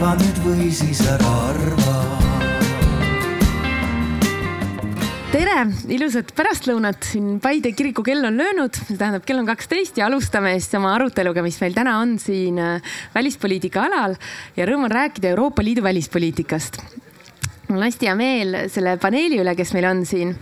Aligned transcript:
arva 0.00 0.14
nüüd 0.16 0.38
või 0.40 0.66
siis 0.72 1.00
ära 1.04 1.30
arva. 1.50 1.94
Tere, 5.28 5.56
ilusat 5.92 6.30
pärastlõunat, 6.38 7.04
siin 7.04 7.34
Paide 7.44 7.74
kiriku 7.76 8.00
kell 8.06 8.24
on 8.24 8.40
löönud, 8.40 8.78
see 8.78 8.96
tähendab, 8.96 9.26
kell 9.28 9.42
on 9.42 9.48
kaksteist 9.50 10.00
ja 10.00 10.06
alustame 10.08 10.54
siis 10.56 10.72
oma 10.78 10.94
aruteluga, 10.94 11.44
mis 11.44 11.60
meil 11.60 11.76
täna 11.76 11.98
on 12.00 12.14
siin 12.22 12.56
äh, 12.56 12.96
välispoliitika 13.12 13.84
alal. 13.90 14.16
Ja 14.56 14.64
rõõm 14.70 14.88
on 14.88 14.94
rääkida 14.94 15.34
Euroopa 15.34 15.66
Liidu 15.66 15.84
välispoliitikast. 15.84 16.80
Mul 17.68 17.82
on 17.82 17.84
hästi 17.84 18.08
hea 18.08 18.16
meel 18.16 18.56
selle 18.72 18.96
paneeli 19.02 19.42
üle, 19.44 19.52
kes 19.58 19.74
meil 19.76 19.90
on 19.90 20.00
siin. 20.08 20.32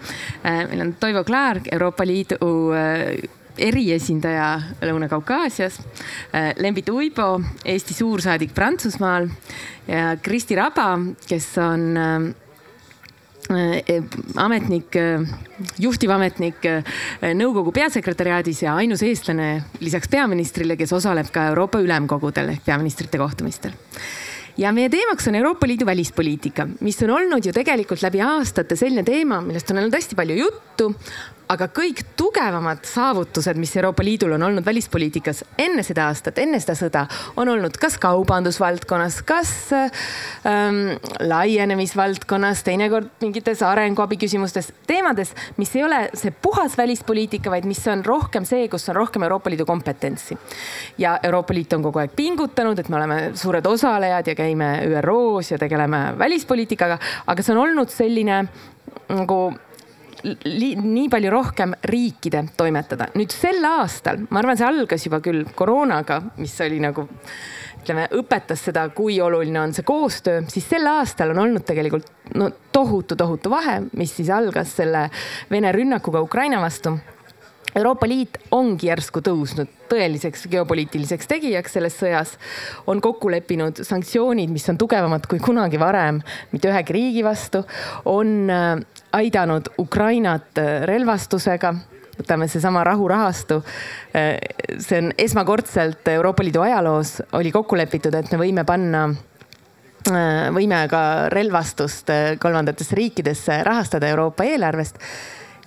Äh, 0.46 0.68
meil 0.70 0.86
on 0.86 0.94
Toivo 1.02 1.26
Klaar, 1.26 1.64
Euroopa 1.66 2.06
Liidu 2.06 2.38
äh, 2.78 3.26
eriesindaja 3.58 4.48
Lõuna-Kaukaasias, 4.86 5.80
Lembit 6.62 6.88
Uibo, 6.88 7.40
Eesti 7.64 7.94
suursaadik 7.94 8.54
Prantsusmaal 8.54 9.28
ja 9.88 10.12
Kristi 10.22 10.58
Raba, 10.58 10.92
kes 11.28 11.50
on 11.62 12.34
Äh, 13.50 14.02
ametnik, 14.36 14.92
äh, 14.96 15.22
juhtivametnik 15.80 16.66
äh, 16.68 16.82
nõukogu 17.32 17.72
peasekretäriaadis 17.72 18.60
ja 18.66 18.74
ainus 18.76 19.00
eestlane 19.06 19.62
lisaks 19.80 20.10
peaministrile, 20.12 20.76
kes 20.76 20.92
osaleb 20.92 21.30
ka 21.32 21.46
Euroopa 21.54 21.80
Ülemkogudel 21.80 22.52
ehk 22.52 22.66
peaministrite 22.66 23.16
kohtumistel. 23.16 23.72
Ja 24.60 24.68
meie 24.76 24.90
teemaks 24.92 25.30
on 25.30 25.38
Euroopa 25.40 25.64
Liidu 25.70 25.88
välispoliitika, 25.88 26.66
mis 26.84 27.00
on 27.06 27.14
olnud 27.16 27.48
ju 27.48 27.54
tegelikult 27.56 28.04
läbi 28.04 28.20
aastate 28.20 28.76
selline 28.76 29.06
teema, 29.06 29.40
millest 29.40 29.72
on 29.72 29.80
olnud 29.80 29.96
hästi 29.96 30.18
palju 30.18 30.36
juttu, 30.42 30.90
aga 31.48 31.68
kõik 31.72 32.02
tugevamad 32.18 32.84
saavutused, 32.86 33.56
mis 33.60 33.72
Euroopa 33.76 34.04
Liidul 34.04 34.34
on 34.36 34.44
olnud 34.48 34.64
välispoliitikas 34.66 35.42
enne 35.58 35.82
seda 35.86 36.08
aastat, 36.10 36.38
enne 36.42 36.60
seda 36.60 36.76
sõda, 36.78 37.04
on 37.40 37.48
olnud 37.48 37.76
kas 37.80 37.96
kaubandusvaldkonnas, 38.02 39.20
kas 39.28 39.52
ähm, 39.72 40.98
laienemisvaldkonnas, 41.24 42.62
teinekord 42.66 43.10
mingites 43.24 43.62
arenguabi 43.64 44.18
küsimustes, 44.20 44.70
teemades, 44.88 45.32
mis 45.56 45.72
ei 45.76 45.84
ole 45.86 46.02
see 46.18 46.34
puhas 46.34 46.76
välispoliitika, 46.78 47.52
vaid 47.54 47.68
mis 47.68 47.80
on 47.88 48.04
rohkem 48.06 48.46
see, 48.48 48.68
kus 48.68 48.88
on 48.92 48.98
rohkem 49.00 49.24
Euroopa 49.26 49.52
Liidu 49.52 49.66
kompetentsi. 49.68 50.38
ja 50.98 51.18
Euroopa 51.22 51.54
Liit 51.54 51.72
on 51.72 51.82
kogu 51.82 52.02
aeg 52.02 52.12
pingutanud, 52.16 52.78
et 52.78 52.88
me 52.88 52.96
oleme 53.00 53.20
suured 53.34 53.66
osalejad 53.66 54.26
ja 54.26 54.34
käime 54.34 54.72
ÜRO-s 54.86 55.52
ja 55.52 55.58
tegeleme 55.58 56.12
välispoliitikaga, 56.18 56.98
aga 57.26 57.42
see 57.42 57.56
on 57.56 57.62
olnud 57.64 57.88
selline 57.92 58.44
nagu 59.08 59.38
nii 60.24 61.06
palju 61.10 61.30
rohkem 61.30 61.74
riikide 61.86 62.44
toimetada. 62.56 63.08
nüüd 63.14 63.32
sel 63.34 63.64
aastal, 63.64 64.24
ma 64.30 64.42
arvan, 64.42 64.58
see 64.58 64.66
algas 64.66 65.06
juba 65.06 65.20
küll 65.24 65.44
koroonaga, 65.54 66.20
mis 66.42 66.56
oli 66.64 66.80
nagu 66.82 67.06
ütleme, 67.78 68.08
õpetas 68.18 68.64
seda, 68.68 68.88
kui 68.94 69.20
oluline 69.22 69.60
on 69.60 69.74
see 69.76 69.86
koostöö, 69.86 70.42
siis 70.50 70.66
sel 70.68 70.86
aastal 70.90 71.32
on 71.34 71.44
olnud 71.44 71.64
tegelikult 71.68 72.34
no 72.36 72.50
tohutu, 72.72 73.16
tohutu 73.16 73.52
vahe, 73.52 73.80
mis 73.96 74.16
siis 74.16 74.32
algas 74.34 74.74
selle 74.76 75.08
Vene 75.50 75.72
rünnakuga 75.72 76.20
Ukraina 76.24 76.60
vastu 76.60 76.98
Euroopa 77.76 78.08
Liit 78.08 78.38
ongi 78.54 78.88
järsku 78.88 79.20
tõusnud 79.24 79.70
tõeliseks 79.88 80.46
geopoliitiliseks 80.50 81.28
tegijaks 81.30 81.76
selles 81.76 81.96
sõjas, 82.00 82.34
on 82.88 83.00
kokku 83.04 83.30
leppinud 83.32 83.82
sanktsioonid, 83.86 84.50
mis 84.52 84.66
on 84.72 84.78
tugevamad 84.80 85.28
kui 85.28 85.40
kunagi 85.42 85.80
varem 85.80 86.22
mitte 86.52 86.72
ühegi 86.72 86.96
riigi 86.96 87.24
vastu, 87.26 87.62
on 88.08 88.50
äh, 88.52 88.97
aidanud 89.20 89.70
Ukrainat 89.78 90.58
äh, 90.58 90.82
relvastusega. 90.88 91.74
Võtame 92.18 92.48
seesama 92.50 92.82
rahurahastu. 92.86 93.60
Äh, 94.16 94.36
see 94.82 95.02
on 95.02 95.12
esmakordselt 95.18 96.08
Euroopa 96.14 96.46
Liidu 96.46 96.64
ajaloos 96.66 97.18
oli 97.38 97.52
kokku 97.54 97.78
lepitud, 97.78 98.14
et 98.14 98.30
me 98.32 98.42
võime 98.46 98.66
panna 98.68 99.08
võime 100.54 100.78
ka 100.88 101.00
relvastust 101.28 102.08
kolmandatesse 102.40 102.96
riikidesse 102.96 103.58
rahastada 103.66 104.08
Euroopa 104.08 104.46
eelarvest. 104.46 104.96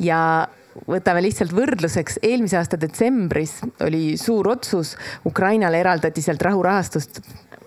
Ja 0.01 0.47
võtame 0.87 1.21
lihtsalt 1.25 1.53
võrdluseks, 1.55 2.19
eelmise 2.25 2.57
aasta 2.57 2.79
detsembris 2.79 3.59
oli 3.85 4.15
suur 4.17 4.49
otsus, 4.53 4.95
Ukrainale 5.27 5.81
eraldati 5.83 6.23
sealt 6.23 6.41
rahurahastust 6.47 7.21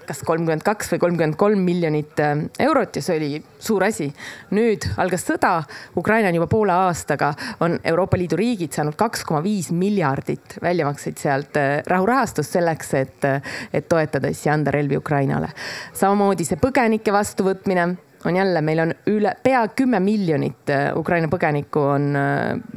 kas 0.06 0.22
kolmkümmend 0.26 0.64
kaks 0.64 0.92
või 0.92 1.02
kolmkümmend 1.02 1.36
kolm 1.40 1.64
miljonit 1.64 2.20
äh, 2.22 2.44
eurot 2.66 2.96
ja 2.96 3.02
see 3.04 3.18
oli 3.18 3.30
suur 3.58 3.84
asi. 3.86 4.10
nüüd 4.54 4.86
algas 5.00 5.26
sõda, 5.26 5.54
Ukraina 5.96 6.30
on 6.30 6.38
juba 6.38 6.48
poole 6.50 6.74
aastaga, 6.86 7.32
on 7.64 7.78
Euroopa 7.84 8.18
Liidu 8.20 8.38
riigid 8.38 8.74
saanud 8.76 8.96
kaks 9.00 9.24
koma 9.24 9.42
viis 9.44 9.70
miljardit 9.72 10.58
väljamakseid 10.62 11.20
sealt 11.20 11.60
äh, 11.60 11.76
rahurahastust 11.86 12.58
selleks, 12.58 12.94
et, 13.00 13.28
äh, 13.28 13.54
et 13.72 13.88
toetada 13.88 14.32
siis 14.32 14.46
ja 14.46 14.56
anda 14.56 14.74
relvi 14.74 14.98
Ukrainale. 15.00 15.52
samamoodi 15.92 16.46
see 16.48 16.60
põgenike 16.60 17.12
vastuvõtmine 17.12 17.88
on 18.24 18.36
jälle, 18.36 18.60
meil 18.64 18.80
on 18.80 18.92
üle 19.12 19.34
pea 19.42 19.66
kümme 19.76 20.00
miljonit 20.00 20.70
Ukraina 20.96 21.28
põgenikku 21.28 21.80
on 21.92 22.06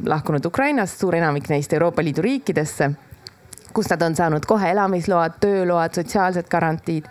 lahkunud 0.04 0.44
Ukrainast, 0.44 1.00
suur 1.00 1.16
enamik 1.16 1.48
neist 1.48 1.72
Euroopa 1.72 2.04
Liidu 2.04 2.20
riikidesse, 2.22 2.90
kus 3.74 3.90
nad 3.90 4.02
on 4.02 4.16
saanud 4.16 4.46
kohe 4.48 4.70
elamisload, 4.72 5.38
tööload, 5.40 5.94
sotsiaalsed 5.94 6.48
garantiid. 6.50 7.08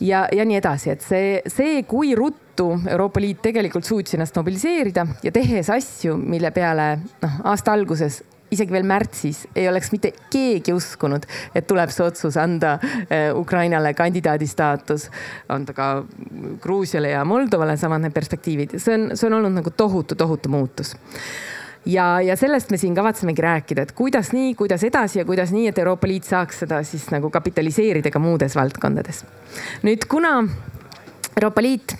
ja, 0.00 0.28
ja 0.32 0.44
nii 0.44 0.56
edasi, 0.56 0.90
et 0.90 1.02
see, 1.02 1.42
see, 1.46 1.82
kui 1.82 2.14
ruttu 2.14 2.70
Euroopa 2.86 3.20
Liit 3.20 3.42
tegelikult 3.42 3.84
suutis 3.84 4.14
ennast 4.14 4.36
mobiliseerida 4.36 5.06
ja 5.22 5.32
tehes 5.32 5.70
asju, 5.70 6.16
mille 6.16 6.50
peale 6.50 6.90
noh, 7.22 7.40
aasta 7.50 7.72
alguses 7.72 8.22
isegi 8.50 8.72
veel 8.72 8.86
märtsis 8.88 9.42
ei 9.56 9.68
oleks 9.68 9.90
mitte 9.92 10.12
keegi 10.32 10.72
uskunud, 10.72 11.26
et 11.54 11.66
tuleb 11.68 11.92
see 11.92 12.06
otsus 12.06 12.38
anda 12.40 12.78
äh, 12.80 13.28
Ukrainale 13.36 13.92
kandidaadi 13.94 14.46
staatus, 14.48 15.08
anda 15.52 15.74
ka 15.76 15.90
Gruusiale 16.62 17.12
ja 17.12 17.24
Moldovale 17.28 17.76
samad 17.76 18.06
need 18.06 18.16
perspektiivid. 18.16 18.78
see 18.78 18.94
on, 18.94 19.10
see 19.14 19.28
on 19.28 19.40
olnud 19.40 19.58
nagu 19.60 19.74
tohutu, 19.76 20.14
tohutu 20.14 20.48
muutus 20.48 20.94
ja, 21.86 22.20
ja 22.20 22.36
sellest 22.36 22.70
me 22.70 22.76
siin 22.76 22.94
kavatsemegi 22.94 23.42
rääkida, 23.42 23.82
et 23.82 23.92
kuidas 23.92 24.32
nii, 24.32 24.54
kuidas 24.54 24.84
edasi 24.84 25.18
ja 25.18 25.24
kuidas 25.24 25.52
nii, 25.52 25.68
et 25.68 25.78
Euroopa 25.78 26.08
Liit 26.08 26.24
saaks 26.24 26.64
seda 26.64 26.82
siis 26.86 27.08
nagu 27.14 27.30
kapitaliseerida 27.30 28.10
ka 28.10 28.18
muudes 28.22 28.56
valdkondades. 28.56 29.24
nüüd, 29.82 30.08
kuna 30.08 30.42
Euroopa 31.38 31.62
Liit 31.62 31.94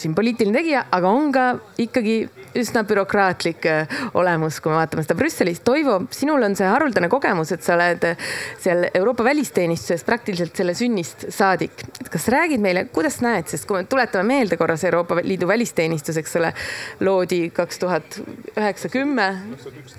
siin 0.00 0.14
poliitiline 0.16 0.56
tegija, 0.56 0.86
aga 0.96 1.10
on 1.12 1.32
ka 1.34 1.46
ikkagi 1.82 2.22
üsna 2.58 2.82
bürokraatlik 2.88 3.66
äh, 3.68 3.92
olemus, 4.18 4.58
kui 4.60 4.72
me 4.72 4.78
vaatame 4.80 5.04
seda 5.04 5.16
Brüsselis. 5.16 5.60
Toivo, 5.64 5.98
sinul 6.12 6.44
on 6.44 6.56
see 6.58 6.68
haruldane 6.68 7.08
kogemus, 7.12 7.52
et 7.54 7.64
sa 7.64 7.76
oled 7.76 8.04
äh, 8.08 8.30
seal 8.62 8.86
Euroopa 8.92 9.24
välisteenistuses 9.26 10.04
praktiliselt 10.08 10.56
selle 10.56 10.74
sünnist 10.76 11.26
saadik. 11.32 11.84
et 12.00 12.10
kas 12.12 12.28
räägid 12.32 12.62
meile, 12.64 12.84
kuidas 12.92 13.20
näed, 13.24 13.48
sest 13.50 13.66
kui 13.68 13.80
me 13.80 13.88
tuletame 13.88 14.24
meelde 14.28 14.58
korras 14.60 14.84
Euroopa 14.88 15.20
Liidu 15.22 15.48
välisteenistus, 15.48 16.16
eks 16.20 16.36
ole, 16.40 16.52
loodi 17.00 17.50
kaks 17.54 17.80
tuhat 17.82 18.18
üheksa, 18.56 18.88
kümme, 18.92 19.28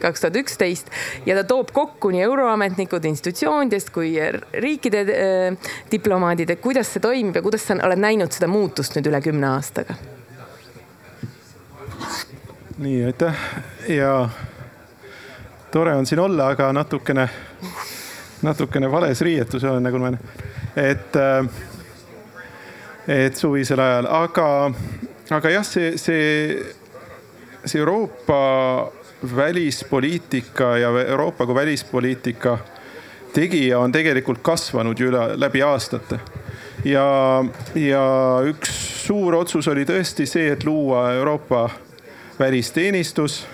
kaks 0.01 0.25
tuhat 0.25 0.41
üksteist 0.43 0.93
ja 1.25 1.37
ta 1.39 1.45
toob 1.47 1.73
kokku 1.73 2.13
nii 2.13 2.25
euroametnikud 2.27 3.05
institutsioonidest 3.09 3.93
kui 3.93 4.13
riikide 4.65 5.05
äh, 5.05 5.73
diplomaadid, 5.91 6.53
et 6.53 6.61
kuidas 6.63 6.93
see 6.93 7.03
toimib 7.03 7.37
ja 7.37 7.45
kuidas 7.45 7.65
sa 7.67 7.77
oled 7.81 8.01
näinud 8.01 8.33
seda 8.33 8.49
muutust 8.63 8.95
nüüd 8.95 9.09
üle 9.11 9.19
kümne 9.21 9.49
aastaga? 9.57 9.97
Nii, 12.79 13.05
aitäh. 13.05 13.39
Ja 13.91 14.29
tore 15.71 15.95
on 15.99 16.05
siin 16.07 16.21
olla, 16.23 16.47
aga 16.53 16.69
natukene, 16.73 17.27
natukene 18.41 18.91
vales 18.91 19.21
riietus 19.21 19.65
olen, 19.67 19.83
nagu 19.83 19.99
ma, 19.99 20.13
et, 20.79 21.15
äh, 21.19 21.43
et 23.07 23.35
suvisel 23.35 23.83
ajal, 23.83 24.07
aga, 24.07 24.47
aga 25.39 25.51
jah, 25.57 25.67
see, 25.67 25.97
see, 25.99 26.55
see 27.65 27.81
Euroopa 27.83 28.39
välispoliitika 29.35 30.77
ja 30.77 30.93
Euroopa 31.03 31.45
kui 31.45 31.55
välispoliitika 31.55 32.57
tegija 33.33 33.79
on 33.83 33.91
tegelikult 33.91 34.39
kasvanud 34.45 34.99
ju 34.99 35.11
üle, 35.11 35.27
läbi 35.35 35.65
aastate. 35.67 36.19
Ja, 36.85 37.45
ja 37.75 38.05
üks 38.47 38.73
suur 39.05 39.35
otsus 39.35 39.67
oli 39.71 39.85
tõesti 39.87 40.27
see, 40.29 40.51
et 40.53 40.63
luua 40.67 41.11
Euroopa 41.13 41.69
välisteenistus. 42.39 43.45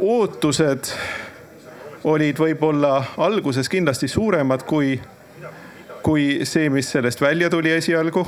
ootused 0.00 0.88
olid 2.04 2.38
võib-olla 2.38 2.96
alguses 3.22 3.68
kindlasti 3.70 4.08
suuremad 4.10 4.64
kui, 4.66 4.96
kui 6.02 6.42
see, 6.48 6.70
mis 6.70 6.90
sellest 6.90 7.20
välja 7.20 7.50
tuli 7.50 7.70
esialgu. 7.70 8.26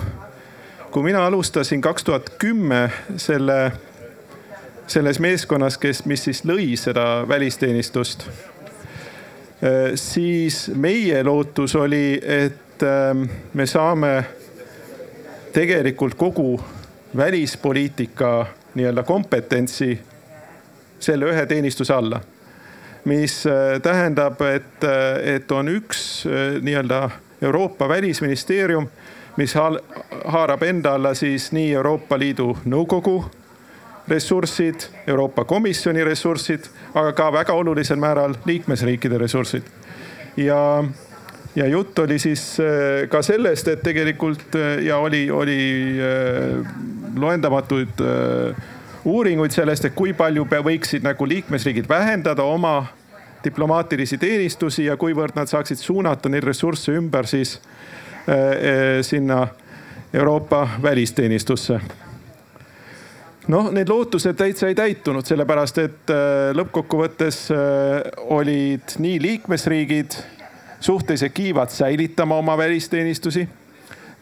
kui 0.90 1.02
mina 1.02 1.26
alustasin 1.26 1.80
kaks 1.80 2.04
tuhat 2.04 2.30
kümme 2.38 2.90
selle, 3.16 3.72
selles 4.86 5.18
meeskonnas, 5.18 5.78
kes, 5.78 6.04
mis 6.06 6.24
siis 6.24 6.44
lõi 6.46 6.76
seda 6.78 7.24
välisteenistust, 7.28 8.28
siis 9.94 10.68
meie 10.74 11.24
lootus 11.24 11.74
oli, 11.74 12.20
et 12.22 12.63
me 13.54 13.66
saame 13.66 14.24
tegelikult 15.52 16.14
kogu 16.14 16.60
välispoliitika 17.16 18.46
nii-öelda 18.74 19.02
kompetentsi 19.02 19.98
selle 20.98 21.30
ühe 21.30 21.46
teenistuse 21.46 21.94
alla. 21.94 22.20
mis 23.04 23.46
äh, 23.46 23.80
tähendab, 23.82 24.40
et, 24.40 24.84
äh, 24.84 25.34
et 25.34 25.52
on 25.52 25.68
üks 25.68 26.24
äh, 26.26 26.62
nii-öelda 26.62 27.10
Euroopa 27.42 27.88
Välisministeerium, 27.88 28.88
mis 29.36 29.54
haarab 30.24 30.62
enda 30.62 30.94
alla 30.94 31.14
siis 31.14 31.52
nii 31.52 31.74
Euroopa 31.74 32.18
Liidu 32.18 32.56
Nõukogu 32.64 33.24
ressursid, 34.08 34.88
Euroopa 35.06 35.44
Komisjoni 35.44 36.04
ressursid, 36.04 36.64
aga 36.94 37.12
ka 37.12 37.32
väga 37.32 37.52
olulisel 37.52 38.00
määral 38.00 38.34
liikmesriikide 38.44 39.18
ressursid. 39.18 39.62
ja, 40.36 40.84
ja 41.56 41.66
jutt 41.66 41.98
oli 41.98 42.18
siis 42.18 42.60
äh, 42.60 43.08
ka 43.08 43.22
sellest, 43.22 43.68
et 43.68 43.82
tegelikult 43.82 44.56
äh, 44.58 44.82
ja 44.86 44.98
oli, 44.98 45.30
oli 45.30 45.58
äh, 45.98 46.74
loendamatuid 47.16 48.02
uuringuid 49.04 49.52
sellest, 49.54 49.84
et 49.84 49.94
kui 49.94 50.14
palju 50.16 50.46
võiksid 50.50 51.04
nagu 51.04 51.26
liikmesriigid 51.28 51.88
vähendada 51.88 52.42
oma 52.42 52.86
diplomaatilisi 53.44 54.18
teenistusi 54.18 54.86
ja 54.88 54.96
kuivõrd 54.96 55.36
nad 55.36 55.50
saaksid 55.50 55.78
suunata 55.78 56.32
neid 56.32 56.44
ressursse 56.44 56.94
ümber 56.96 57.28
siis 57.28 57.58
sinna 59.04 59.42
Euroopa 60.16 60.62
välisteenistusse. 60.82 61.76
Noh, 63.52 63.68
need 63.76 63.92
lootused 63.92 64.38
täitsa 64.40 64.70
ei 64.72 64.78
täitunud, 64.78 65.28
sellepärast 65.28 65.82
et 65.82 66.12
lõppkokkuvõttes 66.56 67.42
olid 68.32 68.96
nii 69.04 69.20
liikmesriigid 69.20 70.16
suhteliselt 70.80 71.32
kiivad 71.32 71.68
säilitama 71.68 72.36
oma 72.36 72.56
välisteenistusi. 72.58 73.48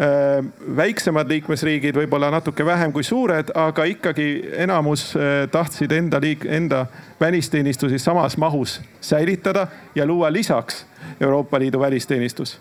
Äh, 0.01 0.45
väiksemad 0.77 1.29
liikmesriigid 1.29 1.97
võib-olla 1.97 2.31
natuke 2.31 2.65
vähem 2.67 2.93
kui 2.93 3.05
suured, 3.05 3.53
aga 3.55 3.85
ikkagi 3.85 4.29
enamus 4.65 5.13
tahtsid 5.51 5.93
enda 5.93 6.21
liik-, 6.21 6.49
enda 6.49 6.87
välisteenistusi 7.21 7.99
samas 7.99 8.37
mahus 8.37 8.81
säilitada 9.01 9.67
ja 9.95 10.07
luua 10.07 10.33
lisaks 10.33 10.87
Euroopa 11.21 11.59
Liidu 11.59 11.81
välisteenistus 11.81 12.59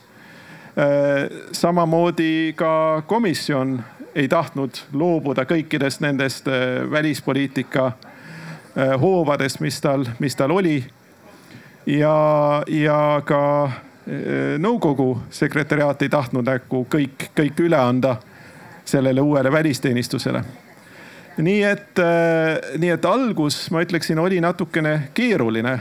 samamoodi 1.51 2.53
ka 2.55 3.03
komisjon 3.07 3.83
ei 4.15 4.27
tahtnud 4.27 4.81
loobuda 4.93 5.45
kõikidest 5.47 6.03
nendest 6.03 6.47
äh, 6.47 6.83
välispoliitika 6.91 7.85
äh, 7.87 8.95
hoovadest, 9.01 9.59
mis 9.59 9.81
tal, 9.81 10.05
mis 10.19 10.35
tal 10.35 10.51
oli. 10.51 10.83
Ja, 11.99 12.63
ja 12.67 12.97
ka 13.25 13.43
äh, 13.65 14.57
nõukogu 14.61 15.13
sekretäriaat 15.29 16.01
ei 16.01 16.09
tahtnud 16.09 16.47
nagu 16.47 16.83
kõik, 16.89 17.31
kõik 17.37 17.63
üle 17.65 17.79
anda 17.79 18.17
sellele 18.85 19.21
uuele 19.21 19.51
välisteenistusele. 19.51 20.43
nii 21.37 21.61
et, 21.63 21.99
nii 22.77 22.89
et 22.91 23.05
algus, 23.05 23.63
ma 23.71 23.81
ütleksin, 23.81 24.19
oli 24.19 24.41
natukene 24.41 25.11
keeruline. 25.13 25.79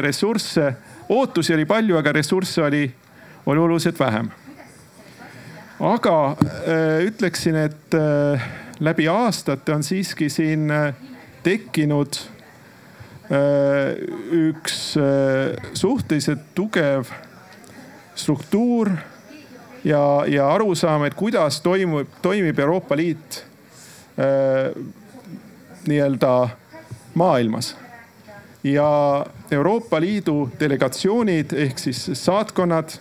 ressursse, 0.00 0.74
ootusi 1.08 1.54
oli 1.54 1.64
palju, 1.64 1.96
aga 1.96 2.12
ressursse 2.12 2.62
oli, 2.62 2.84
oli 3.46 3.58
oluliselt 3.58 3.98
vähem 3.98 4.28
aga 5.82 6.36
ütleksin, 7.02 7.56
et 7.56 7.96
läbi 8.80 9.08
aastate 9.08 9.74
on 9.74 9.82
siiski 9.82 10.28
siin 10.30 10.70
tekkinud 11.42 12.18
üks 13.32 14.94
suhteliselt 15.78 16.50
tugev 16.54 17.08
struktuur 18.14 18.90
ja, 19.84 20.02
ja 20.28 20.48
arusaam, 20.52 21.06
et 21.08 21.16
kuidas 21.16 21.62
toimub, 21.64 22.10
toimib 22.22 22.58
Euroopa 22.60 22.96
Liit 22.96 23.44
nii-öelda 25.88 26.34
maailmas. 27.14 27.76
ja 28.64 29.26
Euroopa 29.50 30.00
Liidu 30.00 30.50
delegatsioonid 30.60 31.52
ehk 31.52 31.78
siis 31.78 32.10
saatkonnad, 32.14 32.92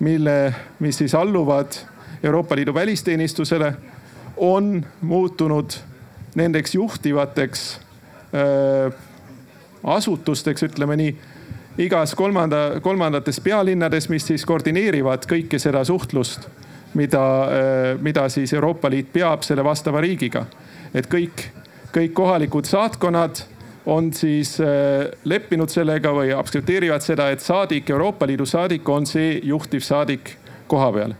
mille, 0.00 0.54
mis 0.78 0.98
siis 0.98 1.14
alluvad 1.14 1.76
Euroopa 2.22 2.56
Liidu 2.56 2.74
välisteenistusele, 2.74 3.74
on 4.36 4.86
muutunud 5.00 5.70
nendeks 6.34 6.74
juhtivateks 6.74 7.80
äh, 8.34 8.92
asutusteks, 9.86 10.66
ütleme 10.66 10.96
nii, 10.98 11.16
igas 11.86 12.14
kolmanda, 12.14 12.80
kolmandates 12.82 13.40
pealinnades, 13.40 14.08
mis 14.08 14.26
siis 14.26 14.44
koordineerivad 14.48 15.26
kõike 15.30 15.60
seda 15.62 15.84
suhtlust, 15.84 16.48
mida 16.94 17.24
äh,, 17.44 17.90
mida 18.00 18.28
siis 18.32 18.54
Euroopa 18.56 18.90
Liit 18.90 19.12
peab 19.12 19.44
selle 19.46 19.64
vastava 19.64 20.00
riigiga. 20.00 20.46
et 20.94 21.06
kõik, 21.12 21.50
kõik 21.92 22.14
kohalikud 22.14 22.64
saatkonnad 22.64 23.42
on 23.86 24.12
siis 24.12 24.56
äh, 24.60 25.10
leppinud 25.24 25.70
sellega 25.70 26.12
või 26.12 26.32
aktsepteerivad 26.34 27.02
seda, 27.02 27.30
et 27.30 27.40
saadik, 27.40 27.90
Euroopa 27.90 28.26
Liidu 28.26 28.46
saadik 28.46 28.88
on 28.88 29.06
see 29.06 29.40
juhtiv 29.44 29.80
saadik 29.80 30.36
koha 30.66 30.92
peal 30.92 31.14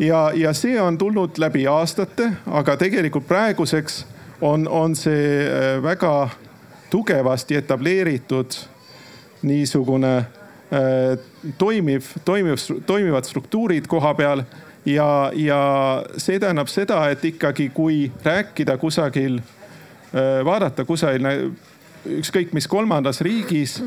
ja, 0.00 0.30
ja 0.34 0.52
see 0.52 0.80
on 0.80 0.98
tulnud 0.98 1.38
läbi 1.38 1.66
aastate, 1.66 2.32
aga 2.46 2.76
tegelikult 2.76 3.26
praeguseks 3.28 4.04
on, 4.40 4.68
on 4.68 4.96
see 4.96 5.44
äh, 5.44 5.82
väga 5.82 6.30
tugevasti 6.90 7.56
etableeritud 7.56 8.56
niisugune 9.42 10.16
äh, 10.16 11.18
toimiv, 11.58 12.04
toimiv, 12.24 12.56
toimivad 12.86 13.24
struktuurid 13.24 13.86
koha 13.88 14.14
peal 14.14 14.42
ja, 14.84 15.30
ja 15.34 15.60
see 16.16 16.40
tähendab 16.40 16.68
seda, 16.68 17.02
et 17.10 17.24
ikkagi, 17.24 17.70
kui 17.74 18.10
rääkida 18.24 18.76
kusagil, 18.78 19.40
äh, 19.40 20.40
vaadata 20.44 20.84
kusagil 20.84 21.28
ükskõik 22.20 22.54
mis 22.56 22.68
kolmandas 22.68 23.20
riigis, 23.20 23.80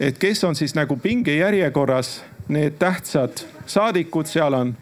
et 0.00 0.18
kes 0.20 0.44
on 0.44 0.56
siis 0.56 0.74
nagu 0.76 0.96
pingejärjekorras 1.00 2.18
need 2.48 2.76
tähtsad 2.78 3.44
saadikud, 3.66 4.28
seal 4.28 4.54
on 4.54 4.74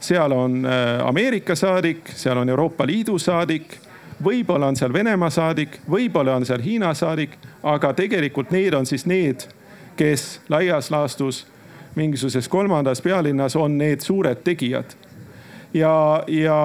seal 0.00 0.32
on 0.32 0.66
äh, 0.66 1.06
Ameerika 1.06 1.56
saadik, 1.56 2.10
seal 2.14 2.38
on 2.38 2.48
Euroopa 2.48 2.86
Liidu 2.86 3.18
saadik, 3.18 3.78
võib-olla 4.24 4.66
on 4.66 4.76
seal 4.76 4.92
Venemaa 4.92 5.30
saadik, 5.30 5.80
võib-olla 5.90 6.36
on 6.36 6.46
seal 6.46 6.62
Hiina 6.62 6.94
saadik, 6.94 7.36
aga 7.62 7.92
tegelikult 7.94 8.50
need 8.50 8.74
on 8.74 8.86
siis 8.86 9.06
need, 9.06 9.46
kes 9.96 10.40
laias 10.48 10.90
laastus 10.90 11.46
mingisuguses 11.98 12.48
kolmandas 12.48 13.02
pealinnas 13.02 13.56
on 13.56 13.78
need 13.78 14.00
suured 14.00 14.42
tegijad. 14.44 14.94
ja, 15.74 16.24
ja 16.26 16.58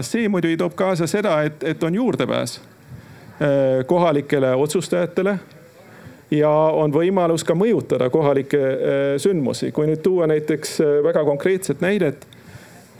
see 0.00 0.28
muidugi 0.28 0.56
toob 0.56 0.74
kaasa 0.78 1.06
seda, 1.10 1.42
et, 1.42 1.62
et 1.62 1.82
on 1.82 1.94
juurdepääs 1.94 2.60
äh, 2.60 3.86
kohalikele 3.86 4.54
otsustajatele 4.54 5.38
ja 6.30 6.50
on 6.50 6.92
võimalus 6.92 7.44
ka 7.44 7.54
mõjutada 7.54 8.10
kohalikke 8.10 8.60
äh, 8.60 9.02
sündmusi. 9.18 9.72
kui 9.72 9.86
nüüd 9.86 10.02
tuua 10.02 10.26
näiteks 10.30 10.78
väga 11.02 11.24
konkreetset 11.24 11.80
näidet 11.80 12.28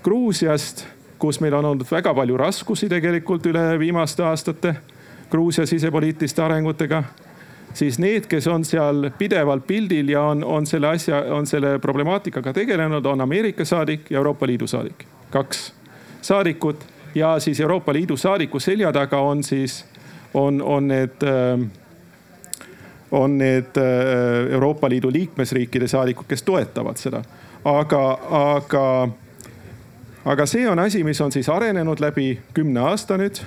Gruusiast, 0.04 0.84
kus 1.24 1.40
meil 1.40 1.54
on 1.56 1.64
olnud 1.64 1.88
väga 1.88 2.12
palju 2.14 2.36
raskusi 2.36 2.88
tegelikult 2.92 3.46
üle 3.48 3.62
viimaste 3.80 4.24
aastate 4.28 4.74
Gruusia 5.32 5.64
sisepoliitiliste 5.66 6.42
arengutega 6.44 7.00
siis 7.74 7.96
need, 7.98 8.26
kes 8.28 8.46
on 8.52 8.64
seal 8.68 9.08
pidevalt 9.18 9.64
pildil 9.66 10.12
ja 10.12 10.26
on, 10.34 10.44
on 10.44 10.66
selle 10.68 10.92
asja, 10.92 11.22
on 11.32 11.48
selle 11.48 11.78
problemaatikaga 11.82 12.52
tegelenud, 12.52 13.06
on 13.06 13.24
Ameerika 13.24 13.64
saadik 13.64 14.10
ja 14.10 14.20
Euroopa 14.20 14.46
Liidu 14.46 14.66
saadik. 14.66 15.06
kaks 15.30 15.72
saadikut 16.22 16.84
ja 17.14 17.38
siis 17.40 17.60
Euroopa 17.60 17.92
Liidu 17.92 18.16
saadiku 18.16 18.60
selja 18.60 18.92
taga 18.92 19.20
on 19.20 19.42
siis, 19.42 19.84
on, 20.34 20.62
on 20.62 20.88
need 20.88 21.24
on 23.10 23.38
need 23.38 23.76
äh, 23.80 24.52
Euroopa 24.52 24.88
Liidu 24.90 25.12
liikmesriikide 25.12 25.88
saadikud, 25.88 26.26
kes 26.28 26.42
toetavad 26.42 26.96
seda. 27.00 27.24
aga, 27.64 28.18
aga 28.30 29.08
aga 30.24 30.46
see 30.46 30.68
on 30.68 30.78
asi, 30.78 31.04
mis 31.04 31.20
on 31.20 31.32
siis 31.32 31.48
arenenud 31.48 32.00
läbi 32.00 32.38
kümne 32.54 32.80
aasta 32.80 33.18
nüüd, 33.20 33.42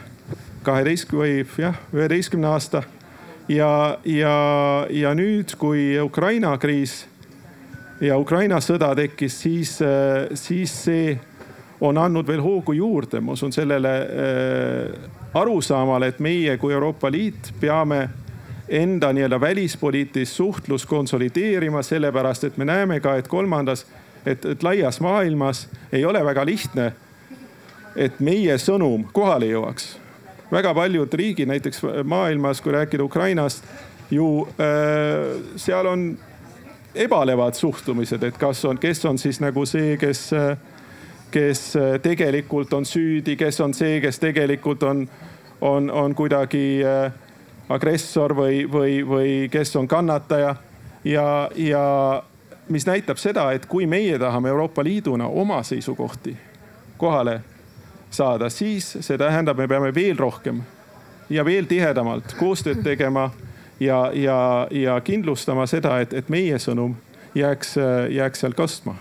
kaheteist 0.64 1.14
või 1.14 1.42
jah, 1.58 1.78
üheteistkümne 1.94 2.48
aasta. 2.48 2.84
ja, 3.50 3.98
ja, 4.06 4.36
ja 4.90 5.14
nüüd, 5.16 5.56
kui 5.58 6.00
Ukraina 6.02 6.58
kriis 6.58 7.08
ja 8.02 8.18
Ukraina 8.18 8.60
sõda 8.62 8.94
tekkis, 8.96 9.42
siis, 9.42 9.78
siis 10.34 10.84
see 10.84 11.18
on 11.82 11.98
andnud 11.98 12.28
veel 12.28 12.42
hoogu 12.42 12.74
juurde, 12.74 13.22
ma 13.22 13.34
usun 13.34 13.54
sellele 13.54 13.94
äh, 13.98 15.10
arusaamale, 15.34 16.08
et 16.08 16.20
meie 16.20 16.58
kui 16.58 16.74
Euroopa 16.74 17.12
Liit 17.12 17.54
peame 17.60 18.08
enda 18.68 19.14
nii-öelda 19.14 19.40
välispoliitilist 19.42 20.36
suhtlust 20.36 20.90
konsolideerima, 20.90 21.82
sellepärast 21.82 22.44
et 22.44 22.58
me 22.58 22.66
näeme 22.66 23.00
ka, 23.00 23.16
et 23.16 23.28
kolmandas 23.28 23.86
et, 24.28 24.46
et 24.46 24.64
laias 24.64 25.00
maailmas 25.04 25.66
ei 25.92 26.06
ole 26.06 26.24
väga 26.26 26.46
lihtne, 26.46 26.92
et 27.96 28.20
meie 28.20 28.58
sõnum 28.62 29.08
kohale 29.14 29.50
jõuaks. 29.50 29.96
väga 30.52 30.74
paljud 30.74 31.14
riigid 31.14 31.48
näiteks 31.48 31.82
maailmas, 32.04 32.62
kui 32.62 32.72
rääkida 32.72 33.04
Ukrainast, 33.04 33.64
ju 34.12 34.48
äh, 34.60 35.42
seal 35.56 35.86
on 35.86 36.18
ebalevad 36.96 37.54
suhtumised, 37.54 38.24
et 38.24 38.38
kas 38.38 38.66
on, 38.66 38.78
kes 38.78 39.06
on 39.06 39.18
siis 39.18 39.40
nagu 39.40 39.66
see, 39.66 39.98
kes, 39.98 40.30
kes 41.32 41.62
tegelikult 42.02 42.74
on 42.74 42.86
süüdi, 42.86 43.36
kes 43.36 43.60
on 43.62 43.74
see, 43.74 44.00
kes 44.02 44.20
tegelikult 44.20 44.84
on, 44.84 45.08
on, 45.62 45.92
on 45.92 46.16
kuidagi 46.16 46.82
äh, 46.86 47.12
agressor 47.70 48.36
või, 48.36 48.64
või, 48.72 49.02
või 49.08 49.32
kes 49.52 49.76
on 49.76 49.88
kannataja. 49.88 50.56
ja, 51.04 51.50
ja 51.56 52.24
mis 52.70 52.86
näitab 52.88 53.18
seda, 53.18 53.52
et 53.52 53.66
kui 53.66 53.88
meie 53.88 54.20
tahame 54.20 54.50
Euroopa 54.50 54.84
Liiduna 54.84 55.28
oma 55.28 55.64
seisukohti 55.64 56.38
kohale 56.98 57.42
saada, 58.10 58.50
siis 58.50 58.98
see 59.02 59.18
tähendab, 59.18 59.58
me 59.58 59.68
peame 59.68 59.94
veel 59.96 60.18
rohkem 60.18 60.62
ja 61.30 61.46
veel 61.46 61.66
tihedamalt 61.66 62.36
koostööd 62.40 62.84
tegema 62.84 63.30
ja, 63.80 64.12
ja, 64.14 64.68
ja 64.72 65.02
kindlustama 65.02 65.68
seda, 65.68 66.00
et, 66.02 66.14
et 66.14 66.30
meie 66.30 66.60
sõnum 66.60 66.96
jääks, 67.36 67.76
jääks 68.10 68.46
seal 68.46 68.56
kostma 68.58 68.96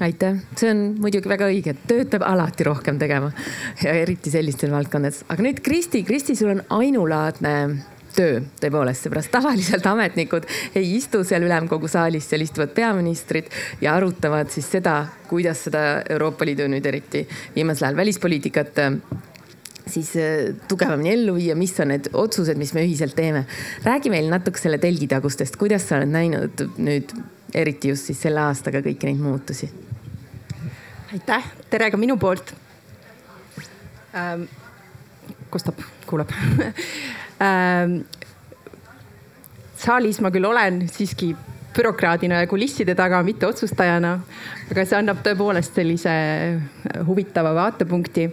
aitäh, 0.00 0.36
see 0.56 0.70
on 0.70 0.80
muidugi 1.00 1.28
väga 1.30 1.48
õige, 1.48 1.72
tööd 1.88 2.10
peab 2.12 2.24
alati 2.26 2.66
rohkem 2.66 2.98
tegema 3.00 3.30
ja 3.82 3.94
eriti 3.96 4.30
sellistes 4.32 4.70
valdkondades. 4.70 5.24
aga 5.32 5.46
nüüd 5.46 5.62
Kristi, 5.64 6.02
Kristi, 6.04 6.36
sul 6.36 6.52
on 6.52 6.62
ainulaadne 6.68 7.54
töö 8.16 8.40
tõepoolest, 8.60 9.06
seepärast 9.06 9.32
tavaliselt 9.34 9.86
ametnikud 9.86 10.48
ei 10.74 10.96
istu 10.96 11.22
seal 11.26 11.46
ülemkogu 11.46 11.88
saalis, 11.90 12.28
seal 12.30 12.44
istuvad 12.44 12.72
peaministrid 12.76 13.50
ja 13.80 13.94
arutavad 13.96 14.50
siis 14.52 14.68
seda, 14.72 14.98
kuidas 15.28 15.66
seda 15.68 15.86
Euroopa 16.10 16.48
Liidu 16.48 16.68
nüüd 16.72 16.86
eriti 16.88 17.26
viimasel 17.54 17.90
ajal 17.90 18.02
välispoliitikat 18.02 18.82
siis 19.86 20.12
äh, 20.16 20.54
tugevamini 20.68 21.12
ellu 21.14 21.36
viia, 21.36 21.56
mis 21.58 21.74
on 21.80 21.92
need 21.94 22.10
otsused, 22.12 22.58
mis 22.58 22.72
me 22.74 22.84
ühiselt 22.86 23.14
teeme. 23.16 23.46
räägi 23.84 24.10
meil 24.10 24.30
natuke 24.30 24.60
selle 24.60 24.78
telgitagustest, 24.82 25.56
kuidas 25.56 25.88
sa 25.88 26.00
oled 26.00 26.10
näinud 26.10 26.66
nüüd 26.78 27.14
eriti 27.54 27.92
just 27.92 28.10
siis 28.10 28.20
selle 28.26 28.42
aastaga 28.42 28.82
kõiki 28.84 29.10
neid 29.10 29.22
muutusi? 29.22 29.70
aitäh, 31.12 31.52
tere 31.70 31.90
ka 31.90 32.00
minu 32.00 32.18
poolt 32.18 32.54
ähm,. 34.14 34.48
kostab, 35.50 35.78
kuuleb 36.06 36.32
ähm,. 37.42 37.98
saalis 39.76 40.20
ma 40.24 40.30
küll 40.32 40.46
olen 40.48 40.86
siiski 40.88 41.34
bürokraadina 41.76 42.40
ja 42.40 42.48
kulisside 42.48 42.94
taga, 42.96 43.20
mitte 43.22 43.46
otsustajana, 43.46 44.14
aga 44.70 44.84
see 44.88 44.96
annab 44.96 45.20
tõepoolest 45.24 45.76
sellise 45.76 46.16
huvitava 47.04 47.52
vaatepunkti 47.54 48.30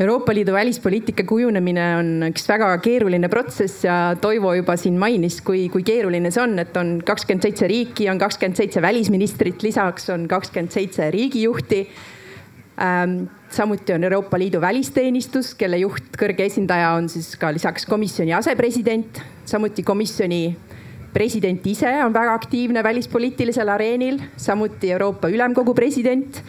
Euroopa 0.00 0.32
Liidu 0.32 0.52
välispoliitika 0.56 1.26
kujunemine 1.28 1.82
on 1.98 2.06
üks 2.30 2.46
väga 2.48 2.70
keeruline 2.80 3.28
protsess 3.28 3.82
ja 3.84 4.14
Toivo 4.20 4.54
juba 4.56 4.72
siin 4.80 4.96
mainis, 4.96 5.42
kui, 5.44 5.66
kui 5.68 5.84
keeruline 5.84 6.30
see 6.32 6.40
on, 6.40 6.54
et 6.62 6.76
on 6.80 6.94
kakskümmend 7.04 7.44
seitse 7.44 7.68
riiki, 7.68 8.06
on 8.08 8.20
kakskümmend 8.20 8.56
seitse 8.56 8.80
välisministrit, 8.80 9.60
lisaks 9.60 10.08
on 10.14 10.24
kakskümmend 10.30 10.72
seitse 10.72 11.10
riigijuhti 11.12 11.82
samuti 13.50 13.92
on 13.92 14.04
Euroopa 14.04 14.38
Liidu 14.38 14.60
välisteenistus, 14.60 15.54
kelle 15.54 15.78
juht, 15.82 16.14
kõrge 16.18 16.46
esindaja 16.48 16.94
on 16.96 17.08
siis 17.12 17.34
ka 17.36 17.52
lisaks 17.52 17.84
komisjoni 17.86 18.32
asepresident, 18.36 19.20
samuti 19.44 19.84
komisjoni 19.84 20.42
president 21.12 21.66
ise 21.66 21.90
on 22.04 22.14
väga 22.14 22.34
aktiivne 22.38 22.82
välispoliitilisel 22.82 23.68
areenil, 23.68 24.20
samuti 24.36 24.92
Euroopa 24.94 25.28
Ülemkogu 25.28 25.74
president. 25.74 26.42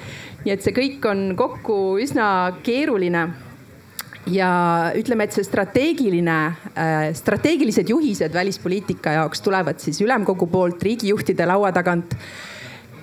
Nii 0.46 0.54
et 0.54 0.66
see 0.66 0.74
kõik 0.74 1.06
on 1.10 1.32
kokku 1.38 1.78
üsna 2.02 2.28
keeruline. 2.66 3.28
Ja 4.30 4.52
ütleme, 4.96 5.26
et 5.26 5.34
see 5.34 5.44
strateegiline, 5.44 6.38
äh, 6.78 7.08
strateegilised 7.18 7.90
juhised 7.90 8.34
välispoliitika 8.34 9.16
jaoks 9.18 9.42
tulevad 9.42 9.82
siis 9.82 9.98
ülemkogu 10.02 10.46
poolt 10.48 10.84
riigijuhtide 10.84 11.46
laua 11.50 11.72
tagant. 11.74 12.16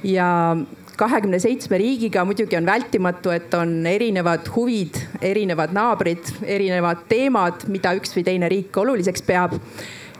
ja 0.07 0.57
kahekümne 0.99 1.38
seitsme 1.43 1.78
riigiga 1.78 2.25
muidugi 2.26 2.57
on 2.59 2.67
vältimatu, 2.67 3.31
et 3.35 3.55
on 3.55 3.87
erinevad 3.87 4.49
huvid, 4.55 4.99
erinevad 5.23 5.75
naabrid, 5.76 6.33
erinevad 6.43 7.07
teemad, 7.11 7.69
mida 7.71 7.95
üks 7.99 8.17
või 8.17 8.26
teine 8.26 8.50
riik 8.50 8.76
oluliseks 8.76 9.23
peab. 9.26 9.57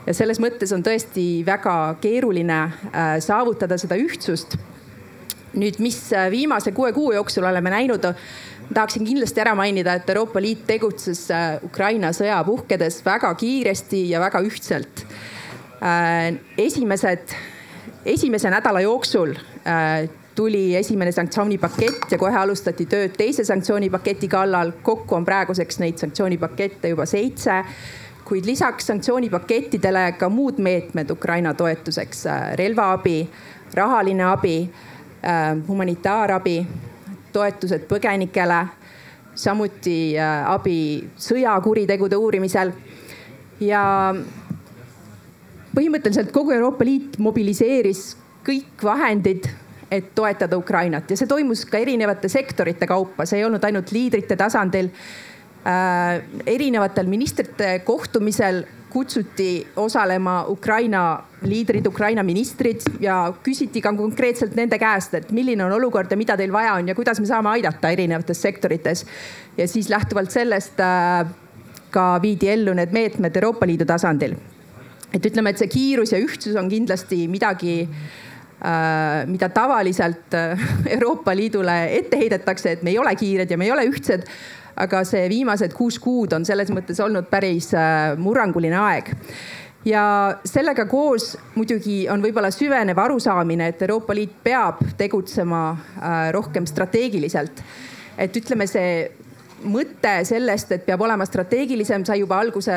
ja 0.07 0.13
selles 0.15 0.39
mõttes 0.39 0.71
on 0.73 0.83
tõesti 0.83 1.43
väga 1.45 1.95
keeruline 2.01 2.59
äh, 2.63 3.17
saavutada 3.21 3.77
seda 3.77 3.97
ühtsust 3.99 4.55
nüüd, 5.53 5.81
mis 5.83 5.97
äh, 6.13 6.29
viimase 6.31 6.71
kuue 6.71 6.93
kuu 6.95 7.11
jooksul 7.13 7.43
oleme 7.43 7.69
näinud, 7.69 8.07
tahaksin 8.73 9.05
kindlasti 9.05 9.43
ära 9.43 9.55
mainida, 9.55 9.97
et 9.99 10.09
Euroopa 10.09 10.41
Liit 10.41 10.63
tegutses 10.67 11.25
äh, 11.31 11.59
Ukraina 11.65 12.13
sõja 12.15 12.39
puhkedes 12.47 13.01
väga 13.05 13.33
kiiresti 13.35 14.05
ja 14.13 14.23
väga 14.23 14.41
ühtselt. 14.45 15.05
Esimesed, 16.59 17.31
esimese 18.05 18.49
nädala 18.51 18.81
jooksul 18.83 19.31
tuli 20.39 20.75
esimene 20.79 21.11
sanktsioonipakett 21.11 22.11
ja 22.11 22.17
kohe 22.17 22.37
alustati 22.39 22.85
tööd 22.87 23.17
teise 23.19 23.43
sanktsioonipaketi 23.43 24.27
kallal. 24.31 24.71
kokku 24.83 25.15
on 25.15 25.25
praeguseks 25.27 25.81
neid 25.83 25.99
sanktsioonipakette 25.99 26.93
juba 26.95 27.05
seitse 27.05 27.63
kuid 28.23 28.45
lisaks 28.45 28.87
sanktsioonipakettidele 28.87 30.13
ka 30.19 30.29
muud 30.29 30.59
meetmed 30.61 31.09
Ukraina 31.11 31.53
toetuseks, 31.53 32.23
relvaabi, 32.55 33.17
rahaline 33.75 34.23
abi 34.23 34.55
Äh, 35.19 35.57
humanitaarabi, 35.67 36.61
toetused 37.35 37.81
põgenikele, 37.89 38.61
samuti 39.35 40.13
äh, 40.15 40.45
abi 40.47 40.75
sõjakuritegude 41.19 42.15
uurimisel. 42.15 42.71
ja 43.59 44.15
põhimõtteliselt 45.75 46.31
kogu 46.31 46.53
Euroopa 46.55 46.87
Liit 46.87 47.17
mobiliseeris 47.19 48.13
kõik 48.47 48.79
vahendid, 48.83 49.49
et 49.91 50.11
toetada 50.15 50.57
Ukrainat 50.57 51.09
ja 51.09 51.17
see 51.17 51.27
toimus 51.27 51.65
ka 51.65 51.77
erinevate 51.81 52.29
sektorite 52.29 52.87
kaupa, 52.87 53.25
see 53.25 53.39
ei 53.41 53.45
olnud 53.47 53.63
ainult 53.63 53.91
liidrite 53.91 54.37
tasandil 54.37 54.91
äh,. 55.65 56.21
erinevatel 56.45 57.07
ministrite 57.09 57.79
kohtumisel 57.85 58.63
kutsuti 58.89 59.67
osalema 59.75 60.45
Ukraina 60.47 61.23
liidrid, 61.41 61.85
Ukraina 61.85 62.23
ministrid 62.23 62.81
ja 62.99 63.33
küsiti 63.43 63.81
ka 63.81 63.93
konkreetselt 63.93 64.55
nende 64.57 64.79
käest, 64.81 65.13
et 65.13 65.31
milline 65.31 65.65
on 65.65 65.75
olukord 65.77 66.11
ja 66.11 66.17
mida 66.17 66.37
teil 66.37 66.53
vaja 66.53 66.73
on 66.79 66.89
ja 66.89 66.95
kuidas 66.97 67.19
me 67.19 67.29
saame 67.29 67.49
aidata 67.49 67.89
erinevates 67.93 68.41
sektorites. 68.41 69.05
ja 69.57 69.67
siis 69.67 69.89
lähtuvalt 69.89 70.31
sellest 70.31 70.79
äh, 70.79 71.27
ka 71.91 72.19
viidi 72.21 72.49
ellu 72.49 72.73
need 72.73 72.93
meetmed 72.93 73.35
Euroopa 73.35 73.67
Liidu 73.67 73.85
tasandil. 73.85 74.35
et 75.13 75.25
ütleme, 75.25 75.49
et 75.49 75.57
see 75.57 75.67
kiirus 75.67 76.11
ja 76.11 76.19
ühtsus 76.19 76.57
on 76.59 76.69
kindlasti 76.69 77.27
midagi 77.27 77.89
mida 79.27 79.49
tavaliselt 79.55 80.33
äh, 80.35 80.69
Euroopa 80.95 81.35
Liidule 81.35 81.81
ette 81.95 82.17
heidetakse, 82.19 82.71
et 82.71 82.83
me 82.83 82.91
ei 82.91 82.99
ole 82.99 83.15
kiired 83.15 83.51
ja 83.51 83.57
me 83.57 83.69
ei 83.69 83.71
ole 83.71 83.87
ühtsed 83.87 84.27
aga 84.79 85.03
see 85.07 85.27
viimased 85.31 85.73
kuus 85.75 85.99
kuud 85.99 86.33
on 86.35 86.45
selles 86.47 86.71
mõttes 86.71 86.99
olnud 87.03 87.29
päris 87.31 87.71
äh, 87.75 88.17
murranguline 88.19 88.77
aeg 88.79 89.13
ja 89.87 90.03
sellega 90.47 90.85
koos 90.91 91.33
muidugi 91.55 92.01
on 92.11 92.23
võib-olla 92.23 92.51
süvenev 92.51 92.99
arusaamine, 92.99 93.69
et 93.71 93.81
Euroopa 93.85 94.15
Liit 94.15 94.35
peab 94.43 94.81
tegutsema 94.99 95.63
äh, 95.71 96.19
rohkem 96.35 96.67
strateegiliselt. 96.67 97.63
et 98.17 98.35
ütleme, 98.35 98.67
see 98.67 99.11
mõte 99.63 100.11
sellest, 100.27 100.71
et 100.71 100.85
peab 100.85 101.01
olema 101.01 101.25
strateegilisem, 101.25 102.03
sai 102.05 102.19
juba 102.19 102.39
alguse 102.39 102.75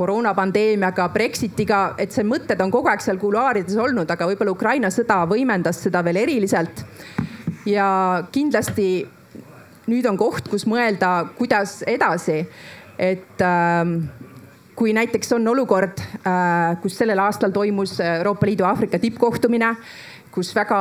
koroonapandeemiaga, 0.00 1.10
Brexitiga, 1.12 1.80
et 2.00 2.14
see 2.14 2.24
mõtted 2.24 2.60
on 2.64 2.72
kogu 2.72 2.88
aeg 2.88 3.02
seal 3.04 3.20
kuluaarides 3.20 3.76
olnud, 3.80 4.08
aga 4.10 4.28
võib-olla 4.30 4.54
Ukraina 4.56 4.90
sõda 4.92 5.22
võimendas 5.28 5.82
seda 5.84 6.04
veel 6.06 6.22
eriliselt. 6.22 6.84
ja 7.68 7.88
kindlasti 8.32 9.06
nüüd 9.90 10.06
on 10.08 10.16
koht, 10.16 10.48
kus 10.48 10.64
mõelda, 10.70 11.28
kuidas 11.36 11.82
edasi. 11.88 12.46
et 13.00 13.40
ähm, 13.40 13.94
kui 14.76 14.92
näiteks 14.92 15.32
on 15.36 15.48
olukord, 15.48 16.00
äh, 16.24 16.76
kus 16.82 16.96
sellel 16.96 17.20
aastal 17.20 17.52
toimus 17.52 17.98
Euroopa 18.00 18.46
Liidu 18.46 18.64
Aafrika 18.64 18.98
tippkohtumine, 18.98 19.74
kus 20.30 20.52
väga 20.54 20.78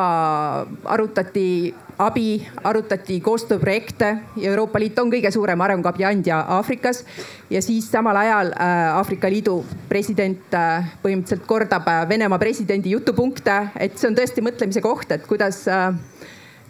arutati 0.85 1.73
abi, 1.99 2.39
arutati 2.63 3.19
koostööprojekte 3.21 4.09
ja 4.37 4.51
Euroopa 4.51 4.79
Liit 4.79 4.99
on 5.01 5.09
kõige 5.11 5.31
suurem 5.33 5.61
arenguabi 5.61 6.05
andja 6.05 6.43
Aafrikas. 6.57 7.03
ja 7.49 7.61
siis 7.61 7.91
samal 7.91 8.17
ajal 8.17 8.53
äh, 8.53 8.97
Aafrika 8.97 9.29
Liidu 9.29 9.63
president 9.89 10.53
äh, 10.53 10.93
põhimõtteliselt 11.03 11.47
kordab 11.49 11.89
Venemaa 12.09 12.39
presidendi 12.39 12.93
jutupunkte, 12.93 13.69
et 13.75 13.97
see 13.97 14.07
on 14.07 14.15
tõesti 14.15 14.45
mõtlemise 14.45 14.81
koht, 14.81 15.11
et 15.11 15.25
kuidas 15.27 15.65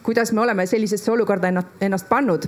kuidas 0.03 0.31
me 0.31 0.41
oleme 0.41 0.65
sellisesse 0.65 1.11
olukorda 1.11 1.51
ennast 1.81 2.09
pannud. 2.09 2.47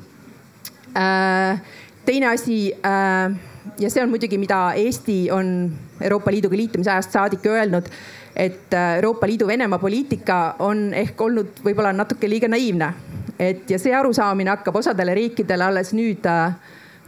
Äh, 0.97 1.61
teine 2.05 2.27
asi 2.27 2.73
äh, 2.73 3.35
ja 3.79 3.89
see 3.89 4.03
on 4.03 4.09
muidugi, 4.09 4.39
mida 4.41 4.73
Eesti 4.75 5.29
on 5.31 5.71
Euroopa 6.01 6.31
Liiduga 6.33 6.57
liitumise 6.57 6.91
ajast 6.91 7.13
saadik 7.15 7.45
öelnud, 7.45 7.87
et 8.35 8.73
äh, 8.73 8.95
Euroopa 8.95 9.27
Liidu 9.27 9.47
Venemaa 9.47 9.79
poliitika 9.79 10.55
on 10.59 10.93
ehk 10.93 11.21
olnud 11.21 11.63
võib-olla 11.65 11.93
natuke 11.93 12.29
liiga 12.29 12.47
naiivne. 12.47 12.93
et 13.39 13.69
ja 13.69 13.79
see 13.79 13.93
arusaamine 13.95 14.49
hakkab 14.49 14.75
osadele 14.75 15.13
riikidele 15.17 15.63
alles 15.63 15.93
nüüd 15.93 16.27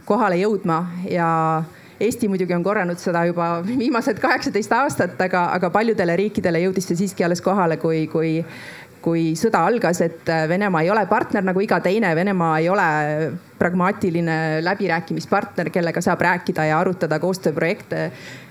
kohale 0.04 0.36
jõudma 0.36 0.84
ja 1.10 1.62
Eesti 2.00 2.26
muidugi 2.28 2.54
on 2.56 2.62
korranud 2.64 2.98
seda 2.98 3.22
juba 3.24 3.60
viimased 3.62 4.18
kaheksateist 4.18 4.72
aastat, 4.74 5.20
aga, 5.20 5.44
aga 5.54 5.70
paljudele 5.70 6.16
riikidele 6.18 6.64
jõudis 6.64 6.88
see 6.90 6.98
siiski 6.98 7.24
alles 7.24 7.40
kohale, 7.40 7.76
kui, 7.78 8.08
kui 8.10 8.40
kui 9.04 9.34
sõda 9.36 9.66
algas, 9.68 10.00
et 10.04 10.28
äh, 10.32 10.46
Venemaa 10.48 10.80
ei 10.84 10.90
ole 10.92 11.04
partner 11.10 11.44
nagu 11.44 11.60
iga 11.60 11.76
teine, 11.84 12.14
Venemaa 12.16 12.54
ei 12.62 12.70
ole 12.72 12.86
pragmaatiline 13.58 14.62
läbirääkimispartner, 14.64 15.70
kellega 15.74 16.00
saab 16.04 16.24
rääkida 16.24 16.64
ja 16.70 16.78
arutada 16.80 17.18
koostööprojekte. 17.20 18.06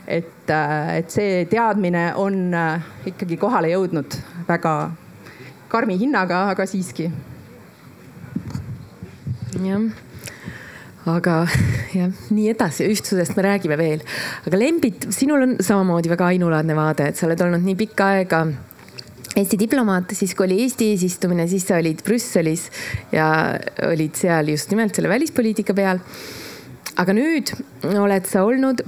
Et, 0.07 0.49
äh, 0.49 0.97
et 0.99 1.11
see 1.11 1.45
teadmine 1.51 2.11
on 2.19 2.53
äh, 2.53 2.81
ikkagi 3.13 3.37
kohale 3.41 3.71
jõudnud 3.73 4.17
väga 4.47 4.73
karmi 5.71 5.97
hinnaga, 5.97 6.49
aga 6.53 6.65
siiski. 6.69 7.11
jah 9.63 9.85
aga 11.09 11.41
jah, 11.91 12.11
nii 12.31 12.51
edasi, 12.53 12.85
ühtsusest 12.91 13.35
me 13.35 13.43
räägime 13.43 13.77
veel. 13.79 14.03
aga 14.47 14.59
Lembit, 14.59 15.07
sinul 15.11 15.47
on 15.47 15.57
samamoodi 15.63 16.11
väga 16.11 16.29
ainulaadne 16.31 16.77
vaade, 16.77 17.09
et 17.09 17.19
sa 17.19 17.27
oled 17.27 17.41
olnud 17.43 17.65
nii 17.65 17.79
pikka 17.83 18.13
aega 18.17 18.45
Eesti 19.33 19.57
diplomaat, 19.57 20.11
siis 20.13 20.35
kui 20.37 20.45
oli 20.45 20.59
Eesti 20.61 20.91
eesistumine, 20.93 21.47
siis 21.49 21.63
sa 21.65 21.79
olid 21.81 22.03
Brüsselis 22.05 22.67
ja 23.11 23.27
olid 23.87 24.13
seal 24.19 24.51
just 24.53 24.69
nimelt 24.69 24.93
selle 24.93 25.09
välispoliitika 25.09 25.73
peal 25.73 26.03
aga 26.99 27.13
nüüd 27.15 27.49
oled 27.89 28.27
sa 28.29 28.43
olnud 28.45 28.81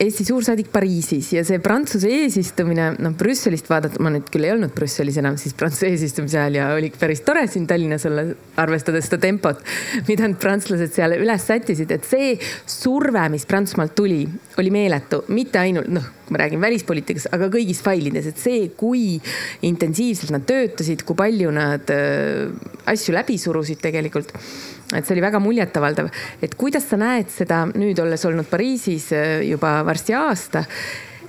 Eesti 0.00 0.24
suursaadik 0.26 0.70
Pariisis 0.72 1.32
ja 1.34 1.42
see 1.46 1.60
Prantsuse 1.62 2.10
eesistumine, 2.22 2.92
noh 3.02 3.14
Brüsselist 3.18 3.68
vaadata, 3.70 4.00
ma 4.02 4.12
nüüd 4.14 4.30
küll 4.32 4.46
ei 4.48 4.54
olnud 4.54 4.72
Brüsselis 4.76 5.18
enam 5.20 5.36
siis 5.40 5.54
Prantsuse 5.58 5.90
eesistumise 5.92 6.40
ajal 6.40 6.58
ja 6.58 6.70
oli 6.76 6.92
päris 6.96 7.22
tore 7.26 7.44
siin 7.50 7.66
Tallinnas 7.70 8.06
olla, 8.08 8.24
arvestades 8.62 9.08
seda 9.08 9.20
tempot, 9.26 9.60
mida 10.08 10.26
need 10.26 10.40
prantslased 10.42 10.94
seal 10.96 11.16
üles 11.18 11.46
sättisid, 11.48 11.92
et 11.94 12.08
see 12.08 12.34
surve, 12.66 13.28
mis 13.32 13.46
Prantsusmaalt 13.48 13.94
tuli, 13.98 14.24
oli 14.60 14.74
meeletu, 14.74 15.22
mitte 15.32 15.60
ainult 15.62 15.92
noh, 15.92 16.08
ma 16.32 16.40
räägin 16.40 16.62
välispoliitikas, 16.62 17.28
aga 17.36 17.50
kõigis 17.52 17.82
failides, 17.84 18.30
et 18.30 18.40
see, 18.40 18.68
kui 18.78 19.18
intensiivselt 19.68 20.32
nad 20.32 20.46
töötasid, 20.48 21.04
kui 21.04 21.18
palju 21.18 21.52
nad 21.52 21.92
äh, 21.92 22.48
asju 22.92 23.14
läbi 23.16 23.36
surusid 23.40 23.82
tegelikult 23.84 24.32
et 24.96 25.06
see 25.06 25.16
oli 25.16 25.24
väga 25.24 25.40
muljetavaldav, 25.42 26.10
et 26.42 26.58
kuidas 26.58 26.88
sa 26.90 26.98
näed 27.00 27.30
seda 27.32 27.64
nüüd 27.70 27.98
olles 28.02 28.28
olnud 28.28 28.50
Pariisis 28.50 29.10
äh, 29.16 29.40
juba 29.48 29.80
varsti 29.86 30.16
aasta 30.18 30.66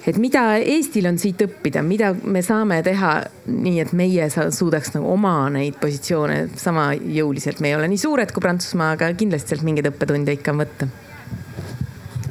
et 0.08 0.20
mida 0.20 0.44
Eestil 0.60 1.08
on 1.08 1.18
siit 1.20 1.42
õppida, 1.46 1.84
mida 1.86 2.12
me 2.14 2.44
saame 2.44 2.82
teha 2.84 3.14
nii, 3.48 3.78
et 3.84 3.94
meie 3.96 4.28
suudaks 4.34 4.94
nagu 4.98 5.14
oma 5.14 5.36
neid 5.54 5.78
positsioone 5.82 6.50
sama 6.60 6.92
jõuliselt, 6.94 7.62
me 7.64 7.72
ei 7.72 7.78
ole 7.78 7.90
nii 7.92 8.02
suured 8.02 8.34
kui 8.36 8.44
Prantsusmaa, 8.44 8.94
aga 8.98 9.14
kindlasti 9.18 9.54
sealt 9.54 9.66
mingeid 9.68 9.88
õppetunde 9.94 10.36
ikka 10.36 10.54
on 10.54 10.64
võtta. 10.66 10.90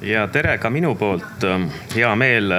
ja 0.02 0.26
tere 0.28 0.58
ka 0.58 0.70
minu 0.70 0.94
poolt, 0.98 1.46
hea 1.94 2.14
meel 2.18 2.56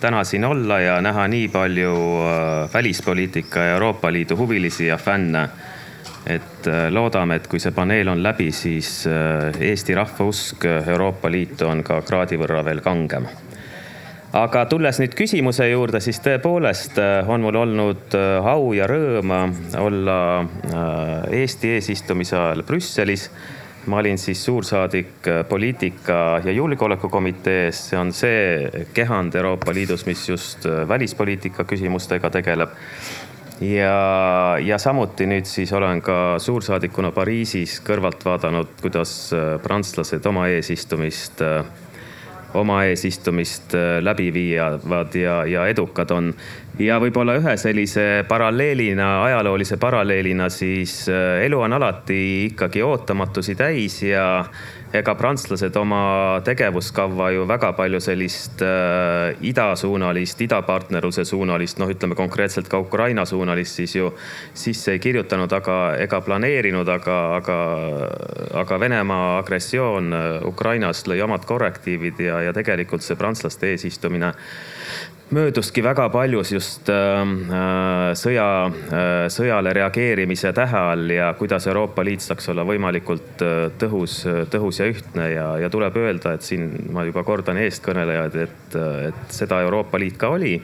täna 0.00 0.24
siin 0.24 0.44
olla 0.46 0.80
ja 0.80 1.00
näha 1.02 1.26
nii 1.28 1.48
palju 1.52 1.94
äh, 2.22 2.72
välispoliitika 2.74 3.60
ja 3.60 3.74
Euroopa 3.74 4.12
Liidu 4.12 4.36
huvilisi 4.36 4.86
ja 4.86 4.96
fänne 4.96 5.48
et 6.28 6.66
äh, 6.66 6.86
loodame, 6.92 7.38
et 7.38 7.48
kui 7.48 7.60
see 7.62 7.72
paneel 7.74 8.10
on 8.12 8.22
läbi, 8.22 8.50
siis 8.52 9.02
äh, 9.08 9.48
Eesti 9.70 9.96
rahva 9.96 10.28
usk 10.28 10.64
Euroopa 10.68 11.30
Liitu 11.32 11.68
on 11.68 11.82
ka 11.86 12.02
kraadi 12.06 12.38
võrra 12.40 12.64
veel 12.66 12.82
kangem. 12.84 13.28
aga 14.38 14.66
tulles 14.68 14.98
nüüd 15.00 15.14
küsimuse 15.16 15.70
juurde, 15.70 16.02
siis 16.04 16.20
tõepoolest 16.20 16.98
äh, 17.00 17.28
on 17.28 17.46
mul 17.46 17.56
olnud 17.56 18.16
au 18.44 18.72
ja 18.76 18.86
rõõm 18.90 19.32
olla 19.80 20.18
Eesti 21.32 21.78
eesistumise 21.78 22.36
ajal 22.36 22.62
Brüsselis. 22.62 23.30
Ma 23.88 24.02
olin 24.02 24.18
siis 24.20 24.42
suursaadik 24.44 25.24
poliitika 25.48 26.42
ja 26.44 26.52
julgeolekukomitees, 26.52 27.78
see 27.88 27.96
on 27.96 28.10
see 28.12 28.84
kehand 28.92 29.38
Euroopa 29.38 29.72
Liidus, 29.72 30.04
mis 30.04 30.26
just 30.28 30.66
välispoliitika 30.88 31.64
küsimustega 31.64 32.28
tegeleb 32.34 32.74
ja, 33.60 34.58
ja 34.62 34.78
samuti 34.78 35.26
nüüd 35.26 35.48
siis 35.48 35.72
olen 35.74 36.02
ka 36.04 36.38
suursaadikuna 36.42 37.10
Pariisis 37.14 37.78
kõrvalt 37.86 38.24
vaadanud, 38.26 38.76
kuidas 38.82 39.12
äh, 39.34 39.56
prantslased 39.62 40.26
oma 40.30 40.46
eesistumist, 40.52 41.42
äh, 41.42 41.64
oma 42.58 42.82
eesistumist 42.88 43.74
äh, 43.78 43.98
läbi 44.02 44.30
viivad 44.34 45.18
ja, 45.18 45.42
ja 45.46 45.66
edukad 45.70 46.14
on. 46.14 46.32
Ja 46.78 46.98
võib-olla 47.02 47.38
ühe 47.40 47.56
sellise 47.58 48.24
paralleelina, 48.28 49.24
ajaloolise 49.24 49.76
paralleelina 49.82 50.48
siis 50.52 51.08
elu 51.42 51.60
on 51.60 51.78
alati 51.78 52.20
ikkagi 52.48 52.82
ootamatusi 52.86 53.56
täis 53.58 54.02
ja 54.06 54.28
ega 54.94 55.12
prantslased 55.18 55.76
oma 55.76 56.40
tegevuskava 56.44 57.28
ju 57.34 57.44
väga 57.48 57.72
palju 57.76 58.00
sellist 58.00 58.62
äh, 58.64 59.36
idasuunalist, 59.44 60.40
idapartnerluse 60.46 61.26
suunalist, 61.28 61.78
noh, 61.80 61.90
ütleme 61.92 62.16
konkreetselt 62.16 62.70
ka 62.72 62.80
Ukraina 62.80 63.26
suunalist 63.28 63.82
siis 63.82 63.96
ju 63.98 64.12
sisse 64.56 64.94
ei 64.96 65.02
kirjutanud, 65.02 65.52
aga 65.52 65.78
ega 66.00 66.22
planeerinud, 66.24 66.88
aga, 66.88 67.18
aga, 67.36 67.58
aga 68.64 68.80
Venemaa 68.80 69.28
agressioon 69.42 70.12
äh, 70.16 70.26
Ukrainas 70.48 71.04
lõi 71.10 71.20
omad 71.24 71.44
korrektiivid 71.48 72.24
ja, 72.24 72.40
ja 72.48 72.56
tegelikult 72.56 73.04
see 73.04 73.18
prantslaste 73.20 73.74
eesistumine 73.74 74.32
mööduski 75.34 75.82
väga 75.84 76.08
paljus 76.08 76.52
just 76.52 76.88
ähm, 76.92 77.34
äh, 77.52 78.12
sõja 78.16 78.46
äh,, 78.68 79.26
sõjale 79.32 79.72
reageerimise 79.76 80.52
tähe 80.56 80.82
all 80.92 81.10
ja 81.12 81.32
kuidas 81.38 81.66
Euroopa 81.68 82.04
Liit 82.06 82.24
saaks 82.24 82.48
olla 82.52 82.64
võimalikult 82.68 83.44
äh, 83.44 83.56
tõhus, 83.80 84.22
tõhus 84.52 84.80
ja 84.80 84.88
ühtne 84.88 85.28
ja, 85.34 85.48
ja 85.60 85.70
tuleb 85.72 85.96
öelda, 86.00 86.32
et 86.38 86.46
siin 86.46 86.70
ma 86.94 87.04
juba 87.08 87.24
kordan 87.28 87.60
eestkõnelejad, 87.60 88.38
et, 88.46 88.78
et 89.10 89.34
seda 89.34 89.60
Euroopa 89.66 90.00
Liit 90.00 90.16
ka 90.20 90.32
oli 90.38 90.54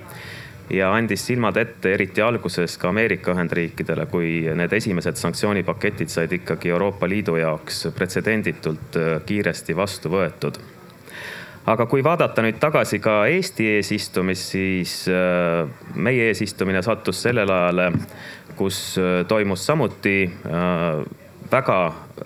ja 0.72 0.92
andis 0.96 1.27
silmad 1.29 1.59
ette, 1.61 1.92
eriti 1.92 2.24
alguses 2.24 2.79
ka 2.81 2.88
Ameerika 2.88 3.35
Ühendriikidele, 3.35 4.07
kui 4.09 4.46
need 4.57 4.72
esimesed 4.72 5.20
sanktsioonipaketid 5.20 6.09
said 6.09 6.33
ikkagi 6.40 6.72
Euroopa 6.72 7.09
Liidu 7.11 7.37
jaoks 7.37 7.90
pretsedenditult 7.96 8.96
kiiresti 9.29 9.77
vastu 9.77 10.14
võetud 10.16 10.62
aga 11.66 11.87
kui 11.88 12.05
vaadata 12.05 12.44
nüüd 12.44 12.59
tagasi 12.61 13.00
ka 13.03 13.24
Eesti 13.31 13.66
eesistumist, 13.79 14.53
siis 14.55 14.94
äh, 15.09 15.64
meie 15.94 16.29
eesistumine 16.31 16.83
sattus 16.85 17.22
sellele 17.24 17.53
ajale, 17.53 17.90
kus 18.59 18.98
äh, 19.00 19.22
toimus 19.29 19.64
samuti 19.66 20.18
äh, 20.29 21.05
väga 21.53 21.79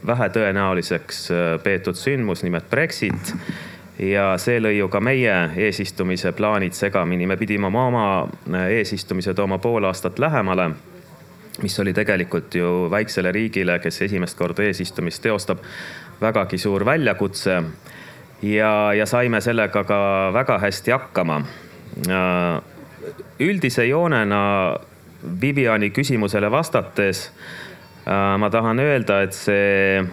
vähetõenäoliseks 0.07 1.25
peetud 1.63 1.97
sündmus, 1.99 2.43
nimelt 2.47 2.69
Brexit. 2.71 3.35
Ja 3.99 4.37
see 4.39 4.61
lõi 4.63 4.77
ju 4.77 4.87
ka 4.89 5.01
meie 5.03 5.33
eesistumise 5.59 6.31
plaanid 6.39 6.77
segamini, 6.79 7.27
me 7.27 7.37
pidime 7.37 7.67
oma, 7.67 7.87
oma 7.89 8.61
eesistumise 8.71 9.35
tooma 9.35 9.59
pool 9.59 9.85
aastat 9.91 10.21
lähemale 10.23 10.71
mis 11.63 11.75
oli 11.83 11.91
tegelikult 11.91 12.55
ju 12.55 12.87
väiksele 12.91 13.33
riigile, 13.35 13.81
kes 13.83 14.03
esimest 14.07 14.39
korda 14.39 14.63
eesistumist 14.63 15.23
teostab, 15.23 15.59
vägagi 16.21 16.59
suur 16.63 16.85
väljakutse 16.87 17.57
ja, 18.43 18.93
ja 18.95 19.07
saime 19.07 19.41
sellega 19.41 19.85
ka 19.85 20.01
väga 20.35 20.59
hästi 20.59 20.95
hakkama. 20.95 21.43
Äh, 22.09 22.61
üldise 23.41 23.85
joonena 23.89 24.79
Viviani 25.41 25.91
küsimusele 25.91 26.51
vastates 26.51 27.29
äh, 28.07 28.39
ma 28.39 28.51
tahan 28.51 28.79
öelda, 28.79 29.23
et 29.27 29.35
see, 29.35 30.05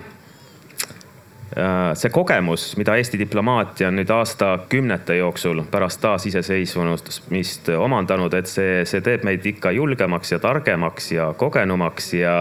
äh, 1.58 1.92
see 1.94 2.10
kogemus, 2.10 2.72
mida 2.78 2.96
Eesti 2.98 3.20
diplomaatia 3.22 3.92
on 3.92 4.00
nüüd 4.00 4.10
aastakümnete 4.10 5.20
jooksul 5.20 5.62
pärast 5.72 6.02
taasiseseisvumist 6.02 7.70
omandanud, 7.78 8.34
et 8.34 8.50
see, 8.50 8.82
see 8.90 9.06
teeb 9.06 9.28
meid 9.28 9.46
ikka 9.46 9.76
julgemaks 9.78 10.34
ja 10.34 10.42
targemaks 10.42 11.12
ja 11.14 11.30
kogenumaks 11.38 12.14
ja 12.18 12.36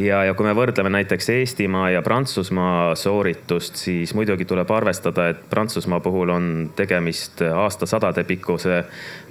ja, 0.00 0.22
ja 0.24 0.34
kui 0.34 0.46
me 0.46 0.54
võrdleme 0.56 0.92
näiteks 0.92 1.28
Eestimaa 1.34 1.90
ja 1.92 2.02
Prantsusmaa 2.02 2.94
sooritust, 2.98 3.76
siis 3.80 4.14
muidugi 4.16 4.46
tuleb 4.48 4.70
arvestada, 4.70 5.28
et 5.32 5.42
Prantsusmaa 5.50 6.00
puhul 6.04 6.32
on 6.32 6.48
tegemist 6.76 7.42
aastasadade 7.42 8.24
pikkuse 8.28 8.82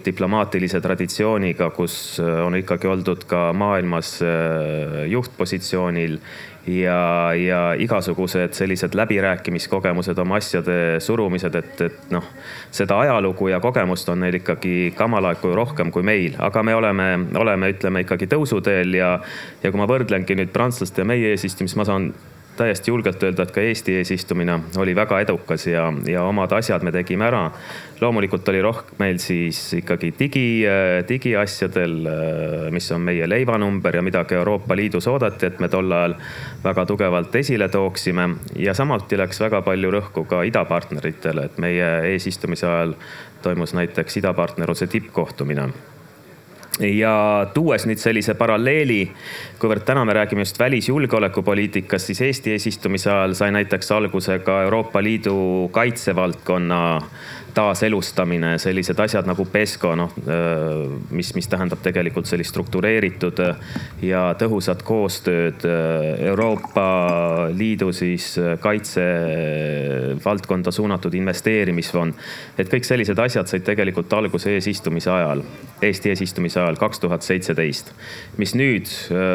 diplomaatilise 0.05 0.81
traditsiooniga, 0.81 1.69
kus 1.75 1.95
on 2.21 2.57
ikkagi 2.57 2.89
oldud 2.89 3.25
ka 3.29 3.49
maailmas 3.53 4.17
äh, 4.25 5.03
juhtpositsioonil 5.11 6.17
ja, 6.67 7.33
ja 7.33 7.59
igasugused 7.79 8.53
sellised 8.53 8.95
läbirääkimiskogemused, 8.97 10.17
oma 10.21 10.37
asjade 10.37 10.99
surumised, 10.99 11.55
et, 11.55 11.81
et 11.81 12.11
noh, 12.13 12.25
seda 12.71 12.99
ajalugu 13.01 13.49
ja 13.51 13.59
kogemust 13.63 14.09
on 14.09 14.21
neil 14.25 14.37
ikkagi 14.41 14.93
kamalaegu 14.97 15.55
rohkem 15.57 15.91
kui 15.91 16.05
meil, 16.05 16.37
aga 16.39 16.63
me 16.63 16.75
oleme, 16.75 17.07
oleme, 17.39 17.71
ütleme 17.73 18.05
ikkagi 18.05 18.29
tõusuteel 18.31 18.99
ja, 18.99 19.15
ja 19.63 19.71
kui 19.71 19.81
ma 19.81 19.89
võrdlengi 19.89 20.37
nüüd 20.37 20.53
prantslaste 20.53 21.01
ja 21.01 21.09
meie 21.09 21.33
eesistumist, 21.33 21.79
ma 21.79 21.87
saan 21.87 22.11
täiesti 22.57 22.91
julgelt 22.91 23.23
öelda, 23.23 23.43
et 23.43 23.51
ka 23.51 23.61
Eesti 23.61 23.95
eesistumine 23.99 24.57
oli 24.77 24.95
väga 24.95 25.19
edukas 25.23 25.67
ja, 25.67 25.87
ja 26.07 26.23
omad 26.27 26.51
asjad 26.57 26.83
me 26.83 26.91
tegime 26.91 27.25
ära. 27.27 27.51
loomulikult 28.01 28.49
oli 28.49 28.61
rohkem 28.61 28.97
meil 28.99 29.19
siis 29.21 29.59
ikkagi 29.77 30.13
digi, 30.19 30.63
digiasjadel, 31.09 31.95
mis 32.73 32.91
on 32.91 33.01
meie 33.05 33.29
leivanumber 33.29 33.95
ja 33.95 34.01
mida 34.01 34.23
ka 34.25 34.35
Euroopa 34.35 34.75
Liidus 34.75 35.07
oodati, 35.07 35.45
et 35.45 35.59
me 35.59 35.69
tol 35.69 35.91
ajal 35.91 36.15
väga 36.63 36.85
tugevalt 36.85 37.35
esile 37.35 37.69
tooksime. 37.69 38.29
ja 38.55 38.73
samuti 38.73 39.17
läks 39.17 39.39
väga 39.39 39.61
palju 39.61 39.91
rõhku 39.91 40.25
ka 40.25 40.43
idapartneritele, 40.43 41.45
et 41.45 41.57
meie 41.57 41.93
eesistumise 42.13 42.67
ajal 42.67 42.93
toimus 43.41 43.73
näiteks 43.73 44.17
idapartnerluse 44.17 44.87
tippkohtumine 44.87 45.69
ja 46.83 47.47
tuues 47.53 47.85
nüüd 47.85 48.01
sellise 48.01 48.33
paralleeli, 48.37 49.01
kuivõrd 49.61 49.85
täna 49.85 50.05
me 50.05 50.15
räägime 50.17 50.45
just 50.45 50.59
välisjulgeolekupoliitikast, 50.59 52.11
siis 52.11 52.21
Eesti 52.27 52.55
eesistumise 52.55 53.11
ajal 53.11 53.35
sai 53.37 53.51
näiteks 53.55 53.91
alguse 53.91 54.39
ka 54.45 54.61
Euroopa 54.67 55.03
Liidu 55.03 55.69
kaitsevaldkonna 55.73 56.81
taaselustamine, 57.53 58.57
sellised 58.61 58.99
asjad 58.99 59.27
nagu 59.29 59.45
PESCO, 59.51 59.95
noh, 59.99 60.13
mis, 61.11 61.33
mis 61.35 61.47
tähendab 61.51 61.79
tegelikult 61.83 62.25
sellist 62.29 62.49
struktureeritud 62.53 63.41
ja 64.05 64.21
tõhusat 64.39 64.83
koostööd 64.87 65.65
Euroopa 66.31 66.85
Liidu 67.55 67.91
siis 67.95 68.35
kaitsevaldkonda 68.61 70.71
suunatud 70.71 71.13
investeerimisfond. 71.17 72.13
et 72.57 72.69
kõik 72.71 72.83
sellised 72.85 73.19
asjad 73.19 73.47
said 73.47 73.63
tegelikult 73.65 74.13
alguse 74.13 74.49
eesistumise 74.55 75.11
ajal, 75.11 75.41
Eesti 75.81 76.09
eesistumise 76.09 76.59
ajal 76.61 76.75
kaks 76.75 76.99
tuhat 76.99 77.21
seitseteist. 77.21 77.91
mis 78.37 78.55
nüüd 78.55 78.87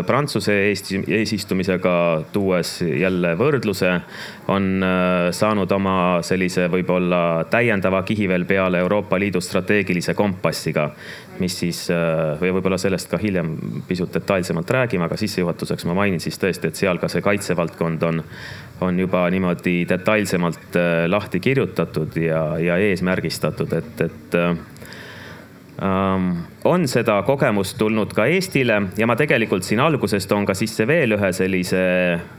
Prantsuse 0.06 0.52
Eesti 0.68 1.04
eesistumisega 1.08 2.22
tuues 2.32 2.82
jälle 2.82 3.38
võrdluse, 3.38 4.00
on 4.48 4.84
saanud 5.30 5.72
oma 5.72 6.22
sellise 6.22 6.68
võib-olla 6.70 7.44
täiendava 7.50 8.02
kihi 8.06 8.28
veel 8.30 8.46
peale 8.48 8.80
Euroopa 8.84 9.18
Liidu 9.20 9.40
strateegilise 9.42 10.14
kompassiga, 10.14 10.88
mis 11.42 11.58
siis 11.60 11.82
või 12.40 12.52
võib-olla 12.56 12.78
sellest 12.80 13.10
ka 13.10 13.20
hiljem 13.20 13.56
pisut 13.88 14.14
detailsemalt 14.14 14.70
räägime, 14.78 15.04
aga 15.08 15.18
sissejuhatuseks 15.20 15.84
ma 15.88 15.98
mainin 15.98 16.22
siis 16.22 16.38
tõesti, 16.40 16.70
et 16.70 16.78
seal 16.80 17.00
ka 17.02 17.10
see 17.12 17.24
kaitsevaldkond 17.24 18.06
on, 18.08 18.22
on 18.86 19.02
juba 19.02 19.26
niimoodi 19.32 19.82
detailsemalt 19.88 20.78
lahti 21.10 21.40
kirjutatud 21.44 22.16
ja, 22.22 22.46
ja 22.62 22.78
eesmärgistatud, 22.88 23.76
et, 23.76 24.06
et 24.08 24.40
ähm, 24.40 24.64
on 25.76 26.86
seda 26.88 27.18
kogemust 27.26 27.76
tulnud 27.76 28.14
ka 28.16 28.24
Eestile 28.32 28.78
ja 28.96 29.06
ma 29.06 29.16
tegelikult 29.16 29.66
siin 29.66 29.82
alguses 29.84 30.24
toon 30.26 30.46
ka 30.48 30.54
sisse 30.56 30.86
veel 30.88 31.12
ühe 31.18 31.32
sellise, 31.36 31.82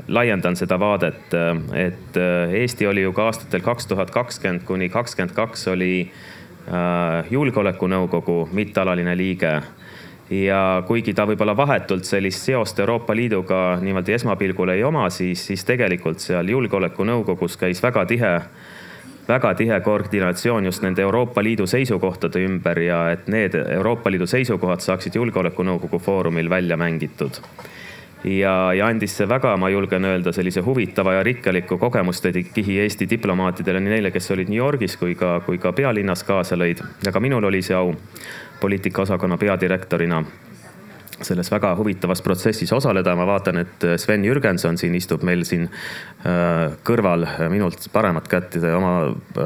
laiendan 0.07 0.57
seda 0.57 0.79
vaadet. 0.81 1.35
et 1.75 2.17
Eesti 2.17 2.87
oli 2.87 3.05
ju 3.05 3.13
ka 3.13 3.29
aastatel 3.29 3.61
kaks 3.61 3.87
tuhat 3.87 4.11
kakskümmend 4.11 4.65
kuni 4.65 4.89
kakskümmend 4.89 5.35
kaks 5.37 5.67
oli 5.67 6.09
äh, 6.09 7.29
julgeolekunõukogu 7.29 8.47
mittealaline 8.51 9.17
liige 9.17 9.61
ja 10.29 10.83
kuigi 10.87 11.13
ta 11.13 11.25
võib-olla 11.27 11.55
vahetult 11.57 12.05
sellist 12.05 12.43
seost 12.43 12.79
Euroopa 12.79 13.15
Liiduga 13.15 13.77
niimoodi 13.81 14.17
esmapilgul 14.17 14.73
ei 14.73 14.83
oma, 14.83 15.09
siis, 15.09 15.45
siis 15.47 15.63
tegelikult 15.67 16.19
seal 16.23 16.49
julgeolekunõukogus 16.51 17.57
käis 17.57 17.83
väga 17.83 18.05
tihe 18.09 18.33
väga 19.27 19.53
tihe 19.55 19.79
koordinatsioon 19.83 20.65
just 20.65 20.83
nende 20.83 21.01
Euroopa 21.01 21.43
Liidu 21.43 21.67
seisukohtade 21.67 22.43
ümber 22.45 22.79
ja 22.79 23.01
et 23.11 23.27
need 23.27 23.55
Euroopa 23.55 24.11
Liidu 24.11 24.27
seisukohad 24.27 24.83
saaksid 24.83 25.15
Julgeolekunõukogu 25.15 25.99
foorumil 25.99 26.49
välja 26.49 26.77
mängitud. 26.77 27.41
ja, 28.23 28.73
ja 28.73 28.87
andis 28.87 29.17
see 29.17 29.27
väga, 29.29 29.57
ma 29.57 29.69
julgen 29.69 30.05
öelda, 30.05 30.31
sellise 30.31 30.61
huvitava 30.61 31.13
ja 31.13 31.23
rikkaliku 31.23 31.77
kogemuste 31.77 32.31
kihi 32.31 32.79
Eesti 32.79 33.09
diplomaatidele, 33.09 33.79
nii 33.79 33.89
neile, 33.89 34.11
kes 34.11 34.31
olid 34.31 34.49
New 34.49 34.57
Yorgis 34.57 34.97
kui 34.97 35.15
ka, 35.15 35.39
kui 35.45 35.57
ka 35.57 35.71
pealinnas 35.71 36.23
kaasa 36.23 36.55
lõid. 36.55 36.83
ja 37.05 37.11
ka 37.11 37.19
minul 37.19 37.43
oli 37.43 37.61
see 37.61 37.75
au 37.75 37.95
poliitikaosakonna 38.59 39.37
peadirektorina 39.37 40.23
selles 41.21 41.51
väga 41.51 41.73
huvitavas 41.75 42.21
protsessis 42.21 42.73
osaleda. 42.73 43.15
ma 43.15 43.25
vaatan, 43.25 43.57
et 43.57 43.85
Sven 43.97 44.25
Jürgenson 44.25 44.77
siin 44.77 44.95
istub 44.95 45.23
meil 45.25 45.43
siin 45.47 45.67
äh, 45.67 46.77
kõrval 46.85 47.25
minult 47.49 47.89
paremat 47.93 48.27
kätt 48.27 48.57
oma 48.75 48.93
äh, 49.07 49.45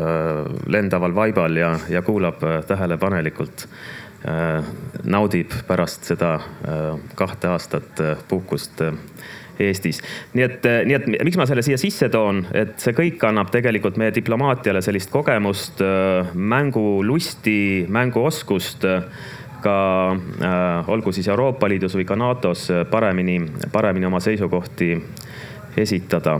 lendaval 0.67 1.15
vaibal 1.15 1.57
ja, 1.57 1.75
ja 1.89 2.01
kuulab 2.01 2.43
äh, 2.43 2.61
tähelepanelikult. 2.67 3.67
naudib 5.03 5.49
pärast 5.65 6.05
seda 6.05 6.35
kahte 7.17 7.47
aastat 7.49 8.01
puhkust 8.29 8.83
Eestis. 9.57 9.97
nii 10.37 10.43
et, 10.45 10.67
nii 10.85 10.93
et 10.93 11.07
miks 11.25 11.39
ma 11.41 11.47
selle 11.49 11.63
siia 11.65 11.79
sisse 11.81 12.05
toon, 12.13 12.43
et 12.53 12.75
see 12.77 12.93
kõik 12.93 13.25
annab 13.25 13.49
tegelikult 13.49 13.97
meie 13.97 14.13
diplomaatiale 14.13 14.83
sellist 14.85 15.09
kogemust, 15.09 15.81
mängulusti, 16.37 17.87
mänguoskust 17.89 18.85
ka 19.61 19.75
äh, 20.11 20.89
olgu 20.89 21.13
siis 21.15 21.27
Euroopa 21.31 21.69
Liidus 21.69 21.95
või 21.97 22.05
ka 22.07 22.17
NATO-s 22.19 22.85
paremini, 22.91 23.39
paremini 23.71 24.09
oma 24.09 24.19
seisukohti 24.19 24.95
esitada. 25.77 26.39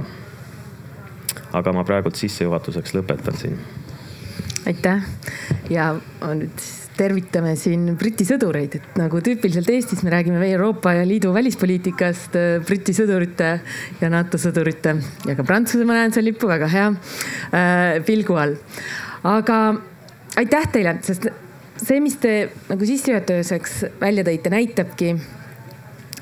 aga 1.54 1.72
ma 1.76 1.84
praegult 1.84 2.16
sissejuhatuseks 2.16 2.94
lõpetan 2.96 3.38
siin. 3.38 3.58
aitäh 4.68 5.04
ja 5.70 5.96
nüüd 6.22 6.64
tervitame 6.98 7.56
siin 7.58 7.96
Briti 7.98 8.26
sõdureid, 8.28 8.76
et 8.78 8.98
nagu 9.00 9.22
tüüpiliselt 9.24 9.70
Eestis 9.74 10.04
me 10.04 10.12
räägime 10.14 10.44
Euroopa 10.52 10.94
Liidu 11.08 11.34
välispoliitikast 11.34 12.36
Briti 12.68 12.94
sõdurite 12.94 13.52
ja 14.02 14.10
NATO 14.10 14.38
sõdurite 14.38 14.96
ja 15.28 15.36
ka 15.38 15.46
Prantsuse 15.48 15.86
ma 15.88 15.98
näen 15.98 16.14
seal 16.14 16.28
lippu, 16.30 16.50
väga 16.52 16.68
hea 16.72 16.90
äh, 16.92 18.02
pilgu 18.06 18.38
all. 18.38 18.58
aga 19.24 19.62
aitäh 20.38 20.68
teile, 20.74 20.98
sest 21.06 21.28
see, 21.82 22.00
mis 22.04 22.18
te 22.22 22.34
nagu 22.70 22.88
sissejuhatuseks 22.88 23.78
välja 24.02 24.26
tõite, 24.28 24.52
näitabki 24.54 25.16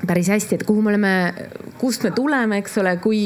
päris 0.06 0.30
hästi, 0.32 0.56
et 0.56 0.64
kuhu 0.64 0.82
me 0.82 0.94
oleme, 0.94 1.12
kust 1.80 2.04
me 2.06 2.12
tuleme, 2.16 2.60
eks 2.62 2.78
ole, 2.80 2.94
kui 3.04 3.20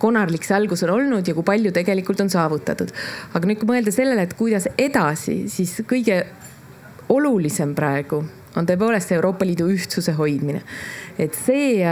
konarlik 0.00 0.46
see 0.46 0.56
algus 0.56 0.84
on 0.86 0.94
olnud 0.94 1.28
ja 1.28 1.34
kui 1.36 1.44
palju 1.46 1.72
tegelikult 1.76 2.22
on 2.24 2.32
saavutatud. 2.32 2.92
aga 3.34 3.50
nüüd, 3.50 3.60
kui 3.60 3.68
mõelda 3.68 3.92
sellele, 3.92 4.24
et 4.24 4.34
kuidas 4.38 4.68
edasi, 4.78 5.42
siis 5.52 5.76
kõige 5.88 6.22
olulisem 7.12 7.74
praegu 7.76 8.22
on 8.56 8.66
tõepoolest 8.68 9.12
Euroopa 9.12 9.44
Liidu 9.44 9.68
ühtsuse 9.72 10.16
hoidmine. 10.16 10.62
et 11.18 11.36
see 11.36 11.84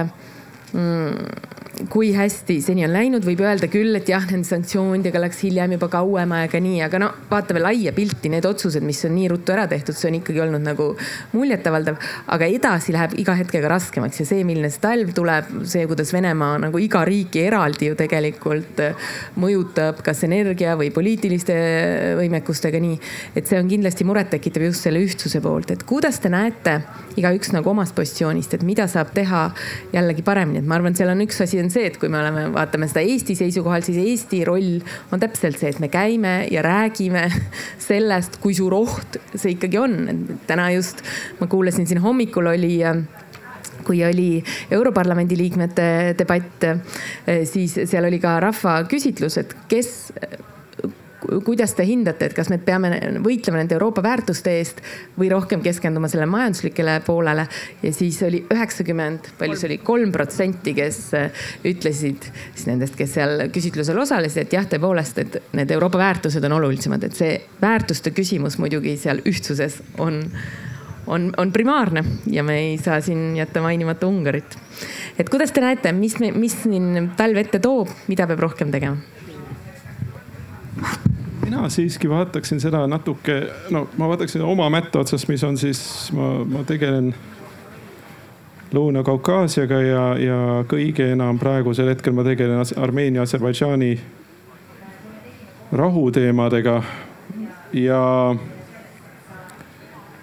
mm, 0.73 1.74
kui 1.91 2.13
hästi 2.15 2.61
seni 2.63 2.85
on 2.87 2.93
läinud, 2.95 3.25
võib 3.27 3.41
öelda 3.43 3.67
küll, 3.71 3.95
et 3.99 4.09
jah, 4.09 4.23
nende 4.31 4.47
sanktsioonidega 4.47 5.21
läks 5.25 5.41
hiljem 5.43 5.75
juba 5.75 5.89
kauem 5.91 6.31
aega 6.37 6.61
nii, 6.63 6.79
aga 6.87 7.01
no 7.03 7.09
vaatame 7.31 7.63
laia 7.65 7.93
pilti, 7.97 8.31
need 8.31 8.47
otsused, 8.47 8.85
mis 8.87 9.01
on 9.09 9.15
nii 9.17 9.31
ruttu 9.33 9.55
ära 9.55 9.67
tehtud, 9.71 9.97
see 9.99 10.11
on 10.11 10.19
ikkagi 10.21 10.43
olnud 10.45 10.63
nagu 10.63 10.91
muljetavaldav. 11.35 11.99
aga 12.35 12.49
edasi 12.51 12.95
läheb 12.95 13.17
iga 13.19 13.35
hetkega 13.39 13.71
raskemaks 13.73 14.23
ja 14.23 14.27
see, 14.29 14.45
milline 14.47 14.71
see 14.71 14.83
talv 14.85 15.11
tuleb, 15.17 15.51
see, 15.71 15.87
kuidas 15.91 16.13
Venemaa 16.15 16.61
nagu 16.63 16.79
iga 16.79 17.03
riiki 17.07 17.43
eraldi 17.49 17.91
ju 17.91 17.99
tegelikult 17.99 18.83
mõjutab, 19.43 20.03
kas 20.07 20.23
energia 20.29 20.77
või 20.79 20.93
poliitiliste 20.95 21.57
võimekustega 22.21 22.81
nii. 22.83 23.01
et 23.35 23.51
see 23.51 23.59
on 23.59 23.71
kindlasti 23.71 24.07
murettekitav 24.07 24.69
just 24.69 24.87
selle 24.87 25.03
ühtsuse 25.03 25.43
poolt, 25.43 25.75
et 25.75 25.83
kuidas 25.89 26.23
te 26.23 26.31
näete 26.31 26.81
igaüks 27.19 27.53
nagu 27.55 27.71
omast 27.71 27.95
positsioonist, 27.99 28.55
et 28.55 28.63
mida 28.67 28.87
saab 28.91 29.11
teha 29.15 29.49
jällegi 29.95 30.23
paremini, 30.27 30.63
et 30.63 30.69
ma 30.69 30.79
arvan, 30.79 30.95
et 30.95 31.03
seal 31.03 31.11
on 31.13 31.23
üks 31.27 31.43
asi 31.43 31.64
on 31.65 31.73
see, 31.73 31.89
et 31.89 31.99
kui 32.01 32.11
me 32.13 32.21
oleme, 32.21 32.47
vaatame 32.55 32.89
seda 32.91 33.03
Eesti 33.05 33.37
seisukohal, 33.39 33.85
siis 33.87 33.99
Eesti 34.03 34.45
roll 34.49 34.79
on 35.13 35.23
täpselt 35.23 35.59
see, 35.61 35.73
et 35.73 35.81
me 35.83 35.91
käime 35.93 36.37
ja 36.53 36.63
räägime 36.65 37.27
sellest, 37.89 38.39
kui 38.45 38.57
suur 38.57 38.77
oht 38.77 39.19
see 39.35 39.57
ikkagi 39.57 39.81
on. 39.81 39.99
täna 40.47 40.71
just 40.75 41.03
ma 41.41 41.49
kuulasin 41.51 41.89
siin 41.89 42.03
hommikul 42.05 42.53
oli 42.55 42.79
kui 43.85 44.01
oli 44.05 44.43
Europarlamendi 44.73 45.37
liikmete 45.37 46.15
debatt, 46.17 46.65
siis 47.45 47.75
seal 47.85 48.09
oli 48.09 48.19
ka 48.23 48.39
rahvaküsitlus, 48.41 49.37
et 49.43 49.53
kes 49.69 49.91
kuidas 51.45 51.75
te 51.75 51.87
hindate, 51.87 52.29
et 52.29 52.37
kas 52.37 52.51
me 52.53 52.59
peame 52.63 52.91
võitlema 53.25 53.61
nende 53.61 53.77
Euroopa 53.77 54.03
väärtuste 54.05 54.57
eest 54.59 54.83
või 55.19 55.31
rohkem 55.33 55.63
keskenduma 55.65 56.11
selle 56.13 56.27
majanduslikele 56.31 56.99
poolele? 57.07 57.47
ja 57.83 57.93
siis 57.93 58.21
oli 58.27 58.45
üheksakümmend, 58.53 59.33
palju 59.39 59.59
see 59.59 59.71
oli, 59.71 59.79
kolm 59.85 60.13
protsenti, 60.15 60.75
kes 60.77 61.01
äh, 61.19 61.47
ütlesid 61.71 62.29
siis 62.55 62.69
nendest, 62.69 62.99
kes 62.99 63.17
seal 63.19 63.47
küsitlusel 63.55 63.99
osalesid, 64.01 64.47
et 64.47 64.59
jah, 64.59 64.69
tõepoolest, 64.71 65.23
et 65.25 65.41
need 65.57 65.75
Euroopa 65.75 66.01
väärtused 66.01 66.45
on 66.45 66.59
olulisemad, 66.59 67.09
et 67.09 67.17
see 67.19 67.39
väärtuste 67.63 68.15
küsimus 68.15 68.59
muidugi 68.63 68.97
seal 69.01 69.23
ühtsuses 69.29 69.81
on 69.99 70.23
on, 71.07 71.33
on 71.37 71.53
primaarne 71.53 72.05
ja 72.31 72.43
me 72.43 72.59
ei 72.59 72.79
saa 72.79 73.01
siin 73.01 73.37
jätta 73.37 73.61
mainimata 73.63 74.07
Ungarit. 74.07 74.59
et 75.19 75.29
kuidas 75.29 75.53
te 75.53 75.61
näete, 75.61 75.93
mis, 75.93 76.17
mis 76.35 76.57
siin 76.63 77.11
talv 77.17 77.37
ette 77.37 77.59
toob, 77.59 77.93
mida 78.09 78.27
peab 78.27 78.41
rohkem 78.41 78.73
tegema? 78.73 78.97
Mina 81.45 81.69
siiski 81.69 82.09
vaataksin 82.09 82.61
seda 82.61 82.87
natuke, 82.87 83.43
no 83.71 83.89
ma 83.99 84.09
vaataksin 84.09 84.43
oma 84.43 84.71
mätta 84.71 85.05
otsast, 85.05 85.29
mis 85.29 85.45
on 85.45 85.59
siis, 85.59 86.13
ma, 86.13 86.45
ma 86.45 86.65
tegelen 86.65 87.15
Lõuna-Kaukaasiaga 88.75 89.79
ja, 89.87 90.05
ja 90.19 90.39
kõige 90.67 91.07
enam 91.13 91.39
praegusel 91.39 91.93
hetkel 91.93 92.15
ma 92.17 92.25
tegelen 92.27 92.65
Armeenia, 92.83 93.23
Aserbaidžaani 93.23 93.93
rahuteemadega. 95.73 96.83
ja, 97.73 98.01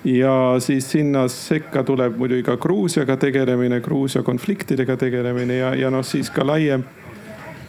ja 0.04 0.36
siis 0.60 0.92
sinna 0.92 1.28
sekka 1.28 1.84
tuleb 1.84 2.18
muidugi 2.18 2.44
ka 2.44 2.58
Gruusiaga 2.58 3.18
tegelemine, 3.18 3.80
Gruusia 3.82 4.24
konfliktidega 4.24 4.98
tegelemine 4.98 5.62
ja, 5.62 5.76
ja 5.76 5.92
noh, 5.92 6.06
siis 6.06 6.30
ka 6.30 6.48
laiem 6.48 6.84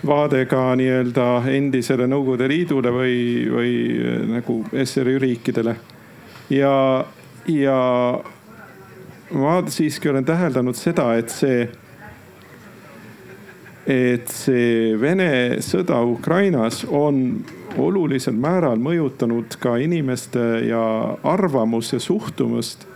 vaade 0.06 0.44
ka 0.50 0.72
nii-öelda 0.78 1.26
endisele 1.52 2.08
Nõukogude 2.10 2.48
Liidule 2.50 2.90
või, 2.94 3.16
või 3.50 3.74
eh, 3.96 4.18
nagu 4.36 4.58
SRÜ 4.84 5.18
riikidele. 5.22 5.76
ja, 6.50 7.04
ja 7.46 7.78
ma 9.32 9.62
siiski 9.68 10.10
olen 10.10 10.24
täheldanud 10.24 10.76
seda, 10.76 11.14
et 11.16 11.30
see 11.30 11.68
et 13.86 14.30
see 14.30 14.94
Vene 15.00 15.58
sõda 15.64 16.02
Ukrainas 16.06 16.84
on 16.86 17.42
olulisel 17.80 18.36
määral 18.38 18.78
mõjutanud 18.78 19.56
ka 19.62 19.76
inimeste 19.82 20.42
ja 20.68 20.82
arvamust 21.26 21.96
ja 21.96 22.00
suhtumist, 22.02 22.86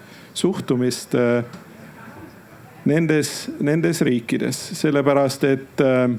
äh, 1.14 1.44
nendes, 2.84 3.50
nendes 3.58 4.02
riikides, 4.06 4.60
sellepärast 4.78 5.44
et 5.48 5.82
äh, 5.82 6.10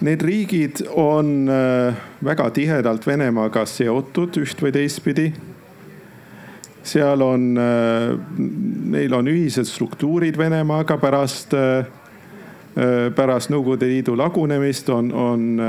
need 0.00 0.22
riigid 0.22 0.82
on 0.92 1.48
äh, 1.48 1.94
väga 2.24 2.50
tihedalt 2.50 3.06
Venemaaga 3.06 3.64
seotud 3.66 4.36
üht 4.42 4.62
või 4.62 4.72
teistpidi. 4.74 5.32
seal 6.86 7.22
on, 7.22 7.58
neil 8.92 9.14
on 9.14 9.26
ühised 9.26 9.66
struktuurid 9.66 10.36
Venemaaga 10.38 10.96
pärast 11.02 11.54
pärast 13.16 13.50
Nõukogude 13.50 13.88
Liidu 13.88 14.14
lagunemist 14.14 14.88
on, 14.94 15.08
on 15.10 15.60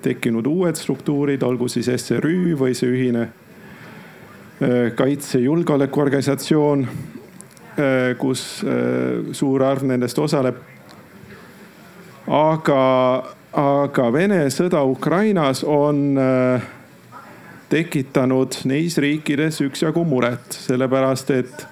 tekkinud 0.00 0.46
uued 0.46 0.78
struktuurid, 0.80 1.42
olgu 1.42 1.68
siis 1.68 1.90
SRÜ 1.92 2.54
või 2.56 2.72
see 2.72 2.88
ühine 2.88 3.26
kaitse- 4.96 5.42
ja 5.42 5.44
julgeolekuorganisatsioon. 5.44 6.86
Äh, 7.72 8.18
kus 8.20 8.60
äh, 8.68 9.32
suur 9.32 9.62
arv 9.64 9.86
nendest 9.88 10.18
osaleb. 10.20 10.58
aga, 12.28 12.82
aga 13.52 14.06
Vene 14.12 14.44
sõda 14.52 14.82
Ukrainas 14.88 15.64
on 15.64 16.18
äh, 16.20 16.64
tekitanud 17.72 18.62
neis 18.68 18.98
riikides 19.00 19.60
üksjagu 19.64 20.04
muret, 20.04 20.56
sellepärast 20.68 21.30
et, 21.32 21.66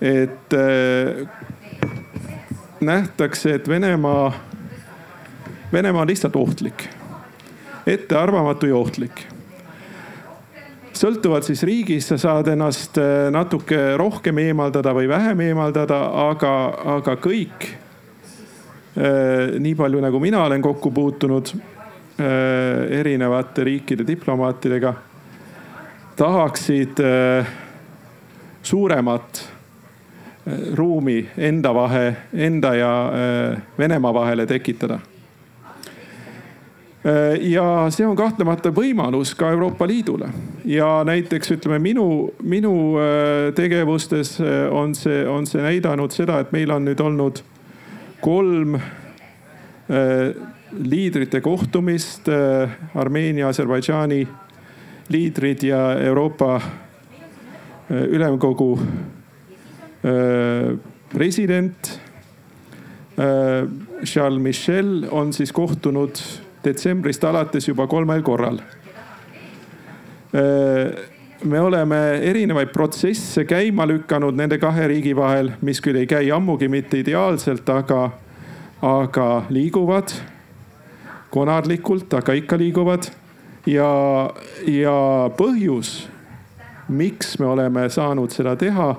et 0.00 0.54
nähtakse, 2.80 3.58
et 3.58 3.68
Venemaa, 3.68 4.30
Venemaa 5.72 6.06
on 6.06 6.08
lihtsalt 6.08 6.36
ohtlik, 6.40 6.86
ettearvamatu 7.84 8.72
ja 8.72 8.80
ohtlik 8.80 9.26
sõltuvalt 10.98 11.46
siis 11.46 11.62
riigist, 11.66 12.12
sa 12.12 12.18
saad 12.20 12.50
ennast 12.52 12.98
äh, 13.00 13.28
natuke 13.34 13.78
rohkem 14.00 14.40
eemaldada 14.42 14.94
või 14.96 15.08
vähem 15.10 15.44
eemaldada, 15.48 16.00
aga, 16.28 16.54
aga 16.98 17.16
kõik. 17.22 17.68
Äh, 18.98 19.58
nii 19.60 19.74
palju 19.78 20.00
nagu 20.02 20.20
mina 20.20 20.42
olen 20.44 20.62
kokku 20.62 20.90
puutunud 20.90 21.52
äh, 21.54 22.98
erinevate 23.00 23.64
riikide 23.64 24.06
diplomaatidega, 24.06 24.94
tahaksid 26.18 26.98
suuremat 28.62 29.44
ruumi 30.74 31.20
enda 31.36 31.70
vahe, 31.74 32.16
enda 32.32 32.74
ja 32.74 32.90
Venemaa 33.78 34.14
vahele 34.14 34.46
tekitada. 34.46 34.98
Äh, 37.08 37.38
ja 37.52 37.86
see 37.94 38.06
on 38.06 38.16
kahtlemata 38.18 38.72
võimalus 38.74 39.30
ka 39.38 39.52
Euroopa 39.54 39.86
Liidule. 39.86 40.32
Ja 40.66 41.04
näiteks 41.06 41.54
ütleme 41.54 41.78
minu, 41.82 42.06
minu 42.42 42.72
äh, 42.98 43.52
tegevustes 43.54 44.34
äh, 44.42 44.66
on 44.74 44.96
see, 44.98 45.22
on 45.28 45.46
see 45.46 45.62
näidanud 45.62 46.14
seda, 46.14 46.40
et 46.42 46.50
meil 46.52 46.72
on 46.74 46.88
nüüd 46.88 47.00
olnud 47.00 47.40
kolm 48.20 48.78
liidrite 50.78 51.40
kohtumist, 51.40 52.28
Armeenia, 52.94 53.48
Aserbaidžaani 53.48 54.20
liidrid 55.08 55.62
ja 55.64 55.94
Euroopa 56.04 56.60
Ülemkogu 57.88 58.74
president 61.08 62.00
Charles 64.04 64.42
Michel 64.42 65.06
on 65.10 65.32
siis 65.32 65.52
kohtunud 65.52 66.20
detsembrist 66.64 67.24
alates 67.24 67.68
juba 67.68 67.86
kolmel 67.86 68.22
korral. 68.22 68.60
Me 71.44 71.60
oleme 71.60 71.96
erinevaid 72.22 72.72
protsesse 72.72 73.44
käima 73.44 73.86
lükanud 73.86 74.34
nende 74.36 74.58
kahe 74.58 74.88
riigi 74.88 75.14
vahel, 75.16 75.52
mis 75.62 75.80
küll 75.80 76.00
ei 76.00 76.06
käi 76.06 76.30
ammugi 76.34 76.68
mitte 76.68 76.98
ideaalselt, 76.98 77.68
aga, 77.68 78.10
aga 78.82 79.28
liiguvad 79.50 80.12
konarlikult, 81.30 82.14
aga 82.14 82.32
ikka 82.32 82.58
liiguvad. 82.58 83.10
ja, 83.66 84.30
ja 84.66 84.98
põhjus, 85.36 86.08
miks 86.88 87.38
me 87.38 87.46
oleme 87.46 87.88
saanud 87.90 88.32
seda 88.32 88.56
teha, 88.56 88.94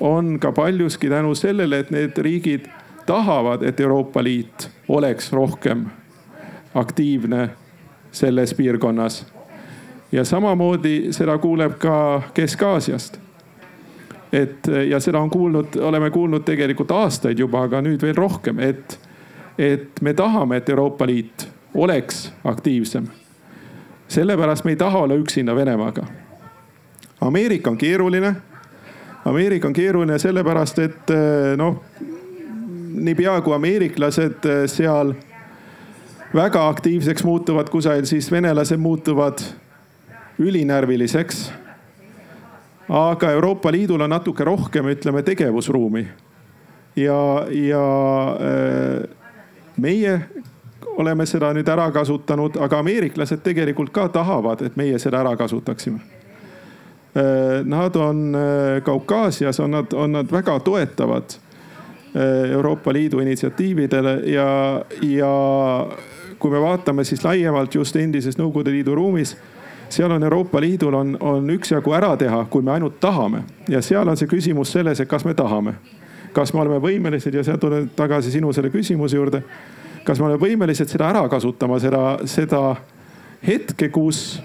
on 0.00 0.38
ka 0.38 0.52
paljuski 0.52 1.08
tänu 1.08 1.34
sellele, 1.34 1.78
et 1.78 1.90
need 1.90 2.18
riigid 2.18 2.66
tahavad, 3.06 3.62
et 3.62 3.80
Euroopa 3.80 4.22
Liit 4.24 4.68
oleks 4.88 5.32
rohkem 5.32 5.86
aktiivne 6.74 7.48
selles 8.12 8.54
piirkonnas. 8.54 9.24
Ja 10.12 10.24
samamoodi 10.24 11.06
seda 11.10 11.38
kuuleb 11.38 11.78
ka 11.78 12.22
Kesk-Aasiast. 12.34 13.18
et 14.32 14.66
ja 14.88 15.00
seda 15.00 15.18
on 15.18 15.30
kuulnud, 15.30 15.76
oleme 15.80 16.10
kuulnud 16.10 16.44
tegelikult 16.44 16.90
aastaid 16.90 17.38
juba, 17.38 17.62
aga 17.62 17.80
nüüd 17.80 18.02
veel 18.02 18.16
rohkem, 18.16 18.58
et, 18.58 18.98
et 19.58 20.02
me 20.02 20.14
tahame, 20.14 20.56
et 20.56 20.68
Euroopa 20.68 21.06
Liit 21.06 21.48
oleks 21.74 22.32
aktiivsem. 22.44 23.06
sellepärast 24.08 24.64
me 24.64 24.70
ei 24.70 24.76
taha 24.76 24.98
olla 24.98 25.14
üksinda 25.14 25.54
Venemaaga. 25.56 26.06
Ameerika 27.20 27.70
on 27.70 27.78
keeruline. 27.78 28.36
Ameerika 29.24 29.68
on 29.68 29.74
keeruline 29.74 30.18
sellepärast, 30.18 30.78
et 30.78 31.10
noh, 31.56 31.82
niipea 32.94 33.40
kui 33.40 33.54
ameeriklased 33.54 34.46
seal 34.66 35.14
väga 36.34 36.68
aktiivseks 36.68 37.24
muutuvad 37.24 37.68
kusagil, 37.68 38.04
siis 38.04 38.30
venelased 38.30 38.76
muutuvad 38.76 39.42
ülinärviliseks. 40.38 41.52
aga 42.88 43.30
Euroopa 43.30 43.72
Liidul 43.72 44.00
on 44.00 44.10
natuke 44.10 44.44
rohkem, 44.44 44.86
ütleme, 44.86 45.22
tegevusruumi. 45.22 46.08
ja, 46.96 47.46
ja 47.50 47.86
äh, 48.40 49.08
meie 49.76 50.20
oleme 50.96 51.26
seda 51.26 51.52
nüüd 51.52 51.68
ära 51.68 51.90
kasutanud, 51.92 52.56
aga 52.56 52.78
ameeriklased 52.78 53.42
tegelikult 53.44 53.90
ka 53.92 54.08
tahavad, 54.08 54.62
et 54.62 54.76
meie 54.76 54.98
seda 54.98 55.20
ära 55.20 55.36
kasutaksime. 55.36 55.98
Äh, 57.16 57.64
nad 57.64 57.96
on 57.96 58.34
äh, 58.34 58.82
Kaukaasias, 58.84 59.60
on 59.60 59.70
nad, 59.70 59.92
on 59.92 60.12
nad 60.12 60.32
väga 60.32 60.60
toetavad 60.60 61.42
Euroopa 62.50 62.92
Liidu 62.92 63.18
initsiatiividele 63.20 64.12
ja, 64.32 64.46
ja 65.04 65.32
kui 66.38 66.50
me 66.50 66.60
vaatame 66.60 67.04
siis 67.04 67.24
laiemalt 67.24 67.74
just 67.74 67.96
endises 67.96 68.38
Nõukogude 68.38 68.72
Liidu 68.72 68.94
ruumis, 68.96 69.34
seal 69.88 70.10
on 70.10 70.22
Euroopa 70.22 70.60
Liidul 70.60 70.94
on, 70.94 71.16
on 71.20 71.50
üksjagu 71.50 71.92
ära 71.94 72.16
teha, 72.16 72.44
kui 72.50 72.62
me 72.62 72.72
ainult 72.72 73.00
tahame. 73.00 73.44
ja 73.68 73.82
seal 73.82 74.08
on 74.08 74.16
see 74.16 74.28
küsimus 74.30 74.72
selles, 74.72 75.00
et 75.00 75.08
kas 75.08 75.24
me 75.24 75.34
tahame. 75.34 75.74
kas 76.32 76.52
me 76.52 76.60
oleme 76.60 76.80
võimelised 76.82 77.34
ja 77.34 77.44
sealt 77.44 77.60
tulen 77.60 77.90
tagasi 77.96 78.30
sinu 78.30 78.52
selle 78.52 78.70
küsimuse 78.70 79.16
juurde. 79.16 79.42
kas 80.04 80.18
me 80.18 80.26
oleme 80.26 80.40
võimelised 80.40 80.88
seda 80.88 81.08
ära 81.08 81.28
kasutama, 81.28 81.78
seda, 81.80 82.18
seda 82.24 82.76
hetke, 83.46 83.88
kus, 83.88 84.40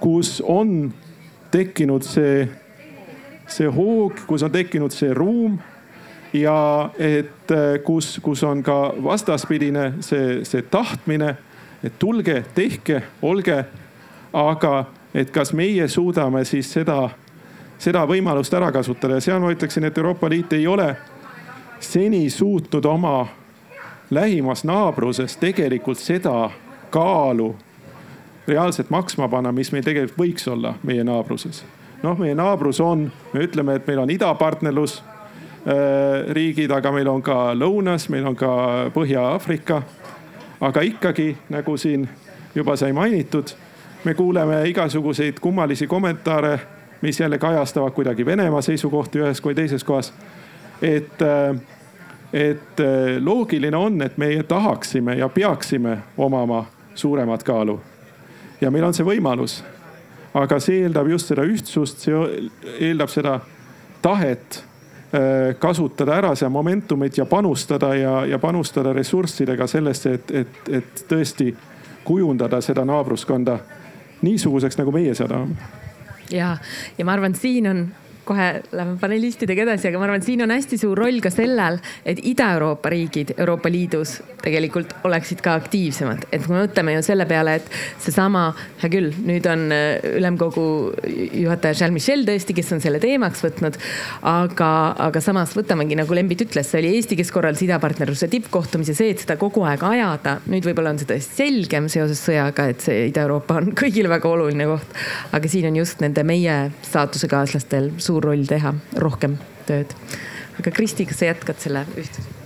kus 0.00 0.40
on 0.46 0.92
tekkinud 1.50 2.02
see, 2.02 2.48
see 3.46 3.68
hoog, 3.68 4.24
kus 4.26 4.42
on 4.42 4.52
tekkinud 4.52 4.92
see 4.92 5.12
ruum 5.14 5.58
ja 6.32 6.90
et 6.98 7.52
kus, 7.84 8.16
kus 8.24 8.42
on 8.48 8.62
ka 8.64 8.94
vastaspidine 9.04 9.92
see, 10.00 10.40
see 10.48 10.62
tahtmine, 10.62 11.36
et 11.84 11.98
tulge, 11.98 12.42
tehke, 12.54 13.02
olge. 13.22 13.64
Aga 14.32 14.84
et 15.14 15.30
kas 15.30 15.52
meie 15.52 15.88
suudame 15.88 16.44
siis 16.44 16.72
seda, 16.72 17.10
seda 17.78 18.04
võimalust 18.08 18.54
ära 18.54 18.72
kasutada 18.72 19.18
ja 19.18 19.24
seal 19.24 19.40
ma 19.40 19.52
ütleksin, 19.52 19.84
et 19.84 19.98
Euroopa 19.98 20.30
Liit 20.30 20.52
ei 20.52 20.66
ole 20.66 20.94
seni 21.80 22.30
suutnud 22.30 22.84
oma 22.84 23.26
lähimas 24.10 24.64
naabruses 24.64 25.36
tegelikult 25.36 25.98
seda 25.98 26.50
kaalu 26.90 27.54
reaalselt 28.48 28.90
maksma 28.90 29.28
panna, 29.28 29.52
mis 29.52 29.72
meil 29.72 29.84
tegelikult 29.84 30.18
võiks 30.18 30.48
olla 30.48 30.74
meie 30.82 31.04
naabruses. 31.04 31.64
noh, 32.02 32.18
meie 32.18 32.34
naabrus 32.34 32.80
on, 32.80 33.10
me 33.32 33.46
ütleme, 33.46 33.74
et 33.78 33.86
meil 33.86 33.98
on 33.98 34.10
idapartnerlus 34.10 35.02
Äh, 35.66 36.34
riigid, 36.34 36.72
aga 36.74 36.90
meil 36.90 37.06
on 37.06 37.20
ka 37.22 37.52
lõunas, 37.54 38.08
meil 38.10 38.24
on 38.26 38.34
ka 38.34 38.50
Põhja-Aafrika. 38.90 39.82
aga 40.60 40.82
ikkagi, 40.82 41.36
nagu 41.50 41.76
siin 41.78 42.08
juba 42.54 42.74
sai 42.76 42.92
mainitud, 42.92 43.52
me 44.04 44.14
kuuleme 44.14 44.68
igasuguseid 44.68 45.34
kummalisi 45.40 45.86
kommentaare, 45.86 46.60
mis 47.00 47.20
jälle 47.20 47.38
kajastavad 47.38 47.90
kuidagi 47.90 48.26
Venemaa 48.26 48.62
seisukohti 48.62 49.18
ühes 49.18 49.42
või 49.44 49.54
teises 49.54 49.84
kohas. 49.84 50.12
et, 50.82 51.22
äh, 51.22 51.60
et 52.32 52.80
äh, 52.80 53.18
loogiline 53.20 53.76
on, 53.76 54.02
et 54.02 54.18
meie 54.18 54.42
tahaksime 54.42 55.14
ja 55.14 55.28
peaksime 55.28 55.98
omama 56.18 56.64
suuremat 56.94 57.42
kaalu. 57.42 57.80
ja 58.60 58.70
meil 58.70 58.84
on 58.84 58.94
see 58.94 59.06
võimalus. 59.06 59.62
aga 60.34 60.60
see 60.60 60.82
eeldab 60.82 61.08
just 61.08 61.26
seda 61.26 61.42
ühtsust, 61.42 61.98
see 61.98 62.50
eeldab 62.80 63.08
seda 63.08 63.40
tahet 64.02 64.64
kasutada 65.58 66.14
ära 66.16 66.34
seda 66.34 66.48
momentumit 66.48 67.18
ja 67.18 67.26
panustada 67.26 67.94
ja, 67.94 68.26
ja 68.26 68.38
panustada 68.38 68.92
ressurssidega 68.92 69.66
sellesse, 69.66 70.12
et, 70.12 70.30
et, 70.30 70.68
et 70.68 71.04
tõesti 71.08 71.54
kujundada 72.04 72.60
seda 72.60 72.84
naabruskonda 72.84 73.58
niisuguseks, 74.22 74.78
nagu 74.80 74.94
meie 74.94 75.14
seda 75.14 75.34
tahame. 75.34 75.56
ja, 76.30 76.56
ja 76.98 77.04
ma 77.04 77.16
arvan, 77.16 77.34
siin 77.38 77.68
on 77.70 77.86
kohe 78.24 78.48
läheme 78.72 78.98
panelistidega 79.00 79.66
edasi, 79.66 79.88
aga 79.90 80.00
ma 80.00 80.08
arvan, 80.08 80.22
et 80.22 80.28
siin 80.28 80.44
on 80.44 80.52
hästi 80.54 80.78
suur 80.80 80.98
roll 80.98 81.20
ka 81.24 81.32
sellel, 81.32 81.80
et 82.08 82.20
Ida-Euroopa 82.32 82.92
riigid 82.92 83.34
Euroopa 83.36 83.70
Liidus 83.72 84.20
tegelikult 84.42 84.94
oleksid 85.06 85.42
ka 85.42 85.54
aktiivsemad. 85.60 86.26
et 86.32 86.42
kui 86.44 86.54
me 86.54 86.64
mõtleme 86.64 86.96
ju 86.96 87.02
selle 87.06 87.26
peale, 87.30 87.56
et 87.60 87.68
seesama, 88.02 88.44
hea 88.82 88.90
küll, 88.92 89.12
nüüd 89.26 89.46
on 89.50 89.64
äh, 89.74 90.02
ülemkogu 90.18 90.64
juhataja 91.06 91.78
Charles 91.78 91.94
Michel 91.96 92.26
tõesti, 92.26 92.56
kes 92.56 92.72
on 92.74 92.82
selle 92.84 93.00
teemaks 93.02 93.44
võtnud. 93.44 93.78
aga, 94.28 94.70
aga 95.08 95.22
samas 95.24 95.54
võtamegi 95.56 95.98
nagu 95.98 96.14
Lembit 96.14 96.44
ütles, 96.46 96.68
see 96.68 96.82
oli 96.82 96.94
Eesti, 96.96 97.16
kes 97.18 97.32
korraldas 97.34 97.62
idapartnerluse 97.64 98.28
tippkohtumise, 98.32 98.94
see, 98.98 99.12
et 99.14 99.22
seda 99.24 99.38
kogu 99.40 99.64
aeg 99.68 99.82
ajada. 99.86 100.38
nüüd 100.50 100.66
võib-olla 100.68 100.94
on 100.94 101.00
see 101.02 101.10
tõesti 101.10 101.42
selgem 101.42 101.88
seoses 101.92 102.22
sõjaga, 102.22 102.68
et 102.72 102.84
see 102.84 103.08
Ida-Euroopa 103.10 103.60
on 103.62 103.72
kõigile 103.82 104.10
väga 104.12 104.30
oluline 104.30 104.68
koht. 104.70 104.98
aga 105.32 105.52
siin 105.54 105.70
on 105.70 105.80
just 105.82 106.02
nende 106.04 106.26
meie 106.26 106.58
staatusekaaslastele 106.86 107.98
suur 108.02 108.21
roll 108.24 108.46
teha 108.48 108.74
rohkem 109.02 109.38
tööd. 109.68 109.92
aga 110.58 110.70
Kristi, 110.74 111.06
kas 111.08 111.22
sa 111.22 111.32
jätkad 111.32 111.60
selle 111.62 111.84
ühtsusega? 111.96 112.38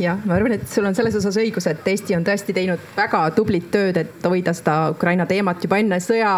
jah, 0.00 0.20
ma 0.24 0.36
arvan, 0.36 0.56
et 0.56 0.68
sul 0.68 0.86
on 0.88 0.96
selles 0.96 1.16
osas 1.18 1.36
õigus, 1.40 1.66
et 1.70 1.88
Eesti 1.92 2.16
on 2.16 2.26
tõesti 2.26 2.54
teinud 2.56 2.82
väga 2.96 3.22
tublit 3.36 3.70
tööd, 3.72 4.00
et 4.00 4.28
hoida 4.28 4.54
seda 4.56 4.76
Ukraina 4.94 5.26
teemat 5.28 5.64
juba 5.64 5.80
enne 5.80 6.00
sõja 6.02 6.34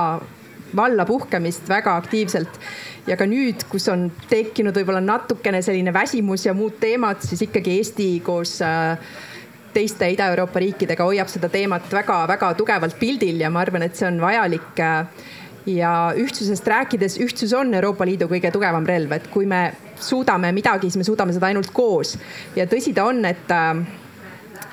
vallapuhkemist 0.77 1.69
väga 1.69 1.97
aktiivselt. 2.01 2.59
ja 3.07 3.17
ka 3.19 3.27
nüüd, 3.27 3.65
kus 3.69 3.89
on 3.91 4.07
tekkinud 4.31 4.77
võib-olla 4.79 5.03
natukene 5.03 5.63
selline 5.63 5.93
väsimus 5.95 6.47
ja 6.47 6.55
muud 6.55 6.79
teemad, 6.81 7.23
siis 7.27 7.43
ikkagi 7.49 7.77
Eesti 7.81 8.09
koos 8.25 8.61
äh, 8.63 8.99
teiste 9.75 10.09
Ida-Euroopa 10.15 10.61
riikidega 10.63 11.05
hoiab 11.05 11.31
seda 11.33 11.51
teemat 11.53 11.89
väga-väga 11.93 12.53
tugevalt 12.55 12.99
pildil 13.01 13.41
ja 13.43 13.51
ma 13.51 13.65
arvan, 13.65 13.87
et 13.87 13.99
see 13.99 14.07
on 14.07 14.21
vajalik 14.23 14.83
äh, 14.83 15.07
ja 15.67 16.13
ühtsusest 16.19 16.67
rääkides, 16.67 17.19
ühtsus 17.23 17.53
on 17.55 17.75
Euroopa 17.75 18.07
Liidu 18.07 18.29
kõige 18.31 18.51
tugevam 18.55 18.87
relv, 18.87 19.13
et 19.15 19.29
kui 19.31 19.47
me 19.47 19.73
suudame 20.03 20.53
midagi, 20.53 20.91
siis 20.91 20.99
me 20.99 21.07
suudame 21.07 21.35
seda 21.35 21.51
ainult 21.51 21.71
koos. 21.75 22.17
ja 22.57 22.67
tõsi 22.67 22.95
ta 22.95 23.07
on, 23.07 23.25
et 23.25 23.51
äh, 23.51 23.85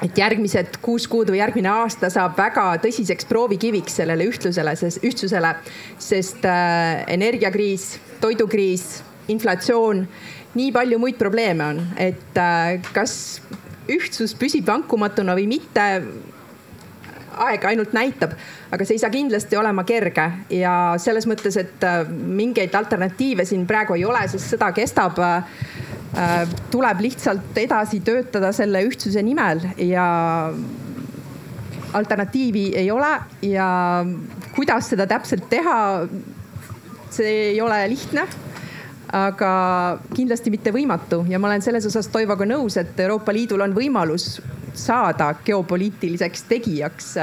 et 0.03 0.17
järgmised 0.17 0.79
kuus 0.81 1.07
kuud 1.11 1.29
või 1.31 1.41
järgmine 1.41 1.69
aasta 1.69 2.09
saab 2.13 2.37
väga 2.39 2.65
tõsiseks 2.83 3.27
proovikiviks 3.27 3.99
sellele 3.99 4.29
ühtlusele, 4.31 4.73
ühtsusele, 5.03 5.53
sest 5.99 6.45
äh, 6.47 7.03
energiakriis, 7.11 7.97
toidukriis, 8.21 9.03
inflatsioon, 9.29 10.05
nii 10.55 10.71
palju 10.75 10.99
muid 11.01 11.19
probleeme 11.19 11.65
on, 11.73 11.83
et 11.99 12.39
äh, 12.39 12.79
kas 12.95 13.41
ühtsus 13.89 14.35
püsib 14.37 14.67
vankumatuna 14.69 15.35
või 15.37 15.49
mitte 15.49 15.89
aeg 17.45 17.65
ainult 17.71 17.93
näitab, 17.95 18.33
aga 18.71 18.85
see 18.85 18.97
ei 18.97 19.03
saa 19.03 19.13
kindlasti 19.13 19.57
olema 19.59 19.85
kerge 19.87 20.25
ja 20.53 20.73
selles 21.01 21.27
mõttes, 21.29 21.57
et 21.61 21.85
äh, 21.87 22.01
mingeid 22.09 22.75
alternatiive 22.75 23.45
siin 23.47 23.65
praegu 23.69 23.97
ei 23.97 24.05
ole, 24.07 24.25
sest 24.31 24.55
sõda 24.55 24.71
kestab. 24.75 25.19
Äh, 25.19 26.49
tuleb 26.73 27.03
lihtsalt 27.05 27.57
edasi 27.61 28.01
töötada 28.05 28.49
selle 28.55 28.81
ühtsuse 28.87 29.21
nimel 29.23 29.61
ja 29.85 30.07
alternatiivi 31.93 32.71
ei 32.81 32.89
ole 32.91 33.11
ja 33.45 33.69
kuidas 34.55 34.89
seda 34.89 35.05
täpselt 35.09 35.45
teha, 35.49 35.79
see 37.13 37.33
ei 37.51 37.61
ole 37.61 37.77
lihtne 37.89 38.25
aga 39.15 39.51
kindlasti 40.13 40.51
mitte 40.53 40.73
võimatu 40.73 41.23
ja 41.29 41.39
ma 41.41 41.49
olen 41.49 41.63
selles 41.65 41.85
osas 41.89 42.09
Toivoga 42.13 42.45
nõus, 42.45 42.77
et 42.77 42.99
Euroopa 43.01 43.33
Liidul 43.33 43.63
on 43.65 43.73
võimalus 43.73 44.35
saada 44.73 45.33
geopoliitiliseks 45.45 46.43
tegijaks. 46.49 47.15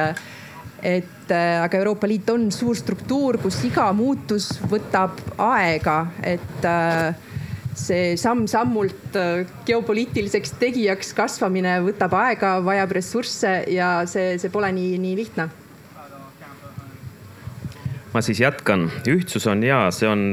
et 0.82 1.30
äh, 1.32 1.62
aga 1.64 1.78
Euroopa 1.78 2.08
Liit 2.08 2.28
on 2.30 2.50
suur 2.52 2.76
struktuur, 2.76 3.38
kus 3.42 3.62
iga 3.64 3.88
muutus 3.96 4.50
võtab 4.70 5.16
aega, 5.40 6.06
et 6.22 6.66
äh, 6.68 7.14
see 7.74 8.12
samm-sammult 8.20 9.16
äh, 9.16 9.46
geopoliitiliseks 9.66 10.52
tegijaks 10.60 11.14
kasvamine 11.16 11.78
võtab 11.82 12.14
aega, 12.20 12.58
vajab 12.64 12.92
ressursse 12.98 13.54
ja 13.72 14.04
see, 14.06 14.36
see 14.38 14.52
pole 14.52 14.70
nii, 14.76 14.98
nii 15.00 15.16
lihtne. 15.16 15.48
Ma 18.12 18.22
siis 18.22 18.40
jätkan, 18.40 18.86
ühtsus 19.08 19.48
on 19.50 19.64
ja 19.64 19.88
see 19.92 20.08
on 20.08 20.30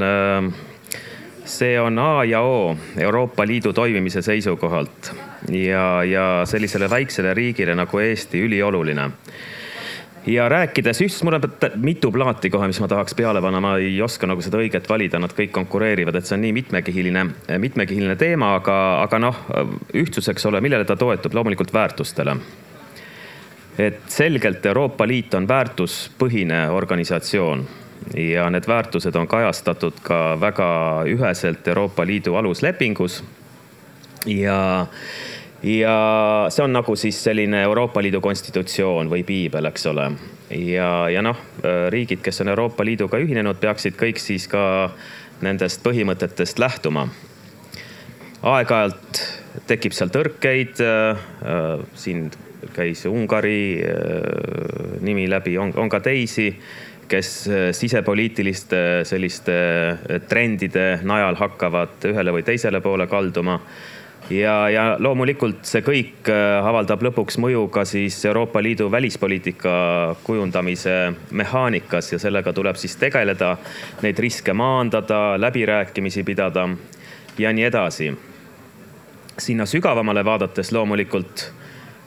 see 1.44 1.80
on 1.80 1.98
A 1.98 2.24
ja 2.24 2.40
O 2.40 2.76
Euroopa 2.96 3.46
Liidu 3.46 3.72
toimimise 3.72 4.22
seisukohalt 4.22 5.14
ja, 5.52 6.04
ja 6.04 6.24
sellisele 6.46 6.90
väiksele 6.90 7.34
riigile 7.34 7.74
nagu 7.74 7.98
Eesti 7.98 8.40
ülioluline 8.46 9.10
ja 10.26 10.48
rääkides 10.48 11.00
ühtsus, 11.00 11.22
mul 11.22 11.36
on 11.36 11.42
mitu 11.76 12.12
plaati 12.12 12.50
kohe, 12.50 12.66
mis 12.66 12.80
ma 12.80 12.88
tahaks 12.88 13.14
peale 13.14 13.42
panna, 13.44 13.60
ma 13.60 13.76
ei 13.76 13.96
oska 14.02 14.26
nagu 14.26 14.42
seda 14.42 14.60
õiget 14.62 14.88
valida, 14.88 15.20
nad 15.20 15.34
kõik 15.36 15.52
konkureerivad, 15.52 16.16
et 16.16 16.26
see 16.26 16.38
on 16.38 16.44
nii 16.46 16.52
mitmekihiline, 16.60 17.24
mitmekihiline 17.60 18.16
teema, 18.16 18.54
aga, 18.60 18.76
aga 19.02 19.20
noh, 19.20 19.40
ühtsus, 19.94 20.28
eks 20.32 20.46
ole, 20.48 20.62
millele 20.64 20.88
ta 20.88 20.96
toetub, 20.96 21.34
loomulikult 21.34 21.72
väärtustele. 21.74 22.36
et 23.78 24.00
selgelt 24.08 24.66
Euroopa 24.66 25.06
Liit 25.06 25.34
on 25.34 25.48
väärtuspõhine 25.48 26.68
organisatsioon 26.70 27.66
ja 28.16 28.50
need 28.50 28.68
väärtused 28.68 29.16
on 29.16 29.26
kajastatud 29.26 29.98
ka 30.02 30.40
väga 30.40 30.68
üheselt 31.10 31.68
Euroopa 31.68 32.06
Liidu 32.06 32.34
aluslepingus. 32.34 33.24
ja 34.26 34.86
ja 35.64 36.46
see 36.52 36.64
on 36.64 36.74
nagu 36.76 36.96
siis 36.96 37.18
selline 37.24 37.62
Euroopa 37.64 38.02
Liidu 38.04 38.20
konstitutsioon 38.24 39.08
või 39.10 39.24
piibel, 39.24 39.64
eks 39.70 39.86
ole. 39.88 40.10
ja, 40.50 41.08
ja 41.10 41.22
noh, 41.24 41.38
riigid, 41.90 42.20
kes 42.24 42.42
on 42.44 42.52
Euroopa 42.52 42.84
Liiduga 42.84 43.18
ühinenud, 43.22 43.58
peaksid 43.60 43.96
kõik 44.00 44.20
siis 44.20 44.46
ka 44.50 44.90
nendest 45.44 45.82
põhimõtetest 45.84 46.60
lähtuma. 46.60 47.08
aeg-ajalt 48.42 49.22
tekib 49.66 49.92
seal 49.92 50.12
tõrkeid. 50.12 50.80
siin 51.94 52.30
käis 52.74 53.06
Ungari 53.06 53.80
nimi 55.00 55.28
läbi, 55.30 55.58
on, 55.58 55.72
on 55.76 55.88
ka 55.88 56.00
teisi, 56.00 56.50
kes 57.08 57.48
sisepoliitiliste 57.76 59.04
selliste 59.04 59.56
trendide 60.28 61.00
najal 61.02 61.36
hakkavad 61.36 62.04
ühele 62.08 62.32
või 62.32 62.44
teisele 62.44 62.80
poole 62.80 63.06
kalduma 63.06 63.60
ja, 64.30 64.54
ja 64.70 64.84
loomulikult 64.98 65.64
see 65.68 65.82
kõik 65.84 66.28
äh, 66.32 66.64
avaldab 66.64 67.02
lõpuks 67.08 67.38
mõju 67.42 67.66
ka 67.72 67.84
siis 67.88 68.16
Euroopa 68.24 68.62
Liidu 68.62 68.90
välispoliitika 68.92 69.74
kujundamise 70.24 71.12
mehaanikas 71.30 72.12
ja 72.12 72.18
sellega 72.18 72.52
tuleb 72.52 72.78
siis 72.80 72.96
tegeleda, 73.00 73.56
neid 74.02 74.18
riske 74.18 74.52
maandada, 74.52 75.36
läbirääkimisi 75.40 76.24
pidada 76.24 76.68
ja 77.38 77.52
nii 77.52 77.64
edasi. 77.64 78.14
sinna 79.38 79.66
sügavamale 79.66 80.24
vaadates 80.24 80.72
loomulikult 80.72 81.52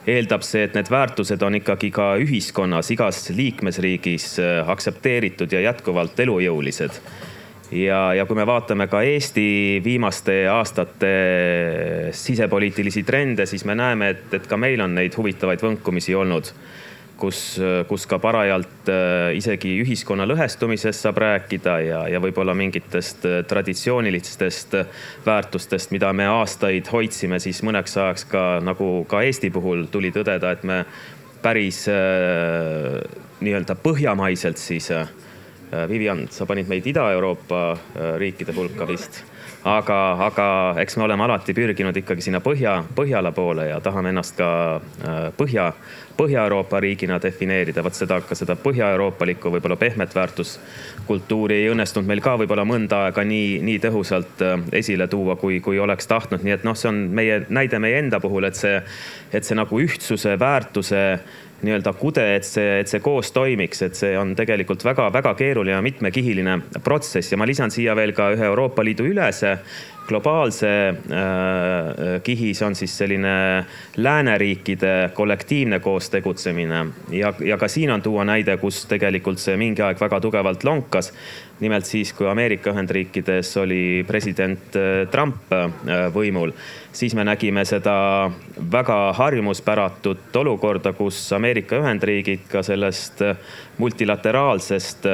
eeldab 0.06 0.42
see, 0.42 0.62
et 0.64 0.74
need 0.74 0.88
väärtused 0.90 1.42
on 1.42 1.54
ikkagi 1.54 1.90
ka 1.90 2.16
ühiskonnas, 2.16 2.90
igas 2.90 3.30
liikmesriigis 3.30 4.38
äh, 4.38 4.68
aktsepteeritud 4.68 5.52
ja 5.52 5.60
jätkuvalt 5.60 6.20
elujõulised 6.20 7.02
ja, 7.72 8.14
ja 8.14 8.26
kui 8.26 8.36
me 8.38 8.46
vaatame 8.48 8.88
ka 8.88 9.02
Eesti 9.04 9.80
viimaste 9.84 10.40
aastate 10.52 11.12
sisepoliitilisi 12.16 13.02
trende, 13.02 13.46
siis 13.46 13.64
me 13.68 13.76
näeme, 13.78 14.12
et, 14.14 14.28
et 14.40 14.46
ka 14.48 14.56
meil 14.56 14.80
on 14.84 14.94
neid 14.96 15.16
huvitavaid 15.16 15.64
võnkumisi 15.64 16.16
olnud 16.16 16.52
kus, 17.18 17.58
kus 17.88 18.06
ka 18.06 18.18
parajalt 18.22 18.88
äh, 18.92 19.34
isegi 19.36 19.74
ühiskonna 19.82 20.26
lõhestumisest 20.28 21.02
saab 21.02 21.18
rääkida 21.22 21.74
ja, 21.82 22.00
ja 22.12 22.20
võib-olla 22.22 22.54
mingitest 22.54 23.26
äh, 23.26 23.40
traditsioonilistest 23.48 24.76
väärtustest, 25.26 25.92
mida 25.94 26.12
me 26.14 26.28
aastaid 26.30 26.88
hoidsime, 26.92 27.40
siis 27.42 27.62
mõneks 27.66 27.98
ajaks 27.98 28.28
ka 28.30 28.44
nagu 28.64 29.02
ka 29.10 29.22
Eesti 29.26 29.50
puhul 29.54 29.88
tuli 29.92 30.12
tõdeda, 30.14 30.54
et 30.54 30.62
me 30.68 30.84
päris 31.42 31.84
äh, 31.90 33.00
nii-öelda 33.42 33.78
põhjamaiselt 33.82 34.60
siis 34.60 34.90
äh, 34.94 35.10
Äh, 35.72 35.88
Vivian, 35.88 36.28
sa 36.30 36.46
panid 36.46 36.68
meid 36.68 36.86
Ida-Euroopa 36.86 37.58
äh, 37.72 38.14
riikide 38.16 38.54
hulka 38.56 38.86
vist. 38.88 39.24
aga, 39.68 39.96
aga 40.24 40.44
eks 40.80 40.94
me 40.96 41.02
oleme 41.04 41.24
alati 41.26 41.52
pürginud 41.52 41.96
ikkagi 41.98 42.22
sinna 42.24 42.38
põhja, 42.40 42.78
Põhjala 42.94 43.32
poole 43.36 43.66
ja 43.68 43.80
tahame 43.84 44.08
ennast 44.14 44.38
ka 44.38 44.48
äh, 44.78 45.18
Põhja, 45.36 45.66
Põhja-Euroopa 46.16 46.80
riigina 46.80 47.18
defineerida. 47.20 47.84
vot 47.84 47.94
seda, 47.94 48.20
ka 48.24 48.38
seda 48.38 48.56
põhja-euroopalikku 48.56 49.52
võib-olla 49.52 49.76
pehmet 49.76 50.14
väärtuskultuuri 50.16 51.58
ei 51.60 51.68
õnnestunud 51.74 52.08
meil 52.08 52.24
ka 52.24 52.38
võib-olla 52.40 52.64
mõnda 52.64 53.02
aega 53.04 53.24
nii, 53.28 53.58
nii 53.68 53.82
tõhusalt 53.84 54.40
esile 54.72 55.06
tuua, 55.06 55.36
kui, 55.36 55.60
kui 55.60 55.78
oleks 55.78 56.08
tahtnud. 56.08 56.46
nii 56.48 56.56
et 56.56 56.64
noh, 56.64 56.78
see 56.78 56.88
on 56.88 57.02
meie 57.12 57.42
näide 57.48 57.78
meie 57.78 58.00
enda 58.00 58.22
puhul, 58.24 58.48
et 58.48 58.56
see, 58.56 58.80
et 59.32 59.44
see 59.44 59.58
nagu 59.58 59.84
ühtsuse, 59.84 60.38
väärtuse 60.40 61.04
nii-öelda 61.62 61.92
kude, 61.98 62.24
et 62.36 62.46
see, 62.46 62.78
et 62.82 62.90
see 62.90 63.02
koos 63.02 63.32
toimiks, 63.34 63.82
et 63.82 63.98
see 63.98 64.12
on 64.18 64.34
tegelikult 64.38 64.84
väga-väga 64.86 65.34
keeruline 65.38 65.76
ja 65.76 65.84
mitmekihiline 65.84 66.58
protsess. 66.84 67.32
Ja 67.32 67.38
ma 67.40 67.48
lisan 67.48 67.74
siia 67.74 67.96
veel 67.98 68.14
ka 68.16 68.30
ühe 68.36 68.46
Euroopa 68.46 68.84
Liidu 68.86 69.08
ülese 69.10 69.56
globaalse 70.08 70.70
äh, 70.88 72.22
kihis 72.24 72.62
on 72.62 72.74
siis 72.74 72.96
selline 72.98 73.64
lääneriikide 73.96 75.10
kollektiivne 75.14 75.80
koos 75.80 76.10
tegutsemine 76.10 76.86
ja, 77.10 77.32
ja 77.44 77.58
ka 77.58 77.68
siin 77.68 77.90
on 77.90 78.02
tuua 78.02 78.24
näide, 78.24 78.56
kus 78.56 78.84
tegelikult 78.88 79.40
see 79.42 79.56
mingi 79.60 79.84
aeg 79.84 80.00
väga 80.00 80.20
tugevalt 80.24 80.64
lonkas. 80.64 81.12
Nimelt 81.58 81.88
siis, 81.88 82.12
kui 82.14 82.28
Ameerika 82.30 82.70
Ühendriikides 82.70 83.56
oli 83.58 84.04
president 84.06 84.76
äh, 84.78 85.06
Trump 85.10 85.52
äh, 85.52 85.70
võimul, 86.14 86.52
siis 86.94 87.14
me 87.18 87.24
nägime 87.26 87.64
seda 87.66 88.30
väga 88.72 88.98
harjumuspäratut 89.18 90.36
olukorda, 90.38 90.92
kus 90.94 91.18
Ameerika 91.34 91.80
Ühendriigid 91.82 92.46
ka 92.52 92.62
sellest 92.66 93.24
äh, 93.26 93.34
multilateraalsest, 93.78 95.06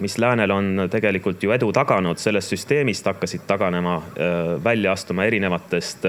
mis 0.00 0.18
läänel 0.18 0.50
on 0.50 0.88
tegelikult 0.92 1.42
ju 1.42 1.52
edu 1.54 1.70
taganud, 1.72 2.20
sellest 2.20 2.52
süsteemist 2.52 3.06
hakkasid 3.08 3.46
taganema, 3.48 3.96
välja 4.64 4.92
astuma 4.92 5.24
erinevatest 5.24 6.04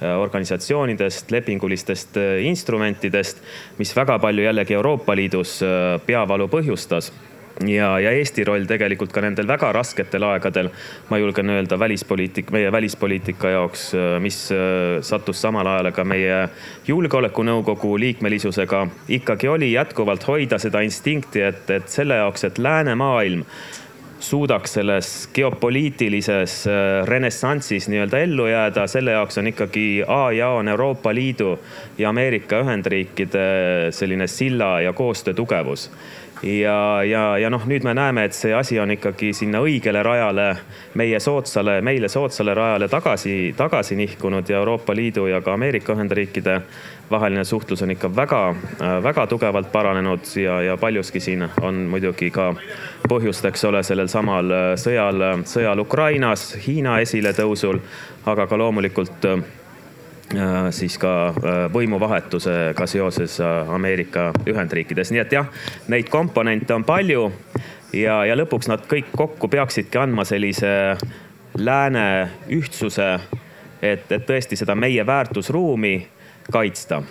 organisatsioonidest, 0.00 1.30
lepingulistest 1.30 2.16
instrumentidest, 2.46 3.42
mis 3.78 3.92
väga 3.96 4.18
palju 4.22 4.46
jällegi 4.46 4.78
Euroopa 4.78 5.16
Liidus 5.18 5.58
peavalu 6.06 6.46
põhjustas 6.48 7.10
ja, 7.66 7.98
ja 8.00 8.12
Eesti 8.16 8.44
roll 8.44 8.64
tegelikult 8.68 9.12
ka 9.12 9.22
nendel 9.24 9.48
väga 9.48 9.72
rasketel 9.76 10.24
aegadel, 10.30 10.70
ma 11.10 11.18
julgen 11.20 11.50
öelda 11.52 11.78
välispoliitik, 11.78 12.52
meie 12.54 12.72
välispoliitika 12.72 13.54
jaoks, 13.56 13.90
mis 14.22 14.42
äh, 14.54 15.00
sattus 15.04 15.42
samal 15.42 15.66
ajal 15.66 15.92
ka 15.96 16.04
meie 16.04 16.46
julgeolekunõukogu 16.88 17.96
liikmelisusega, 18.00 18.86
ikkagi 19.20 19.50
oli 19.52 19.72
jätkuvalt 19.74 20.26
hoida 20.28 20.58
seda 20.62 20.82
instinkti, 20.86 21.44
et, 21.50 21.68
et 21.70 21.88
selle 21.88 22.20
jaoks, 22.22 22.48
et 22.48 22.58
läänemaailm 22.58 23.44
suudaks 24.20 24.72
selles 24.72 25.28
geopoliitilises 25.34 26.66
äh, 26.68 27.06
renessansis 27.08 27.88
nii-öelda 27.88 28.18
ellu 28.24 28.46
jääda, 28.46 28.86
selle 28.86 29.16
jaoks 29.16 29.38
on 29.40 29.48
ikkagi 29.48 30.04
A 30.06 30.32
ja 30.32 30.50
on 30.56 30.68
Euroopa 30.68 31.14
Liidu 31.14 31.58
ja 31.98 32.08
Ameerika 32.08 32.60
Ühendriikide 32.60 33.90
selline 33.90 34.26
silla 34.26 34.80
ja 34.80 34.92
koostöö 34.92 35.34
tugevus 35.34 35.90
ja, 36.42 37.02
ja, 37.04 37.38
ja 37.38 37.50
noh, 37.50 37.64
nüüd 37.68 37.84
me 37.84 37.94
näeme, 37.94 38.24
et 38.24 38.36
see 38.36 38.52
asi 38.56 38.78
on 38.80 38.90
ikkagi 38.94 39.32
sinna 39.36 39.60
õigele 39.64 40.02
rajale, 40.04 40.46
meie 41.00 41.20
soodsale, 41.20 41.80
meile 41.84 42.08
soodsale 42.08 42.54
rajale 42.56 42.88
tagasi, 42.88 43.52
tagasi 43.56 43.96
nihkunud 44.00 44.48
ja 44.48 44.60
Euroopa 44.60 44.96
Liidu 44.96 45.26
ja 45.30 45.42
ka 45.44 45.54
Ameerika 45.54 45.94
Ühendriikide 45.94 46.60
vaheline 47.10 47.44
suhtlus 47.44 47.82
on 47.82 47.90
ikka 47.90 48.08
väga, 48.16 48.40
väga 49.02 49.26
tugevalt 49.26 49.72
paranenud 49.72 50.28
ja, 50.38 50.60
ja 50.62 50.76
paljuski 50.76 51.20
siin 51.20 51.48
on 51.60 51.84
muidugi 51.90 52.30
ka 52.30 52.52
põhjust, 53.10 53.44
eks 53.50 53.64
ole, 53.66 53.82
sellel 53.82 54.08
samal 54.08 54.52
sõjal, 54.80 55.42
sõjal 55.44 55.82
Ukrainas, 55.82 56.52
Hiina 56.66 57.00
esiletõusul, 57.02 57.80
aga 58.30 58.46
ka 58.46 58.58
loomulikult 58.60 59.26
Äh, 59.26 59.59
siis 60.70 60.98
ka 60.98 61.12
äh, 61.28 61.58
võimuvahetusega 61.72 62.86
seoses 62.86 63.40
äh, 63.40 63.72
Ameerika 63.74 64.30
Ühendriikides, 64.46 65.10
nii 65.10 65.22
et 65.24 65.32
jah, 65.34 65.48
neid 65.90 66.10
komponente 66.10 66.74
on 66.74 66.84
palju 66.86 67.26
ja, 67.96 68.20
ja 68.28 68.36
lõpuks 68.38 68.70
nad 68.70 68.84
kõik 68.90 69.10
kokku 69.16 69.50
peaksidki 69.50 69.98
andma 69.98 70.24
sellise 70.28 70.96
lääne 71.58 72.04
ühtsuse, 72.54 73.08
et, 73.82 74.06
et 74.12 74.26
tõesti 74.26 74.58
seda 74.60 74.76
meie 74.78 75.06
väärtusruumi 75.06 75.96
kaitsta 76.52 77.02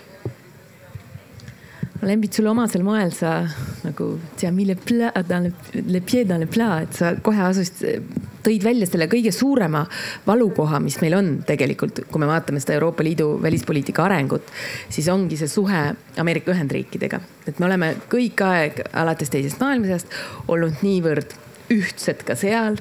Lembit, 2.01 2.33
sulle 2.33 2.49
omasel 2.49 2.83
moel 2.87 3.11
sa 3.11 3.41
nagu 3.83 4.13
tea, 4.39 4.51
mille 4.55 4.77
pla, 4.79 5.11
le 5.11 5.99
pied 5.99 6.27
dans 6.29 6.39
le 6.39 6.47
plat, 6.47 6.85
et 6.85 6.95
sa 6.95 7.11
kohe 7.19 7.41
asusid, 7.43 8.05
tõid 8.45 8.63
välja 8.63 8.87
selle 8.87 9.09
kõige 9.11 9.33
suurema 9.35 9.81
valukoha, 10.27 10.79
mis 10.83 10.95
meil 11.03 11.17
on 11.17 11.31
tegelikult, 11.47 12.05
kui 12.07 12.23
me 12.23 12.29
vaatame 12.29 12.61
seda 12.63 12.77
Euroopa 12.77 13.03
Liidu 13.03 13.33
välispoliitika 13.43 14.05
arengut, 14.07 14.47
siis 14.87 15.09
ongi 15.11 15.39
see 15.39 15.51
suhe 15.51 15.81
Ameerika 16.23 16.53
Ühendriikidega. 16.55 17.19
et 17.47 17.59
me 17.59 17.65
oleme 17.65 17.95
kõik 18.07 18.41
aeg 18.45 18.79
alates 18.93 19.29
teisest 19.33 19.59
maailmasõjast 19.59 20.15
olnud 20.47 20.79
niivõrd 20.85 21.35
ühtsed 21.73 22.23
ka 22.25 22.35
seal 22.39 22.79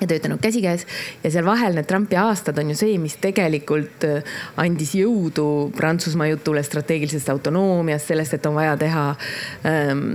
ja 0.00 0.06
töötanud 0.06 0.40
käsikäes. 0.42 0.86
Ja 1.24 1.30
seal 1.30 1.46
vahel 1.46 1.76
need 1.76 1.88
Trumpi 1.88 2.18
aastad 2.20 2.58
on 2.58 2.70
ju 2.70 2.76
see, 2.78 2.98
mis 3.00 3.16
tegelikult 3.22 4.04
äh, 4.08 4.36
andis 4.60 4.94
jõudu 4.98 5.72
Prantsusmaa 5.76 6.28
jutule 6.30 6.62
strateegilisest 6.66 7.30
autonoomiast, 7.32 8.12
sellest, 8.12 8.36
et 8.36 8.46
on 8.46 8.58
vaja 8.58 8.76
teha 8.80 9.06
ähm, 9.66 10.06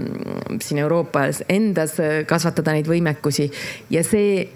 siin 0.61 0.83
Euroopas 0.83 1.43
endas 1.49 1.97
äh, 1.99 2.21
kasvatada 2.29 2.75
neid 2.77 2.89
võimekusi. 2.89 3.49
Ja 3.89 4.05
see 4.05 4.49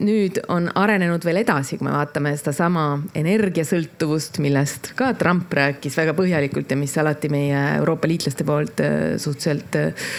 nüüd 0.00 0.38
on 0.52 0.68
arenenud 0.78 1.24
veel 1.26 1.42
edasi, 1.42 1.76
kui 1.78 1.86
me 1.86 1.94
vaatame 1.94 2.32
sedasama 2.38 2.86
energiasõltuvust, 3.18 4.40
millest 4.42 4.92
ka 4.98 5.12
Trump 5.20 5.52
rääkis 5.52 5.98
väga 6.00 6.14
põhjalikult 6.16 6.72
ja 6.72 6.78
mis 6.80 6.96
alati 7.00 7.30
meie 7.32 7.60
Euroopa 7.78 8.08
liitlaste 8.10 8.46
poolt 8.48 8.80
äh, 8.84 9.00
suhteliselt 9.22 9.78
äh, 9.78 10.12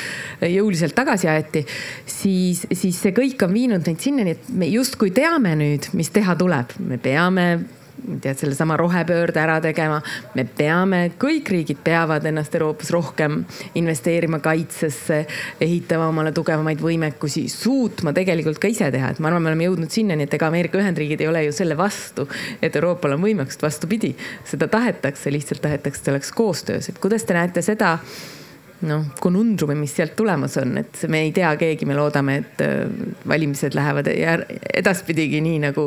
jõuliselt 0.53 0.95
tagasi 0.97 1.30
aeti. 1.32 1.65
siis, 2.05 2.65
siis 2.71 2.99
see 3.01 3.15
kõik 3.15 3.41
on 3.45 3.53
viinud 3.53 3.88
meid 3.88 4.03
sinnani, 4.03 4.38
et 4.38 4.51
me 4.53 4.69
justkui 4.69 5.13
teame 5.15 5.55
nüüd, 5.59 5.89
mis 5.97 6.11
teha 6.13 6.38
tuleb, 6.39 6.78
me 6.84 6.99
peame 7.01 7.47
tead, 8.21 8.37
sellesama 8.37 8.77
rohepöörde 8.77 9.39
ära 9.39 9.59
tegema. 9.61 10.01
me 10.33 10.45
peame, 10.45 11.11
kõik 11.19 11.49
riigid 11.49 11.79
peavad 11.83 12.25
ennast 12.25 12.55
Euroopas 12.55 12.91
rohkem 12.91 13.43
investeerima 13.79 14.39
kaitsesse, 14.43 15.23
ehitama 15.61 16.07
omale 16.11 16.33
tugevamaid 16.35 16.81
võimekusi, 16.81 17.47
suutma 17.51 18.13
tegelikult 18.13 18.59
ka 18.61 18.71
ise 18.71 18.91
teha, 18.91 19.13
et 19.13 19.23
ma 19.23 19.31
arvan, 19.31 19.43
me 19.43 19.53
oleme 19.53 19.67
jõudnud 19.69 19.93
sinnani, 19.93 20.27
et 20.27 20.37
ega 20.37 20.49
Ameerika 20.51 20.79
Ühendriigid 20.81 21.23
ei 21.23 21.31
ole 21.31 21.45
ju 21.47 21.55
selle 21.55 21.77
vastu, 21.79 22.27
et 22.61 22.75
Euroopal 22.75 23.17
on 23.17 23.25
võimekust, 23.25 23.63
vastupidi, 23.63 24.13
seda 24.47 24.67
tahetakse, 24.71 25.31
lihtsalt 25.33 25.63
tahetakse, 25.63 26.03
et 26.03 26.13
oleks 26.15 26.31
koostöös, 26.35 26.89
et 26.89 27.01
kuidas 27.03 27.27
te 27.27 27.37
näete 27.37 27.63
seda 27.65 27.97
noh, 28.87 29.05
konundrumi, 29.21 29.75
mis 29.79 29.95
sealt 29.95 30.15
tulemas 30.17 30.57
on, 30.61 30.77
et 30.81 31.03
me 31.11 31.23
ei 31.27 31.31
tea 31.35 31.53
keegi, 31.59 31.87
me 31.87 31.97
loodame, 31.97 32.39
et 32.43 32.63
äh, 32.63 32.81
valimised 33.29 33.75
lähevad 33.77 34.09
edaspidigi 34.11 35.41
nii 35.43 35.61
nagu 35.67 35.85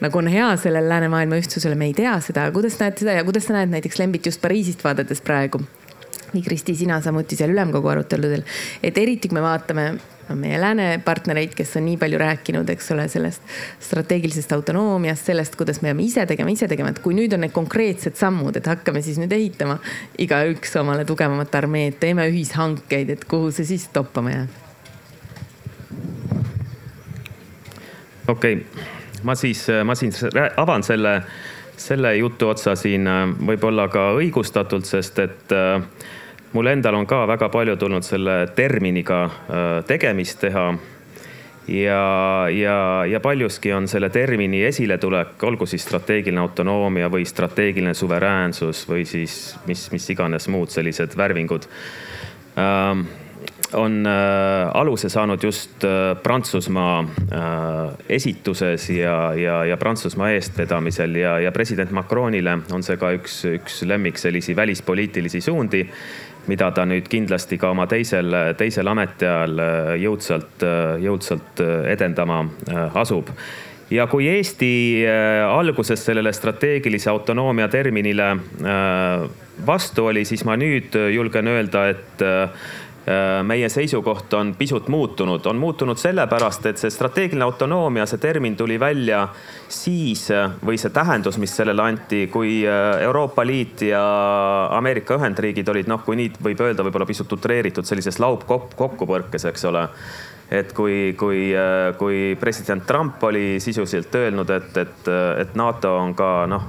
nagu 0.00 0.18
on 0.18 0.28
hea 0.32 0.48
sellele 0.60 0.88
läänemaailma 0.88 1.38
ühtsusele, 1.40 1.78
me 1.78 1.90
ei 1.90 1.96
tea 1.96 2.16
seda, 2.24 2.48
kuidas 2.52 2.78
näed 2.82 2.98
seda 3.00 3.16
ja 3.16 3.24
kuidas 3.24 3.48
sa 3.48 3.56
näed 3.56 3.72
näiteks 3.72 3.98
Lembit 4.00 4.26
just 4.26 4.42
Pariisist 4.42 4.84
vaadates 4.84 5.24
praegu? 5.24 5.62
nii 6.32 6.42
Kristi, 6.42 6.74
sina 6.74 6.98
samuti 7.00 7.36
seal 7.38 7.52
ülemkogu 7.54 7.88
aruteludel, 7.88 8.42
et 8.84 8.98
eriti 8.98 9.28
kui 9.30 9.38
me 9.38 9.44
vaatame 9.44 9.84
meie 10.34 10.58
lääne 10.60 10.88
partnereid, 11.04 11.52
kes 11.54 11.76
on 11.78 11.84
nii 11.86 12.00
palju 12.00 12.18
rääkinud, 12.18 12.70
eks 12.74 12.90
ole, 12.92 13.06
sellest 13.08 13.54
strateegilisest 13.86 14.52
autonoomiast, 14.56 15.30
sellest, 15.30 15.54
kuidas 15.56 15.78
me 15.84 15.92
peame 15.92 16.02
ise 16.02 16.26
tegema, 16.26 16.50
ise 16.50 16.68
tegema, 16.68 16.90
et 16.90 16.98
kui 17.04 17.14
nüüd 17.16 17.36
on 17.36 17.44
need 17.46 17.54
konkreetsed 17.54 18.18
sammud, 18.18 18.58
et 18.58 18.66
hakkame 18.66 19.04
siis 19.06 19.20
nüüd 19.22 19.32
ehitama 19.32 19.78
igaüks 20.26 20.74
omale 20.82 21.06
tugevamat 21.08 21.54
armeed, 21.62 22.00
teeme 22.02 22.26
ühishankeid, 22.32 23.14
et 23.14 23.24
kuhu 23.30 23.54
see 23.54 23.70
siis 23.70 23.86
toppama 23.94 24.34
jääb? 24.34 24.62
okei 28.26 28.58
okay 28.58 28.95
ma 29.22 29.34
siis, 29.34 29.66
ma 29.84 29.94
siis 29.94 30.24
avan 30.56 30.82
selle, 30.82 31.20
selle 31.76 32.16
jutu 32.16 32.48
otsa 32.48 32.74
siin 32.76 33.06
äh, 33.06 33.22
võib-olla 33.48 33.88
ka 33.92 34.10
õigustatult, 34.16 34.88
sest 34.88 35.20
et 35.22 35.54
äh, 35.54 35.80
mul 36.56 36.72
endal 36.72 36.96
on 36.98 37.06
ka 37.08 37.24
väga 37.28 37.48
palju 37.52 37.76
tulnud 37.80 38.06
selle 38.06 38.46
terminiga 38.56 39.24
äh, 39.24 39.64
tegemist 39.88 40.40
teha. 40.44 40.68
Ja, 41.66 42.46
ja, 42.54 42.76
ja 43.10 43.18
paljuski 43.18 43.72
on 43.74 43.88
selle 43.90 44.06
termini 44.14 44.60
esiletulek, 44.68 45.32
olgu 45.42 45.66
siis 45.66 45.82
strateegiline 45.82 46.38
autonoomia 46.38 47.08
või 47.10 47.24
strateegiline 47.26 47.94
suveräänsus 47.94 48.84
või 48.86 49.02
siis 49.02 49.56
mis, 49.66 49.88
mis 49.90 50.06
iganes 50.14 50.46
muud 50.46 50.70
sellised 50.70 51.16
värvingud. 51.18 51.66
Ähm, 52.62 53.02
on 53.74 54.06
äh, 54.06 54.70
aluse 54.74 55.08
saanud 55.08 55.42
just 55.42 55.84
äh, 55.84 56.14
Prantsusmaa 56.22 57.00
äh, 57.00 57.94
esituses 58.08 58.90
ja, 58.90 59.34
ja, 59.34 59.64
ja 59.64 59.76
Prantsusmaa 59.76 60.30
eestvedamisel 60.30 61.14
ja, 61.14 61.38
ja 61.40 61.52
president 61.52 61.90
Macronile 61.90 62.58
on 62.72 62.86
see 62.86 62.96
ka 63.00 63.12
üks, 63.16 63.42
üks 63.50 63.82
lemmik 63.88 64.18
sellisi 64.18 64.56
välispoliitilisi 64.56 65.40
suundi, 65.40 65.82
mida 66.46 66.70
ta 66.70 66.86
nüüd 66.86 67.08
kindlasti 67.10 67.58
ka 67.58 67.72
oma 67.74 67.88
teisel, 67.90 68.34
teisel 68.58 68.86
ametiajal 68.86 69.62
jõudsalt, 69.98 70.62
jõudsalt 71.02 71.62
edendama 71.90 72.44
asub. 72.94 73.32
Ja 73.90 74.08
kui 74.10 74.26
Eesti 74.30 74.68
alguses 75.06 76.02
sellele 76.02 76.32
strateegilise 76.34 77.10
autonoomia 77.10 77.68
terminile 77.70 78.32
vastu 79.66 80.08
oli, 80.10 80.24
siis 80.26 80.42
ma 80.46 80.56
nüüd 80.58 80.94
julgen 81.14 81.50
öelda, 81.50 81.84
et 81.94 82.24
meie 83.46 83.68
seisukoht 83.70 84.34
on 84.34 84.54
pisut 84.58 84.88
muutunud, 84.90 85.44
on 85.46 85.60
muutunud 85.62 85.98
sellepärast, 85.98 86.66
et 86.66 86.80
see 86.80 86.90
strateegiline 86.90 87.44
autonoomia, 87.46 88.06
see 88.10 88.18
termin 88.18 88.56
tuli 88.58 88.80
välja 88.82 89.28
siis 89.70 90.26
või 90.66 90.78
see 90.80 90.90
tähendus, 90.94 91.38
mis 91.38 91.54
sellele 91.56 91.82
anti, 91.82 92.26
kui 92.32 92.58
äh, 92.66 93.02
Euroopa 93.06 93.46
Liit 93.46 93.86
ja 93.88 94.02
Ameerika 94.74 95.18
Ühendriigid 95.18 95.68
olid 95.70 95.90
noh, 95.90 96.02
kui 96.04 96.18
nii 96.18 96.32
võib 96.42 96.62
öelda, 96.66 96.86
võib-olla 96.86 97.06
pisut 97.06 97.32
utreeritud 97.38 97.86
sellises 97.86 98.18
laupkokkupõrkes, 98.22 99.46
eks 99.52 99.68
ole 99.70 99.86
et 100.50 100.70
kui, 100.72 101.14
kui, 101.18 101.50
kui 101.98 102.36
president 102.38 102.84
Trump 102.86 103.22
oli 103.26 103.58
sisuliselt 103.60 104.14
öelnud, 104.14 104.50
et, 104.54 104.76
et, 104.78 105.10
et 105.42 105.58
NATO 105.58 105.96
on 105.98 106.14
ka 106.14 106.30
noh, 106.50 106.68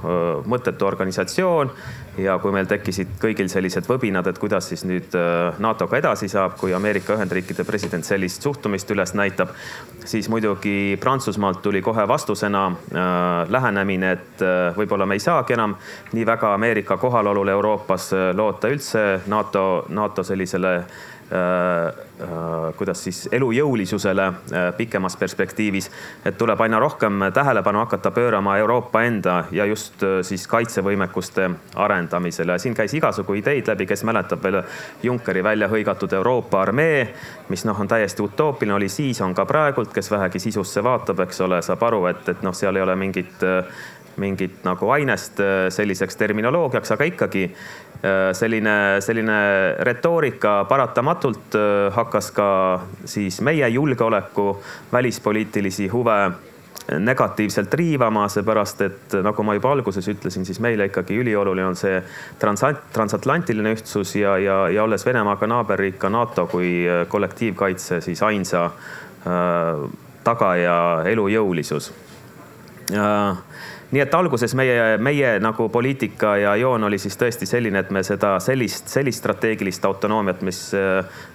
mõttetu 0.50 0.88
organisatsioon 0.88 1.70
ja 2.18 2.34
kui 2.42 2.50
meil 2.54 2.66
tekkisid 2.66 3.14
kõigil 3.22 3.46
sellised 3.50 3.86
võbinad, 3.86 4.26
et 4.26 4.38
kuidas 4.42 4.66
siis 4.72 4.82
nüüd 4.88 5.14
NATO-ga 5.62 6.00
edasi 6.00 6.28
saab, 6.30 6.56
kui 6.58 6.74
Ameerika 6.74 7.14
Ühendriikide 7.14 7.64
president 7.66 8.06
sellist 8.06 8.42
suhtumist 8.42 8.90
üles 8.90 9.14
näitab, 9.14 9.52
siis 10.04 10.28
muidugi 10.28 10.98
Prantsusmaalt 11.00 11.62
tuli 11.62 11.82
kohe 11.82 12.08
vastusena 12.08 12.64
äh, 12.66 13.50
lähenemine, 13.50 14.12
et 14.12 14.42
äh, 14.42 14.72
võib-olla 14.76 15.06
me 15.06 15.18
ei 15.18 15.22
saagi 15.22 15.54
enam 15.56 15.76
nii 16.12 16.26
väga 16.26 16.54
Ameerika 16.54 16.96
kohalolule 16.98 17.54
Euroopas 17.54 18.10
loota 18.34 18.72
üldse 18.72 19.04
NATO, 19.26 19.84
NATO 19.88 20.24
sellisele 20.24 20.74
Äh, 20.78 20.84
äh, 20.84 21.17
kuidas 22.76 23.04
siis 23.04 23.28
elujõulisusele 23.32 24.26
äh, 24.26 24.76
pikemas 24.76 25.16
perspektiivis. 25.16 25.90
et 26.24 26.38
tuleb 26.38 26.60
aina 26.60 26.78
rohkem 26.78 27.20
tähelepanu 27.34 27.78
hakata 27.78 28.10
pöörama 28.10 28.56
Euroopa 28.56 29.02
enda 29.02 29.44
ja 29.50 29.64
just 29.64 29.94
siis 30.22 30.46
kaitsevõimekuste 30.48 31.50
arendamisele. 31.74 32.58
siin 32.58 32.74
käis 32.74 32.94
igasugu 32.94 33.34
ideid 33.34 33.68
läbi, 33.68 33.86
kes 33.86 34.04
mäletab 34.04 34.42
veel 34.42 34.62
Junckeri 35.02 35.44
välja 35.44 35.68
hõigatud 35.68 36.12
Euroopa 36.12 36.62
armee, 36.62 37.14
mis 37.48 37.64
noh, 37.64 37.80
on 37.80 37.88
täiesti 37.88 38.22
utoopiline, 38.22 38.74
oli 38.74 38.88
siis, 38.88 39.20
on 39.20 39.34
ka 39.34 39.44
praegult, 39.46 39.92
kes 39.92 40.10
vähegi 40.10 40.38
sisusse 40.38 40.84
vaatab, 40.84 41.20
eks 41.20 41.40
ole, 41.40 41.62
saab 41.62 41.82
aru, 41.82 42.06
et, 42.06 42.28
et 42.28 42.42
noh, 42.42 42.54
seal 42.54 42.76
ei 42.76 42.82
ole 42.82 42.96
mingit 42.96 43.44
mingit 44.18 44.64
nagu 44.64 44.88
ainest 44.90 45.38
selliseks 45.70 46.16
terminoloogiaks, 46.16 46.90
aga 46.90 47.04
ikkagi 47.04 47.44
Äh, 47.48 47.87
selline, 48.32 49.00
selline 49.02 49.38
retoorika 49.86 50.64
paratamatult 50.68 51.56
äh, 51.58 51.88
hakkas 51.94 52.30
ka 52.30 52.50
siis 53.04 53.40
meie 53.40 53.68
julgeoleku 53.68 54.52
välispoliitilisi 54.92 55.88
huve 55.88 56.18
negatiivselt 56.98 57.74
riivama, 57.74 58.28
seepärast 58.32 58.80
et 58.86 59.16
nagu 59.22 59.44
ma 59.44 59.54
juba 59.58 59.72
alguses 59.74 60.06
ütlesin, 60.08 60.46
siis 60.48 60.60
meile 60.64 60.86
ikkagi 60.88 61.18
ülioluline 61.20 61.68
on 61.68 61.76
see 61.76 61.98
transat-, 62.40 62.86
transatlantiline 62.94 63.74
ühtsus 63.76 64.14
ja, 64.16 64.38
ja, 64.40 64.56
ja 64.72 64.86
olles 64.86 65.04
Venemaaga 65.06 65.50
naaberriik 65.50 65.98
ka 66.00 66.08
NATO 66.12 66.46
kui 66.48 66.70
äh, 66.88 67.04
kollektiivkaitse 67.08 68.00
siis 68.04 68.22
ainsa 68.24 68.64
äh, 68.70 69.84
tagaja 70.24 70.78
elujõulisus. 71.10 71.92
Äh, 72.94 73.36
nii 73.90 74.02
et 74.02 74.14
alguses 74.14 74.52
meie, 74.58 74.98
meie 75.00 75.30
nagu 75.40 75.68
poliitika 75.72 76.34
ja 76.36 76.54
joon 76.60 76.84
oli 76.84 76.98
siis 77.00 77.16
tõesti 77.16 77.46
selline, 77.48 77.80
et 77.80 77.92
me 77.94 78.02
seda 78.04 78.34
sellist, 78.42 78.90
sellist 78.92 79.22
strateegilist 79.22 79.84
autonoomiat, 79.88 80.42
mis, 80.44 80.60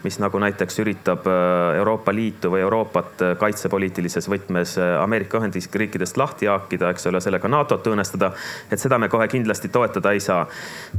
mis 0.04 0.20
nagu 0.22 0.42
näiteks 0.44 0.80
üritab 0.84 1.26
äh, 1.30 1.78
Euroopa 1.80 2.14
Liitu 2.14 2.52
või 2.54 2.62
Euroopat 2.62 3.26
äh, 3.26 3.34
kaitsepoliitilises 3.42 4.30
võtmes 4.30 4.78
äh, 4.78 4.94
Ameerika 5.02 5.42
Ühendriikidest 5.42 6.20
lahti 6.22 6.52
haakida, 6.52 6.94
eks 6.94 7.10
ole, 7.10 7.24
sellega 7.26 7.50
NATO-t 7.50 7.90
õõnestada. 7.90 8.34
et 8.72 8.80
seda 8.80 9.02
me 9.02 9.10
kohe 9.10 9.28
kindlasti 9.28 9.74
toetada 9.74 10.14
ei 10.14 10.22
saa. 10.22 10.46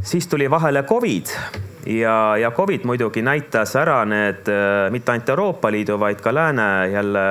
siis 0.02 0.26
tuli 0.26 0.50
vahele 0.50 0.82
Covid 0.82 1.30
ja, 1.86 2.36
ja 2.40 2.50
Covid 2.50 2.84
muidugi 2.84 3.22
näitas 3.22 3.76
ära 3.76 3.98
need 4.08 4.48
mitte 4.90 5.12
ainult 5.12 5.28
Euroopa 5.28 5.70
Liidu, 5.72 5.98
vaid 6.00 6.22
ka 6.24 6.34
lääne 6.34 6.88
jälle 6.92 7.26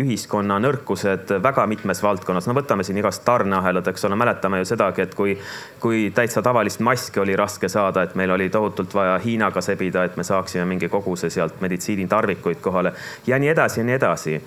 ühiskonna 0.00 0.58
nõrkused 0.60 1.36
väga 1.42 1.66
mitmes 1.70 2.02
valdkonnas. 2.02 2.46
no 2.46 2.54
võtame 2.54 2.84
siin 2.84 2.98
igast 2.98 3.24
tarne 3.24 3.44
tarneahelad, 3.44 3.86
eks 3.88 4.04
ole, 4.04 4.16
mäletame 4.16 4.58
ju 4.58 4.68
sedagi, 4.68 5.02
et 5.02 5.14
kui, 5.14 5.36
kui 5.80 6.10
täitsa 6.14 6.42
tavalist 6.42 6.80
maski 6.80 7.20
oli 7.20 7.36
raske 7.36 7.68
saada, 7.68 8.02
et 8.02 8.14
meil 8.14 8.30
oli 8.30 8.48
tohutult 8.50 8.94
vaja 8.94 9.18
Hiinaga 9.18 9.60
sebida, 9.60 10.04
et 10.04 10.16
me 10.16 10.24
saaksime 10.24 10.64
mingi 10.64 10.88
koguse 10.88 11.30
sealt 11.30 11.60
meditsiinitarvikuid 11.60 12.60
kohale 12.64 12.94
ja 13.26 13.38
nii 13.38 13.52
edasi 13.52 13.80
ja 13.80 13.84
nii 13.84 13.98
edasi 13.98 14.38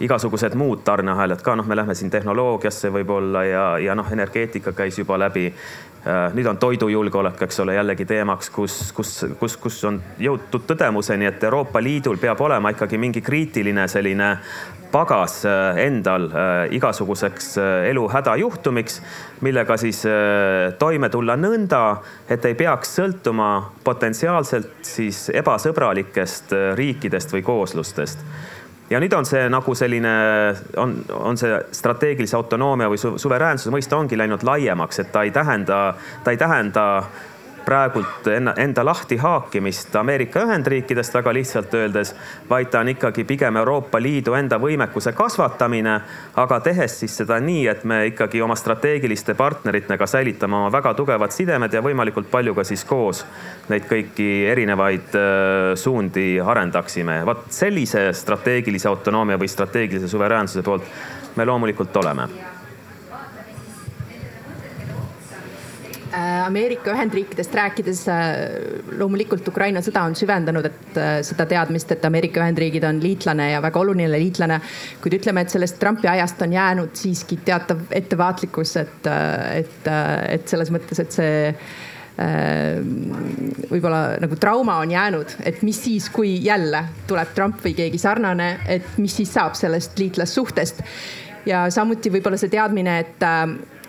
igasugused 0.00 0.54
muud 0.56 0.82
tarneahelad 0.84 1.42
ka, 1.44 1.56
noh, 1.56 1.66
me 1.68 1.76
lähme 1.76 1.94
siin 1.94 2.10
tehnoloogiasse 2.10 2.90
võib-olla 2.92 3.44
ja, 3.44 3.64
ja 3.78 3.96
noh, 3.98 4.08
energeetika 4.12 4.72
käis 4.76 4.98
juba 4.98 5.18
läbi. 5.20 5.48
Äh, 6.02 6.32
nüüd 6.34 6.48
on 6.50 6.58
toidujulgeolek, 6.58 7.44
eks 7.46 7.60
ole, 7.62 7.76
jällegi 7.76 8.06
teemaks, 8.08 8.50
kus, 8.50 8.78
kus, 8.96 9.10
kus, 9.38 9.56
kus 9.62 9.82
on 9.86 10.00
jõutud 10.18 10.64
tõdemuseni, 10.66 11.28
et 11.28 11.44
Euroopa 11.46 11.82
Liidul 11.82 12.18
peab 12.18 12.40
olema 12.42 12.72
ikkagi 12.74 12.98
mingi 12.98 13.22
kriitiline 13.22 13.84
selline 13.88 14.32
pagas 14.92 15.44
äh, 15.46 15.78
endal 15.84 16.26
äh, 16.26 16.54
igasuguseks 16.74 17.52
elu 17.92 18.08
hädajuhtumiks, 18.10 18.98
millega 19.46 19.76
siis 19.78 20.02
toime 20.78 21.08
tulla 21.10 21.36
nõnda, 21.38 21.84
et 22.30 22.44
ei 22.50 22.56
peaks 22.58 22.96
sõltuma 22.98 23.52
potentsiaalselt 23.84 24.82
siis 24.86 25.28
ebasõbralikest 25.34 26.56
riikidest 26.78 27.34
või 27.34 27.46
kooslustest 27.46 28.26
ja 28.92 29.00
nüüd 29.00 29.14
on 29.16 29.26
see 29.28 29.42
nagu 29.52 29.74
selline, 29.76 30.12
on, 30.80 30.94
on 31.16 31.38
see 31.40 31.58
strateegilise 31.74 32.36
autonoomia 32.36 32.90
või 32.92 33.00
su 33.00 33.14
suveräänsuse 33.20 33.72
mõiste 33.72 33.96
ongi 33.96 34.18
läinud 34.20 34.44
laiemaks, 34.46 35.02
et 35.02 35.12
ta 35.14 35.24
ei 35.26 35.32
tähenda, 35.34 35.82
ta 36.24 36.34
ei 36.34 36.40
tähenda 36.40 36.86
praegult 37.64 38.28
enda 38.32 38.84
lahti 38.84 39.16
haakimist 39.16 39.96
Ameerika 39.96 40.42
Ühendriikidest 40.46 41.14
väga 41.14 41.32
lihtsalt 41.34 41.74
öeldes, 41.74 42.14
vaid 42.50 42.70
ta 42.72 42.80
on 42.80 42.92
ikkagi 42.92 43.24
pigem 43.24 43.56
Euroopa 43.56 44.00
Liidu 44.02 44.34
enda 44.38 44.58
võimekuse 44.62 45.12
kasvatamine, 45.16 45.98
aga 46.36 46.60
tehes 46.60 46.98
siis 47.00 47.16
seda 47.22 47.38
nii, 47.40 47.66
et 47.72 47.84
me 47.84 48.02
ikkagi 48.10 48.42
oma 48.42 48.56
strateegiliste 48.58 49.34
partneritega 49.38 50.06
säilitame 50.06 50.56
oma 50.60 50.70
väga 50.72 50.94
tugevad 50.98 51.34
sidemed 51.34 51.72
ja 51.72 51.82
võimalikult 51.84 52.30
palju 52.30 52.54
ka 52.54 52.64
siis 52.68 52.84
koos 52.84 53.24
neid 53.72 53.86
kõiki 53.90 54.30
erinevaid 54.52 55.18
äh, 55.18 55.74
suundi 55.74 56.40
arendaksime. 56.40 57.22
vot 57.26 57.46
sellise 57.50 58.10
strateegilise 58.12 58.88
autonoomia 58.88 59.38
või 59.38 59.48
strateegilise 59.48 60.08
suveräänsuse 60.08 60.62
poolt 60.62 60.90
me 61.36 61.44
loomulikult 61.44 61.96
oleme 61.96 62.51
Ameerika 66.12 66.92
Ühendriikidest 66.92 67.54
rääkides 67.56 68.02
äh, 68.12 68.32
loomulikult 68.98 69.46
Ukraina 69.48 69.80
sõda 69.84 70.02
on 70.04 70.16
süvendanud, 70.18 70.66
et 70.68 70.98
äh, 71.00 71.12
seda 71.24 71.46
teadmist, 71.48 71.94
et 71.94 72.04
Ameerika 72.04 72.42
Ühendriigid 72.42 72.84
on 72.84 73.00
liitlane 73.00 73.50
ja 73.52 73.62
väga 73.64 73.80
oluline 73.80 74.10
liitlane. 74.20 74.60
kuid 75.00 75.16
ütleme, 75.16 75.46
et 75.46 75.54
sellest 75.54 75.78
Trumpi 75.80 76.10
ajast 76.12 76.42
on 76.44 76.52
jäänud 76.52 76.92
siiski 76.98 77.40
teatav 77.46 77.86
ettevaatlikkus, 77.90 78.76
et, 78.82 79.08
et, 79.56 79.88
et 80.28 80.46
selles 80.48 80.72
mõttes, 80.74 81.00
et 81.00 81.16
see 81.16 81.32
võib-olla 83.72 84.18
nagu 84.20 84.36
trauma 84.36 84.76
on 84.84 84.90
jäänud, 84.92 85.32
et 85.48 85.62
mis 85.64 85.78
siis, 85.80 86.10
kui 86.12 86.34
jälle 86.44 86.84
tuleb 87.08 87.32
Trump 87.34 87.64
või 87.64 87.72
keegi 87.78 87.98
sarnane, 87.98 88.50
et 88.68 88.98
mis 89.00 89.16
siis 89.16 89.32
saab 89.32 89.56
sellest 89.58 89.96
liitlassuhtest. 89.98 90.84
ja 91.48 91.64
samuti 91.72 92.12
võib-olla 92.12 92.36
see 92.38 92.52
teadmine, 92.52 92.98
et 93.00 93.24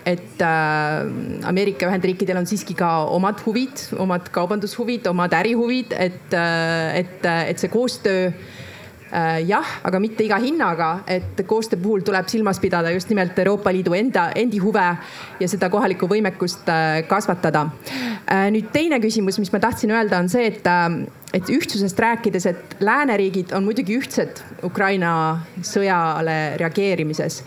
et 0.04 0.42
äh, 0.42 1.48
Ameerika 1.48 1.88
Ühendriikidel 1.88 2.38
on 2.40 2.48
siiski 2.48 2.76
ka 2.76 2.90
omad 3.12 3.40
huvid, 3.46 3.86
omad 4.00 4.28
kaubandushuvid, 4.34 5.08
omad 5.10 5.32
ärihuvid, 5.40 5.96
et 5.96 6.36
äh,, 6.36 7.00
et, 7.00 7.24
et 7.24 7.58
see 7.58 7.72
koostöö 7.72 8.28
äh, 8.28 9.40
jah, 9.48 9.70
aga 9.86 10.00
mitte 10.02 10.24
iga 10.26 10.36
hinnaga, 10.42 10.90
et 11.08 11.40
koostöö 11.48 11.80
puhul 11.80 12.04
tuleb 12.04 12.28
silmas 12.28 12.60
pidada 12.60 12.92
just 12.92 13.08
nimelt 13.08 13.38
Euroopa 13.38 13.72
Liidu 13.72 13.96
enda, 13.96 14.28
endi 14.36 14.60
huve 14.62 14.86
ja 15.40 15.48
seda 15.50 15.70
kohalikku 15.72 16.08
võimekust 16.10 16.68
äh, 16.68 17.00
kasvatada. 17.08 17.68
Äh, 18.28 18.50
nüüd 18.54 18.68
teine 18.74 19.00
küsimus, 19.02 19.40
mis 19.40 19.52
ma 19.54 19.62
tahtsin 19.64 19.94
öelda, 19.94 20.20
on 20.20 20.28
see, 20.32 20.50
et, 20.52 20.68
et 21.34 21.54
ühtsusest 21.54 22.04
rääkides, 22.04 22.50
et 22.52 22.76
lääneriigid 22.84 23.56
on 23.56 23.64
muidugi 23.64 23.96
ühtsed 24.02 24.44
Ukraina 24.68 25.14
sõjale 25.64 26.58
reageerimises 26.60 27.40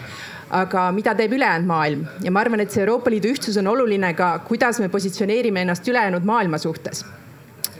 aga 0.53 0.87
mida 0.95 1.13
teeb 1.17 1.33
ülejäänud 1.35 1.67
maailm 1.67 2.05
ja 2.23 2.31
ma 2.31 2.41
arvan, 2.43 2.63
et 2.63 2.71
see 2.71 2.83
Euroopa 2.83 3.11
Liidu 3.11 3.31
ühtsus 3.33 3.57
on 3.59 3.67
oluline 3.67 4.13
ka, 4.17 4.37
kuidas 4.47 4.79
me 4.79 4.89
positsioneerime 4.89 5.65
ennast 5.65 5.87
ülejäänud 5.87 6.27
maailma 6.27 6.57
suhtes. 6.57 7.05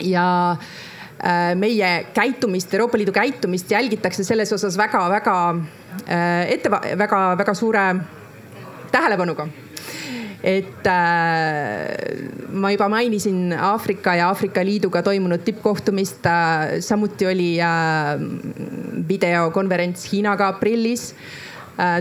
ja 0.01 0.51
äh, 0.51 1.55
meie 1.55 2.07
käitumist, 2.13 2.73
Euroopa 2.73 2.97
Liidu 2.97 3.11
käitumist 3.11 3.71
jälgitakse 3.71 4.23
selles 4.23 4.53
osas 4.53 4.77
väga-väga 4.77 5.37
äh, 6.09 6.51
ette, 6.51 6.71
väga-väga 6.71 7.53
suure 7.53 7.95
tähelepanuga 8.91 9.47
et 10.43 10.85
äh, 10.85 12.51
ma 12.51 12.71
juba 12.71 12.89
mainisin 12.89 13.53
Aafrika 13.53 14.15
ja 14.15 14.27
Aafrika 14.27 14.61
Liiduga 14.65 15.01
toimunud 15.01 15.41
tippkohtumist 15.43 16.25
äh,. 16.25 16.79
samuti 16.79 17.27
oli 17.27 17.61
äh, 17.61 18.19
videokonverents 19.07 20.11
Hiinaga 20.11 20.47
aprillis 20.47 21.11
äh, 21.11 21.46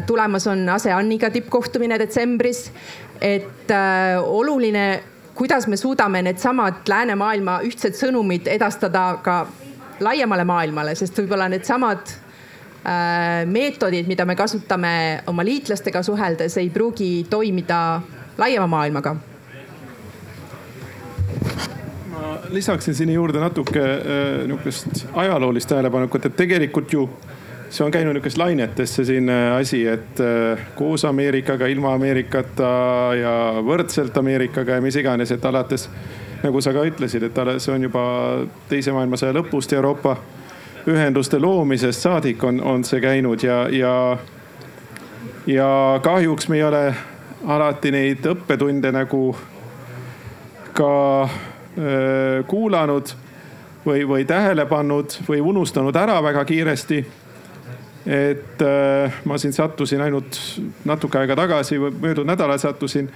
tulemas 0.07 0.47
on 0.47 0.69
ASEANiga 0.69 1.31
tippkohtumine 1.31 1.99
detsembris. 1.99 2.73
et 3.21 3.71
äh, 3.71 4.23
oluline, 4.23 5.03
kuidas 5.35 5.67
me 5.67 5.77
suudame 5.77 6.23
needsamad 6.23 6.85
läänemaailma 6.89 7.61
ühtsed 7.65 7.97
sõnumid 7.97 8.49
edastada 8.53 9.19
ka 9.25 9.47
laiemale 10.01 10.45
maailmale, 10.45 10.95
sest 10.95 11.17
võib-olla 11.19 11.49
needsamad 11.49 12.13
äh, 12.13 13.47
meetodid, 13.49 14.09
mida 14.09 14.25
me 14.25 14.37
kasutame 14.37 15.23
oma 15.27 15.45
liitlastega 15.45 16.03
suheldes, 16.03 16.57
ei 16.61 16.69
pruugi 16.71 17.27
toimida 17.31 18.01
laiema 18.39 18.67
maailmaga 18.67 19.17
lisaksin 22.51 22.95
sinna 22.95 23.13
juurde 23.13 23.41
natuke 23.41 23.81
nihukest 24.47 25.07
ajaloolist 25.15 25.69
tähelepanekut, 25.69 26.27
et 26.27 26.37
tegelikult 26.37 26.93
ju 26.93 27.09
see 27.71 27.85
on 27.85 27.91
käinud 27.91 28.15
nihukest 28.15 28.39
lainetesse 28.39 29.05
siin 29.05 29.31
asi, 29.31 29.83
et 29.89 30.21
koos 30.75 31.05
Ameerikaga, 31.05 31.67
ilma 31.67 31.95
Ameerikata 31.95 32.71
ja 33.19 33.35
võrdselt 33.65 34.17
Ameerikaga 34.17 34.79
ja 34.79 34.85
mis 34.85 34.97
iganes, 34.97 35.33
et 35.35 35.45
alates 35.45 35.89
nagu 36.43 36.61
sa 36.63 36.73
ka 36.73 36.85
ütlesid, 36.87 37.27
et 37.27 37.41
see 37.59 37.75
on 37.75 37.89
juba 37.89 38.07
teise 38.71 38.95
maailmasõja 38.95 39.35
lõpust 39.37 39.73
Euroopa 39.75 40.17
ühenduste 40.87 41.39
loomisest 41.43 42.03
saadik 42.03 42.45
on, 42.45 42.61
on 42.63 42.85
see 42.87 43.01
käinud 43.03 43.43
ja, 43.43 43.67
ja, 43.73 43.95
ja 45.47 45.69
kahjuks 46.03 46.49
me 46.49 46.61
ei 46.61 46.65
ole 46.65 46.83
alati 47.47 47.91
neid 47.91 48.27
õppetunde 48.27 48.93
nagu 48.95 49.23
ka 50.77 50.91
öö, 51.79 52.43
kuulanud 52.47 53.13
või, 53.87 54.05
või 54.09 54.27
tähele 54.29 54.67
pannud 54.71 55.19
või 55.29 55.41
unustanud 55.41 55.97
ära 55.97 56.21
väga 56.23 56.45
kiiresti. 56.45 57.05
Et 58.07 58.63
öö, 58.63 59.09
ma 59.25 59.39
siin 59.39 59.53
sattusin 59.53 60.01
ainult 60.01 60.39
natuke 60.85 61.19
aega 61.19 61.37
tagasi, 61.37 61.79
möödunud 61.79 62.31
nädalal 62.31 62.59
sattusin 62.59 63.11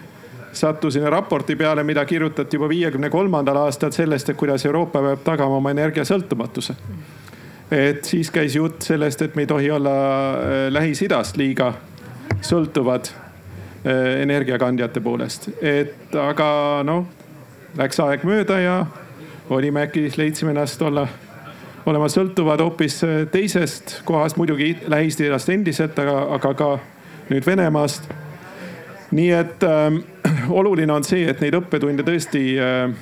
sattusin 0.52 1.12
raporti 1.12 1.56
peale, 1.56 1.82
mida 1.82 2.04
kirjutati 2.04 2.56
juba 2.56 2.68
viiekümne 2.68 3.10
kolmandal 3.10 3.56
aastal 3.56 3.90
sellest, 3.90 4.28
et 4.28 4.36
kuidas 4.36 4.66
Euroopa 4.66 5.02
peab 5.02 5.22
tagama 5.24 5.56
oma 5.56 5.70
energiasõltumatuse. 5.70 6.74
et 7.70 8.04
siis 8.04 8.30
käis 8.30 8.56
jutt 8.56 8.82
sellest, 8.82 9.22
et 9.22 9.36
me 9.36 9.42
ei 9.42 9.46
tohi 9.46 9.70
olla 9.70 9.90
äh, 9.90 10.72
Lähis-Idast 10.74 11.36
liiga 11.36 11.74
sõltuvad 12.42 13.12
äh, 13.12 14.22
energiakandjate 14.22 15.00
poolest, 15.00 15.48
et 15.62 16.14
aga 16.14 16.82
noh, 16.84 17.06
läks 17.78 18.00
aeg 18.00 18.24
mööda 18.26 18.58
ja 18.58 18.86
olime 19.50 19.86
äkki, 19.86 20.08
leidsime 20.16 20.50
ennast 20.50 20.82
olla, 20.82 21.06
olema 21.86 22.08
sõltuvad 22.12 22.60
hoopis 22.64 23.02
äh, 23.04 23.20
teisest 23.32 24.00
kohast, 24.04 24.36
muidugi 24.36 24.74
Lähis-Idast 24.88 25.48
endiselt, 25.52 25.98
aga, 25.98 26.18
aga 26.36 26.54
ka 26.54 26.72
nüüd 27.30 27.46
Venemaast 27.46 28.10
nii 29.10 29.30
et 29.34 29.62
äh, 29.62 29.92
oluline 30.60 30.92
on 30.92 31.06
see, 31.06 31.26
et 31.30 31.40
neid 31.42 31.56
õppetunde 31.58 32.04
tõesti 32.06 32.44
äh, 32.60 32.92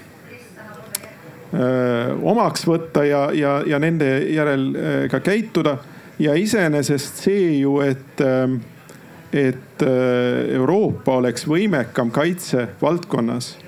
äh, 1.53 2.17
omaks 2.23 2.67
võtta 2.69 3.05
ja, 3.07 3.29
ja, 3.37 3.59
ja 3.67 3.81
nende 3.83 4.09
järel 4.33 4.69
äh, 4.73 4.99
ka 5.13 5.21
käituda. 5.25 5.79
ja 6.19 6.35
iseenesest 6.35 7.23
see 7.23 7.61
ju, 7.61 7.81
et 7.81 8.21
äh,, 8.21 8.59
et 9.33 9.83
äh, 9.85 10.55
Euroopa 10.57 11.19
oleks 11.21 11.45
võimekam 11.47 12.11
kaitsevaldkonnas 12.11 13.59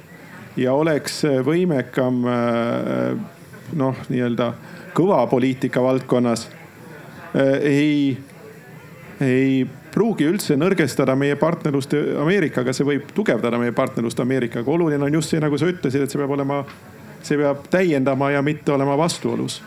ja 0.56 0.72
oleks 0.72 1.20
võimekam 1.44 2.24
äh, 2.24 3.18
noh, 3.76 4.00
nii-öelda 4.08 4.54
kõva 4.94 5.22
poliitika 5.30 5.82
valdkonnas 5.82 6.48
äh, 6.48 7.54
ei, 7.62 8.18
ei 9.20 9.66
pruugi 9.90 10.26
üldse 10.28 10.56
nõrgestada 10.58 11.16
meie 11.18 11.36
partnerlust 11.40 11.94
Ameerikaga, 12.22 12.72
see 12.74 12.86
võib 12.86 13.10
tugevdada 13.14 13.58
meie 13.58 13.74
partnerlust 13.76 14.20
Ameerikaga. 14.22 14.70
oluline 14.70 15.04
on 15.04 15.18
just 15.18 15.34
see, 15.34 15.42
nagu 15.42 15.58
sa 15.58 15.68
ütlesid, 15.70 16.04
et 16.04 16.12
see 16.12 16.20
peab 16.20 16.34
olema, 16.36 16.62
see 17.22 17.38
peab 17.40 17.66
täiendama 17.72 18.30
ja 18.34 18.42
mitte 18.42 18.72
olema 18.72 18.96
vastuolus. 18.98 19.60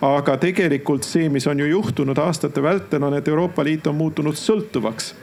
aga 0.00 0.36
tegelikult 0.40 1.04
see, 1.04 1.28
mis 1.28 1.46
on 1.46 1.58
ju 1.60 1.66
juhtunud 1.66 2.18
aastate 2.18 2.62
vältel, 2.62 3.02
on, 3.04 3.16
et 3.16 3.28
Euroopa 3.28 3.64
Liit 3.64 3.86
on 3.86 3.94
muutunud 3.94 4.36
sõltuvaks. 4.36 5.14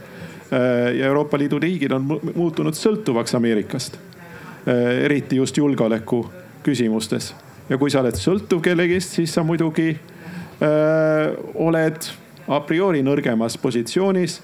ja 0.97 1.05
Euroopa 1.05 1.38
Liidu 1.38 1.60
riigid 1.60 1.91
on 1.91 2.20
muutunud 2.36 2.74
sõltuvaks 2.74 3.36
Ameerikast. 3.36 3.97
eriti 5.03 5.36
just 5.36 5.58
julgeoleku 5.58 6.26
küsimustes. 6.64 7.34
Ja 7.70 7.78
kui 7.78 7.91
sa 7.91 8.01
oled 8.03 8.18
sõltuv 8.20 8.61
kellegist, 8.63 9.18
siis 9.18 9.34
sa 9.36 9.43
muidugi 9.43 9.89
öö, 10.61 11.34
oled 11.68 12.07
a 12.47 12.61
priori 12.63 13.03
nõrgemas 13.03 13.57
positsioonis 13.59 14.39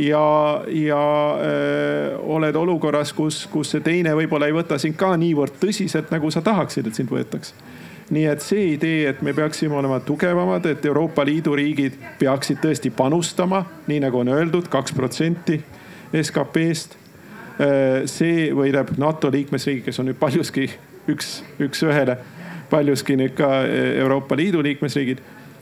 ja, 0.00 0.24
ja 0.72 1.02
öö, 1.36 2.16
oled 2.36 2.56
olukorras, 2.56 3.12
kus, 3.12 3.44
kus 3.52 3.74
see 3.74 3.84
teine 3.84 4.14
võib-olla 4.16 4.48
ei 4.48 4.56
võta 4.56 4.78
sind 4.80 4.96
ka 5.00 5.12
niivõrd 5.20 5.60
tõsiselt, 5.60 6.12
nagu 6.14 6.30
sa 6.32 6.44
tahaksid, 6.44 6.88
et 6.88 6.98
sind 6.98 7.12
võetaks. 7.12 7.54
nii 8.12 8.24
et 8.28 8.42
see 8.44 8.72
idee, 8.74 9.08
et 9.08 9.22
me 9.22 9.32
peaksime 9.32 9.76
olema 9.78 10.00
tugevamad, 10.00 10.66
et 10.66 10.84
Euroopa 10.84 11.24
Liidu 11.24 11.54
riigid 11.56 11.94
peaksid 12.18 12.58
tõesti 12.60 12.90
panustama, 12.90 13.64
nii 13.86 14.00
nagu 14.04 14.18
on 14.18 14.28
öeldud, 14.28 14.68
kaks 14.68 14.92
protsenti 14.92 15.60
SKP-st. 16.12 16.98
see 18.06 18.50
või 18.52 18.72
tähendab 18.72 18.98
NATO 18.98 19.30
liikmesriigid, 19.30 19.84
kes 19.84 20.00
on 20.00 20.08
nüüd 20.08 20.18
paljuski 20.18 20.66
üks, 21.08 21.42
üks-ühele, 21.60 22.16
paljuski 22.72 23.16
nüüd 23.20 23.36
ka 23.36 23.62
Euroopa 23.68 24.36
Liidu 24.40 24.64
liikmesriigid 24.64 25.20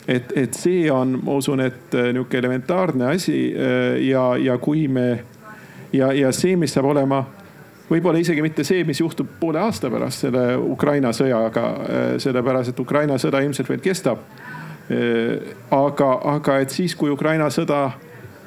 et, 0.09 0.33
et 0.37 0.55
see 0.57 0.91
on, 0.93 1.19
ma 1.25 1.37
usun, 1.39 1.63
et 1.65 1.95
äh, 1.95 2.11
nihuke 2.15 2.39
elementaarne 2.39 3.13
asi 3.15 3.51
äh, 3.53 3.99
ja, 4.07 4.33
ja 4.41 4.57
kui 4.59 4.87
me 4.89 5.09
ja, 5.93 6.13
ja 6.13 6.33
see, 6.33 6.57
mis 6.57 6.75
saab 6.75 6.91
olema 6.91 7.23
võib-olla 7.91 8.21
isegi 8.23 8.43
mitte 8.43 8.65
see, 8.67 8.85
mis 8.87 9.01
juhtub 9.03 9.29
poole 9.41 9.61
aasta 9.63 9.91
pärast 9.91 10.27
selle 10.27 10.45
Ukraina 10.57 11.11
sõjaga, 11.17 11.65
sellepärast 12.23 12.71
et 12.71 12.83
Ukraina 12.83 13.17
sõda 13.19 13.41
ilmselt 13.43 13.67
veel 13.67 13.83
kestab. 13.83 14.21
aga, 15.71 16.11
aga 16.35 16.59
et 16.63 16.71
siis, 16.71 16.95
kui 16.95 17.11
Ukraina 17.11 17.49
sõda 17.51 17.81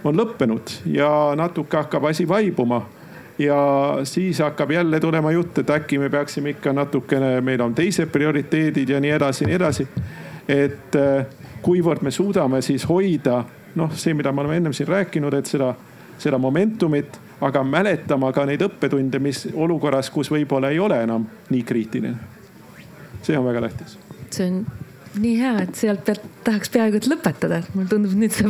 on 0.03 0.15
lõppenud 0.15 0.71
ja 0.91 1.09
natuke 1.35 1.77
hakkab 1.77 2.07
asi 2.07 2.27
vaibuma 2.27 2.81
ja 3.39 3.57
siis 4.03 4.39
hakkab 4.39 4.71
jälle 4.71 4.99
tulema 4.99 5.31
jutt, 5.31 5.57
et 5.57 5.69
äkki 5.69 5.99
me 5.99 6.09
peaksime 6.09 6.53
ikka 6.53 6.73
natukene, 6.73 7.41
meil 7.41 7.61
on 7.61 7.75
teised 7.75 8.11
prioriteedid 8.13 8.89
ja 8.89 8.99
nii 8.99 9.11
edasi, 9.11 9.45
nii 9.49 9.55
edasi. 9.55 9.87
et 10.47 10.95
kuivõrd 11.63 12.03
me 12.03 12.11
suudame 12.11 12.61
siis 12.61 12.83
hoida 12.89 13.43
noh, 13.75 13.95
see, 13.95 14.13
mida 14.13 14.31
me 14.31 14.41
oleme 14.41 14.57
ennem 14.57 14.73
siin 14.73 14.87
rääkinud, 14.87 15.33
et 15.33 15.49
seda, 15.49 15.73
seda 16.21 16.37
momentumit, 16.37 17.17
aga 17.43 17.63
mäletama 17.65 18.31
ka 18.35 18.45
neid 18.47 18.61
õppetunde, 18.65 19.19
mis 19.23 19.47
olukorras, 19.53 20.11
kus 20.13 20.31
võib-olla 20.31 20.71
ei 20.71 20.79
ole 20.79 21.01
enam 21.03 21.27
nii 21.49 21.63
kriitiline. 21.63 22.15
see 23.23 23.37
on 23.37 23.45
väga 23.45 23.61
tähtis. 23.67 23.97
see 24.29 24.47
on 24.47 24.65
nii 25.19 25.33
hea, 25.39 25.53
et 25.63 25.75
sealt 25.77 26.03
pealt 26.07 26.23
tahaks 26.45 26.71
peaaegu 26.73 26.99
et 26.99 27.07
lõpetada, 27.09 27.59
et 27.61 27.75
mulle 27.75 27.89
tundub, 27.91 28.13
nüüd 28.17 28.33
sa 28.33 28.49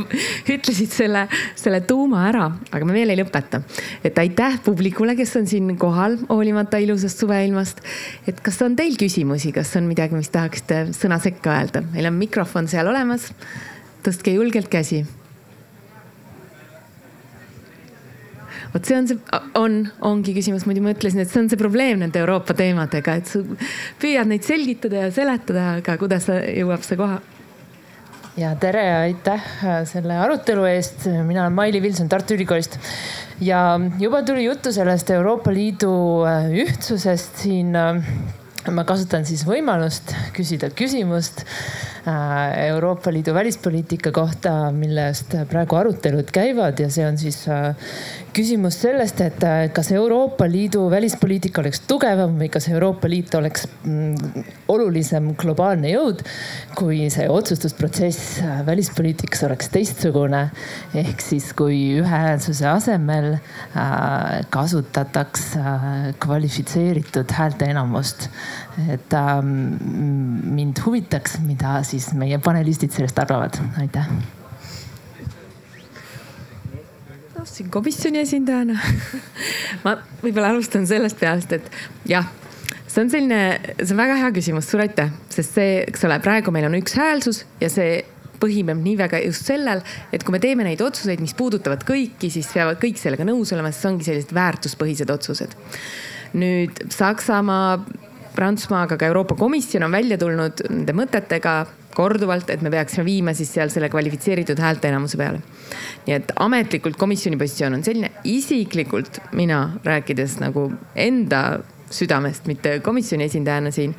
ütlesid 0.55 0.93
selle, 0.93 1.25
selle 1.59 1.81
tuuma 1.87 2.23
ära, 2.29 2.49
aga 2.71 2.87
me 2.87 2.95
veel 2.95 3.13
ei 3.13 3.19
lõpeta. 3.19 3.63
et 4.03 4.17
aitäh 4.19 4.59
publikule, 4.65 5.15
kes 5.19 5.35
on 5.39 5.49
siin 5.49 5.73
kohal, 5.79 6.17
hoolimata 6.29 6.79
ilusast 6.83 7.23
suveilmast. 7.23 7.83
et 8.27 8.39
kas 8.43 8.61
on 8.65 8.77
teil 8.79 8.97
küsimusi, 8.99 9.53
kas 9.55 9.75
on 9.79 9.89
midagi, 9.89 10.15
mis 10.15 10.31
tahaksite 10.33 10.85
sõna 10.95 11.19
sekka 11.23 11.57
öelda? 11.57 11.83
meil 11.93 12.11
on 12.11 12.17
mikrofon 12.19 12.67
seal 12.71 12.87
olemas. 12.87 13.31
tõstke 14.03 14.35
julgelt 14.35 14.71
käsi 14.71 15.03
vot 18.73 18.89
see 18.89 18.97
on 18.97 19.09
see, 19.09 19.19
on, 19.59 19.77
ongi 20.09 20.35
küsimus, 20.37 20.65
muidu 20.69 20.83
ma 20.85 20.93
ütlesin, 20.95 21.23
et 21.23 21.31
see 21.31 21.43
on 21.43 21.51
see 21.51 21.59
probleem 21.59 22.01
nende 22.03 22.21
Euroopa 22.21 22.55
teemadega, 22.57 23.19
et 23.19 23.29
sa 23.29 23.43
püüad 24.01 24.29
neid 24.29 24.45
selgitada 24.47 25.05
ja 25.05 25.13
seletada, 25.13 25.69
aga 25.81 25.97
kuidas 26.01 26.29
jõuab 26.29 26.85
see 26.85 26.99
koha? 26.99 27.21
ja 28.33 28.55
tere 28.57 28.81
ja 28.81 29.01
aitäh 29.05 29.49
selle 29.85 30.15
arutelu 30.17 30.63
eest. 30.65 31.05
mina 31.27 31.43
olen 31.43 31.53
Maili 31.53 31.81
Vilson 31.83 32.09
Tartu 32.09 32.33
Ülikoolist 32.33 32.79
ja 33.45 33.59
juba 34.01 34.23
tuli 34.25 34.47
juttu 34.47 34.73
sellest 34.73 35.11
Euroopa 35.13 35.53
Liidu 35.53 35.93
ühtsusest 36.63 37.43
siin 37.45 37.77
ma 38.71 38.85
kasutan 38.87 39.25
siis 39.27 39.43
võimalust 39.47 40.13
küsida 40.35 40.69
küsimust 40.71 41.43
äh, 41.43 42.69
Euroopa 42.69 43.11
Liidu 43.11 43.33
välispoliitika 43.35 44.13
kohta, 44.15 44.71
millest 44.75 45.35
praegu 45.49 45.79
arutelud 45.79 46.31
käivad 46.31 46.79
ja 46.79 46.87
see 46.93 47.03
on 47.07 47.19
siis 47.19 47.41
äh, 47.51 47.73
küsimus 48.33 48.79
sellest, 48.81 49.21
et 49.23 49.43
äh, 49.47 49.67
kas 49.73 49.91
Euroopa 49.93 50.47
Liidu 50.49 50.87
välispoliitika 50.91 51.61
oleks 51.61 51.83
tugevam 51.87 52.35
või 52.39 52.49
kas 52.53 52.67
Euroopa 52.71 53.09
Liit 53.11 53.33
oleks 53.37 53.67
mm, 53.85 54.43
olulisem 54.73 55.31
globaalne 55.39 55.93
jõud, 55.93 56.23
kui 56.77 57.07
see 57.13 57.29
otsustusprotsess 57.29 58.41
välispoliitikas 58.65 59.45
oleks 59.47 59.69
teistsugune. 59.73 60.43
ehk 60.97 61.21
siis, 61.21 61.51
kui 61.57 61.79
ühehäälsuse 62.01 62.67
asemel 62.67 63.37
kasutataks 64.53 65.53
kvalifitseeritud 66.23 67.31
häälteenamust 67.37 68.29
et 68.89 69.15
mind 69.43 70.85
huvitaks, 70.85 71.39
mida 71.45 71.81
siis 71.87 72.11
meie 72.17 72.39
panelistid 72.43 72.93
sellest 72.95 73.19
arvavad, 73.25 73.59
aitäh. 73.81 74.09
Siin 77.49 77.69
komisjoni 77.73 78.21
esindajana 78.23 78.77
ma 79.85 79.97
võib-olla 80.21 80.53
alustan 80.53 80.87
sellest 80.89 81.19
peast, 81.19 81.53
et 81.55 81.69
jah, 82.09 82.27
see 82.87 83.03
on 83.03 83.11
selline, 83.13 83.41
see 83.79 83.93
on 83.95 84.01
väga 84.01 84.17
hea 84.21 84.31
küsimus, 84.35 84.69
suur 84.69 84.83
aitäh, 84.85 85.11
sest 85.33 85.57
see, 85.57 85.77
eks 85.87 86.05
ole, 86.07 86.19
praegu 86.23 86.53
meil 86.55 86.69
on 86.69 86.77
ükshäälsus 86.79 87.43
ja 87.61 87.71
see 87.73 88.03
põhineb 88.43 88.81
nii 88.83 88.97
väga 88.99 89.21
just 89.23 89.47
sellel, 89.47 89.83
et 90.11 90.23
kui 90.25 90.35
me 90.35 90.41
teeme 90.43 90.65
neid 90.67 90.81
otsuseid, 90.83 91.21
mis 91.23 91.35
puudutavad 91.37 91.85
kõiki, 91.87 92.31
siis 92.33 92.49
peavad 92.51 92.81
kõik 92.81 92.99
sellega 92.99 93.27
nõus 93.27 93.53
olema, 93.55 93.71
sest 93.71 93.85
see 93.85 93.91
ongi 93.93 94.07
sellised 94.09 94.33
väärtuspõhised 94.35 95.13
otsused. 95.13 95.55
nüüd 96.33 96.79
Saksamaa 96.91 97.77
Prantsusmaa, 98.35 98.83
aga 98.87 98.97
ka 98.97 99.09
Euroopa 99.11 99.35
Komisjon 99.39 99.85
on 99.85 99.93
välja 99.93 100.17
tulnud 100.17 100.65
nende 100.69 100.95
mõtetega 100.97 101.55
korduvalt, 101.93 102.49
et 102.49 102.61
me 102.65 102.71
peaksime 102.73 103.05
viima 103.05 103.33
siis 103.37 103.51
seal 103.53 103.69
selle 103.69 103.89
kvalifitseeritud 103.93 104.59
häälteenamuse 104.59 105.17
peale. 105.17 105.41
nii 106.07 106.15
et 106.15 106.33
ametlikult 106.41 106.97
komisjoni 106.99 107.37
positsioon 107.39 107.77
on 107.77 107.83
selline, 107.85 108.09
isiklikult 108.27 109.21
mina 109.31 109.77
rääkides 109.85 110.39
nagu 110.41 110.71
enda 110.95 111.43
südamest, 111.95 112.47
mitte 112.49 112.77
komisjoni 112.85 113.27
esindajana 113.29 113.71
siin. 113.73 113.95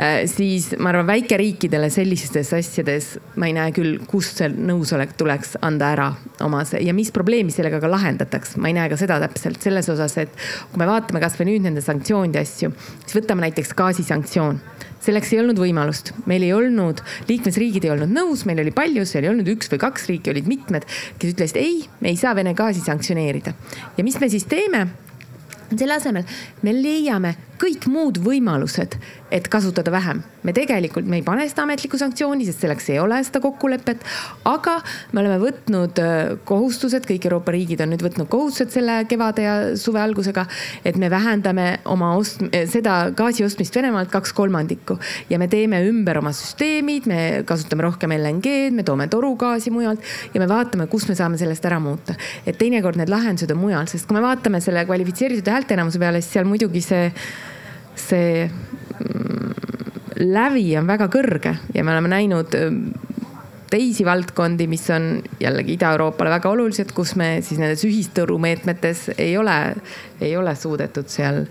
Äh, 0.00 0.24
siis 0.30 0.70
ma 0.78 0.92
arvan, 0.92 1.08
väikeriikidele 1.10 1.90
sellistes 1.92 2.52
asjades 2.56 3.12
ma 3.40 3.50
ei 3.50 3.56
näe 3.56 3.74
küll, 3.76 3.98
kust 4.10 4.40
see 4.40 4.50
nõusolek 4.50 5.16
tuleks 5.20 5.56
anda 5.66 5.92
ära 5.94 6.10
oma 6.44 6.64
see 6.68 6.82
ja 6.86 6.94
mis 6.96 7.12
probleemi 7.14 7.54
sellega 7.54 7.80
ka 7.82 7.90
lahendataks. 7.90 8.56
ma 8.60 8.70
ei 8.70 8.76
näe 8.76 8.90
ka 8.92 8.98
seda 9.00 9.20
täpselt 9.22 9.62
selles 9.62 9.88
osas, 9.92 10.16
et 10.22 10.36
kui 10.72 10.82
me 10.82 10.88
vaatame 10.90 11.22
kasvõi 11.22 11.50
nüüd 11.52 11.66
nende 11.68 11.84
sanktsioonide 11.84 12.42
asju, 12.42 12.72
siis 13.04 13.18
võtame 13.20 13.48
näiteks 13.48 13.74
gaasisanktsioon 13.78 14.60
selleks 15.04 15.32
ei 15.32 15.40
olnud 15.42 15.60
võimalust, 15.60 16.12
meil 16.28 16.44
ei 16.44 16.52
olnud, 16.54 17.00
liikmesriigid 17.30 17.86
ei 17.86 17.94
olnud 17.94 18.12
nõus, 18.12 18.44
meil 18.48 18.60
oli 18.64 18.72
palju, 18.74 19.06
seal 19.08 19.26
ei 19.26 19.32
olnud 19.32 19.48
üks 19.54 19.70
või 19.72 19.80
kaks 19.82 20.08
riiki, 20.10 20.32
olid 20.34 20.50
mitmed, 20.50 20.88
kes 21.18 21.34
ütlesid 21.34 21.60
ei, 21.60 21.84
me 22.04 22.12
ei 22.12 22.20
saa 22.20 22.34
Vene 22.36 22.54
gaasi 22.56 22.84
sanktsioneerida. 22.84 23.54
ja 23.96 24.04
mis 24.04 24.20
me 24.20 24.28
siis 24.32 24.46
teeme? 24.50 24.88
Selle 25.78 25.96
asemel 25.96 26.24
me 26.62 26.74
leiame 26.74 27.34
kõik 27.60 27.86
muud 27.90 28.18
võimalused, 28.24 28.96
et 29.30 29.48
kasutada 29.48 29.90
vähem. 29.92 30.22
me 30.42 30.52
tegelikult, 30.52 31.06
me 31.06 31.18
ei 31.20 31.22
pane 31.22 31.44
seda 31.48 31.62
ametlikku 31.66 31.98
sanktsiooni, 32.00 32.46
sest 32.48 32.64
selleks 32.64 32.88
ei 32.90 32.98
ole 32.98 33.18
seda 33.24 33.40
kokkulepet. 33.44 34.04
aga 34.48 34.78
me 35.12 35.22
oleme 35.22 35.38
võtnud 35.42 36.00
äh, 36.02 36.18
kohustused, 36.48 37.06
kõik 37.08 37.26
Euroopa 37.28 37.54
riigid 37.54 37.82
on 37.84 37.92
nüüd 37.94 38.04
võtnud 38.04 38.28
kohustused 38.32 38.74
selle 38.74 39.00
kevade 39.10 39.44
ja 39.44 39.54
suve 39.80 40.00
algusega, 40.02 40.46
et 40.84 40.98
me 41.00 41.10
vähendame 41.12 41.68
oma 41.84 42.14
ost-, 42.18 42.42
seda 42.72 42.98
gaasi 43.16 43.44
ostmist 43.46 43.76
Venemaalt 43.76 44.10
kaks 44.12 44.34
kolmandikku 44.36 44.98
ja 45.30 45.38
me 45.38 45.48
teeme 45.52 45.82
ümber 45.88 46.20
oma 46.20 46.32
süsteemid, 46.36 47.06
me 47.10 47.20
kasutame 47.48 47.86
rohkem 47.86 48.16
LNG-d, 48.16 48.74
me 48.76 48.86
toome 48.86 49.06
torugaasi 49.12 49.72
mujalt 49.74 50.04
ja 50.34 50.42
me 50.42 50.50
vaatame, 50.50 50.88
kus 50.90 51.06
me 51.08 51.18
saame 51.18 51.38
sellest 51.40 51.64
ära 51.68 51.78
muuta. 51.82 52.16
et 52.46 52.58
teinekord 52.58 52.98
need 52.98 53.12
lahendused 53.12 53.50
on 53.54 53.62
mujal, 53.62 53.86
sest 53.90 54.08
kui 54.08 54.18
me 54.18 54.24
vaatame 54.24 54.60
selle 54.64 54.84
kvalifitseeritud 54.88 55.48
häälteenamuse 55.52 56.02
peale, 56.02 56.20
siis 56.24 56.38
seal 56.38 56.48
muidugi 56.48 56.82
see 56.84 57.06
see 58.00 58.50
lävi 60.20 60.66
on 60.78 60.86
väga 60.90 61.08
kõrge 61.12 61.54
ja 61.74 61.84
me 61.84 61.94
oleme 61.94 62.12
näinud 62.12 62.56
mm, 62.56 63.10
teisi 63.70 64.04
valdkondi, 64.04 64.66
mis 64.70 64.88
on 64.90 65.10
jällegi 65.40 65.76
Ida-Euroopale 65.78 66.32
väga 66.34 66.50
olulised, 66.50 66.92
kus 66.94 67.14
me 67.16 67.36
siis 67.46 67.60
nendes 67.62 67.84
ühisturumeetmetes 67.86 69.10
ei 69.18 69.36
ole, 69.38 69.58
ei 70.20 70.34
ole 70.36 70.54
suudetud 70.58 71.08
seal 71.10 71.44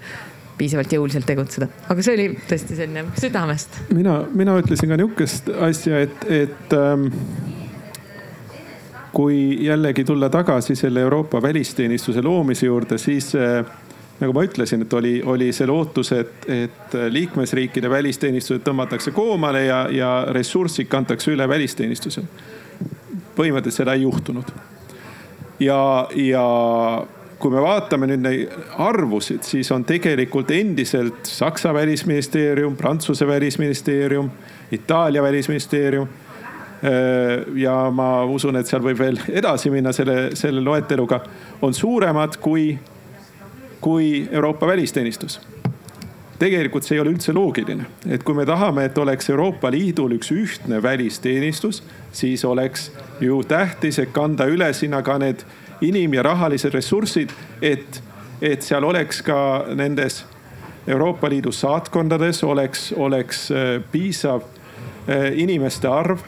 piisavalt 0.59 0.91
jõuliselt 0.91 1.23
tegutseda, 1.27 1.69
aga 1.87 2.03
see 2.03 2.17
oli 2.17 2.25
tõesti 2.49 2.75
selline 2.75 3.05
südamest. 3.15 3.79
mina, 3.95 4.19
mina 4.35 4.57
ütlesin 4.59 4.91
ka 4.91 4.97
nihukest 4.99 5.47
asja, 5.69 6.01
et, 6.03 6.25
et 6.27 6.75
ähm, 6.75 7.07
kui 9.15 9.39
jällegi 9.65 10.03
tulla 10.03 10.29
tagasi 10.29 10.75
selle 10.75 11.05
Euroopa 11.07 11.41
välisteenistuse 11.41 12.21
loomise 12.21 12.67
juurde, 12.67 12.99
siis 12.99 13.31
äh, 13.39 13.63
nagu 14.19 14.33
ma 14.35 14.43
ütlesin, 14.43 14.83
et 14.83 14.93
oli, 14.93 15.13
oli 15.23 15.51
see 15.55 15.67
lootus, 15.69 16.11
et, 16.15 16.47
et 16.51 16.97
liikmesriikide 17.11 17.89
välisteenistused 17.89 18.65
tõmmatakse 18.65 19.13
koomale 19.15 19.63
ja, 19.65 19.83
ja 19.91 20.09
ressurssid 20.35 20.89
kantakse 20.91 21.31
üle 21.31 21.47
välisteenistusele. 21.49 22.27
põhimõtteliselt 23.35 23.85
seda 23.85 23.95
ei 23.95 24.03
juhtunud. 24.03 24.51
ja, 25.59 26.07
ja 26.15 26.45
kui 27.39 27.51
me 27.51 27.61
vaatame 27.63 28.09
nüüd 28.11 28.23
neid 28.23 28.55
arvusid, 28.83 29.45
siis 29.47 29.71
on 29.71 29.85
tegelikult 29.87 30.51
endiselt 30.51 31.23
Saksa 31.23 31.73
välisministeerium, 31.73 32.75
Prantsuse 32.75 33.27
välisministeerium, 33.27 34.29
Itaalia 34.71 35.23
välisministeerium 35.23 36.07
ja 37.55 37.75
ma 37.91 38.23
usun, 38.23 38.55
et 38.55 38.67
seal 38.67 38.83
võib 38.83 38.99
veel 38.99 39.19
edasi 39.31 39.71
minna 39.71 39.91
selle, 39.95 40.35
selle 40.39 40.61
loeteluga, 40.63 41.19
on 41.61 41.73
suuremad 41.75 42.37
kui 42.43 42.71
kui 43.81 44.27
Euroopa 44.31 44.67
välisteenistus. 44.67 45.39
tegelikult 46.39 46.85
see 46.87 46.95
ei 46.95 47.01
ole 47.01 47.11
üldse 47.11 47.33
loogiline, 47.35 47.83
et 48.07 48.23
kui 48.23 48.35
me 48.35 48.45
tahame, 48.47 48.85
et 48.87 48.97
oleks 48.97 49.27
Euroopa 49.29 49.71
Liidul 49.71 50.13
üks 50.15 50.29
ühtne 50.31 50.77
välisteenistus, 50.83 51.81
siis 52.15 52.45
oleks 52.45 52.91
ju 53.19 53.41
tähtis, 53.43 53.99
et 53.99 54.13
kanda 54.15 54.47
üle 54.47 54.69
sinna 54.73 55.01
ka 55.03 55.17
need 55.19 55.43
inim- 55.81 56.15
ja 56.15 56.23
rahalised 56.23 56.73
ressursid, 56.73 57.35
et, 57.61 58.01
et 58.41 58.63
seal 58.63 58.87
oleks 58.87 59.21
ka 59.21 59.65
nendes 59.75 60.23
Euroopa 60.87 61.29
Liidu 61.29 61.51
saatkondades 61.51 62.43
oleks, 62.43 62.93
oleks 62.95 63.51
äh, 63.51 63.83
piisav 63.91 64.41
äh, 64.41 65.33
inimeste 65.35 65.91
arv, 65.91 66.23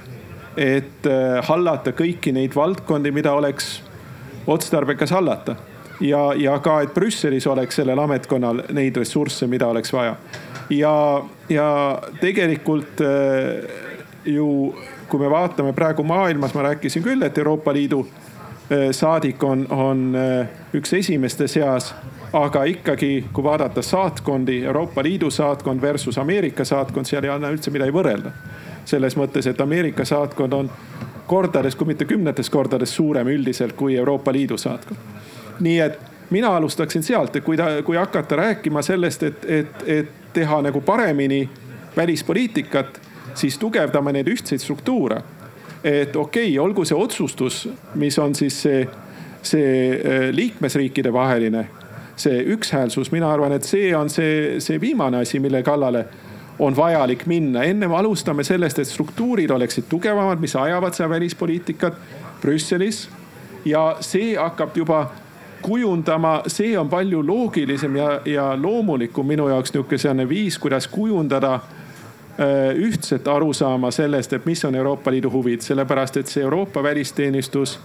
et 0.57 1.07
äh, 1.07 1.39
hallata 1.47 1.95
kõiki 1.95 2.35
neid 2.35 2.55
valdkondi, 2.55 3.15
mida 3.15 3.31
oleks 3.33 3.77
otstarbekas 4.47 5.15
hallata 5.15 5.55
ja, 6.01 6.33
ja 6.37 6.59
ka, 6.59 6.81
et 6.81 6.93
Brüsselis 6.93 7.47
oleks 7.47 7.77
sellel 7.81 7.99
ametkonnal 7.99 8.63
neid 8.73 8.97
ressursse, 8.97 9.47
mida 9.47 9.67
oleks 9.67 9.93
vaja. 9.93 10.15
ja, 10.69 10.95
ja 11.49 11.67
tegelikult 12.21 13.01
äh, 13.01 13.69
ju, 14.25 14.75
kui 15.09 15.19
me 15.19 15.29
vaatame 15.29 15.73
praegu 15.73 16.03
maailmas, 16.03 16.53
ma 16.53 16.69
rääkisin 16.71 17.03
küll, 17.03 17.21
et 17.23 17.37
Euroopa 17.37 17.73
Liidu 17.73 18.05
äh, 18.07 18.89
saadik 18.91 19.43
on, 19.43 19.67
on 19.69 20.09
äh, 20.15 20.47
üks 20.73 20.93
esimeste 20.97 21.47
seas 21.47 21.93
aga 22.33 22.63
ikkagi, 22.63 23.25
kui 23.33 23.43
vaadata 23.43 23.81
saatkondi, 23.83 24.61
Euroopa 24.63 25.03
Liidu 25.03 25.29
saatkond 25.31 25.81
versus 25.81 26.17
Ameerika 26.17 26.65
saatkond, 26.65 27.05
seal 27.05 27.27
ei 27.27 27.33
anna 27.33 27.51
üldse 27.51 27.71
midagi 27.71 27.93
võrrelda. 27.93 28.31
selles 28.85 29.13
mõttes, 29.15 29.45
et 29.47 29.59
Ameerika 29.61 30.05
saatkond 30.05 30.53
on 30.53 30.69
kordades, 31.27 31.75
kui 31.75 31.87
mitte 31.87 32.05
kümnetes 32.05 32.49
kordades 32.49 32.95
suurem 32.95 33.27
üldiselt 33.27 33.75
kui 33.77 33.95
Euroopa 33.95 34.31
Liidu 34.33 34.57
saatkond 34.57 34.97
nii 35.61 35.79
et 35.79 35.99
mina 36.31 36.55
alustaksin 36.55 37.03
sealt, 37.03 37.35
et 37.35 37.43
kui 37.43 37.57
ta, 37.57 37.81
kui 37.85 37.97
hakata 37.99 38.35
rääkima 38.35 38.81
sellest, 38.81 39.23
et, 39.23 39.45
et, 39.45 39.83
et 39.87 40.11
teha 40.33 40.61
nagu 40.61 40.81
paremini 40.81 41.49
välispoliitikat, 41.97 43.01
siis 43.35 43.57
tugevdame 43.59 44.13
neid 44.15 44.27
ühtseid 44.31 44.63
struktuure. 44.63 45.21
et 45.83 46.15
okei 46.15 46.49
okay,, 46.49 46.59
olgu 46.59 46.85
see 46.85 46.97
otsustus, 46.97 47.69
mis 47.95 48.19
on 48.19 48.35
siis 48.35 48.61
see, 48.61 48.87
see 49.41 49.69
äh, 49.91 50.27
liikmesriikide 50.31 51.13
vaheline, 51.13 51.65
see 52.15 52.43
ükshäälsus, 52.53 53.11
mina 53.11 53.31
arvan, 53.33 53.51
et 53.51 53.63
see 53.63 53.95
on 53.97 54.09
see, 54.09 54.59
see 54.59 54.81
viimane 54.81 55.23
asi, 55.25 55.39
mille 55.39 55.63
kallale 55.63 56.05
on 56.59 56.77
vajalik 56.77 57.25
minna. 57.25 57.63
ennem 57.63 57.93
alustame 57.93 58.43
sellest, 58.43 58.79
et 58.79 58.87
struktuurid 58.87 59.49
oleksid 59.49 59.89
tugevamad, 59.89 60.39
mis 60.39 60.55
ajavad 60.55 60.93
seda 60.93 61.09
välispoliitikat 61.09 61.97
Brüsselis. 62.41 63.09
ja 63.65 63.97
see 63.99 64.35
hakkab 64.37 64.77
juba 64.77 65.11
kujundama, 65.61 66.41
see 66.47 66.77
on 66.79 66.89
palju 66.89 67.21
loogilisem 67.27 67.95
ja, 67.95 68.21
ja 68.25 68.51
loomulikum 68.61 69.27
minu 69.27 69.47
jaoks 69.49 69.73
niisugune 69.73 70.27
viis, 70.29 70.57
kuidas 70.59 70.87
kujundada 70.87 71.53
äh, 71.53 72.75
ühtset 72.75 73.27
arusaama 73.27 73.91
sellest, 73.91 74.33
et 74.33 74.45
mis 74.45 74.65
on 74.65 74.75
Euroopa 74.75 75.11
Liidu 75.11 75.31
huvid, 75.31 75.61
sellepärast 75.61 76.17
et 76.17 76.27
see 76.27 76.43
Euroopa 76.43 76.83
välisteenistus 76.83 77.79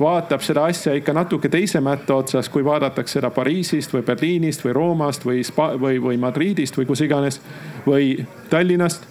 vaatab 0.00 0.42
seda 0.46 0.64
asja 0.70 0.94
ikka 0.94 1.12
natuke 1.12 1.48
teise 1.48 1.80
mätta 1.80 2.14
otsas, 2.14 2.48
kui 2.48 2.64
vaadatakse 2.64 3.18
seda 3.18 3.30
Pariisist 3.34 3.92
või 3.94 4.04
Berliinist 4.06 4.64
või 4.64 4.74
Roomast 4.76 5.26
või 5.26 5.42
Spa- 5.44 5.74
või, 5.80 5.98
või 6.02 6.18
Madridist 6.18 6.78
või 6.78 6.86
kus 6.86 7.02
iganes 7.06 7.40
või 7.86 8.26
Tallinnast. 8.50 9.06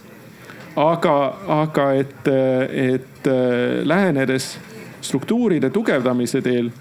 aga, 0.75 1.37
aga 1.47 1.91
et, 1.93 2.27
et 2.71 3.27
äh, 3.27 3.83
lähenedes 3.83 4.57
struktuuride 5.01 5.69
tugevdamise 5.69 6.41
teel 6.41 6.71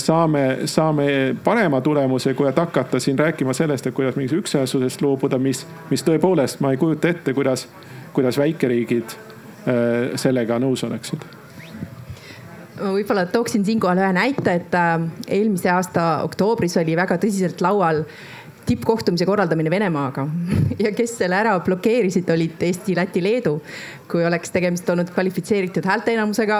saame, 0.00 0.44
saame 0.64 1.36
parema 1.44 1.80
tulemuse, 1.84 2.32
kui 2.34 2.48
et 2.48 2.56
hakata 2.56 3.00
siin 3.00 3.18
rääkima 3.18 3.52
sellest, 3.52 3.86
et 3.86 3.94
kuidas 3.94 4.16
mingist 4.16 4.38
ükshäälsusest 4.38 5.04
loobuda, 5.04 5.38
mis, 5.38 5.66
mis 5.90 6.04
tõepoolest 6.06 6.62
ma 6.64 6.72
ei 6.72 6.80
kujuta 6.80 7.12
ette, 7.12 7.34
kuidas, 7.36 7.66
kuidas 8.16 8.40
väikeriigid 8.40 9.12
äh, 9.12 10.16
sellega 10.16 10.58
nõus 10.62 10.84
oleksid 10.88 11.28
ma 12.82 12.92
võib-olla 12.96 13.26
tooksin 13.30 13.64
siinkohal 13.66 14.00
ühe 14.00 14.12
näite, 14.16 14.56
et 14.58 14.74
äh, 14.74 14.94
eelmise 15.28 15.70
aasta 15.70 16.06
oktoobris 16.26 16.76
oli 16.80 16.96
väga 16.98 17.18
tõsiselt 17.20 17.60
laual 17.64 18.02
tippkohtumise 18.66 19.26
korraldamine 19.26 19.70
Venemaaga 19.70 20.26
ja 20.84 20.92
kes 20.96 21.16
selle 21.20 21.38
ära 21.38 21.54
blokeerisid, 21.64 22.30
olid 22.30 22.62
Eesti, 22.62 22.96
Läti, 22.98 23.22
Leedu. 23.22 23.58
kui 24.10 24.24
oleks 24.26 24.50
tegemist 24.54 24.88
olnud 24.90 25.10
kvalifitseeritud 25.14 25.86
häälteenamusega, 25.88 26.58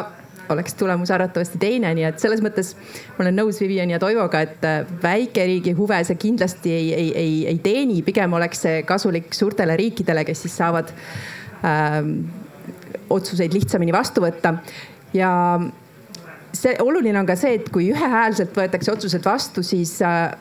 oleks 0.50 0.74
tulemus 0.74 1.10
arvatavasti 1.14 1.60
teine, 1.62 1.92
nii 1.94 2.06
et 2.08 2.22
selles 2.22 2.42
mõttes 2.44 2.74
ma 3.16 3.24
olen 3.24 3.38
nõus 3.38 3.60
Viviani 3.62 3.96
ja 3.96 4.00
Toivoga, 4.02 4.42
et 4.44 4.64
äh, 4.66 4.80
väikeriigi 5.02 5.74
huve 5.78 6.00
see 6.06 6.18
kindlasti 6.20 6.72
ei, 6.74 6.88
ei, 6.94 7.10
ei, 7.18 7.36
ei 7.52 7.60
teeni, 7.62 8.00
pigem 8.06 8.34
oleks 8.38 8.64
see 8.66 8.82
kasulik 8.88 9.34
suurtele 9.36 9.76
riikidele, 9.78 10.24
kes 10.28 10.46
siis 10.46 10.56
saavad 10.60 10.92
ähm, 11.66 12.16
otsuseid 13.12 13.54
lihtsamini 13.54 13.94
vastu 13.94 14.24
võtta. 14.24 14.56
Ja 15.16 15.30
see 16.56 16.74
oluline 16.82 17.20
on 17.20 17.28
ka 17.28 17.36
see, 17.38 17.56
et 17.58 17.70
kui 17.72 17.90
ühehäälselt 17.92 18.56
võetakse 18.56 18.92
otsused 18.92 19.24
vastu, 19.24 19.64
siis 19.66 19.98
äh, 20.06 20.32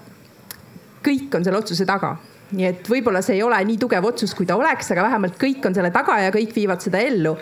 kõik 1.06 1.38
on 1.38 1.46
selle 1.46 1.62
otsuse 1.62 1.88
taga. 1.88 2.16
Nii 2.52 2.68
et 2.68 2.90
võib-olla 2.92 3.22
see 3.24 3.38
ei 3.38 3.44
ole 3.46 3.60
nii 3.64 3.80
tugev 3.80 4.06
otsus, 4.10 4.34
kui 4.36 4.48
ta 4.48 4.58
oleks, 4.60 4.92
aga 4.92 5.06
vähemalt 5.08 5.38
kõik 5.40 5.64
on 5.68 5.76
selle 5.78 5.92
taga 5.96 6.18
ja 6.20 6.34
kõik 6.36 6.52
viivad 6.56 6.84
seda 6.84 7.00
ellu. 7.00 7.38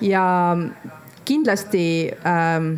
ja 0.00 0.22
kindlasti 1.28 1.84
ähm, 2.26 2.72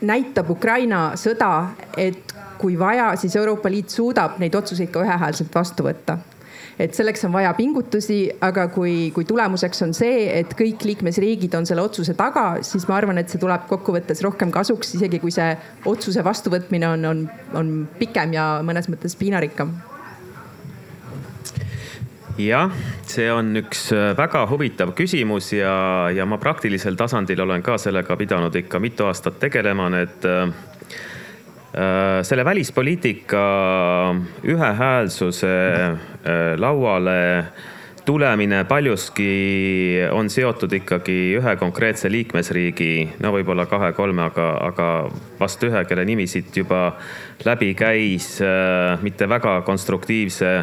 näitab 0.00 0.50
Ukraina 0.50 1.12
sõda, 1.18 1.52
et 1.98 2.34
kui 2.58 2.78
vaja, 2.78 3.12
siis 3.20 3.36
Euroopa 3.38 3.70
Liit 3.70 3.92
suudab 3.94 4.38
neid 4.42 4.54
otsuseid 4.58 4.90
ka 4.94 5.04
ühehäälselt 5.04 5.54
vastu 5.54 5.86
võtta. 5.86 6.18
Et 6.78 6.94
selleks 6.94 7.24
on 7.26 7.32
vaja 7.34 7.50
pingutusi, 7.58 8.20
aga 8.46 8.68
kui, 8.70 9.10
kui 9.14 9.26
tulemuseks 9.26 9.82
on 9.82 9.94
see, 9.98 10.28
et 10.38 10.52
kõik 10.58 10.84
liikmesriigid 10.86 11.56
on 11.58 11.66
selle 11.66 11.82
otsuse 11.82 12.14
taga, 12.18 12.60
siis 12.62 12.86
ma 12.86 13.00
arvan, 13.00 13.18
et 13.18 13.30
see 13.30 13.42
tuleb 13.42 13.66
kokkuvõttes 13.70 14.22
rohkem 14.22 14.54
kasuks, 14.54 14.94
isegi 14.94 15.18
kui 15.22 15.34
see 15.34 15.50
otsuse 15.90 16.22
vastuvõtmine 16.24 16.94
on, 16.94 17.06
on, 17.10 17.24
on 17.58 17.72
pikem 17.98 18.34
ja 18.38 18.50
mõnes 18.66 18.86
mõttes 18.92 19.18
piinarikkam 19.18 19.74
jah, 22.38 22.70
see 23.08 23.26
on 23.32 23.50
üks 23.58 23.88
äh, 23.94 24.12
väga 24.18 24.44
huvitav 24.50 24.92
küsimus 24.98 25.50
ja, 25.56 26.08
ja 26.14 26.26
ma 26.28 26.38
praktilisel 26.40 26.96
tasandil 26.98 27.40
olen 27.42 27.64
ka 27.66 27.78
sellega 27.80 28.16
pidanud 28.18 28.54
ikka 28.54 28.80
mitu 28.82 29.08
aastat 29.08 29.40
tegelema, 29.42 29.88
need 29.90 30.26
äh, 30.28 30.44
äh, 31.74 32.20
selle 32.22 32.44
välispoliitika 32.46 33.42
ühehäälsuse 34.46 35.56
lauale 36.58 37.18
tulemine 38.04 38.62
paljuski 38.64 39.32
on 40.12 40.30
seotud 40.32 40.72
ikkagi 40.72 41.16
ühe 41.36 41.54
konkreetse 41.60 42.08
liikmesriigi, 42.12 43.18
no 43.20 43.32
võib-olla 43.34 43.66
kahe-kolme, 43.68 44.22
aga, 44.30 44.46
aga 44.70 44.86
vast 45.40 45.64
ühe, 45.66 45.82
kelle 45.88 46.06
nimi 46.08 46.24
siit 46.30 46.56
juba 46.56 46.94
läbi 47.44 47.74
käis, 47.76 48.38
mitte 49.04 49.28
väga 49.28 49.60
konstruktiivse 49.66 50.54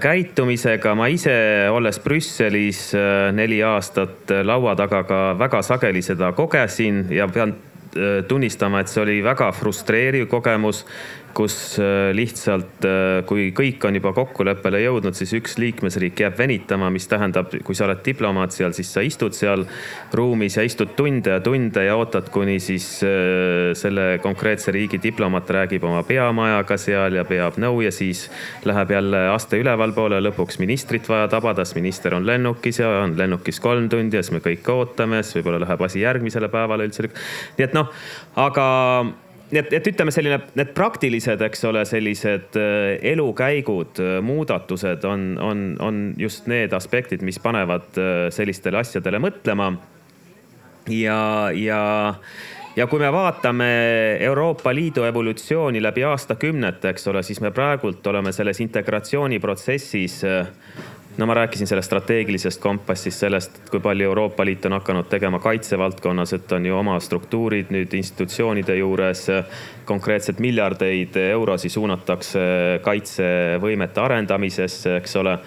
käitumisega. 0.00 0.94
ma 0.94 1.06
ise, 1.12 1.68
olles 1.70 2.00
Brüsselis 2.02 2.92
äh, 2.94 3.30
neli 3.34 3.60
aastat 3.62 4.30
äh, 4.30 4.42
laua 4.46 4.74
taga 4.76 5.04
ka 5.06 5.20
väga 5.38 5.62
sageli 5.62 6.02
seda 6.02 6.32
kogesin 6.32 7.06
ja 7.10 7.28
pean 7.28 7.54
tunnistama, 8.28 8.82
et 8.82 8.90
see 8.92 9.00
oli 9.00 9.14
väga 9.24 9.48
frustreeriv 9.56 10.26
kogemus 10.28 10.82
kus 11.36 11.78
äh, 11.78 12.10
lihtsalt, 12.16 12.84
äh, 12.86 13.20
kui 13.28 13.48
kõik 13.56 13.84
on 13.86 13.98
juba 13.98 14.12
kokkuleppele 14.16 14.80
jõudnud, 14.82 15.16
siis 15.18 15.32
üks 15.38 15.56
liikmesriik 15.60 16.22
jääb 16.24 16.38
venitama, 16.38 16.90
mis 16.94 17.08
tähendab, 17.10 17.52
kui 17.64 17.76
sa 17.76 17.86
oled 17.86 18.00
diplomaat 18.04 18.54
seal, 18.56 18.74
siis 18.76 18.90
sa 18.94 19.04
istud 19.04 19.36
seal 19.36 19.64
ruumis 20.16 20.58
ja 20.58 20.64
istud 20.66 20.94
tunde 20.98 21.36
ja 21.36 21.42
tunde 21.44 21.84
ja 21.84 21.96
ootad, 21.98 22.30
kuni 22.34 22.58
siis 22.62 22.86
äh, 23.06 23.74
selle 23.78 24.08
konkreetse 24.24 24.74
riigi 24.74 25.00
diplomaat 25.02 25.50
räägib 25.58 25.86
oma 25.88 26.02
peamajaga 26.08 26.78
seal 26.80 27.20
ja 27.20 27.26
peab 27.28 27.60
nõu 27.62 27.82
ja 27.86 27.92
siis 27.94 28.26
läheb 28.68 28.96
jälle 28.96 29.24
aste 29.34 29.60
ülevalpoole, 29.60 30.22
lõpuks 30.24 30.60
ministrit 30.62 31.08
vaja 31.08 31.28
tabada, 31.32 31.64
sest 31.64 31.78
minister 31.78 32.16
on 32.18 32.26
lennukis 32.26 32.82
ja 32.82 32.90
on 33.04 33.16
lennukis 33.18 33.62
kolm 33.62 33.88
tundi 33.92 34.18
ja 34.18 34.24
siis 34.24 34.36
me 34.38 34.42
kõik 34.44 34.66
ootame, 34.74 35.22
siis 35.22 35.38
võib-olla 35.38 35.62
läheb 35.66 35.86
asi 35.86 36.02
järgmisele 36.02 36.50
päevale 36.52 36.88
üldse. 36.88 37.08
nii 37.58 37.64
et 37.68 37.74
noh, 37.76 37.92
aga 38.36 38.68
nii 39.50 39.60
et, 39.62 39.72
et 39.78 39.88
ütleme, 39.90 40.12
selline, 40.12 40.40
need 40.58 40.72
praktilised, 40.76 41.40
eks 41.48 41.64
ole, 41.68 41.84
sellised 41.88 42.58
äh, 42.60 42.98
elukäigud, 43.12 44.00
äh, 44.02 44.18
muudatused 44.24 45.04
on, 45.08 45.30
on, 45.42 45.64
on 45.84 46.02
just 46.20 46.48
need 46.50 46.74
aspektid, 46.76 47.24
mis 47.24 47.40
panevad 47.42 47.96
äh, 47.96 48.28
sellistele 48.34 48.82
asjadele 48.82 49.20
mõtlema. 49.22 49.72
ja, 50.92 51.20
ja, 51.56 51.80
ja 52.76 52.86
kui 52.86 53.00
me 53.00 53.12
vaatame 53.12 53.70
Euroopa 54.28 54.74
Liidu 54.74 55.04
evolutsiooni 55.08 55.82
läbi 55.82 56.04
aastakümnete, 56.08 56.92
eks 56.92 57.08
ole, 57.08 57.24
siis 57.24 57.40
me 57.44 57.52
praegult 57.54 58.06
oleme 58.06 58.32
selles 58.36 58.60
integratsiooniprotsessis 58.64 60.22
no 61.18 61.26
ma 61.26 61.34
rääkisin 61.34 61.66
sellest 61.66 61.86
strateegilisest 61.86 62.60
kompassist, 62.62 63.18
sellest, 63.18 63.56
kui 63.70 63.80
palju 63.82 64.06
Euroopa 64.06 64.44
Liit 64.46 64.66
on 64.66 64.76
hakanud 64.78 65.08
tegema 65.10 65.40
kaitsevaldkonnas, 65.42 66.32
et 66.32 66.52
on 66.52 66.66
ju 66.66 66.76
oma 66.78 66.98
struktuurid 67.00 67.72
nüüd 67.74 67.94
institutsioonide 67.98 68.76
juures. 68.78 69.26
konkreetselt 69.84 70.38
miljardeid 70.38 71.16
eurosid 71.16 71.72
suunatakse 71.72 72.40
kaitsevõimete 72.84 74.00
arendamisesse, 74.00 74.96
eks 74.96 75.16
ole 75.16 75.38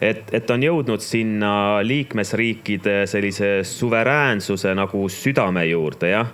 et, 0.00 0.22
et 0.32 0.50
on 0.50 0.62
jõudnud 0.62 1.00
sinna 1.00 1.52
liikmesriikide 1.82 3.06
sellise 3.06 3.60
suveräänsuse 3.64 4.74
nagu 4.74 5.08
südame 5.08 5.64
juurde, 5.64 6.10
jah. 6.10 6.30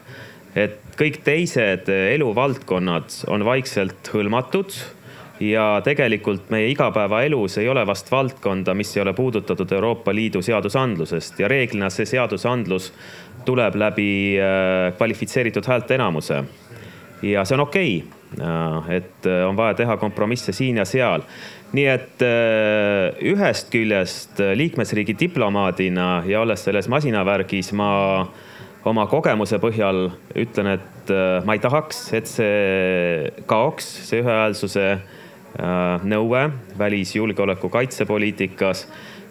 et 0.54 0.80
kõik 0.98 1.22
teised 1.24 1.88
eluvaldkonnad 1.88 3.22
on 3.28 3.44
vaikselt 3.44 4.12
hõlmatud 4.12 4.74
ja 5.40 5.80
tegelikult 5.84 6.50
meie 6.50 6.70
igapäevaelus 6.72 7.58
ei 7.58 7.68
ole 7.68 7.86
vast 7.86 8.10
valdkonda, 8.10 8.74
mis 8.74 8.96
ei 8.96 9.02
ole 9.02 9.12
puudutatud 9.12 9.72
Euroopa 9.72 10.14
Liidu 10.14 10.42
seadusandlusest 10.42 11.40
ja 11.40 11.48
reeglina 11.48 11.90
see 11.90 12.06
seadusandlus 12.08 12.92
tuleb 13.44 13.76
läbi 13.78 14.38
äh, 14.40 14.94
kvalifitseeritud 14.96 15.66
häälteenamuse. 15.66 16.44
ja 17.22 17.44
see 17.44 17.54
on 17.54 17.60
okei 17.60 18.04
okay., 18.04 18.46
äh, 18.48 18.90
et 18.96 19.26
äh, 19.26 19.48
on 19.48 19.56
vaja 19.56 19.74
teha 19.74 19.96
kompromisse 19.96 20.52
siin 20.52 20.76
ja 20.76 20.84
seal. 20.84 21.22
nii 21.72 21.86
et 21.90 22.22
ühest 23.26 23.72
küljest 23.72 24.38
liikmesriigi 24.54 25.16
diplomaadina 25.18 26.22
ja 26.26 26.40
olles 26.40 26.62
selles 26.64 26.86
masinavärgis, 26.88 27.72
ma 27.76 27.88
oma 28.86 29.06
kogemuse 29.10 29.58
põhjal 29.58 30.06
ütlen, 30.38 30.70
et 30.78 31.10
ma 31.44 31.56
ei 31.58 31.60
tahaks, 31.60 32.04
et 32.14 32.30
see 32.30 33.32
kaoks, 33.50 33.88
see 34.06 34.22
ühehäälsuse 34.22 34.86
nõue 35.56 36.42
välis-, 36.78 37.14
julgeoleku, 37.16 37.68
kaitsepoliitikas. 37.68 38.86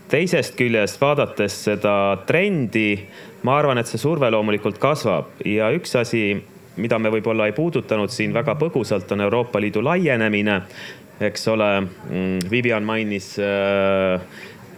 teisest 0.10 0.56
küljest 0.56 1.02
vaadates 1.02 1.64
seda 1.66 2.18
trendi, 2.28 3.08
ma 3.44 3.58
arvan, 3.58 3.78
et 3.78 3.90
see 3.90 3.98
surve 4.02 4.30
loomulikult 4.32 4.78
kasvab 4.78 5.42
ja 5.46 5.72
üks 5.74 5.96
asi, 5.98 6.36
mida 6.78 7.00
me 7.00 7.10
võib-olla 7.10 7.48
ei 7.50 7.56
puudutanud 7.58 8.10
siin 8.10 8.34
väga 8.34 8.56
põgusalt, 8.60 9.12
on 9.12 9.22
Euroopa 9.22 9.62
Liidu 9.62 9.84
laienemine. 9.84 10.62
eks 11.20 11.48
ole, 11.48 11.82
mm, 11.82 12.40
Vivian 12.52 12.84
mainis 12.84 13.40
äh, 13.40 14.22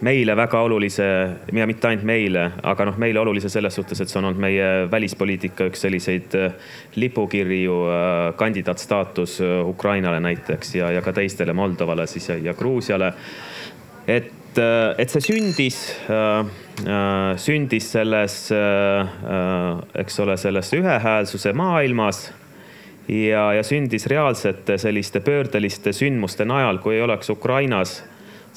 meile 0.01 0.35
väga 0.37 0.61
olulise 0.61 1.05
ja 1.53 1.67
mitte 1.67 1.89
ainult 1.89 2.05
meile, 2.05 2.43
aga 2.69 2.85
noh, 2.89 2.97
meile 3.01 3.21
olulise 3.21 3.49
selles 3.49 3.75
suhtes, 3.77 4.01
et 4.01 4.11
see 4.11 4.19
on 4.19 4.29
olnud 4.29 4.41
meie 4.41 4.67
välispoliitika 4.91 5.67
üks 5.71 5.81
selliseid 5.85 6.35
äh, 6.37 6.73
lipukirju, 7.01 7.77
äh, 7.89 8.15
kandidaatstaatus 8.37 9.39
äh, 9.41 9.59
Ukrainale 9.65 10.19
näiteks 10.23 10.75
ja, 10.77 10.91
ja 10.93 11.01
ka 11.05 11.13
teistele 11.17 11.55
Moldovale 11.57 12.07
siis 12.07 12.29
ja, 12.29 12.37
ja 12.49 12.53
Gruusiale. 12.57 13.13
et, 14.07 14.33
et 14.97 15.11
see 15.13 15.21
sündis, 15.21 15.77
sündis 17.37 17.89
selles, 17.91 18.35
eks 20.01 20.19
ole, 20.23 20.37
selles 20.41 20.71
ühehäälsuse 20.73 21.53
maailmas 21.53 22.23
ja, 23.11 23.51
ja 23.53 23.63
sündis 23.67 24.07
reaalsete 24.09 24.79
selliste 24.81 25.21
pöördeliste 25.21 25.93
sündmuste 25.93 26.47
najal, 26.47 26.79
kui 26.81 26.95
ei 26.95 27.03
oleks 27.05 27.29
Ukrainas 27.29 27.99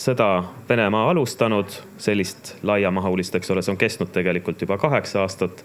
sõda 0.00 0.44
Venemaa 0.68 1.10
alustanud, 1.10 1.72
sellist 2.00 2.54
laiamahulist, 2.62 3.34
eks 3.36 3.50
ole, 3.52 3.62
see 3.62 3.74
on 3.74 3.80
kestnud 3.80 4.12
tegelikult 4.14 4.62
juba 4.64 4.78
kaheksa 4.80 5.24
aastat, 5.24 5.64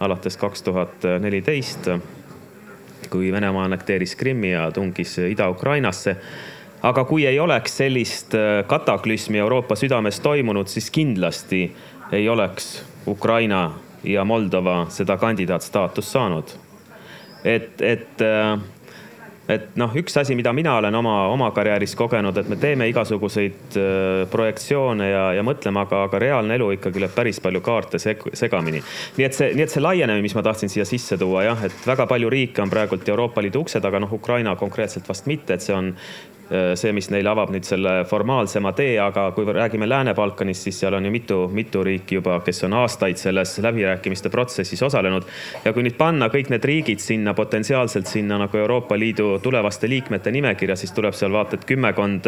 alates 0.00 0.36
kaks 0.38 0.62
tuhat 0.62 1.06
neliteist, 1.22 1.90
kui 3.10 3.32
Venemaa 3.32 3.66
annekteeris 3.66 4.14
Krimmi 4.16 4.52
ja 4.52 4.70
tungis 4.70 5.18
Ida-Ukrainasse. 5.18 6.16
aga 6.82 7.04
kui 7.04 7.26
ei 7.26 7.38
oleks 7.38 7.76
sellist 7.76 8.34
äh, 8.34 8.64
kataklüsmi 8.66 9.38
Euroopa 9.38 9.76
südames 9.78 10.20
toimunud, 10.20 10.66
siis 10.66 10.90
kindlasti 10.90 11.76
ei 12.12 12.28
oleks 12.28 12.84
Ukraina 13.06 13.72
ja 14.04 14.24
Moldova 14.24 14.86
seda 14.88 15.16
kandidaatstaatust 15.16 16.08
saanud. 16.08 16.44
et, 17.44 17.80
et 17.80 18.22
äh, 18.22 18.58
et 19.50 19.76
noh, 19.80 19.90
üks 19.98 20.14
asi, 20.20 20.36
mida 20.38 20.52
mina 20.54 20.76
olen 20.78 20.94
oma, 20.94 21.14
oma 21.32 21.50
karjääris 21.54 21.96
kogenud, 21.98 22.36
et 22.38 22.48
me 22.50 22.58
teeme 22.60 22.86
igasuguseid 22.90 23.76
äh, 23.78 24.22
projektsioone 24.30 25.08
ja, 25.10 25.24
ja 25.38 25.44
mõtleme, 25.46 25.82
aga, 25.82 26.04
aga 26.08 26.20
reaalne 26.22 26.58
elu 26.58 26.70
ikkagi 26.76 27.02
lööb 27.02 27.14
päris 27.16 27.40
palju 27.42 27.62
kaarte 27.64 27.98
seg 28.02 28.22
segamini. 28.38 28.82
nii 29.18 29.26
et 29.26 29.38
see, 29.38 29.52
nii 29.56 29.66
et 29.66 29.74
see 29.74 29.82
laienemine, 29.82 30.24
mis 30.24 30.36
ma 30.38 30.44
tahtsin 30.46 30.72
siia 30.72 30.86
sisse 30.88 31.18
tuua 31.18 31.46
jah, 31.48 31.64
et 31.66 31.88
väga 31.88 32.06
palju 32.10 32.30
riike 32.32 32.62
on 32.62 32.70
praegult 32.72 33.08
Euroopa 33.08 33.42
Liidu 33.42 33.64
ukse 33.66 33.82
taga, 33.82 34.00
noh 34.02 34.12
Ukraina 34.14 34.54
konkreetselt 34.60 35.08
vast 35.08 35.26
mitte, 35.30 35.58
et 35.58 35.64
see 35.64 35.74
on 35.74 35.94
see, 36.76 36.92
mis 36.92 37.08
neile 37.08 37.30
avab 37.32 37.52
nüüd 37.54 37.64
selle 37.64 37.94
formaalsema 38.08 38.74
tee, 38.76 38.98
aga 39.00 39.30
kui 39.32 39.46
räägime 39.48 39.88
Lääne-Balkanist, 39.88 40.68
siis 40.68 40.82
seal 40.82 40.98
on 40.98 41.08
ju 41.08 41.12
mitu, 41.14 41.38
mitu 41.48 41.84
riiki 41.84 42.18
juba, 42.18 42.40
kes 42.44 42.64
on 42.68 42.76
aastaid 42.82 43.16
selles 43.16 43.54
läbirääkimiste 43.64 44.28
protsessis 44.28 44.82
osalenud. 44.82 45.24
ja 45.64 45.72
kui 45.72 45.86
nüüd 45.86 45.96
panna 45.96 46.28
kõik 46.28 46.50
need 46.52 46.64
riigid 46.64 47.00
sinna 47.00 47.34
potentsiaalselt 47.34 48.06
sinna 48.06 48.38
nagu 48.38 48.58
Euroopa 48.58 48.98
Liidu 48.98 49.38
tulevaste 49.42 49.88
liikmete 49.88 50.30
nimekirja, 50.30 50.76
siis 50.76 50.92
tuleb 50.92 51.16
seal 51.16 51.32
vaata 51.32 51.62
et 51.62 51.64
kümmekond 51.68 52.26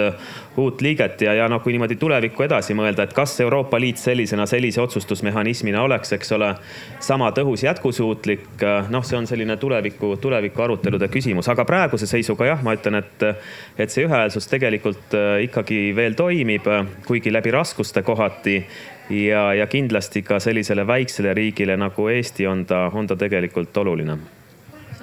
uut 0.56 0.80
liiget 0.80 1.20
ja, 1.26 1.34
ja 1.34 1.48
noh, 1.50 1.62
kui 1.62 1.74
niimoodi 1.74 1.96
tulevikku 2.00 2.46
edasi 2.46 2.74
mõelda, 2.76 3.06
et 3.06 3.14
kas 3.16 3.34
Euroopa 3.42 3.80
Liit 3.80 3.98
sellisena, 4.00 4.46
sellise 4.46 4.80
otsustusmehhanismina 4.82 5.82
oleks, 5.82 6.14
eks 6.16 6.32
ole, 6.36 6.52
sama 7.02 7.30
tõhus, 7.34 7.64
jätkusuutlik. 7.66 8.46
noh, 8.90 9.04
see 9.04 9.18
on 9.18 9.26
selline 9.26 9.56
tuleviku, 9.60 10.14
tuleviku 10.20 10.62
arutelude 10.62 11.08
küsimus, 11.12 11.48
aga 11.50 11.64
praeguse 11.68 12.06
seisuga 12.06 12.48
jah, 12.52 12.62
ma 12.62 12.76
ütlen, 12.76 13.00
et, 13.02 13.26
et 13.78 13.90
see 13.90 14.06
ühe 14.06 14.13
ühehäälsus 14.14 14.46
tegelikult 14.46 15.14
ikkagi 15.42 15.92
veel 15.96 16.14
toimib, 16.14 16.68
kuigi 17.06 17.32
läbi 17.32 17.50
raskuste 17.50 18.02
kohati 18.02 18.60
ja, 19.10 19.54
ja 19.54 19.66
kindlasti 19.66 20.22
ka 20.22 20.38
sellisele 20.40 20.86
väiksele 20.86 21.34
riigile 21.34 21.76
nagu 21.76 22.08
Eesti 22.08 22.46
on 22.46 22.64
ta, 22.66 22.90
on 22.94 23.06
ta 23.06 23.16
tegelikult 23.16 23.76
oluline 23.76 24.18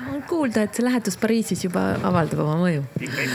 on 0.10 0.22
kuulda, 0.28 0.64
et 0.66 0.76
see 0.76 0.86
lähetus 0.86 1.18
Pariisis 1.20 1.64
juba 1.66 1.82
avaldab 2.08 2.42
oma 2.44 2.58
mõju. 2.62 2.84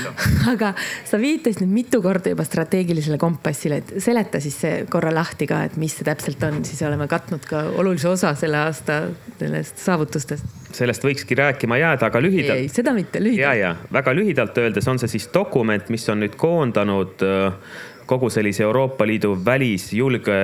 aga 0.53 0.73
sa 1.07 1.19
viitasid 1.21 1.63
nüüd 1.65 1.75
mitu 1.75 2.01
korda 2.05 2.33
juba 2.33 2.47
strateegilisele 2.47 3.19
kompassile, 3.21 3.81
et 3.83 3.95
seleta 4.03 4.41
siis 4.43 4.59
see 4.63 4.85
korra 4.91 5.13
lahti 5.15 5.49
ka, 5.51 5.63
et 5.69 5.77
mis 5.81 5.95
see 5.97 6.07
täpselt 6.07 6.43
on, 6.47 6.63
siis 6.67 6.83
oleme 6.87 7.09
katnud 7.11 7.47
ka 7.49 7.67
olulise 7.81 8.11
osa 8.11 8.35
selle 8.39 8.61
aasta 8.65 9.03
sellest 9.41 9.83
saavutustest. 9.83 10.55
sellest 10.77 11.05
võikski 11.05 11.39
rääkima 11.39 11.81
jääda, 11.81 12.11
aga 12.11 12.23
lühidalt. 12.23 12.65
ei, 12.65 12.71
seda 12.73 12.95
mitte, 12.97 13.23
lühidalt. 13.23 13.59
ja, 13.59 13.73
ja 13.73 13.93
väga 13.93 14.15
lühidalt 14.17 14.59
öeldes 14.63 14.89
on 14.89 15.03
see 15.03 15.17
siis 15.17 15.29
dokument, 15.35 15.93
mis 15.93 16.09
on 16.13 16.25
nüüd 16.25 16.39
koondanud 16.41 17.23
äh, 17.27 17.77
kogu 18.07 18.31
sellise 18.31 18.63
Euroopa 18.63 19.07
Liidu 19.07 19.33
välis, 19.45 19.91
julge, 19.93 20.37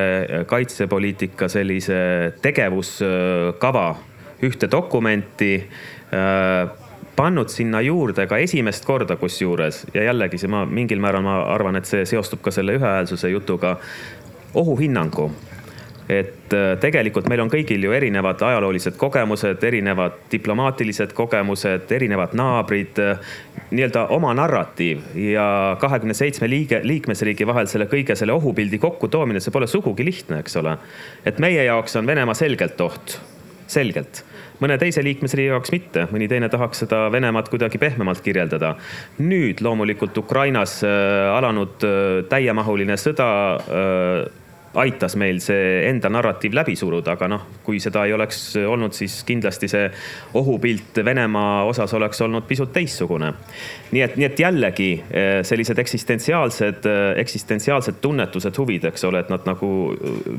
kaitsepoliitika 0.51 1.47
sellise 1.49 1.99
tegevuskava 2.43 3.85
ühte 4.43 4.66
dokumenti 4.66 5.53
Äh, 5.62 6.02
pannud 7.17 7.49
sinna 7.53 7.81
juurde 7.85 8.27
ka 8.27 8.39
esimest 8.41 8.85
korda 8.89 9.17
kusjuures 9.21 9.85
ja 9.95 10.09
jällegi 10.09 10.41
see 10.41 10.51
ma 10.51 10.65
mingil 10.67 11.01
määral 11.03 11.25
ma 11.25 11.39
arvan, 11.55 11.77
et 11.77 11.89
see 11.89 12.05
seostub 12.09 12.43
ka 12.45 12.53
selle 12.55 12.77
ühehäälsuse 12.79 13.33
jutuga, 13.33 13.77
ohuhinnangu. 14.55 15.31
Et 16.11 16.53
äh, 16.53 16.73
tegelikult 16.83 17.29
meil 17.31 17.41
on 17.45 17.51
kõigil 17.53 17.85
ju 17.87 17.93
erinevad 17.95 18.41
ajaloolised 18.43 18.97
kogemused, 19.01 19.63
erinevad 19.65 20.17
diplomaatilised 20.33 21.15
kogemused, 21.17 21.87
erinevad 21.95 22.35
naabrid, 22.37 22.99
äh, 23.01 23.37
nii-öelda 23.71 24.09
oma 24.13 24.33
narratiiv 24.37 25.15
ja 25.17 25.47
kahekümne 25.81 26.17
seitsme 26.19 26.51
liige, 26.51 26.83
liikmesriigi 26.85 27.47
vahel 27.49 27.71
selle 27.71 27.87
kõige 27.93 28.17
selle 28.19 28.35
ohupildi 28.35 28.83
kokkutoomine, 28.83 29.41
see 29.41 29.55
pole 29.55 29.71
sugugi 29.71 30.05
lihtne, 30.05 30.43
eks 30.43 30.59
ole. 30.61 30.75
et 31.25 31.39
meie 31.41 31.65
jaoks 31.71 31.97
on 31.97 32.11
Venemaa 32.11 32.37
selgelt 32.37 32.83
oht, 32.83 33.17
selgelt 33.71 34.25
mõne 34.63 34.79
teise 34.81 35.03
liikmesriigi 35.05 35.51
jaoks 35.51 35.73
mitte, 35.75 36.07
mõni 36.13 36.29
teine 36.31 36.49
tahaks 36.53 36.85
seda 36.85 37.05
Venemaad 37.13 37.51
kuidagi 37.53 37.81
pehmemalt 37.83 38.23
kirjeldada. 38.25 38.77
nüüd 39.19 39.61
loomulikult 39.65 40.19
Ukrainas 40.19 40.81
äh, 40.87 41.37
alanud 41.37 41.83
äh, 41.87 42.23
täiemahuline 42.31 42.97
sõda 43.01 43.29
äh, 43.59 44.41
aitas 44.75 45.16
meil 45.20 45.41
see 45.45 45.83
enda 45.89 46.09
narratiiv 46.12 46.55
läbi 46.57 46.75
suruda, 46.79 47.16
aga 47.16 47.29
noh, 47.29 47.45
kui 47.64 47.81
seda 47.83 48.07
ei 48.09 48.14
oleks 48.16 48.55
olnud, 48.57 48.95
siis 48.97 49.20
kindlasti 49.29 49.68
see 49.68 49.89
ohupilt 50.39 51.03
Venemaa 51.05 51.64
osas 51.68 51.93
oleks 51.95 52.20
olnud 52.25 52.47
pisut 52.49 52.73
teistsugune. 52.73 53.33
nii 53.93 54.01
et, 54.01 54.16
nii 54.16 54.25
et 54.25 54.39
jällegi 54.41 54.91
eh, 55.11 55.43
sellised 55.45 55.79
eksistentsiaalsed, 55.79 56.87
eh, 56.89 57.20
eksistentsiaalsed 57.20 58.01
tunnetused, 58.01 58.57
huvid, 58.59 58.87
eks 58.89 59.05
ole, 59.05 59.20
et 59.20 59.33
nad 59.33 59.45
nagu 59.45 59.68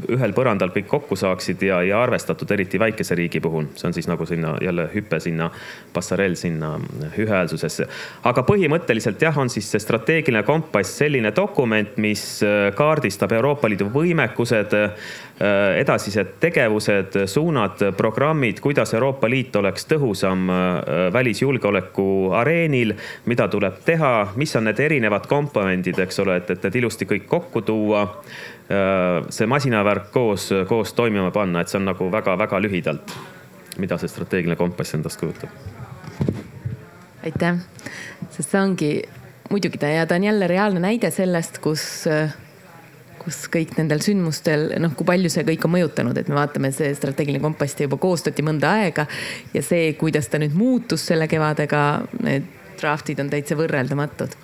ühel 0.10 0.34
põrandal 0.34 0.74
kõik 0.74 0.90
kokku 0.90 1.18
saaksid 1.20 1.62
ja, 1.68 1.84
ja 1.86 2.02
arvestatud, 2.02 2.50
eriti 2.52 2.82
väikese 2.82 3.16
riigi 3.16 3.42
puhul. 3.44 3.70
see 3.76 3.88
on 3.88 3.94
siis 3.94 4.10
nagu 4.10 4.26
sinna 4.26 4.56
jälle 4.62 4.88
hüpe 4.96 5.20
sinna, 5.22 5.52
passarell 5.94 6.34
sinna 6.40 6.80
ühehäälsusesse. 7.18 7.88
aga 8.24 8.46
põhimõtteliselt 8.50 9.22
jah, 9.22 9.38
on 9.38 9.50
siis 9.50 9.70
see 9.70 9.80
strateegiline 9.84 10.44
kompass 10.44 10.98
selline 11.04 11.32
dokument, 11.36 11.98
mis 11.98 12.26
eh, 12.44 12.72
kaardistab 12.76 13.38
Euroopa 13.38 13.70
Liidu 13.70 13.92
võime 13.94 14.23
võimekused, 14.24 14.74
äh, 14.74 15.80
edasised 15.80 16.40
tegevused, 16.40 17.28
suunad, 17.28 17.82
programmid, 17.98 18.60
kuidas 18.60 18.94
Euroopa 18.94 19.30
Liit 19.30 19.56
oleks 19.56 19.86
tõhusam 19.86 20.50
äh, 20.50 21.14
välisjulgeoleku 21.14 22.32
areenil, 22.34 22.94
mida 23.26 23.48
tuleb 23.48 23.82
teha, 23.86 24.34
mis 24.36 24.56
on 24.56 24.66
need 24.66 24.80
erinevad 24.80 25.28
komponendid, 25.28 26.00
eks 26.00 26.20
ole, 26.20 26.38
et, 26.38 26.50
et 26.50 26.64
need 26.64 26.76
ilusti 26.76 27.06
kõik 27.06 27.28
kokku 27.28 27.62
tuua. 27.62 28.04
Äh, 28.72 29.28
see 29.30 29.48
masinavärk 29.48 30.12
koos, 30.12 30.52
koos 30.68 30.94
toimima 30.94 31.32
panna, 31.32 31.62
et 31.62 31.70
see 31.70 31.80
on 31.80 31.90
nagu 31.92 32.10
väga-väga 32.12 32.62
lühidalt, 32.62 33.16
mida 33.78 33.98
see 33.98 34.08
strateegiline 34.08 34.56
kompass 34.56 34.96
endast 34.96 35.20
kujutab. 35.20 35.50
aitäh, 37.24 37.56
sest 38.30 38.50
see 38.52 38.60
ongi 38.60 38.90
muidugi 39.50 39.80
ta 39.80 39.88
ja 39.88 40.06
ta 40.06 40.16
on 40.16 40.24
jälle 40.24 40.48
reaalne 40.48 40.80
näide 40.84 41.12
sellest, 41.12 41.60
kus 41.64 42.04
kus 43.24 43.44
kõik 43.52 43.78
nendel 43.80 44.02
sündmustel, 44.04 44.70
noh, 44.84 44.94
kui 44.98 45.08
palju 45.08 45.32
see 45.32 45.46
kõik 45.48 45.68
on 45.68 45.76
mõjutanud, 45.78 46.18
et 46.20 46.30
me 46.32 46.38
vaatame, 46.38 46.74
see 46.76 46.92
strateegiline 46.98 47.44
kompass 47.44 47.80
juba 47.80 48.00
koostati 48.02 48.46
mõnda 48.46 48.76
aega 48.82 49.08
ja 49.54 49.64
see, 49.66 49.94
kuidas 50.00 50.30
ta 50.32 50.42
nüüd 50.42 50.56
muutus 50.58 51.08
selle 51.10 51.30
kevadega, 51.32 51.84
need 52.24 52.50
draftid 52.80 53.22
on 53.24 53.32
täitsa 53.32 53.56
võrreldamatud. 53.60 54.36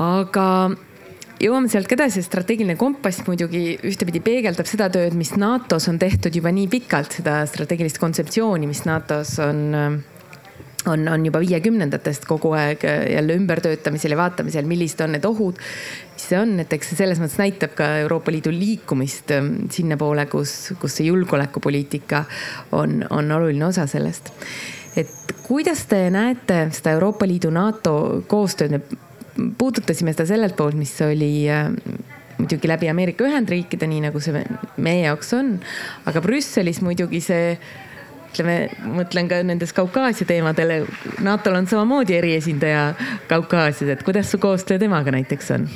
aga 0.00 0.46
jõuame 1.40 1.68
sealt 1.72 1.88
ka 1.88 1.96
edasi, 1.98 2.24
strateegiline 2.24 2.76
kompass 2.80 3.24
muidugi 3.28 3.76
ühtepidi 3.84 4.22
peegeldab 4.24 4.68
seda 4.68 4.88
tööd, 4.92 5.16
mis 5.18 5.34
NATO-s 5.36 5.90
on 5.92 6.00
tehtud 6.00 6.34
juba 6.34 6.52
nii 6.54 6.68
pikalt, 6.72 7.20
seda 7.20 7.42
strateegilist 7.48 8.00
kontseptsiooni, 8.00 8.68
mis 8.70 8.84
NATO-s 8.88 9.40
on 9.44 9.64
on, 10.86 11.08
on 11.08 11.26
juba 11.26 11.40
viiekümnendatest 11.42 12.26
kogu 12.28 12.52
aeg 12.56 12.84
jälle 12.84 13.36
ümbertöötamisel 13.38 14.14
ja 14.14 14.20
vaatamisel, 14.20 14.66
millised 14.68 15.00
on 15.04 15.14
need 15.16 15.24
ohud. 15.28 15.60
mis 16.12 16.28
see 16.30 16.38
on, 16.40 16.56
et 16.62 16.72
eks 16.72 16.92
see 16.92 17.00
selles 17.02 17.20
mõttes 17.22 17.38
näitab 17.40 17.74
ka 17.78 17.88
Euroopa 18.04 18.32
Liidu 18.32 18.52
liikumist 18.54 19.30
ähm, 19.36 19.52
sinnapoole, 19.70 20.26
kus, 20.32 20.72
kus 20.80 20.98
see 20.98 21.10
julgeolekupoliitika 21.10 22.24
on, 22.72 23.02
on 23.10 23.32
oluline 23.32 23.66
osa 23.66 23.86
sellest. 23.86 24.32
et 24.96 25.34
kuidas 25.46 25.86
te 25.86 26.06
näete 26.10 26.68
seda 26.72 26.96
Euroopa 26.96 27.28
Liidu, 27.28 27.50
NATO 27.50 28.22
koostööd, 28.26 28.78
me 28.78 29.50
puudutasime 29.58 30.14
seda 30.14 30.26
sellelt 30.26 30.56
poolt, 30.56 30.78
mis 30.78 30.94
oli 31.04 31.48
äh, 31.52 31.68
muidugi 32.38 32.68
läbi 32.68 32.88
Ameerika 32.88 33.24
Ühendriikide, 33.24 33.88
nii 33.88 34.06
nagu 34.08 34.20
see 34.22 34.44
meie 34.82 35.02
jaoks 35.06 35.32
on, 35.36 35.56
aga 36.08 36.22
Brüsselis 36.24 36.82
muidugi 36.84 37.20
see 37.24 37.56
ütleme, 38.36 38.68
mõtlen 38.92 39.28
ka 39.30 39.40
nendes 39.46 39.72
Kaukaasia 39.72 40.28
teemadele. 40.28 40.82
NATO-l 41.24 41.56
on 41.56 41.66
samamoodi 41.66 42.16
eriesindaja 42.18 42.94
Kaukaasias, 43.28 43.96
et 43.96 44.02
kuidas 44.04 44.30
su 44.30 44.38
koostöö 44.38 44.78
temaga 44.78 45.10
näiteks 45.10 45.50
on? 45.56 45.68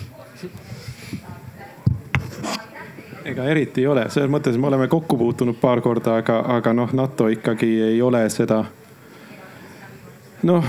ega 3.30 3.44
eriti 3.44 3.84
ei 3.84 3.86
ole, 3.86 4.04
selles 4.10 4.30
mõttes 4.32 4.56
me 4.58 4.66
oleme 4.66 4.88
kokku 4.90 5.16
puutunud 5.16 5.54
paar 5.60 5.80
korda, 5.84 6.16
aga, 6.18 6.40
aga 6.56 6.72
noh, 6.74 6.92
NATO 6.96 7.28
ikkagi 7.30 7.68
ei 7.92 8.02
ole 8.02 8.24
seda. 8.32 8.64
noh, 10.42 10.64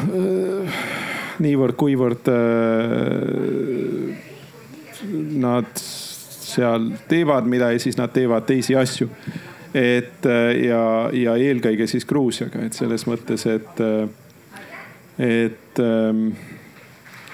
niivõrd-kuivõrd 1.41 2.27
äh, 2.29 2.37
nad 5.41 5.71
seal 5.81 6.91
teevad 7.09 7.47
midagi, 7.49 7.79
siis 7.79 7.97
nad 7.97 8.11
teevad 8.13 8.45
teisi 8.45 8.75
asju 8.75 9.09
et 9.73 10.25
äh, 10.25 10.65
ja, 10.65 11.09
ja 11.13 11.35
eelkõige 11.39 11.87
siis 11.87 12.05
Gruusiaga, 12.07 12.65
et 12.65 12.75
selles 12.75 13.05
mõttes, 13.07 13.45
et, 13.47 13.79
äh, 13.79 14.09
et 15.21 15.79
ähm, 15.79 16.29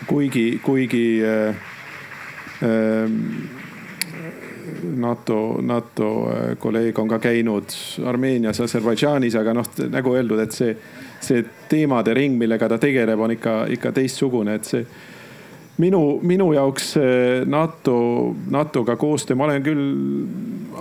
kuigi, 0.07 0.59
kuigi 0.63 1.05
äh, 1.25 1.55
ähm, 2.63 3.17
NATO, 4.97 5.57
NATO 5.61 6.09
kolleeg 6.59 6.99
on 6.99 7.09
ka 7.09 7.19
käinud 7.23 7.73
Armeenias, 8.05 8.59
Aserbaidžaanis, 8.61 9.35
aga 9.39 9.53
noh, 9.57 9.69
nagu 9.89 10.13
öeldud, 10.13 10.41
et 10.43 10.53
see, 10.53 10.73
see 11.23 11.43
teemade 11.69 12.13
ring, 12.17 12.37
millega 12.37 12.69
ta 12.69 12.77
tegeleb, 12.81 13.19
on 13.19 13.33
ikka, 13.33 13.59
ikka 13.73 13.93
teistsugune, 13.95 14.57
et 14.59 14.69
see 14.69 14.83
minu, 15.77 16.01
minu 16.25 16.51
jaoks 16.53 16.95
NATO, 17.45 17.97
NATO-ga 18.49 18.95
koostöö, 18.95 19.37
ma 19.37 19.47
olen 19.47 19.63
küll, 19.65 19.87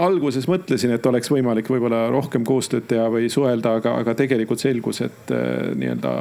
alguses 0.02 0.48
mõtlesin, 0.48 0.94
et 0.96 1.06
oleks 1.06 1.30
võimalik 1.32 1.68
võib-olla 1.70 2.06
rohkem 2.12 2.44
koostööd 2.46 2.88
teha 2.88 3.08
või 3.12 3.30
suhelda, 3.32 3.76
aga, 3.80 3.96
aga 4.02 4.14
tegelikult 4.18 4.62
selgus, 4.62 5.02
et 5.04 5.32
äh, 5.34 5.72
nii-öelda 5.76 6.12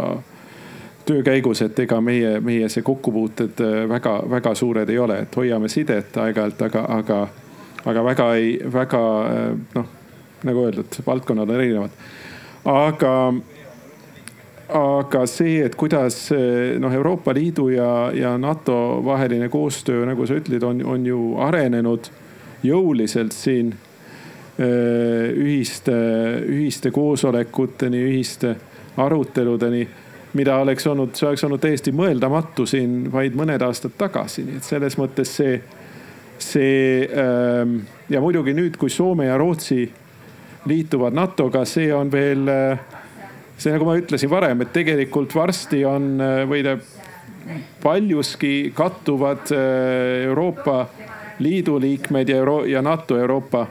töö 1.06 1.24
käigus, 1.24 1.62
et 1.62 1.80
ega 1.80 2.00
meie, 2.02 2.40
meie 2.42 2.70
see 2.70 2.86
kokkupuuted 2.86 3.62
väga-väga 3.90 4.56
suured 4.58 4.90
ei 4.90 5.00
ole, 5.00 5.20
et 5.26 5.36
hoiame 5.38 5.70
sidet 5.70 6.18
aeg-ajalt, 6.18 6.64
aga, 6.66 6.86
aga, 6.98 7.20
aga 7.86 8.06
väga 8.10 8.30
ei, 8.40 8.56
väga 8.74 9.02
noh, 9.76 9.92
nagu 10.46 10.64
öeldud, 10.66 10.98
valdkonnad 11.06 11.50
on 11.50 11.60
erinevad. 11.62 12.00
aga 12.66 13.12
aga 14.76 15.24
see, 15.30 15.62
et 15.64 15.76
kuidas 15.80 16.30
noh, 16.82 16.94
Euroopa 16.94 17.34
Liidu 17.36 17.70
ja, 17.72 18.12
ja 18.16 18.36
NATO 18.38 19.02
vaheline 19.06 19.50
koostöö, 19.50 20.06
nagu 20.08 20.28
sa 20.28 20.38
ütled, 20.40 20.64
on, 20.64 20.82
on 20.86 21.06
ju 21.08 21.20
arenenud 21.46 22.10
jõuliselt 22.66 23.36
siin 23.36 23.74
ühiste, 24.56 25.96
ühiste 26.48 26.92
koosolekuteni, 26.96 28.00
ühiste 28.08 28.56
aruteludeni, 28.98 29.84
mida 30.36 30.58
oleks 30.64 30.88
olnud, 30.88 31.16
see 31.16 31.28
oleks 31.28 31.44
olnud 31.48 31.64
täiesti 31.64 31.92
mõeldamatu 31.96 32.66
siin 32.68 33.10
vaid 33.12 33.36
mõned 33.36 33.64
aastad 33.64 33.96
tagasi, 34.00 34.46
nii 34.48 34.60
et 34.60 34.68
selles 34.68 34.96
mõttes 35.00 35.32
see, 35.40 35.60
see 36.40 37.04
ja 37.08 38.24
muidugi 38.24 38.56
nüüd, 38.56 38.80
kui 38.80 38.92
Soome 38.92 39.28
ja 39.28 39.38
Rootsi 39.40 39.84
liituvad 40.66 41.16
NATO-ga, 41.16 41.66
see 41.68 41.92
on 41.94 42.12
veel 42.12 42.48
see, 43.58 43.72
nagu 43.72 43.88
ma 43.88 43.96
ütlesin 44.00 44.30
varem, 44.32 44.62
et 44.62 44.74
tegelikult 44.76 45.36
varsti 45.36 45.84
on 45.88 46.16
või 46.50 46.64
paljuski 47.84 48.74
kattuvad 48.76 49.52
Euroopa 50.26 50.86
Liidu 51.40 51.80
liikmed 51.82 52.30
ja 52.30 52.38
Euro- 52.38 52.66
ja 52.66 52.82
NATO 52.82 53.18
Euroopa 53.20 53.68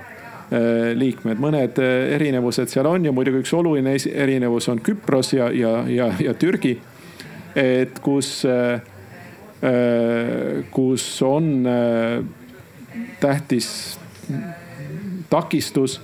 liikmed, 0.95 1.41
mõned 1.41 1.79
erinevused 2.15 2.69
seal 2.69 2.87
on 2.87 3.05
ja 3.05 3.13
muidugi 3.13 3.41
üks 3.43 3.55
oluline 3.57 3.97
erinevus 4.13 4.69
on 4.69 4.81
Küpros 4.85 5.33
ja, 5.33 5.49
ja, 5.51 5.73
ja, 5.89 6.11
ja 6.21 6.35
Türgi. 6.35 6.79
et 7.57 7.99
kus, 8.03 8.45
kus 10.71 11.23
on 11.23 11.69
tähtis 13.21 13.99
takistus 15.31 16.01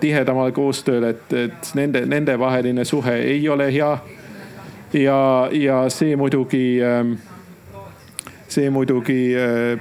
tihedamale 0.00 0.52
koostööle, 0.56 1.12
et, 1.12 1.32
et 1.36 1.70
nende, 1.74 2.04
nende 2.06 2.36
vaheline 2.38 2.84
suhe 2.88 3.14
ei 3.26 3.48
ole 3.48 3.66
hea. 3.74 3.92
ja, 4.92 5.18
ja 5.52 5.78
see 5.90 6.16
muidugi, 6.16 6.80
see 8.48 8.70
muidugi 8.70 9.18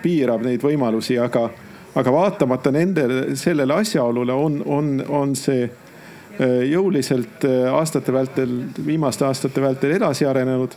piirab 0.02 0.44
neid 0.48 0.64
võimalusi, 0.66 1.20
aga 1.20 1.50
aga 1.96 2.12
vaatamata 2.12 2.72
nendele, 2.72 3.36
sellele 3.36 3.74
asjaolule 3.74 4.34
on, 4.34 4.62
on, 4.66 4.92
on 5.10 5.36
see 5.36 5.66
äh, 5.66 6.62
jõuliselt 6.72 7.46
äh, 7.48 7.68
aastate 7.74 8.14
vältel, 8.16 8.54
viimaste 8.86 9.26
aastate 9.28 9.64
vältel 9.64 9.96
edasi 9.98 10.26
arenenud. 10.26 10.76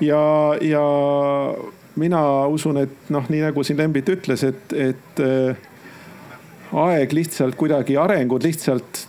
ja, 0.00 0.22
ja 0.60 0.84
mina 1.96 2.22
usun, 2.46 2.78
et 2.84 3.10
noh, 3.10 3.26
nii 3.28 3.42
nagu 3.48 3.64
siin 3.66 3.78
Lembit 3.78 4.08
ütles, 4.08 4.44
et, 4.46 4.72
et 4.72 5.22
äh, 5.24 5.56
aeg 6.72 7.12
lihtsalt 7.12 7.56
kuidagi, 7.58 7.96
arengud 7.96 8.44
lihtsalt, 8.44 9.04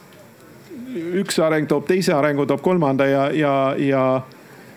üks 1.19 1.39
areng 1.43 1.67
toob 1.69 1.87
teise 1.87 2.13
arengu, 2.15 2.45
toob 2.49 2.61
kolmanda 2.65 3.05
ja, 3.05 3.29
ja, 3.35 3.53
ja, 3.77 4.03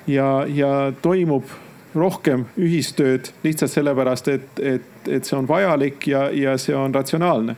ja, 0.07 0.31
ja 0.49 0.71
toimub 1.03 1.51
rohkem 1.95 2.47
ühistööd 2.61 3.33
lihtsalt 3.45 3.73
sellepärast, 3.73 4.29
et, 4.33 4.49
et, 4.61 4.89
et 5.09 5.29
see 5.29 5.37
on 5.37 5.49
vajalik 5.49 6.07
ja, 6.09 6.29
ja 6.33 6.57
see 6.59 6.77
on 6.77 6.95
ratsionaalne. 6.95 7.57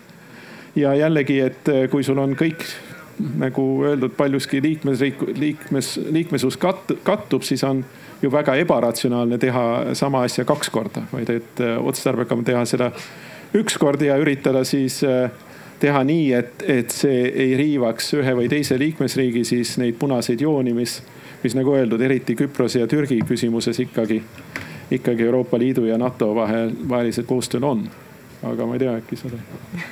ja 0.76 0.94
jällegi, 0.94 1.40
et 1.40 1.70
kui 1.90 2.02
sul 2.02 2.18
on 2.18 2.34
kõik 2.34 2.64
nagu 3.38 3.84
öeldud, 3.86 4.10
paljuski 4.16 4.62
liikmesriik, 4.62 5.20
liikmes, 5.38 6.00
liikmesus 6.10 6.56
kat, 6.58 6.96
kattub, 7.06 7.42
siis 7.46 7.62
on 7.64 7.84
ju 8.22 8.30
väga 8.32 8.56
ebaratsionaalne 8.58 9.38
teha 9.38 9.94
sama 9.94 10.24
asja 10.26 10.44
kaks 10.44 10.70
korda, 10.74 11.04
vaid 11.12 11.30
et 11.30 11.62
otstarbekam 11.78 12.42
teha 12.44 12.64
seda 12.66 12.90
üks 13.54 13.78
kord 13.78 14.02
ja 14.02 14.16
üritada 14.20 14.64
siis 14.66 15.00
teha 15.80 16.00
nii, 16.06 16.30
et, 16.32 16.62
et 16.66 16.94
see 16.94 17.26
ei 17.28 17.56
riivaks 17.58 18.14
ühe 18.18 18.34
või 18.38 18.48
teise 18.50 18.78
liikmesriigi 18.80 19.44
siis 19.44 19.76
neid 19.78 19.98
punaseid 20.00 20.40
jooni, 20.40 20.72
mis 20.74 21.00
mis 21.44 21.54
nagu 21.54 21.74
öeldud, 21.76 22.00
eriti 22.00 22.34
Küprose 22.38 22.80
ja 22.80 22.88
Türgi 22.88 23.18
küsimuses 23.28 23.78
ikkagi, 23.84 24.22
ikkagi 24.90 25.26
Euroopa 25.26 25.58
Liidu 25.60 25.84
ja 25.84 25.98
NATO 26.00 26.32
vahel, 26.34 26.72
vahelisel 26.88 27.28
koostööl 27.28 27.64
on. 27.68 27.84
aga 28.44 28.66
ma 28.66 28.76
ei 28.76 28.80
tea, 28.80 28.96
äkki 29.00 29.16
sa 29.16 29.28
äh, 29.28 29.84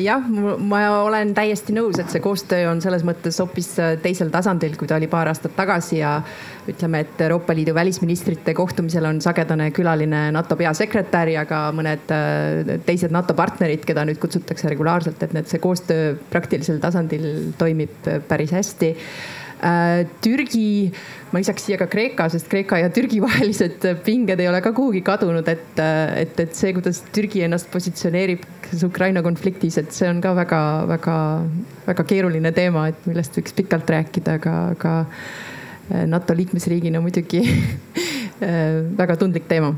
jah, 0.00 0.24
ma 0.58 0.80
olen 1.04 1.34
täiesti 1.36 1.74
nõus, 1.76 1.98
et 2.00 2.08
see 2.12 2.22
koostöö 2.24 2.70
on 2.70 2.80
selles 2.80 3.02
mõttes 3.04 3.36
hoopis 3.42 3.68
äh, 3.82 3.90
teisel 4.00 4.30
tasandil, 4.32 4.76
kui 4.80 4.88
ta 4.88 4.96
oli 4.96 5.08
paar 5.10 5.28
aastat 5.28 5.52
tagasi 5.56 5.98
ja 5.98 6.14
ütleme, 6.70 7.02
et 7.04 7.20
Euroopa 7.26 7.54
Liidu 7.56 7.74
välisministrite 7.76 8.54
kohtumisel 8.56 9.04
on 9.10 9.20
sagedane 9.20 9.70
külaline 9.76 10.28
NATO 10.32 10.56
peasekretär 10.56 11.34
ja 11.34 11.44
ka 11.48 11.66
mõned 11.76 12.14
äh, 12.14 12.78
teised 12.86 13.12
NATO 13.12 13.36
partnerid, 13.36 13.84
keda 13.84 14.06
nüüd 14.08 14.22
kutsutakse 14.22 14.72
regulaarselt, 14.72 15.20
et 15.26 15.36
need, 15.36 15.50
see 15.50 15.60
koostöö 15.60 16.14
praktilisel 16.32 16.80
tasandil 16.80 17.52
toimib 17.60 18.08
päris 18.28 18.56
hästi. 18.56 18.94
Äh, 18.96 19.40
Türgi, 20.24 20.90
ma 21.32 21.40
lisaks 21.42 21.66
siia 21.66 21.76
ka 21.80 21.86
Kreeka, 21.90 22.28
sest 22.32 22.48
Kreeka 22.48 22.78
ja 22.80 22.88
Türgi 22.92 23.20
vahelised 23.26 23.84
pinged 24.06 24.40
ei 24.40 24.48
ole 24.48 24.62
ka 24.64 24.72
kuhugi 24.76 25.02
kadunud, 25.06 25.48
et, 25.52 25.76
äh, 25.82 26.22
et, 26.24 26.40
et 26.40 26.56
see, 26.56 26.72
kuidas 26.76 27.02
Türgi 27.14 27.44
ennast 27.46 27.70
positsioneerib 27.72 28.46
Ukraina 28.86 29.22
konfliktis, 29.26 29.76
et 29.82 29.92
see 29.92 30.08
on 30.08 30.22
ka 30.24 30.32
väga-väga-väga 30.38 32.08
keeruline 32.08 32.54
teema, 32.56 32.88
et 32.92 33.08
millest 33.10 33.36
võiks 33.36 33.56
pikalt 33.56 33.90
rääkida, 33.90 34.38
aga, 34.40 34.56
aga 34.76 34.96
äh, 35.04 36.04
NATO 36.08 36.36
liikmesriigina 36.38 37.02
muidugi 37.04 37.44
väga 39.00 39.18
tundlik 39.20 39.44
teema 39.50 39.74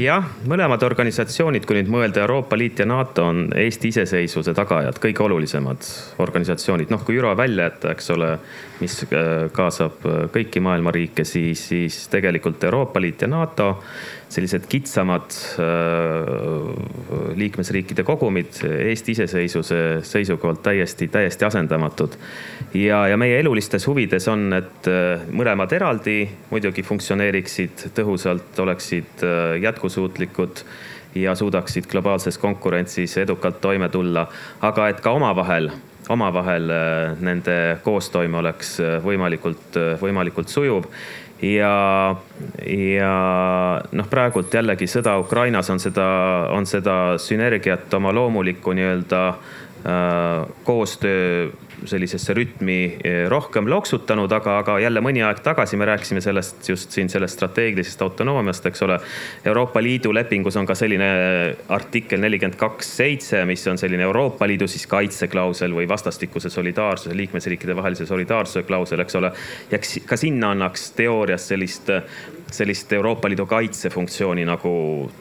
jah, 0.00 0.26
mõlemad 0.48 0.82
organisatsioonid, 0.84 1.64
kui 1.66 1.78
nüüd 1.78 1.90
mõelda, 1.92 2.22
Euroopa 2.24 2.58
Liit 2.58 2.82
ja 2.82 2.86
NATO 2.88 3.26
on 3.30 3.42
Eesti 3.56 3.90
iseseisvuse 3.92 4.54
tagajad, 4.56 4.98
kõige 5.02 5.24
olulisemad 5.24 5.86
organisatsioonid. 6.22 6.90
noh, 6.90 7.04
kui 7.04 7.18
ÜRO 7.18 7.34
välja 7.36 7.68
jätta, 7.68 7.94
eks 7.94 8.10
ole, 8.16 8.30
mis 8.80 8.96
äh, 9.04 9.48
kaasab 9.52 10.06
äh, 10.06 10.22
kõiki 10.34 10.62
maailma 10.64 10.92
riike, 10.94 11.24
siis, 11.24 11.66
siis 11.72 12.08
tegelikult 12.12 12.64
Euroopa 12.64 13.00
Liit 13.00 13.22
ja 13.22 13.28
NATO 13.28 13.76
sellised 14.30 14.66
kitsamad 14.70 15.34
äh, 15.58 15.64
liikmesriikide 17.38 18.04
kogumid 18.06 18.60
Eesti 18.62 19.16
iseseisvuse 19.16 19.80
seisukohalt 20.06 20.62
täiesti, 20.62 21.08
täiesti 21.08 21.44
asendamatud. 21.44 22.14
ja, 22.74 23.06
ja 23.08 23.16
meie 23.16 23.40
elulistes 23.40 23.86
huvides 23.86 24.28
on, 24.28 24.52
et 24.54 24.88
äh, 24.90 25.26
mõlemad 25.34 25.72
eraldi 25.74 26.22
muidugi 26.50 26.82
funktsioneeriksid 26.86 27.90
tõhusalt, 27.96 28.54
oleksid 28.62 29.26
äh, 29.26 29.58
jätkusuutlikud 29.62 30.64
ja 31.14 31.34
suudaksid 31.34 31.90
globaalses 31.90 32.38
konkurentsis 32.38 33.16
edukalt 33.18 33.60
toime 33.60 33.88
tulla, 33.88 34.28
aga 34.62 34.88
et 34.92 35.00
ka 35.02 35.10
omavahel 35.10 35.72
omavahel 36.10 36.72
nende 37.22 37.56
koostoime 37.84 38.38
oleks 38.40 38.72
võimalikult, 39.04 39.76
võimalikult 40.00 40.50
sujuv 40.50 40.88
ja, 41.42 42.16
ja 42.66 43.14
noh, 43.92 44.08
praegult 44.10 44.54
jällegi 44.54 44.88
sõda 44.90 45.16
Ukrainas 45.20 45.70
on 45.72 45.80
seda, 45.80 46.06
on 46.52 46.68
seda 46.68 46.96
sünergiat 47.20 47.92
oma 47.96 48.12
loomulikku 48.14 48.74
nii-öelda 48.76 49.22
äh, 49.30 50.46
koostöö 50.64 51.50
sellisesse 51.88 52.34
rütmi 52.36 52.78
eh, 53.04 53.24
rohkem 53.30 53.68
loksutanud, 53.70 54.32
aga, 54.32 54.58
aga 54.62 54.78
jälle 54.82 55.02
mõni 55.04 55.22
aeg 55.24 55.40
tagasi 55.44 55.78
me 55.80 55.88
rääkisime 55.88 56.22
sellest 56.24 56.68
just 56.68 56.94
siin 56.94 57.08
sellest 57.12 57.38
strateegilisest 57.38 58.02
autonoomiast, 58.02 58.66
eks 58.70 58.82
ole. 58.86 58.98
Euroopa 59.44 59.82
Liidu 59.82 60.14
lepingus 60.14 60.58
on 60.60 60.68
ka 60.68 60.76
selline 60.78 61.10
artikkel 61.68 62.20
nelikümmend 62.20 62.58
kaks 62.60 62.94
seitse, 63.00 63.44
mis 63.48 63.66
on 63.70 63.78
selline 63.80 64.04
Euroopa 64.08 64.48
Liidu 64.48 64.68
siis 64.70 64.86
kaitseklausel 64.90 65.74
või 65.76 65.88
vastastikuse 65.88 66.50
solidaarsuse, 66.50 67.16
liikmesriikide 67.16 67.76
vahelise 67.76 68.06
solidaarsuse 68.06 68.64
klausel, 68.68 69.04
eks 69.04 69.20
ole. 69.20 69.32
ja 69.70 69.80
ka 69.80 70.20
sinna 70.20 70.54
annaks 70.56 70.90
teoorias 70.98 71.48
sellist 71.48 71.90
sellist 72.52 72.92
Euroopa 72.92 73.28
Liidu 73.28 73.46
kaitsefunktsiooni 73.46 74.44
nagu 74.44 74.72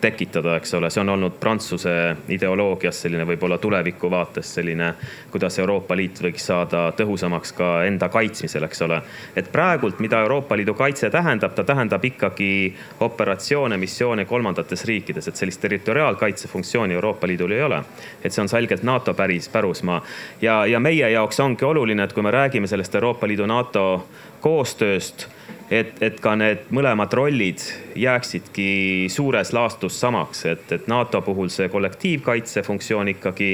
tekitada, 0.02 0.56
eks 0.58 0.74
ole, 0.74 0.90
see 0.90 1.02
on 1.02 1.10
olnud 1.14 1.38
Prantsuse 1.40 1.94
ideoloogias 2.32 3.02
selline 3.06 3.26
võib-olla 3.30 3.58
tuleviku 3.62 4.10
vaates 4.12 4.54
selline, 4.58 4.94
kuidas 5.32 5.60
Euroopa 5.60 5.98
Liit 5.98 6.22
võiks 6.24 6.46
saada 6.50 6.88
tõhusamaks 6.98 7.54
ka 7.58 7.70
enda 7.88 8.10
kaitsmisel, 8.10 8.66
eks 8.68 8.82
ole. 8.88 9.02
et 9.36 9.52
praegult, 9.52 10.00
mida 10.00 10.22
Euroopa 10.26 10.58
Liidu 10.58 10.74
kaitse 10.74 11.10
tähendab, 11.10 11.54
ta 11.56 11.64
tähendab 11.64 12.06
ikkagi 12.06 12.76
operatsioone, 13.00 13.78
missioone 13.78 14.26
kolmandates 14.26 14.86
riikides, 14.86 15.28
et 15.28 15.36
sellist 15.36 15.62
territoriaalkaitse 15.62 16.48
funktsiooni 16.48 16.94
Euroopa 16.94 17.28
Liidul 17.28 17.52
ei 17.52 17.64
ole. 17.64 17.84
et 18.24 18.34
see 18.34 18.42
on 18.42 18.50
selgelt 18.50 18.84
NATO 18.84 19.14
päris 19.14 19.50
pärusmaa 19.50 20.04
ja, 20.42 20.66
ja 20.66 20.80
meie 20.80 21.10
jaoks 21.10 21.40
ongi 21.40 21.66
oluline, 21.66 22.04
et 22.04 22.14
kui 22.14 22.24
me 22.24 22.32
räägime 22.32 22.68
sellest 22.68 22.96
Euroopa 22.96 23.28
Liidu 23.28 23.46
NATO 23.46 24.08
koostööst 24.42 25.39
et, 25.72 25.94
et 26.02 26.20
ka 26.22 26.34
need 26.40 26.70
mõlemad 26.74 27.14
rollid 27.14 27.62
jääksidki 28.00 29.08
suures 29.14 29.54
laastus 29.54 30.00
samaks, 30.02 30.46
et, 30.50 30.72
et 30.72 30.88
NATO 30.90 31.22
puhul 31.22 31.52
see 31.54 31.70
kollektiivkaitse 31.70 32.64
funktsioon 32.66 33.14
ikkagi 33.16 33.52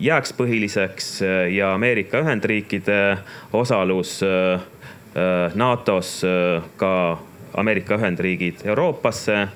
jääks 0.00 0.34
põhiliseks 0.36 1.08
ja 1.54 1.72
Ameerika 1.74 2.20
Ühendriikide 2.20 3.18
osalus 3.52 4.20
äh, 4.22 4.60
äh, 5.16 5.54
NATO-s 5.54 6.24
äh, 6.24 6.62
ka 6.76 7.18
Ameerika 7.54 7.96
Ühendriigid 7.96 8.64
Euroopasse 8.64 9.48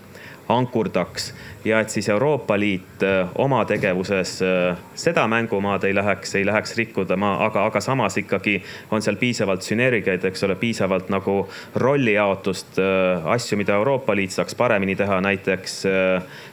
ankurdaks 0.48 1.32
ja 1.64 1.80
et 1.80 1.90
siis 1.90 2.08
Euroopa 2.08 2.58
Liit 2.60 3.02
äh, 3.02 3.28
oma 3.34 3.64
tegevuses 3.64 4.42
äh, 4.42 4.76
seda 4.94 5.26
mängumaad 5.28 5.84
ei 5.84 5.94
läheks, 5.94 6.34
ei 6.34 6.46
läheks 6.46 6.76
rikkudama, 6.76 7.36
aga, 7.46 7.66
aga 7.66 7.80
samas 7.80 8.18
ikkagi 8.18 8.58
on 8.90 9.02
seal 9.02 9.16
piisavalt 9.20 9.62
sünergiaid, 9.62 10.24
eks 10.24 10.44
ole, 10.46 10.56
piisavalt 10.58 11.10
nagu 11.14 11.36
rollijaotust, 11.74 12.78
äh, 12.82 13.26
asju, 13.36 13.58
mida 13.60 13.78
Euroopa 13.78 14.16
Liit 14.16 14.34
saaks 14.34 14.54
paremini 14.58 14.96
teha, 14.96 15.20
näiteks 15.20 15.82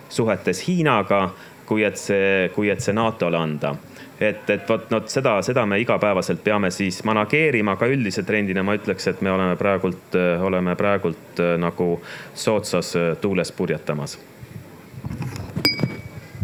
suhetes 0.09 0.67
Hiinaga, 0.67 1.29
kui 1.65 1.83
et 1.85 1.97
see, 1.97 2.49
kui 2.55 2.69
et 2.69 2.81
see 2.81 2.93
NATO-le 2.97 3.37
anda 3.37 3.75
et, 4.19 4.49
et 4.49 4.69
vot, 4.69 4.85
no 4.91 5.01
seda, 5.07 5.37
seda 5.45 5.65
me 5.65 5.79
igapäevaselt 5.81 6.43
peame 6.43 6.71
siis 6.75 7.01
manageerima, 7.07 7.77
aga 7.77 7.89
üldise 7.91 8.23
trendina 8.27 8.63
ma 8.63 8.75
ütleks, 8.77 9.07
et 9.11 9.21
me 9.25 9.31
oleme 9.31 9.55
praegult, 9.59 10.17
oleme 10.43 10.75
praegult 10.79 11.43
nagu 11.59 11.91
soodsas 12.35 12.93
tuules 13.21 13.51
purjetamas. 13.55 14.17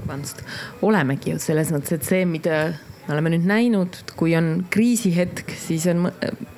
Vabandust, 0.06 0.44
olemegi 0.86 1.34
ju 1.34 1.40
selles 1.42 1.72
mõttes, 1.74 1.98
et 1.98 2.06
see, 2.06 2.26
mida 2.30 2.60
me 3.08 3.14
oleme 3.14 3.32
nüüd 3.36 3.46
näinud, 3.50 3.98
kui 4.18 4.34
on 4.38 4.66
kriisihetk, 4.74 5.54
siis 5.60 5.86
on 5.92 6.08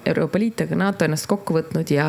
Euroopa 0.07 0.39
Liit 0.39 0.63
ja 0.63 0.67
ka 0.69 0.77
NATO 0.79 1.05
ennast 1.07 1.27
kokku 1.27 1.57
võtnud 1.57 1.91
ja, 1.91 2.07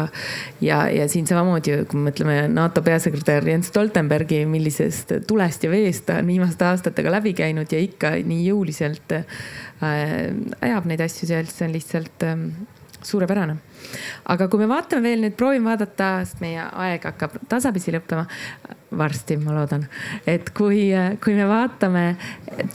ja, 0.63 0.85
ja 0.95 1.09
siin 1.11 1.27
samamoodi, 1.27 1.81
kui 1.91 1.99
me 1.99 2.11
mõtleme 2.11 2.39
NATO 2.53 2.83
peasekretär 2.87 3.47
Jens 3.49 3.73
Stoltenbergi, 3.73 4.45
millisest 4.51 5.17
tulest 5.29 5.67
ja 5.67 5.73
veest 5.73 6.07
ta 6.09 6.21
on 6.23 6.31
viimaste 6.31 6.69
aastatega 6.69 7.13
läbi 7.19 7.35
käinud 7.39 7.73
ja 7.75 7.83
ikka 7.83 8.15
nii 8.23 8.47
jõuliselt 8.47 9.17
äh, 9.19 9.39
ajab 10.61 10.91
neid 10.91 11.03
asju 11.07 11.31
seal, 11.31 11.51
see 11.51 11.67
on 11.67 11.75
lihtsalt 11.75 12.27
äh, 12.29 12.45
suurepärane. 13.03 13.57
aga 14.25 14.49
kui 14.49 14.61
me 14.61 14.69
vaatame 14.71 15.03
veel 15.03 15.23
nüüd, 15.23 15.35
proovime 15.39 15.71
vaadata, 15.71 16.19
sest 16.27 16.43
meie 16.43 16.63
aeg 16.63 17.05
hakkab 17.11 17.39
tasapisi 17.51 17.95
lõppema 17.95 18.27
varsti, 18.99 19.37
ma 19.43 19.55
loodan. 19.57 19.87
et 20.27 20.51
kui, 20.51 20.89
kui 21.25 21.35
me 21.35 21.49
vaatame 21.49 22.07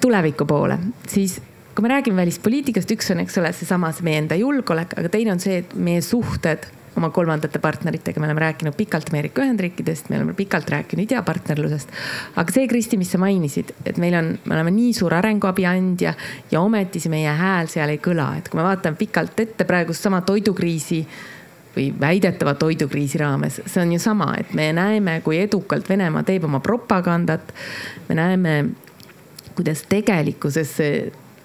tuleviku 0.02 0.48
poole, 0.49 0.80
siis 1.07 1.40
kui 1.74 1.82
me 1.82 1.90
räägime 1.90 2.22
välispoliitikast, 2.22 2.91
üks 2.94 3.12
on, 3.12 3.24
eks 3.24 3.38
ole, 3.41 3.50
seesama 3.56 3.91
see 3.95 4.06
meie 4.06 4.22
enda 4.22 4.38
julgeolek, 4.38 4.94
aga 5.00 5.10
teine 5.14 5.34
on 5.34 5.41
see, 5.41 5.64
et 5.64 5.74
meie 5.74 6.04
suhted 6.06 6.68
oma 6.98 7.10
kolmandate 7.10 7.58
partneritega, 7.60 8.22
me 8.22 8.28
oleme 8.28 8.44
rääkinud 8.44 8.76
pikalt 8.78 9.10
Ameerika 9.10 9.41
Ühendriikidest, 9.41 10.10
me 10.10 10.20
oleme 10.20 10.34
pikalt 10.38 10.70
rääkinud 10.70 11.08
idapartnerlusest. 11.08 11.90
aga 12.36 12.54
see, 12.54 12.68
Kristi, 12.68 12.98
mis 13.02 13.12
sa 13.12 13.18
mainisid, 13.22 13.74
et 13.86 13.98
meil 13.98 14.14
on, 14.20 14.34
me 14.45 14.56
oleme 14.56 14.74
nii 14.76 14.94
suur 14.94 15.16
arenguabi 15.18 15.66
andja 15.66 16.14
ja 16.52 16.62
ometi 16.62 17.02
see 17.02 17.14
meie 17.14 17.34
hääl 17.40 17.72
seal 17.72 17.90
ei 17.90 18.02
kõla, 18.04 18.36
et 18.38 18.50
kui 18.50 18.62
me 18.62 18.68
vaatame 18.68 19.00
pikalt 19.00 19.40
ette 19.41 19.66
praegust 19.66 20.06
sama 20.06 20.22
toidukriisi 20.22 21.02
või 21.74 21.88
väidetava 22.00 22.54
toidukriisi 22.62 23.18
raames, 23.18 23.64
see 23.66 23.82
on 23.82 23.95
ju 23.95 24.00
sama, 24.02 24.30
et 24.38 24.54
me 24.54 24.70
näeme, 24.78 25.18
kui 25.26 25.41
edukalt 25.41 25.90
Venemaa 25.90 26.22
teeb 26.24 26.45
oma 26.45 26.62
propagandat. 26.62 27.54
me 28.10 28.16
näeme, 28.16 28.56
kuidas 29.56 29.82
tegelikkuses 29.90 30.78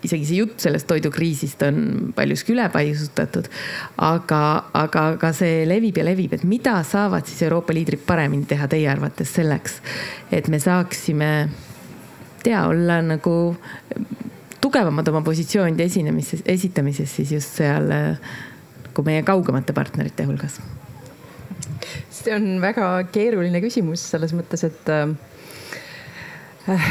isegi 0.04 0.26
see 0.28 0.38
jutt 0.38 0.62
sellest 0.62 0.86
toidukriisist 0.90 1.62
on 1.66 1.78
paljuski 2.14 2.54
ülepaisutatud. 2.54 3.48
aga, 3.96 4.42
aga, 4.78 5.04
aga 5.16 5.32
see 5.36 5.64
levib 5.68 5.98
ja 5.98 6.06
levib, 6.06 6.36
et 6.36 6.44
mida 6.48 6.78
saavad 6.86 7.26
siis 7.26 7.42
Euroopa 7.48 7.74
liidrid 7.74 8.04
paremini 8.06 8.46
teha 8.48 8.68
teie 8.70 8.88
arvates 8.90 9.34
selleks, 9.34 9.80
et 10.32 10.48
me 10.48 10.60
saaksime, 10.62 11.30
tea, 12.42 12.62
olla 12.66 13.00
nagu 13.02 13.36
tugevamad 14.60 15.08
oma 15.10 15.22
positsioonide 15.26 15.86
esinemises, 15.86 16.42
esitamises 16.46 17.14
siis 17.18 17.32
just 17.38 17.58
seal 17.60 17.90
nagu 17.90 19.06
meie 19.06 19.22
kaugemate 19.26 19.74
partnerite 19.74 20.26
hulgas? 20.28 20.60
see 22.10 22.34
on 22.34 22.58
väga 22.62 22.86
keeruline 23.14 23.60
küsimus 23.62 24.02
selles 24.12 24.34
mõttes, 24.36 24.64
et 24.66 24.90
äh, 24.92 25.08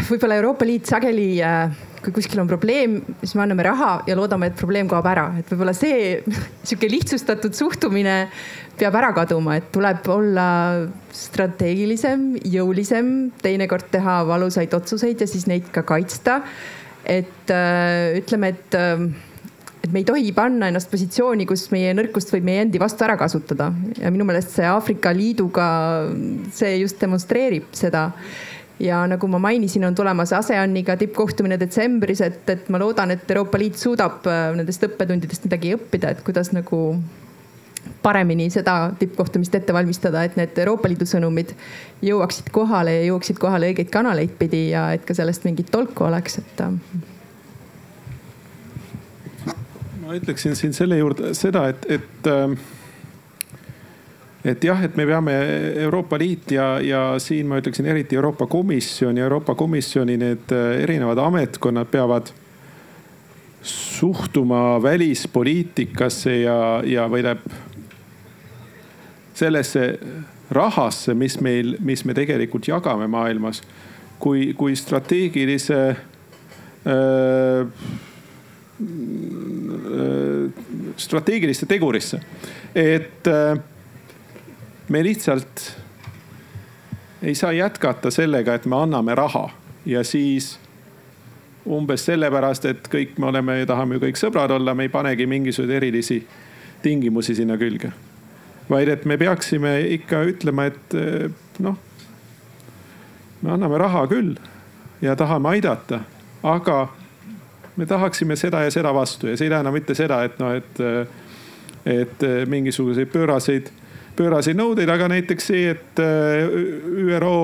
võib-olla 0.09 0.39
Euroopa 0.39 0.65
Liit 0.67 0.87
sageli 0.89 1.37
äh, 1.43 1.71
kui 2.03 2.13
kuskil 2.15 2.41
on 2.41 2.49
probleem, 2.49 2.99
siis 3.21 3.33
me 3.37 3.43
anname 3.45 3.65
raha 3.65 3.91
ja 4.07 4.15
loodame, 4.17 4.51
et 4.51 4.57
probleem 4.59 4.89
kaob 4.91 5.07
ära, 5.09 5.27
et 5.39 5.49
võib-olla 5.51 5.73
see 5.75 6.19
sihuke 6.67 6.89
lihtsustatud 6.91 7.57
suhtumine 7.57 8.17
peab 8.77 8.97
ära 8.99 9.11
kaduma, 9.17 9.57
et 9.57 9.71
tuleb 9.73 10.05
olla 10.13 10.47
strateegilisem, 11.17 12.35
jõulisem, 12.53 13.31
teinekord 13.41 13.89
teha 13.93 14.19
valusaid 14.29 14.75
otsuseid 14.77 15.23
ja 15.23 15.29
siis 15.29 15.47
neid 15.49 15.71
ka 15.73 15.85
kaitsta. 15.87 16.41
et 17.07 17.51
äh, 17.55 18.17
ütleme, 18.19 18.49
et 18.53 18.75
äh, 18.75 19.07
et 19.87 19.93
me 19.93 20.01
ei 20.01 20.07
tohi 20.07 20.33
panna 20.35 20.67
ennast 20.67 20.91
positsiooni, 20.91 21.45
kus 21.47 21.69
meie 21.71 21.93
nõrkust 21.95 22.33
võib 22.33 22.43
meie 22.47 22.65
endi 22.65 22.79
vastu 22.81 23.05
ära 23.05 23.15
kasutada. 23.19 23.69
Ja 23.95 24.11
minu 24.11 24.25
meelest 24.27 24.51
see 24.57 24.67
Aafrika 24.67 25.13
Liiduga, 25.15 25.67
see 26.51 26.73
just 26.81 26.99
demonstreerib 26.99 27.69
seda 27.77 28.09
ja 28.79 29.01
nagu 29.09 29.27
ma 29.27 29.39
mainisin, 29.39 29.85
on 29.85 29.95
tulemas 29.95 30.33
ASEANiga 30.33 30.97
tippkohtumine 30.97 31.59
detsembris, 31.59 32.21
et, 32.21 32.49
et 32.49 32.69
ma 32.69 32.79
loodan, 32.81 33.11
et 33.11 33.31
Euroopa 33.31 33.59
Liit 33.59 33.79
suudab 33.79 34.27
äh, 34.29 34.51
nendest 34.57 34.83
õppetundidest 34.85 35.47
midagi 35.47 35.73
õppida, 35.77 36.13
et 36.13 36.21
kuidas 36.25 36.51
nagu 36.53 36.81
paremini 38.03 38.49
seda 38.53 38.91
tippkohtumist 38.99 39.55
ette 39.55 39.73
valmistada, 39.73 40.23
et 40.23 40.37
need 40.39 40.57
Euroopa 40.61 40.89
Liidu 40.91 41.07
sõnumid 41.09 41.53
jõuaksid 42.05 42.51
kohale 42.53 42.93
ja 42.99 43.05
jõuaksid 43.09 43.39
kohale 43.41 43.71
õigeid 43.71 43.91
kanaleid 43.93 44.37
pidi 44.39 44.69
ja 44.71 44.91
et 44.95 45.05
ka 45.07 45.15
sellest 45.17 45.47
mingit 45.47 45.71
tolku 45.73 46.07
oleks, 46.07 46.39
et. 46.43 46.61
Äh. 46.61 46.71
ma 50.05 50.15
ütleksin 50.15 50.55
siin 50.55 50.73
selle 50.75 50.99
juurde 51.01 51.33
seda, 51.35 51.67
et, 51.73 51.87
et 51.97 52.31
äh, 52.31 52.57
et 54.45 54.63
jah, 54.63 54.83
et 54.83 54.97
me 54.97 55.05
peame 55.05 55.33
Euroopa 55.83 56.17
Liit 56.19 56.51
ja, 56.51 56.77
ja 56.83 57.01
siin 57.19 57.47
ma 57.49 57.57
ütleksin 57.61 57.87
eriti 57.89 58.15
Euroopa 58.15 58.47
Komisjon 58.47 59.17
ja 59.17 59.23
Euroopa 59.25 59.55
Komisjoni 59.55 60.17
need 60.17 60.51
äh, 60.53 60.83
erinevad 60.83 61.17
ametkonnad 61.17 61.89
peavad 61.91 62.31
suhtuma 63.67 64.77
välispoliitikasse 64.83 66.37
ja, 66.41 66.59
ja 66.85 67.07
või 67.11 67.25
tähendab 67.25 67.47
sellesse 69.37 69.99
rahasse, 70.51 71.13
mis 71.13 71.37
meil, 71.43 71.75
mis 71.83 72.05
me 72.07 72.15
tegelikult 72.17 72.67
jagame 72.67 73.07
maailmas, 73.11 73.61
kui, 74.19 74.53
kui 74.57 74.75
strateegilise 74.75 75.81
äh, 75.89 75.97
äh 76.93 77.67
strateegiliste 80.97 81.65
tegurisse. 81.65 82.19
et 82.75 83.27
äh, 83.27 83.57
me 84.89 85.03
lihtsalt 85.03 85.77
ei 87.21 87.35
saa 87.35 87.51
jätkata 87.51 88.11
sellega, 88.11 88.53
et 88.53 88.65
me 88.65 88.75
anname 88.75 89.15
raha 89.15 89.49
ja 89.85 90.03
siis 90.03 90.59
umbes 91.67 92.05
sellepärast, 92.05 92.65
et 92.65 92.87
kõik 92.91 93.17
me 93.19 93.27
oleme 93.31 93.59
tahame 93.67 93.97
ju 93.97 94.05
kõik 94.05 94.19
sõbrad 94.19 94.51
olla, 94.55 94.75
me 94.75 94.87
ei 94.87 94.91
panegi 94.93 95.27
mingisuguseid 95.27 95.75
erilisi 95.81 96.21
tingimusi 96.81 97.35
sinna 97.35 97.57
külge. 97.57 97.91
vaid 98.69 98.87
et 98.87 99.05
me 99.05 99.17
peaksime 99.17 99.79
ikka 99.95 100.21
ütlema, 100.27 100.65
et 100.67 100.93
eh, 100.93 101.29
noh, 101.63 101.77
me 103.41 103.51
anname 103.51 103.77
raha 103.77 104.05
küll 104.11 104.35
ja 105.01 105.15
tahame 105.15 105.49
aidata, 105.55 106.01
aga 106.43 106.87
me 107.75 107.85
tahaksime 107.85 108.35
seda 108.35 108.63
ja 108.65 108.71
seda 108.71 108.93
vastu 108.93 109.27
ja 109.27 109.37
see 109.37 109.47
ei 109.47 109.53
tähenda 109.53 109.71
mitte 109.71 109.95
seda, 109.95 110.23
et 110.23 110.39
noh, 110.39 110.51
et, 110.51 110.79
eh, 110.79 111.07
et 111.85 112.23
eh, 112.23 112.43
mingisuguseid 112.47 113.11
pööraseid 113.13 113.71
pööraseid 114.17 114.57
nõudeid, 114.57 114.89
aga 114.89 115.09
näiteks 115.11 115.49
see, 115.51 115.69
et 115.75 116.01
äh, 116.01 116.47
ÜRO, 117.05 117.35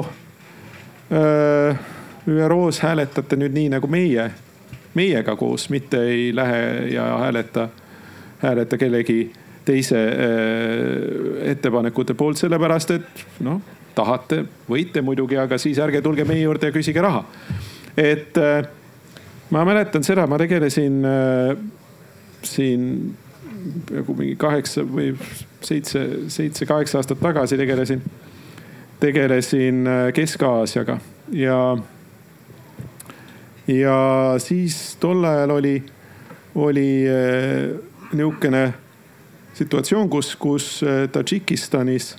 äh, 1.13 1.85
ÜRO-s 2.29 2.81
hääletate 2.83 3.37
nüüd 3.39 3.55
nii 3.55 3.69
nagu 3.75 3.89
meie, 3.91 4.29
meiega 4.97 5.35
koos, 5.39 5.69
mitte 5.73 6.01
ei 6.09 6.31
lähe 6.35 6.93
ja 6.93 7.07
hääleta, 7.23 7.67
hääleta 8.43 8.79
kellegi 8.81 9.19
teise 9.65 10.01
äh, 10.01 11.49
ettepanekute 11.53 12.17
poolt, 12.19 12.41
sellepärast 12.41 12.95
et 12.97 13.25
noh, 13.45 13.61
tahate, 13.95 14.43
võite 14.69 15.03
muidugi, 15.05 15.37
aga 15.37 15.59
siis 15.61 15.81
ärge 15.83 16.01
tulge 16.01 16.25
meie 16.25 16.41
juurde 16.41 16.71
ja 16.71 16.75
küsige 16.75 17.01
raha. 17.05 17.25
et 17.97 18.37
ma 19.53 19.61
mäletan 19.69 20.03
seda, 20.03 20.25
ma 20.27 20.39
tegelesin 20.41 20.95
siin 22.41 22.87
nagu 23.91 24.15
mingi 24.18 24.35
kaheksa 24.40 24.84
või 24.88 25.14
seitse, 25.64 26.03
seitse-kaheksa 26.31 26.99
aastat 26.99 27.22
tagasi 27.23 27.57
tegelesin, 27.60 28.03
tegelesin 28.99 29.88
äh, 29.88 30.03
Kesk-Aasiaga. 30.15 30.98
Ja, 31.31 31.77
ja 33.68 33.98
siis 34.44 34.98
tol 35.02 35.23
ajal 35.27 35.56
oli, 35.57 35.77
oli 36.56 36.90
äh, 37.10 37.72
nihukene 38.14 38.65
situatsioon, 39.57 40.10
kus, 40.10 40.35
kus 40.35 40.68
äh, 40.84 41.06
Tadžikistanis 41.11 42.14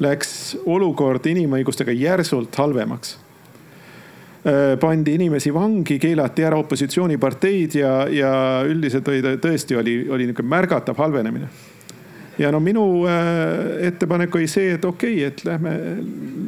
läks 0.00 0.56
olukord 0.66 1.26
inimõigustega 1.28 1.92
järsult 1.92 2.56
halvemaks 2.56 3.18
pandi 4.80 5.14
inimesi 5.18 5.50
vangi, 5.52 5.98
keelati 6.00 6.44
ära 6.48 6.56
opositsiooniparteid 6.62 7.74
ja, 7.76 7.90
ja 8.08 8.30
üldiselt 8.64 9.08
oli 9.12 9.20
tõesti 9.36 9.76
oli, 9.76 9.96
oli 10.08 10.30
niisugune 10.30 10.48
märgatav 10.48 10.96
halvenemine. 10.96 11.48
ja 12.38 12.48
no 12.52 12.60
minu 12.60 13.04
äh, 13.04 13.86
ettepanek 13.90 14.34
oli 14.34 14.48
see, 14.48 14.72
et 14.78 14.84
okei 14.84 15.16
okay,, 15.18 15.26
et 15.28 15.44
lähme, 15.44 15.74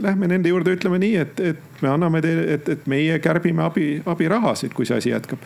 lähme 0.03 0.29
nende 0.29 0.49
juurde, 0.49 0.73
ütleme 0.73 0.99
nii, 0.99 1.17
et, 1.17 1.41
et 1.41 1.83
me 1.83 1.89
anname 1.93 2.23
teile, 2.25 2.47
et, 2.55 2.69
et 2.69 2.87
meie 2.89 3.19
kärbime 3.19 3.63
abi, 3.63 3.89
abirahasid, 4.07 4.73
kui 4.73 4.89
see 4.89 4.97
asi 4.97 5.13
jätkab. 5.13 5.45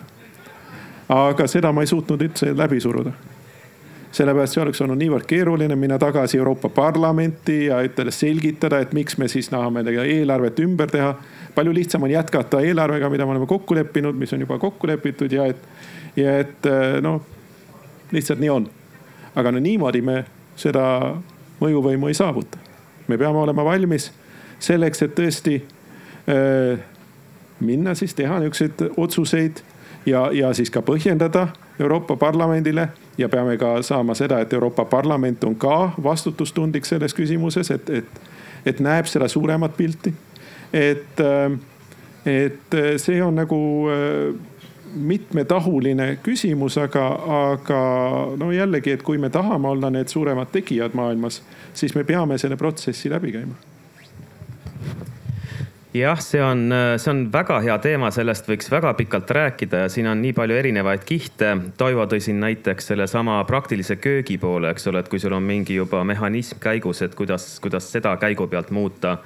aga 1.08 1.46
seda 1.50 1.72
ma 1.72 1.82
ei 1.82 1.90
suutnud 1.90 2.22
üldse 2.22 2.54
läbi 2.54 2.80
suruda 2.80 3.12
sellepärast 4.16 4.56
see 4.56 4.62
oleks 4.62 4.80
olnud 4.80 4.98
niivõrd 5.00 5.26
keeruline 5.28 5.76
minna 5.76 5.98
tagasi 6.00 6.38
Euroopa 6.38 6.70
Parlamenti 6.72 7.66
ja 7.66 7.82
ütelda, 7.84 8.14
selgitada, 8.14 8.80
et 8.80 8.94
miks 8.96 9.18
me 9.20 9.28
siis 9.28 9.50
tahame 9.52 9.82
eelarvet 9.92 10.62
ümber 10.64 10.90
teha 10.92 11.12
palju 11.56 11.74
lihtsam 11.74 12.02
on 12.02 12.10
jätkata 12.10 12.60
eelarvega, 12.60 13.10
mida 13.10 13.26
me 13.26 13.30
oleme 13.30 13.46
kokku 13.46 13.74
leppinud, 13.74 14.14
mis 14.14 14.32
on 14.32 14.40
juba 14.40 14.58
kokku 14.58 14.86
lepitud 14.86 15.32
ja 15.32 15.46
et, 15.46 15.62
ja 16.16 16.38
et 16.38 16.66
äh, 16.66 16.98
noh, 17.02 17.22
lihtsalt 18.12 18.40
nii 18.40 18.50
on. 18.50 18.68
aga 19.36 19.52
no 19.52 19.60
niimoodi 19.60 20.00
me 20.00 20.24
seda 20.56 20.84
mõjuvõimu 21.60 22.08
ei 22.08 22.14
saavuta. 22.14 22.58
me 23.08 23.18
peame 23.18 23.38
olema 23.38 23.64
valmis 23.64 24.10
selleks, 24.58 25.02
et 25.02 25.16
tõesti 25.16 25.56
äh, 25.60 26.78
minna 27.60 27.94
siis 27.94 28.14
teha 28.14 28.40
niisuguseid 28.40 28.92
otsuseid 28.96 29.62
ja, 30.06 30.28
ja 30.32 30.52
siis 30.54 30.70
ka 30.70 30.80
põhjendada 30.80 31.48
Euroopa 31.80 32.16
Parlamendile 32.16 32.88
ja 33.18 33.28
peame 33.28 33.56
ka 33.56 33.82
saama 33.82 34.14
seda, 34.14 34.40
et 34.40 34.52
Euroopa 34.52 34.84
Parlament 34.84 35.44
on 35.44 35.54
ka 35.56 35.92
vastutustundlik 36.02 36.84
selles 36.84 37.14
küsimuses, 37.14 37.70
et, 37.70 37.90
et, 37.90 38.20
et 38.66 38.80
näeb 38.80 39.08
seda 39.10 39.28
suuremat 39.28 39.76
pilti. 39.76 40.14
et, 40.72 41.22
et 42.26 42.76
see 42.98 43.22
on 43.22 43.34
nagu 43.34 43.60
mitmetahuline 44.96 46.16
küsimus, 46.24 46.78
aga, 46.80 47.06
aga 47.52 47.80
no 48.40 48.50
jällegi, 48.52 48.96
et 48.96 49.02
kui 49.02 49.18
me 49.18 49.30
tahame 49.30 49.68
olla 49.68 49.90
need 49.90 50.08
suuremad 50.08 50.50
tegijad 50.52 50.96
maailmas, 50.96 51.42
siis 51.74 51.94
me 51.94 52.04
peame 52.04 52.38
selle 52.38 52.56
protsessi 52.56 53.10
läbi 53.12 53.32
käima 53.36 53.75
jah, 55.98 56.20
see 56.22 56.42
on, 56.42 56.68
see 57.00 57.10
on 57.12 57.24
väga 57.32 57.58
hea 57.64 57.76
teema, 57.82 58.10
sellest 58.14 58.48
võiks 58.50 58.70
väga 58.72 58.92
pikalt 58.98 59.30
rääkida 59.36 59.84
ja 59.84 59.90
siin 59.92 60.08
on 60.10 60.22
nii 60.22 60.34
palju 60.36 60.56
erinevaid 60.58 61.04
kihte. 61.08 61.52
Toivo 61.78 62.06
tõi 62.10 62.22
siin 62.24 62.40
näiteks 62.42 62.92
sellesama 62.92 63.38
praktilise 63.48 63.98
köögi 64.00 64.38
poole, 64.42 64.72
eks 64.74 64.88
ole, 64.90 65.02
et 65.02 65.10
kui 65.12 65.22
sul 65.22 65.36
on 65.36 65.44
mingi 65.46 65.78
juba 65.78 66.02
mehhanism 66.06 66.60
käigus, 66.62 67.02
et 67.06 67.14
kuidas, 67.18 67.56
kuidas 67.64 67.90
seda 67.92 68.16
käigu 68.20 68.48
pealt 68.50 68.72
muuta 68.74 69.18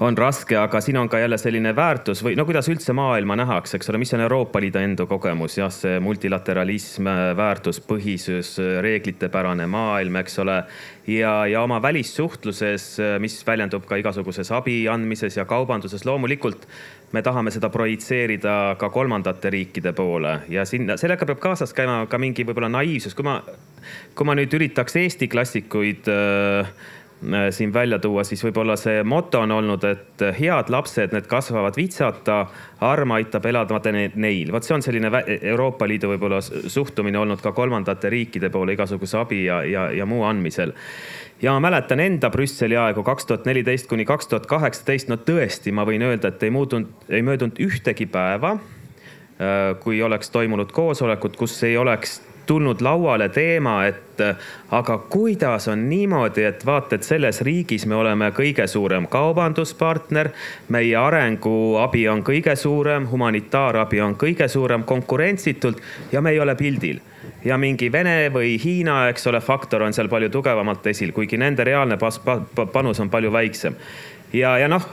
on 0.00 0.16
raske, 0.16 0.56
aga 0.56 0.80
siin 0.80 0.96
on 0.96 1.08
ka 1.12 1.18
jälle 1.20 1.36
selline 1.38 1.74
väärtus 1.76 2.22
või 2.24 2.36
no 2.38 2.46
kuidas 2.48 2.68
üldse 2.72 2.94
maailma 2.96 3.36
nähakse, 3.36 3.76
eks 3.76 3.90
ole, 3.92 4.00
mis 4.00 4.14
on 4.16 4.22
Euroopa 4.24 4.60
Liidu 4.62 4.80
enda 4.80 5.04
kogemus, 5.06 5.58
jah, 5.58 5.72
see 5.74 5.98
multilateralism, 6.00 7.08
väärtuspõhisus, 7.36 8.54
reeglitepärane 8.86 9.66
maailm, 9.68 10.16
eks 10.22 10.38
ole. 10.40 10.62
ja, 11.06 11.34
ja 11.46 11.62
oma 11.62 11.82
välissuhtluses, 11.82 12.86
mis 13.20 13.36
väljendub 13.46 13.84
ka 13.88 14.00
igasuguses 14.00 14.52
abi 14.56 14.86
andmises 14.88 15.36
ja 15.36 15.44
kaubanduses, 15.44 16.06
loomulikult 16.08 16.66
me 17.12 17.22
tahame 17.26 17.50
seda 17.50 17.68
projitseerida 17.74 18.76
ka 18.78 18.88
kolmandate 18.94 19.50
riikide 19.50 19.92
poole 19.92 20.38
ja 20.48 20.64
sinna, 20.64 20.96
sellega 20.96 21.26
peab 21.26 21.42
kaasas 21.42 21.74
käima 21.76 22.04
ka 22.08 22.20
mingi 22.22 22.46
võib-olla 22.46 22.70
naiivsus, 22.72 23.16
kui 23.18 23.26
ma, 23.26 23.40
kui 24.14 24.28
ma 24.28 24.38
nüüd 24.38 24.54
üritaks 24.56 24.96
Eesti 25.02 25.28
klassikuid 25.28 26.08
äh, 26.08 26.72
siin 27.50 27.72
välja 27.72 27.98
tuua, 27.98 28.24
siis 28.24 28.40
võib-olla 28.44 28.76
see 28.80 29.02
moto 29.04 29.42
on 29.44 29.52
olnud, 29.52 29.84
et 29.84 30.22
head 30.38 30.70
lapsed, 30.72 31.12
need 31.12 31.26
kasvavad 31.28 31.76
vitsata, 31.76 32.38
arm 32.86 33.12
aitab 33.16 33.46
elada 33.46 33.80
neil. 33.92 34.52
vot 34.52 34.64
see 34.64 34.74
on 34.74 34.82
selline 34.82 35.10
Euroopa 35.40 35.88
Liidu 35.88 36.08
võib-olla 36.14 36.40
suhtumine 36.40 37.18
olnud 37.18 37.42
ka 37.44 37.52
kolmandate 37.52 38.10
riikide 38.10 38.50
poole 38.50 38.72
igasuguse 38.72 39.18
abi 39.18 39.44
ja, 39.44 39.62
ja, 39.64 39.90
ja 39.92 40.06
muu 40.06 40.24
andmisel. 40.24 40.72
ja 41.42 41.52
ma 41.52 41.68
mäletan 41.68 42.00
enda 42.00 42.30
Brüsseli 42.30 42.76
aegu 42.76 43.02
kaks 43.02 43.26
tuhat 43.26 43.44
neliteist 43.44 43.88
kuni 43.88 44.04
kaks 44.04 44.32
tuhat 44.32 44.46
kaheksateist, 44.46 45.08
no 45.08 45.16
tõesti, 45.16 45.72
ma 45.72 45.84
võin 45.84 46.02
öelda, 46.02 46.32
et 46.32 46.42
ei 46.42 46.50
muutunud, 46.50 46.88
ei 47.08 47.22
möödunud 47.22 47.60
ühtegi 47.60 48.06
päeva 48.06 48.56
äh, 48.56 49.76
kui 49.80 50.02
oleks 50.02 50.32
toimunud 50.32 50.72
koosolekud, 50.72 51.36
kus 51.36 51.62
ei 51.68 51.76
oleks 51.76 52.22
tulnud 52.50 52.82
lauale 52.82 53.28
teema, 53.30 53.84
et 53.86 54.22
aga 54.74 54.96
kuidas 55.12 55.68
on 55.70 55.84
niimoodi, 55.88 56.44
et 56.48 56.64
vaata, 56.66 56.98
et 56.98 57.06
selles 57.06 57.40
riigis 57.46 57.86
me 57.86 57.94
oleme 57.94 58.32
kõige 58.36 58.66
suurem 58.70 59.06
kaubanduspartner, 59.10 60.32
meie 60.74 60.96
arenguabi 60.98 62.08
on 62.10 62.24
kõige 62.26 62.56
suurem, 62.58 63.06
humanitaarabi 63.10 64.02
on 64.02 64.18
kõige 64.18 64.50
suurem 64.50 64.84
konkurentsitult 64.84 65.78
ja 66.12 66.20
me 66.20 66.34
ei 66.34 66.42
ole 66.42 66.56
pildil 66.58 67.00
ja 67.44 67.56
mingi 67.58 67.88
Vene 67.92 68.28
või 68.34 68.56
Hiina, 68.60 69.06
eks 69.12 69.26
ole, 69.30 69.40
faktor 69.40 69.86
on 69.86 69.94
seal 69.96 70.10
palju 70.12 70.28
tugevamalt 70.32 70.86
esil, 70.92 71.14
kuigi 71.16 71.38
nende 71.40 71.64
reaalne 71.64 71.98
panus 72.72 73.00
on 73.00 73.10
palju 73.10 73.32
väiksem. 73.32 73.76
ja, 74.32 74.58
ja 74.58 74.68
noh 74.68 74.90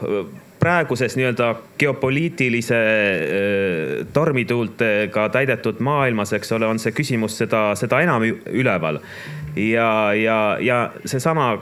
praeguses 0.68 1.16
nii-öelda 1.16 1.54
geopoliitilise 1.80 2.80
tormituultega 4.14 5.30
täidetud 5.32 5.80
maailmas, 5.80 6.34
eks 6.36 6.52
ole, 6.58 6.68
on 6.68 6.82
see 6.82 6.92
küsimus 6.96 7.38
seda, 7.40 7.70
seda 7.80 8.02
enam 8.04 8.26
üleval. 8.28 9.00
ja, 9.56 9.90
ja, 10.18 10.40
ja 10.60 10.80
seesama 11.06 11.54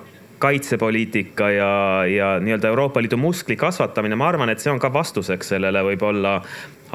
kaitsepoliitika 0.41 1.49
ja, 1.53 1.69
ja 2.09 2.31
nii-öelda 2.39 2.67
Euroopa 2.73 3.01
Liidu 3.01 3.17
muskli 3.17 3.55
kasvatamine, 3.55 4.17
ma 4.19 4.27
arvan, 4.33 4.49
et 4.49 4.63
see 4.63 4.73
on 4.73 4.81
ka 4.81 4.91
vastuseks 4.93 5.53
sellele 5.53 5.85
võib-olla 5.85 6.39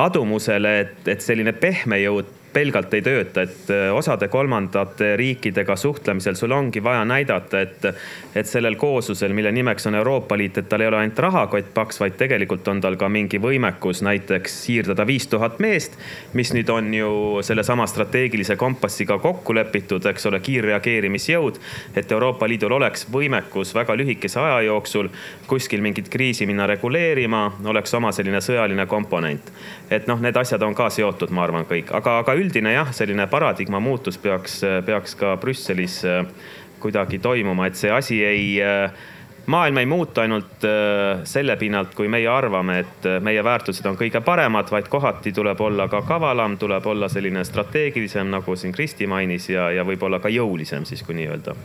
adumusele, 0.00 0.74
et, 0.80 1.08
et 1.14 1.24
selline 1.24 1.54
pehme 1.56 2.02
jõud 2.02 2.39
pelgalt 2.52 2.94
ei 2.94 3.02
tööta, 3.02 3.44
et 3.46 3.70
äh, 3.70 3.88
osade 3.94 4.28
kolmandate 4.28 5.14
riikidega 5.16 5.76
suhtlemisel 5.76 6.34
sul 6.38 6.52
ongi 6.52 6.82
vaja 6.82 7.04
näidata, 7.04 7.60
et, 7.60 7.86
et 8.34 8.46
sellel 8.46 8.76
kooslusel, 8.80 9.34
mille 9.36 9.52
nimeks 9.52 9.86
on 9.86 9.94
Euroopa 9.94 10.38
Liit, 10.38 10.58
et 10.58 10.68
tal 10.68 10.84
ei 10.84 10.90
ole 10.90 11.00
ainult 11.00 11.18
rahakott 11.18 11.72
paks, 11.74 12.00
vaid 12.00 12.16
tegelikult 12.20 12.68
on 12.68 12.80
tal 12.82 12.96
ka 13.00 13.08
mingi 13.08 13.40
võimekus 13.42 14.02
näiteks 14.06 14.56
siirdada 14.66 15.06
viis 15.06 15.28
tuhat 15.30 15.60
meest, 15.62 15.96
mis 16.34 16.52
nüüd 16.56 16.70
on 16.74 16.92
ju 16.94 17.12
sellesama 17.46 17.86
strateegilise 17.90 18.56
kompassiga 18.60 19.18
kokku 19.22 19.54
lepitud, 19.54 20.06
eks 20.10 20.26
ole, 20.30 20.40
kiirreageerimisjõud. 20.44 21.60
et 21.94 22.12
Euroopa 22.12 22.48
Liidul 22.48 22.72
oleks 22.72 23.06
võimekus 23.12 23.74
väga 23.74 23.96
lühikese 23.96 24.40
aja 24.40 24.60
jooksul 24.66 25.08
kuskil 25.46 25.80
mingit 25.80 26.08
kriisi 26.08 26.46
minna 26.46 26.66
reguleerima, 26.66 27.52
oleks 27.64 27.94
oma 27.94 28.12
selline 28.12 28.40
sõjaline 28.40 28.86
komponent. 28.86 29.52
et 29.90 30.06
noh, 30.06 30.20
need 30.20 30.36
asjad 30.36 30.62
on 30.62 30.74
ka 30.74 30.90
seotud, 30.90 31.30
ma 31.30 31.44
arvan, 31.44 31.64
kõik, 31.68 31.90
aga, 31.94 32.18
aga 32.22 32.34
üldine 32.40 32.74
jah, 32.74 32.90
selline 32.96 33.26
paradigma 33.30 33.80
muutus 33.80 34.18
peaks, 34.18 34.60
peaks 34.86 35.16
ka 35.18 35.36
Brüsselis 35.40 36.00
äh, 36.08 36.24
kuidagi 36.80 37.20
toimuma, 37.22 37.68
et 37.68 37.78
see 37.78 37.90
asi 37.92 38.20
ei 38.24 38.44
äh, 38.64 38.92
maailm 39.50 39.80
ei 39.82 39.88
muutu 39.90 40.22
ainult 40.22 40.64
äh, 40.64 41.22
selle 41.28 41.56
pinnalt, 41.60 41.94
kui 41.98 42.08
meie 42.08 42.28
arvame, 42.30 42.80
et 42.84 43.08
meie 43.24 43.44
väärtused 43.44 43.86
on 43.90 43.98
kõige 44.00 44.22
paremad, 44.24 44.70
vaid 44.72 44.88
kohati 44.92 45.32
tuleb 45.36 45.60
olla 45.60 45.88
ka 45.92 46.02
kavalam, 46.08 46.58
tuleb 46.60 46.86
olla 46.86 47.08
selline 47.12 47.44
strateegilisem, 47.44 48.30
nagu 48.32 48.56
siin 48.56 48.74
Kristi 48.76 49.08
mainis 49.10 49.50
ja, 49.52 49.70
ja 49.74 49.86
võib-olla 49.86 50.22
ka 50.22 50.32
jõulisem 50.32 50.88
siis, 50.88 51.04
kui 51.06 51.18
nii 51.20 51.30
öelda. 51.32 51.56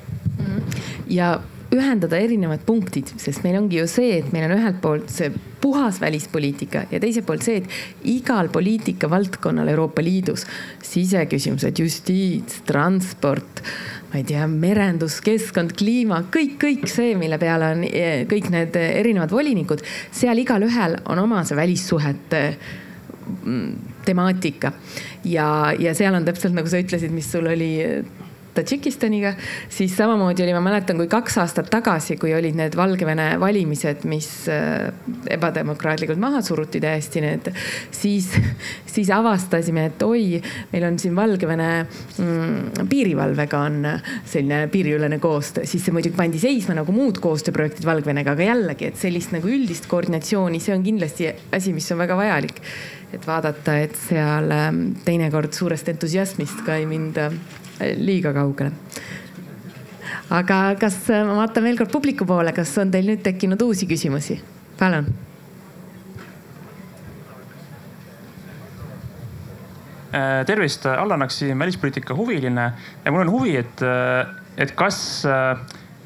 ja 1.08 1.36
ühendada 1.76 2.20
erinevad 2.22 2.64
punktid, 2.66 3.12
sest 3.22 3.44
meil 3.46 3.60
ongi 3.60 3.80
ju 3.82 3.88
see, 3.90 4.20
et 4.20 4.32
meil 4.34 4.48
on 4.48 4.56
ühelt 4.58 4.82
poolt 4.84 5.12
see 5.12 5.32
puhas 5.62 6.00
välispoliitika 6.02 6.86
ja 6.92 7.00
teiselt 7.02 7.26
poolt 7.28 7.46
see, 7.46 7.62
et 7.62 8.10
igal 8.12 8.52
poliitika 8.54 9.10
valdkonnal 9.12 9.72
Euroopa 9.74 10.04
Liidus 10.06 10.46
siseküsimused, 10.86 11.82
justiits, 11.82 12.62
transport, 12.68 13.64
ma 14.12 14.22
ei 14.22 14.28
tea, 14.30 14.46
merendus, 14.52 15.18
keskkond, 15.26 15.74
kliima, 15.78 16.22
kõik, 16.34 16.58
kõik 16.62 16.86
see, 16.92 17.16
mille 17.20 17.40
peale 17.42 17.72
on 17.76 17.86
eh, 17.90 18.26
kõik 18.30 18.52
need 18.54 18.78
erinevad 18.80 19.34
volinikud, 19.34 19.84
seal 20.16 20.40
igalühel 20.44 21.00
on 21.10 21.24
oma 21.26 21.42
see 21.48 21.58
välissuhete 21.58 22.44
mm, 23.42 23.72
temaatika. 24.06 24.72
Ja, 25.26 25.74
ja 25.80 25.96
seal 25.98 26.16
on 26.16 26.28
täpselt 26.28 26.54
nagu 26.56 26.70
sa 26.70 26.80
ütlesid, 26.84 27.14
mis 27.16 27.32
sul 27.32 27.50
oli 27.50 27.74
Tadžikistaniga, 28.56 29.34
siis 29.70 29.92
samamoodi 29.98 30.46
oli, 30.46 30.54
ma 30.56 30.62
mäletan, 30.64 30.96
kui 31.02 31.10
kaks 31.12 31.36
aastat 31.42 31.68
tagasi, 31.74 32.16
kui 32.20 32.32
olid 32.32 32.56
need 32.56 32.78
Valgevene 32.80 33.34
valimised, 33.42 34.06
mis 34.08 34.30
äh, 34.52 34.94
ebademokraatlikult 35.36 36.22
maha 36.22 36.40
suruti 36.46 36.80
täiesti 36.84 37.24
need, 37.26 37.50
siis, 37.92 38.30
siis 38.96 39.12
avastasime, 39.12 39.90
et 39.90 40.06
oi, 40.08 40.40
meil 40.72 40.88
on 40.88 41.00
siin 41.02 41.18
Valgevene 41.18 41.68
mm, 41.84 42.86
piirivalvega 42.92 43.60
on 43.68 43.90
selline 44.24 44.62
piiriülene 44.72 45.20
koostöö, 45.20 45.68
siis 45.68 45.84
see 45.84 45.96
muidugi 45.96 46.16
pandi 46.16 46.40
seisma 46.40 46.78
nagu 46.80 46.96
muud 46.96 47.20
koostööprojektid 47.24 47.88
Valgevenega, 47.88 48.38
aga 48.38 48.50
jällegi, 48.54 48.92
et 48.94 49.02
sellist 49.02 49.36
nagu 49.36 49.52
üldist 49.52 49.90
koordinatsiooni, 49.92 50.64
see 50.64 50.78
on 50.78 50.86
kindlasti 50.86 51.28
asi, 51.52 51.76
mis 51.76 51.92
on 51.92 52.00
väga 52.06 52.16
vajalik. 52.24 52.64
Et 53.14 53.28
vaadata, 53.28 53.78
et 53.84 54.00
seal 54.08 54.50
ähm, 54.52 54.82
teinekord 55.06 55.54
suurest 55.56 55.92
entusiasmist 55.92 56.64
ka 56.66 56.80
ei 56.80 56.88
minda 56.90 57.30
liiga 57.80 58.34
kaugele. 58.36 58.72
aga 60.30 60.60
kas, 60.80 60.98
ma 61.10 61.38
vaatan 61.42 61.68
veel 61.68 61.78
kord 61.78 61.92
publiku 61.94 62.28
poole, 62.28 62.54
kas 62.56 62.74
on 62.82 62.92
teil 62.92 63.08
nüüd 63.10 63.24
tekkinud 63.26 63.62
uusi 63.62 63.88
küsimusi? 63.90 64.40
palun. 64.80 65.08
Äh, 70.16 70.42
tervist, 70.48 70.86
Allan 70.88 71.26
Aksi, 71.26 71.52
välispoliitika 71.60 72.16
huviline 72.16 72.72
ja 73.06 73.12
mul 73.12 73.26
on 73.26 73.32
huvi, 73.34 73.58
et, 73.60 73.84
et 74.58 74.72
kas 74.76 74.98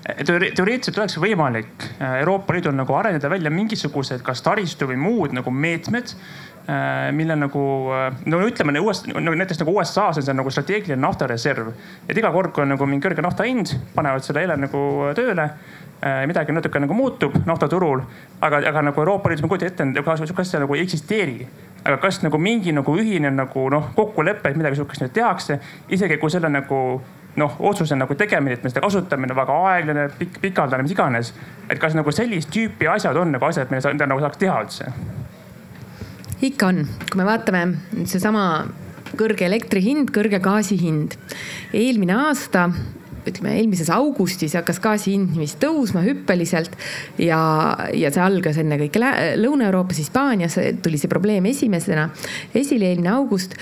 teoreetiliselt 0.10 0.98
oleks 0.98 1.20
võimalik 1.22 1.86
Euroopa 2.02 2.56
Liidul 2.56 2.74
nagu 2.74 2.96
arendada 2.98 3.30
välja 3.30 3.52
mingisugused, 3.54 4.24
kas 4.26 4.42
taristu 4.42 4.88
või 4.90 4.98
muud 4.98 5.36
nagu 5.38 5.54
meetmed 5.54 6.16
Äh, 6.16 6.49
mille 7.12 7.36
nagu, 7.36 7.62
äh, 7.96 8.18
no 8.26 8.40
ütleme 8.46 8.80
US, 8.80 9.04
no 9.08 9.34
näiteks 9.36 9.60
nagu 9.64 9.74
USA-s 9.78 10.20
on 10.20 10.26
see 10.26 10.36
nagu 10.38 10.52
strateegiline 10.54 11.02
naftareserv. 11.02 11.72
et 12.08 12.18
iga 12.18 12.32
kord, 12.32 12.52
kui 12.54 12.64
on 12.64 12.74
nagu 12.76 12.86
mingi 12.86 13.08
kõrge 13.08 13.24
nafta 13.26 13.48
hind, 13.48 13.74
panevad 13.96 14.26
selle 14.26 14.44
eile 14.46 14.58
nagu 14.58 14.82
tööle. 15.18 15.50
Äh, 16.00 16.22
midagi 16.28 16.54
natuke 16.56 16.80
nagu 16.80 16.96
muutub 16.96 17.34
naftaturul, 17.46 18.02
aga, 18.42 18.62
aga 18.70 18.82
nagu 18.88 19.02
Euroopa 19.02 19.30
Liidus 19.30 19.44
ma 19.44 19.50
kujutan 19.52 19.90
ette, 19.92 20.04
kas, 20.06 20.22
kas 20.36 20.52
see 20.52 20.62
nagu 20.62 20.76
ei 20.76 20.86
eksisteeri. 20.86 21.48
aga 21.84 21.98
kas 21.98 22.22
nagu 22.24 22.38
mingi 22.38 22.72
nagu 22.76 22.96
ühine 22.98 23.32
nagu 23.32 23.70
noh, 23.72 23.92
kokkulepe, 23.96 24.50
et 24.50 24.58
midagi 24.58 24.76
sihukest 24.76 25.02
nüüd 25.02 25.14
tehakse, 25.16 25.60
isegi 25.90 26.18
kui 26.20 26.32
selle 26.32 26.50
nagu 26.52 27.02
noh, 27.36 27.56
otsuse 27.60 27.96
nagu 27.96 28.16
tegemine, 28.16 28.58
et 28.58 28.64
me 28.64 28.72
seda 28.72 28.84
kasutame, 28.84 29.28
on 29.30 29.36
väga 29.38 29.58
aeglane, 29.72 30.10
pikk, 30.20 30.42
pikaldane, 30.44 30.84
mis 30.84 30.92
iganes. 30.96 31.34
et 31.70 31.80
kas 31.80 31.96
nagu 31.96 32.12
sellist 32.12 32.52
tüüpi 32.54 32.88
asjad 32.88 33.18
on 33.18 33.32
nagu 33.32 33.46
asjad, 33.46 33.72
mida 33.72 34.08
nagu 34.08 34.24
saaks 34.24 34.38
teha 34.38 34.62
üldse? 34.64 34.92
Ikka 36.46 36.70
on, 36.72 36.86
kui 37.10 37.20
me 37.20 37.26
vaatame 37.28 37.66
seesama 38.08 38.46
kõrge 39.20 39.48
elektri 39.48 39.82
hind, 39.84 40.14
kõrge 40.16 40.40
gaasi 40.44 40.78
hind. 40.80 41.18
eelmine 41.74 42.16
aasta 42.16 42.70
ütleme 43.28 43.58
eelmises 43.60 43.90
augustis 43.94 44.56
hakkas 44.58 44.80
gaasi 44.82 45.14
hind 45.14 45.36
vist 45.38 45.60
tõusma 45.62 46.02
hüppeliselt 46.06 46.76
ja, 47.20 47.40
ja 47.94 48.12
see 48.14 48.24
algas 48.24 48.58
ennekõike 48.62 49.02
Lõuna-Euroopas, 49.42 50.00
Hispaanias 50.02 50.58
tuli 50.84 50.98
see 51.02 51.12
probleem 51.12 51.46
esimesena 51.50 52.10
esile 52.56 52.90
eelmine 52.90 53.12
august 53.14 53.58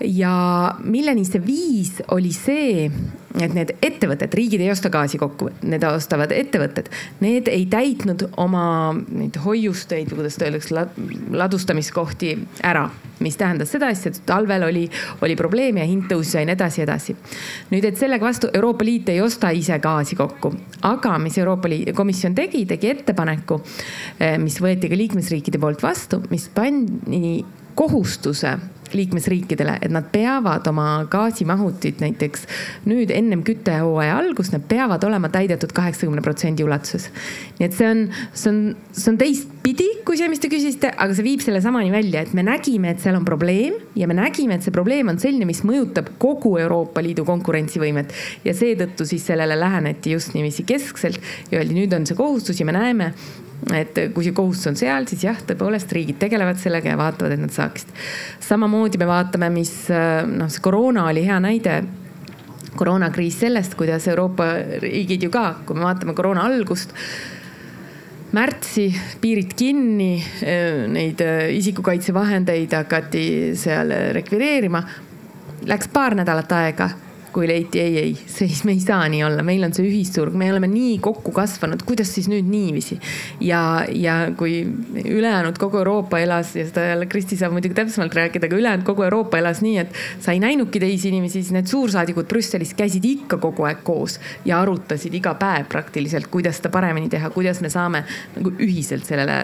ja 0.00 0.34
milleni 0.84 1.26
see 1.26 1.42
viis, 1.44 1.98
oli 2.14 2.32
see, 2.34 2.88
et 3.42 3.54
need 3.54 3.72
ettevõtted, 3.82 4.34
riigid 4.36 4.62
ei 4.62 4.70
osta 4.70 4.90
gaasi 4.94 5.18
kokku, 5.18 5.48
need 5.66 5.82
ostavad 5.88 6.32
ettevõtted, 6.34 6.90
need 7.24 7.48
ei 7.50 7.64
täitnud 7.70 8.28
oma 8.40 8.66
neid 8.94 9.38
hoiusteid 9.42 10.12
või 10.12 10.22
kuidas 10.22 10.38
öeldakse, 10.42 10.86
ladustamiskohti 11.34 12.36
ära. 12.62 12.90
mis 13.24 13.36
tähendas 13.40 13.70
seda 13.70 13.86
asja, 13.88 14.10
et 14.10 14.18
talvel 14.26 14.66
oli, 14.66 14.82
oli 15.22 15.36
probleem 15.38 15.76
ja 15.78 15.84
hind 15.86 16.08
tõusis 16.10 16.34
ja 16.34 16.42
nii 16.44 16.52
edasi 16.52 16.80
ja 16.80 16.84
edasi. 16.84 17.16
nüüd, 17.70 17.84
et 17.84 17.98
sellega 17.98 18.26
vastu 18.26 18.50
Euroopa 18.52 18.84
Liit 18.84 19.08
ei 19.08 19.20
osta 19.20 19.50
ise 19.50 19.78
gaasi 19.78 20.16
kokku, 20.16 20.52
aga 20.82 21.18
mis 21.18 21.38
Euroopa 21.38 21.68
Liidu 21.68 21.94
komisjon 21.94 22.34
tegi, 22.34 22.66
tegi 22.66 22.90
ettepaneku, 22.90 23.60
eh, 24.18 24.38
mis 24.38 24.60
võeti 24.60 24.90
ka 24.90 24.96
liikmesriikide 24.96 25.58
poolt 25.58 25.82
vastu, 25.82 26.22
mis 26.30 26.48
pandi 26.54 27.44
kohustuse 27.74 28.58
liikmesriikidele, 28.94 29.78
et 29.82 29.92
nad 29.94 30.06
peavad 30.12 30.66
oma 30.70 31.04
gaasimahutid 31.10 32.02
näiteks 32.04 32.46
nüüd 32.88 33.12
ennem 33.14 33.44
küttehooaja 33.46 34.16
algust, 34.20 34.54
nad 34.54 34.64
peavad 34.68 35.04
olema 35.04 35.30
täidetud 35.32 35.74
kaheksakümne 35.76 36.22
protsendi 36.24 36.64
ulatuses. 36.64 37.10
nii 37.58 37.68
et 37.68 37.76
see 37.76 37.90
on, 37.90 38.06
see 38.32 38.50
on, 38.52 38.62
see 38.92 39.12
on 39.12 39.20
teistpidi 39.20 39.90
kui 40.04 40.18
see, 40.20 40.28
mis 40.30 40.42
te 40.42 40.50
küsisite, 40.52 40.90
aga 40.92 41.16
see 41.16 41.24
viib 41.26 41.42
selle 41.44 41.60
samani 41.64 41.92
välja, 41.92 42.24
et 42.24 42.34
me 42.36 42.44
nägime, 42.46 42.92
et 42.94 43.02
seal 43.02 43.16
on 43.18 43.26
probleem 43.26 43.78
ja 43.98 44.08
me 44.10 44.16
nägime, 44.16 44.58
et 44.58 44.66
see 44.66 44.74
probleem 44.74 45.10
on 45.12 45.20
selline, 45.22 45.46
mis 45.48 45.62
mõjutab 45.66 46.12
kogu 46.22 46.56
Euroopa 46.60 47.02
Liidu 47.04 47.24
konkurentsivõimet. 47.28 48.12
ja 48.44 48.54
seetõttu 48.54 49.06
siis 49.08 49.24
sellele 49.26 49.56
läheneti 49.58 50.14
just 50.14 50.34
niiviisi 50.34 50.66
keskselt 50.68 51.20
ja 51.50 51.60
öeldi, 51.60 51.78
nüüd 51.80 51.96
on 51.96 52.06
see 52.06 52.18
kohustus 52.18 52.60
ja 52.60 52.66
me 52.68 52.76
näeme, 52.76 53.12
et 53.72 53.98
kui 54.14 54.26
see 54.26 54.36
kohustus 54.36 54.72
on 54.72 54.78
seal, 54.78 55.06
siis 55.08 55.24
jah, 55.24 55.38
tõepoolest 55.48 55.92
riigid 55.96 56.18
tegelevad 56.20 56.58
sellega 56.60 56.92
ja 56.92 57.00
vaatavad, 57.00 57.36
et 57.36 57.44
nad 57.44 57.54
saaksid. 57.54 57.92
samamoodi 58.44 59.00
me 59.00 59.08
vaatame, 59.08 59.50
mis 59.54 59.72
noh, 59.90 60.50
see 60.52 60.64
koroona 60.64 61.06
oli 61.10 61.24
hea 61.24 61.38
näide 61.40 61.78
koroonakriis 62.76 63.38
sellest, 63.44 63.76
kuidas 63.78 64.08
Euroopa 64.10 64.50
riigid 64.82 65.22
ju 65.22 65.30
ka, 65.30 65.60
kui 65.66 65.78
me 65.78 65.86
vaatame 65.86 66.14
koroona 66.18 66.44
algust 66.50 66.92
märtsi, 68.34 68.88
piirid 69.22 69.54
kinni, 69.54 70.18
neid 70.90 71.20
isikukaitsevahendeid 71.54 72.72
hakati 72.74 73.26
seal 73.58 73.94
rekvireerima. 74.16 74.82
Läks 75.70 75.88
paar 75.94 76.16
nädalat 76.18 76.52
aega 76.52 76.88
kui 77.34 77.48
leiti 77.50 77.80
ei, 77.82 77.96
ei, 77.98 78.12
see, 78.30 78.48
me 78.64 78.74
ei 78.76 78.80
saa 78.82 79.08
nii 79.10 79.24
olla, 79.26 79.42
meil 79.46 79.64
on 79.66 79.74
see 79.74 79.86
ühisturg, 79.88 80.36
me 80.38 80.48
oleme 80.52 80.68
nii 80.70 80.98
kokku 81.02 81.32
kasvanud, 81.34 81.82
kuidas 81.86 82.12
siis 82.14 82.28
nüüd 82.30 82.46
niiviisi. 82.48 83.00
ja, 83.42 83.60
ja 83.90 84.14
kui 84.38 84.62
ülejäänud 85.02 85.58
kogu 85.60 85.80
Euroopa 85.82 86.20
elas 86.22 86.54
ja 86.56 86.66
seda 86.68 86.86
jälle 86.92 87.08
Kristi 87.10 87.38
saab 87.40 87.56
muidugi 87.56 87.74
täpsemalt 87.74 88.14
rääkida, 88.14 88.46
aga 88.46 88.60
ülejäänud 88.60 88.86
kogu 88.86 89.06
Euroopa 89.08 89.38
elas 89.42 89.64
nii, 89.66 89.76
et 89.82 90.00
sa 90.22 90.32
ei 90.32 90.42
näinudki 90.42 90.80
teisi 90.82 91.10
inimesi, 91.10 91.42
siis 91.42 91.52
need 91.56 91.70
suursaadikud 91.70 92.30
Brüsselis 92.30 92.74
käisid 92.78 93.04
ikka 93.08 93.40
kogu 93.42 93.66
aeg 93.66 93.82
koos 93.86 94.20
ja 94.46 94.62
arutasid 94.62 95.14
iga 95.18 95.34
päev 95.40 95.66
praktiliselt, 95.72 96.30
kuidas 96.30 96.62
seda 96.62 96.70
paremini 96.74 97.10
teha, 97.10 97.30
kuidas 97.34 97.60
me 97.64 97.72
saame 97.72 98.04
nagu 98.36 98.54
ühiselt 98.62 99.06
sellele 99.10 99.42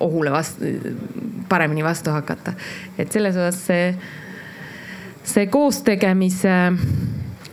ohule 0.00 0.30
vastu, 0.34 0.76
paremini 1.48 1.84
vastu 1.84 2.10
hakata. 2.10 2.52
et 2.98 3.12
selles 3.12 3.36
osas 3.36 3.66
see 3.70 3.90
see 5.26 5.48
koostegemise 5.50 6.54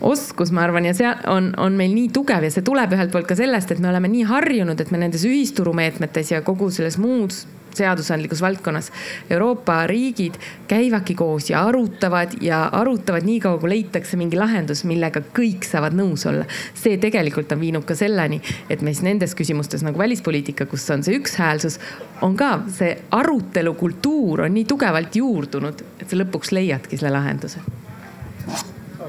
oskus, 0.04 0.52
ma 0.52 0.66
arvan, 0.68 0.86
ja 0.86 0.94
see 0.96 1.10
on, 1.32 1.54
on 1.58 1.78
meil 1.80 1.94
nii 1.96 2.10
tugev 2.14 2.44
ja 2.44 2.52
see 2.54 2.66
tuleb 2.66 2.94
ühelt 2.96 3.14
poolt 3.14 3.28
ka 3.30 3.38
sellest, 3.40 3.72
et 3.72 3.82
me 3.84 3.90
oleme 3.90 4.12
nii 4.12 4.28
harjunud, 4.30 4.80
et 4.80 4.92
me 4.92 5.00
nendes 5.02 5.24
ühisturumeetmetes 5.28 6.34
ja 6.36 6.42
kogu 6.46 6.70
selles 6.76 7.00
muus 7.02 7.46
seadusandlikus 7.78 8.42
valdkonnas 8.42 8.92
Euroopa 9.30 9.88
riigid 9.88 10.40
käivadki 10.68 11.16
koos 11.16 11.50
ja 11.50 11.64
arutavad 11.68 12.38
ja 12.42 12.64
arutavad 12.72 13.26
niikaua, 13.28 13.58
kui 13.62 13.70
leitakse 13.70 14.18
mingi 14.18 14.40
lahendus, 14.40 14.84
millega 14.90 15.24
kõik 15.36 15.68
saavad 15.68 15.96
nõus 15.98 16.26
olla. 16.30 16.46
see 16.74 16.98
tegelikult 16.98 17.52
on 17.52 17.60
viinud 17.60 17.86
ka 17.86 17.96
selleni, 17.96 18.42
et 18.70 18.82
me 18.82 18.94
siis 18.94 19.04
nendes 19.06 19.36
küsimustes 19.36 19.84
nagu 19.84 20.00
välispoliitika, 20.00 20.66
kus 20.66 20.90
on 20.92 21.04
see 21.04 21.18
ükshäälsus, 21.20 21.80
on 22.22 22.38
ka 22.38 22.60
see 22.74 22.98
arutelukultuur 23.12 24.46
on 24.48 24.54
nii 24.54 24.66
tugevalt 24.70 25.16
juurdunud, 25.16 25.86
et 26.00 26.10
sa 26.10 26.20
lõpuks 26.20 26.54
leiadki 26.56 26.98
selle 26.98 27.14
lahenduse 27.18 27.64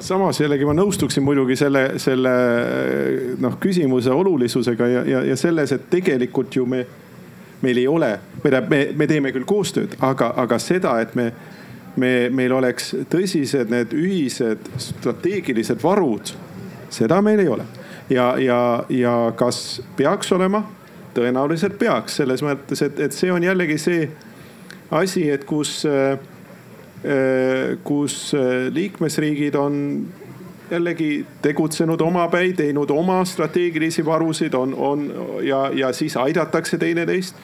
samas 0.05 0.41
jällegi 0.41 0.67
ma 0.67 0.75
nõustuksin 0.77 1.25
muidugi 1.25 1.57
selle, 1.59 1.85
selle 2.03 2.33
noh, 3.41 3.57
küsimuse 3.61 4.13
olulisusega 4.13 4.89
ja, 4.91 5.05
ja, 5.09 5.23
ja 5.31 5.37
selles, 5.39 5.73
et 5.75 5.89
tegelikult 5.93 6.57
ju 6.57 6.67
me, 6.69 6.85
meil 7.63 7.81
ei 7.81 7.87
ole, 7.89 8.11
või 8.43 8.51
tähendab, 8.51 8.71
me, 8.71 8.81
me 8.97 9.07
teeme 9.11 9.33
küll 9.35 9.47
koostööd, 9.49 9.97
aga, 10.05 10.33
aga 10.43 10.59
seda, 10.63 10.97
et 11.03 11.15
me, 11.19 11.31
me, 11.97 12.13
meil 12.35 12.53
oleks 12.57 12.93
tõsised 13.13 13.73
need 13.73 13.95
ühised 13.97 14.69
strateegilised 14.89 15.83
varud, 15.83 16.35
seda 16.95 17.21
meil 17.25 17.43
ei 17.45 17.49
ole. 17.49 17.67
ja, 18.11 18.35
ja, 18.39 18.61
ja 18.89 19.17
kas 19.37 19.81
peaks 19.97 20.33
olema? 20.33 20.65
tõenäoliselt 21.15 21.77
peaks 21.79 22.17
selles 22.19 22.41
mõttes, 22.43 22.81
et, 22.83 22.99
et 22.99 23.15
see 23.15 23.31
on 23.31 23.43
jällegi 23.43 23.77
see 23.79 24.09
asi, 24.91 25.29
et 25.31 25.45
kus 25.47 25.85
äh, 25.87 26.19
Äh, 27.05 27.77
kus 27.85 28.33
äh, 28.33 28.73
liikmesriigid 28.73 29.55
on 29.61 29.75
jällegi 30.75 31.27
tegutsenud 31.43 32.01
omapäi, 32.01 32.53
teinud 32.53 32.91
oma 32.91 33.23
strateegilisi 33.25 34.05
varusid, 34.05 34.55
on, 34.55 34.75
on 34.75 35.05
ja, 35.43 35.71
ja 35.75 35.93
siis 35.93 36.17
aidatakse 36.17 36.79
teineteist. 36.79 37.37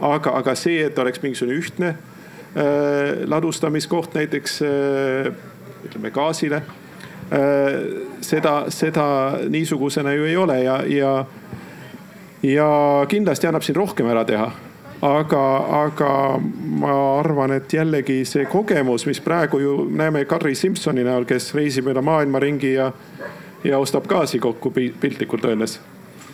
aga, 0.00 0.30
aga 0.34 0.54
see, 0.58 0.80
et 0.82 0.98
oleks 0.98 1.22
mingisugune 1.22 1.58
ühtne 1.58 1.88
äh, 1.88 3.22
ladustamiskoht 3.26 4.14
näiteks 4.14 4.62
äh, 4.62 5.30
ütleme 5.84 6.10
gaasile 6.10 6.56
äh,. 6.56 7.78
seda, 8.20 8.64
seda 8.68 9.06
niisugusena 9.48 10.12
ju 10.12 10.24
ei 10.24 10.36
ole 10.36 10.62
ja, 10.62 10.82
ja, 10.86 11.24
ja 12.42 12.68
kindlasti 13.08 13.46
annab 13.46 13.62
siin 13.62 13.76
rohkem 13.76 14.10
ära 14.10 14.24
teha 14.24 14.50
aga, 15.02 15.44
aga 15.82 16.12
ma 16.78 16.96
arvan, 17.18 17.56
et 17.56 17.72
jällegi 17.72 18.22
see 18.28 18.46
kogemus, 18.50 19.06
mis 19.06 19.20
praegu 19.20 19.58
ju 19.58 19.76
näeme 19.90 20.24
Carri 20.30 20.54
Simsoni 20.54 21.04
näol, 21.04 21.26
kes 21.26 21.50
reisib 21.54 21.90
üle 21.90 22.02
maailma 22.04 22.40
ringi 22.42 22.74
ja, 22.76 22.92
ja 23.64 23.78
ostab 23.82 24.06
gaasi 24.10 24.38
kokku 24.38 24.70
piltlikult 24.72 25.44
öeldes. 25.44 25.80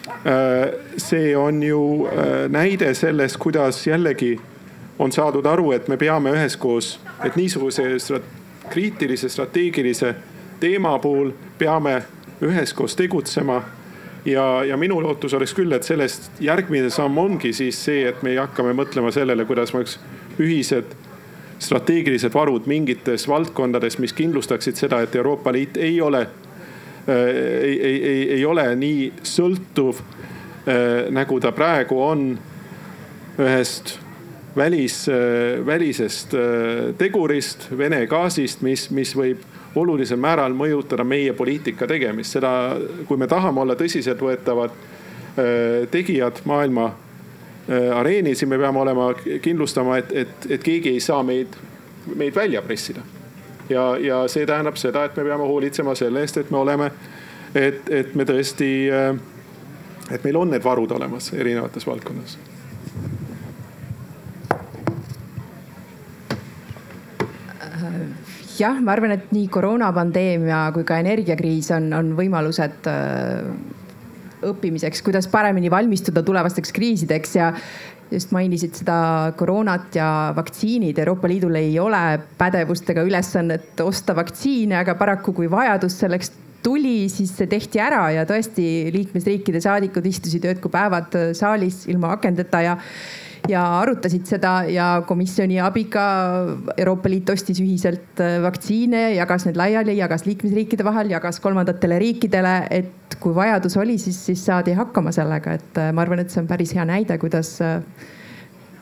Äh, 0.08 0.68
see 0.96 1.36
on 1.36 1.62
ju 1.62 1.80
äh, 2.06 2.48
näide 2.48 2.94
sellest, 2.94 3.36
kuidas 3.40 3.86
jällegi 3.86 4.36
on 4.98 5.12
saadud 5.12 5.46
aru, 5.46 5.72
et 5.72 5.88
me 5.88 5.96
peame 5.96 6.32
üheskoos, 6.34 6.98
et 7.24 7.36
niisuguse 7.36 7.90
strat 8.02 8.36
kriitilise 8.68 9.28
strateegilise 9.28 10.14
teema 10.60 10.98
puhul 10.98 11.30
peame 11.58 12.02
üheskoos 12.44 12.96
tegutsema 12.96 13.62
ja, 14.28 14.64
ja 14.64 14.76
minu 14.76 15.00
lootus 15.02 15.34
oleks 15.34 15.54
küll, 15.56 15.72
et 15.72 15.86
sellest 15.86 16.40
järgmine 16.44 16.90
samm 16.92 17.18
ongi 17.18 17.52
siis 17.56 17.78
see, 17.88 18.04
et 18.08 18.22
me 18.26 18.36
hakkame 18.38 18.74
mõtlema 18.76 19.12
sellele, 19.14 19.46
kuidas 19.48 19.72
me 19.74 19.82
oleks 19.82 19.98
ühised 20.38 20.96
strateegilised 21.58 22.34
varud 22.34 22.68
mingites 22.70 23.26
valdkondades, 23.28 23.98
mis 23.98 24.14
kindlustaksid 24.14 24.78
seda, 24.78 25.02
et 25.02 25.16
Euroopa 25.18 25.52
Liit 25.52 25.76
ei 25.76 26.00
ole 26.00 26.22
äh,, 26.22 27.14
ei, 27.62 27.80
ei, 27.80 27.96
ei, 28.10 28.20
ei 28.38 28.44
ole 28.46 28.68
nii 28.78 29.08
sõltuv 29.26 30.02
äh, 30.02 31.08
nagu 31.14 31.40
ta 31.42 31.52
praegu 31.56 31.98
on 32.04 32.28
ühest 33.38 33.96
välis 34.56 35.04
äh,, 35.10 35.58
välisest 35.66 36.34
äh, 36.34 36.90
tegurist, 36.98 37.70
Vene 37.78 38.04
gaasist, 38.10 38.62
mis, 38.62 38.90
mis 38.94 39.16
võib 39.18 39.42
olulisel 39.80 40.20
määral 40.20 40.54
mõjutada 40.56 41.04
meie 41.04 41.32
poliitika 41.32 41.86
tegemist. 41.86 42.36
seda, 42.36 42.50
kui 43.06 43.16
me 43.16 43.26
tahame 43.26 43.60
olla 43.60 43.76
tõsiseltvõetavad 43.78 44.74
äh, 44.74 45.88
tegijad 45.90 46.42
maailma 46.44 46.86
äh, 46.88 47.96
areenil, 47.98 48.36
siis 48.36 48.50
me 48.50 48.58
peame 48.58 48.82
olema, 48.82 49.12
kindlustama, 49.42 49.98
et, 49.98 50.12
et, 50.12 50.50
et 50.50 50.64
keegi 50.64 50.96
ei 50.96 51.00
saa 51.00 51.22
meid, 51.22 51.56
meid 52.14 52.34
välja 52.34 52.62
pressida. 52.62 53.00
ja, 53.68 53.96
ja 54.00 54.22
see 54.28 54.46
tähendab 54.46 54.76
seda, 54.76 55.04
et 55.04 55.16
me 55.16 55.24
peame 55.24 55.48
hoolitsema 55.48 55.94
selle 55.94 56.20
eest, 56.24 56.36
et 56.36 56.50
me 56.50 56.58
oleme, 56.58 56.90
et, 57.54 57.90
et 57.90 58.14
me 58.14 58.24
tõesti, 58.24 58.70
äh, 58.92 59.16
et 60.10 60.24
meil 60.24 60.36
on 60.36 60.50
need 60.50 60.64
varud 60.64 60.92
olemas 60.92 61.32
erinevates 61.32 61.86
valdkondades 61.86 62.38
jah, 68.60 68.78
ma 68.84 68.94
arvan, 68.94 69.14
et 69.16 69.32
nii 69.34 69.48
koroonapandeemia 69.52 70.68
kui 70.76 70.86
ka 70.88 70.98
energiakriis 71.02 71.70
on, 71.76 71.90
on 71.96 72.14
võimalused 72.18 72.88
äh, 72.90 73.52
õppimiseks, 74.48 75.02
kuidas 75.06 75.28
paremini 75.30 75.70
valmistuda 75.70 76.22
tulevasteks 76.26 76.74
kriisideks 76.74 77.36
ja 77.38 77.52
just 78.10 78.32
mainisid 78.32 78.76
seda 78.78 78.98
koroonat 79.36 79.96
ja 79.98 80.08
vaktsiinid. 80.36 80.98
Euroopa 80.98 81.28
Liidul 81.28 81.58
ei 81.60 81.74
ole 81.80 82.02
pädevust 82.38 82.88
ega 82.94 83.04
ülesannet 83.04 83.80
osta 83.84 84.16
vaktsiine, 84.16 84.78
aga 84.80 84.96
paraku, 84.98 85.34
kui 85.36 85.50
vajadus 85.50 85.98
selleks 86.00 86.32
tuli, 86.64 87.06
siis 87.12 87.34
see 87.36 87.48
tehti 87.50 87.80
ära 87.82 88.08
ja 88.14 88.24
tõesti 88.28 88.90
liikmesriikide 88.94 89.60
saadikud 89.62 90.06
istusid 90.08 90.46
ööd 90.48 90.62
kui 90.62 90.72
päevad 90.72 91.14
saalis 91.38 91.84
ilma 91.90 92.14
akendeta 92.16 92.62
ja 92.64 92.76
ja 93.48 93.62
arutasid 93.80 94.26
seda 94.28 94.52
ja 94.68 94.88
komisjoni 95.06 95.60
abiga 95.64 96.04
Euroopa 96.76 97.10
Liit 97.10 97.30
ostis 97.32 97.60
ühiselt 97.62 98.20
vaktsiine, 98.44 99.14
jagas 99.16 99.46
need 99.48 99.58
laiali, 99.60 99.96
jagas 99.98 100.26
liikmesriikide 100.28 100.86
vahel, 100.86 101.12
jagas 101.14 101.40
kolmandatele 101.44 101.98
riikidele, 102.02 102.56
et 102.70 103.18
kui 103.20 103.34
vajadus 103.34 103.78
oli, 103.80 103.98
siis, 103.98 104.18
siis 104.30 104.44
saadi 104.46 104.76
hakkama 104.78 105.12
sellega, 105.14 105.56
et 105.58 105.80
ma 105.92 106.04
arvan, 106.04 106.22
et 106.22 106.34
see 106.34 106.42
on 106.42 106.50
päris 106.50 106.74
hea 106.76 106.84
näide, 106.88 107.18
kuidas 107.18 107.56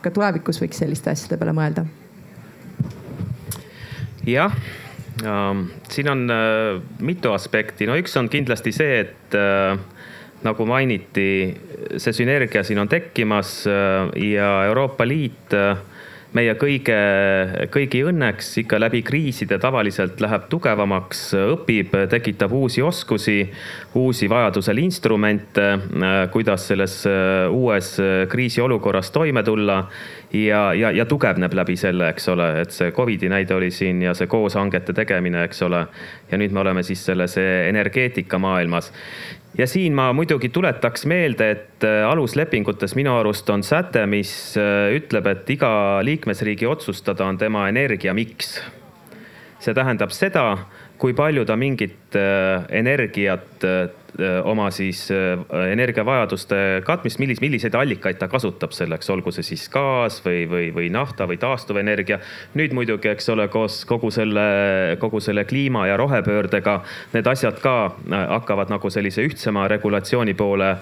ka 0.01 0.11
tulevikus 0.13 0.61
võiks 0.61 0.83
selliste 0.83 1.13
asjade 1.13 1.39
peale 1.39 1.55
mõelda. 1.57 1.87
jah 4.27 4.53
Ähm, 5.25 5.63
siin 5.89 6.09
on 6.09 6.29
äh, 6.29 6.81
mitu 7.01 7.31
aspekti, 7.33 7.87
no 7.89 7.95
üks 7.97 8.13
on 8.19 8.27
kindlasti 8.29 8.73
see, 8.75 8.99
et 9.01 9.37
äh, 9.37 9.79
nagu 10.45 10.65
mainiti, 10.69 11.29
see 11.97 12.13
sünergia 12.13 12.63
siin 12.63 12.83
on 12.83 12.89
tekkimas 12.91 13.59
äh, 13.67 14.09
ja 14.33 14.51
Euroopa 14.69 15.07
Liit 15.07 15.55
meie 16.35 16.53
kõige, 16.59 16.97
kõigi 17.71 18.01
õnneks 18.07 18.49
ikka 18.63 18.79
läbi 18.81 19.01
kriiside 19.05 19.59
tavaliselt 19.61 20.19
läheb 20.21 20.47
tugevamaks, 20.51 21.21
õpib, 21.39 21.95
tekitab 22.11 22.53
uusi 22.53 22.83
oskusi, 22.83 23.39
uusi 23.97 24.29
vajadusel 24.29 24.81
instrumente, 24.83 25.69
kuidas 26.33 26.67
selles 26.71 26.99
uues 27.07 27.93
kriisiolukorras 28.29 29.11
toime 29.15 29.43
tulla 29.47 29.79
ja, 30.33 30.73
ja, 30.77 30.91
ja 30.91 31.07
tugevneb 31.09 31.55
läbi 31.57 31.77
selle, 31.79 32.11
eks 32.13 32.27
ole, 32.33 32.49
et 32.63 32.75
see 32.75 32.91
Covidi 32.95 33.31
näide 33.31 33.55
oli 33.55 33.71
siin 33.71 34.01
ja 34.03 34.13
see 34.17 34.27
kooshangete 34.31 34.95
tegemine, 34.97 35.45
eks 35.47 35.63
ole. 35.67 35.85
ja 36.31 36.37
nüüd 36.37 36.51
me 36.51 36.65
oleme 36.65 36.83
siis 36.83 37.05
selles 37.07 37.37
energeetikamaailmas. 37.39 38.91
Ja 39.57 39.67
siin 39.67 39.95
ma 39.97 40.11
muidugi 40.13 40.49
tuletaks 40.53 41.05
meelde, 41.09 41.49
et 41.51 41.85
äh, 41.85 42.03
aluslepingutes 42.09 42.95
minu 42.97 43.15
arust 43.17 43.49
on 43.49 43.63
säte, 43.65 44.05
mis 44.09 44.31
äh, 44.59 44.93
ütleb, 44.97 45.29
et 45.31 45.49
iga 45.57 45.71
liikmesriigi 46.05 46.67
otsustada 46.69 47.25
on 47.25 47.37
tema 47.37 47.67
energiamiks. 47.69 48.59
see 49.59 49.73
tähendab 49.73 50.11
seda, 50.13 50.43
kui 51.01 51.15
palju 51.17 51.45
ta 51.45 51.55
mingit 51.57 52.15
äh, 52.15 52.65
energiat 52.69 53.65
oma 54.43 54.71
siis 54.71 55.11
äh, 55.11 55.37
energiavajaduste 55.71 56.81
katmist, 56.85 57.19
millis-, 57.19 57.41
milliseid 57.41 57.75
allikaid 57.77 58.17
ta 58.17 58.27
kasutab 58.27 58.73
selleks, 58.73 59.09
olgu 59.13 59.31
see 59.33 59.45
siis 59.45 59.67
gaas 59.69 60.19
või, 60.25 60.45
või, 60.49 60.69
või 60.73 60.89
nafta 60.93 61.27
või 61.29 61.37
taastuvenergia. 61.41 62.19
nüüd 62.57 62.73
muidugi, 62.73 63.11
eks 63.11 63.29
ole, 63.29 63.47
koos 63.53 63.83
kogu 63.85 64.09
selle, 64.11 64.97
kogu 64.99 65.21
selle 65.21 65.45
kliima 65.45 65.85
ja 65.87 65.97
rohepöördega 65.97 66.79
need 67.13 67.29
asjad 67.29 67.59
ka 67.61 67.75
äh, 67.85 68.25
hakkavad 68.37 68.73
nagu 68.73 68.89
sellise 68.89 69.25
ühtsema 69.27 69.67
regulatsiooni 69.67 70.33
poole 70.33 70.75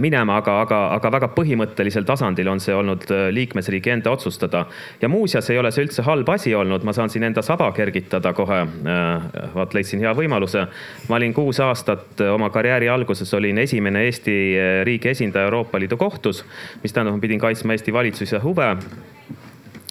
minema, 0.00 0.36
aga, 0.40 0.60
aga, 0.64 0.78
aga 0.96 1.10
väga 1.12 1.28
põhimõttelisel 1.34 2.04
tasandil 2.08 2.48
on 2.48 2.60
see 2.60 2.74
olnud 2.74 3.04
liikmesriigi 3.32 3.90
enda 3.92 4.10
otsustada. 4.12 4.66
ja 5.00 5.08
muuseas 5.08 5.50
ei 5.50 5.58
ole 5.58 5.70
see 5.72 5.84
üldse 5.84 6.04
halb 6.06 6.28
asi 6.28 6.54
olnud, 6.54 6.84
ma 6.84 6.92
saan 6.92 7.10
siin 7.10 7.24
enda 7.24 7.42
saba 7.42 7.70
kergitada 7.72 8.32
kohe. 8.32 8.62
vaat 9.54 9.74
leidsin 9.74 10.00
hea 10.00 10.12
võimaluse. 10.14 10.66
ma 11.08 11.16
olin 11.16 11.34
kuus 11.34 11.60
aastat 11.60 12.20
oma 12.32 12.50
karjääri 12.50 12.65
karjääri 12.66 12.88
alguses 12.88 13.34
olin 13.34 13.58
esimene 13.62 14.02
Eesti 14.08 14.32
eh, 14.58 14.84
riigi 14.84 15.08
esindaja 15.08 15.46
Euroopa 15.46 15.78
Liidu 15.78 15.96
kohtus, 15.96 16.42
mis 16.82 16.92
tähendab, 16.92 17.14
ma 17.14 17.22
pidin 17.22 17.38
kaitsma 17.38 17.76
Eesti 17.76 17.92
valitsuse 17.94 18.40
huve 18.42 18.66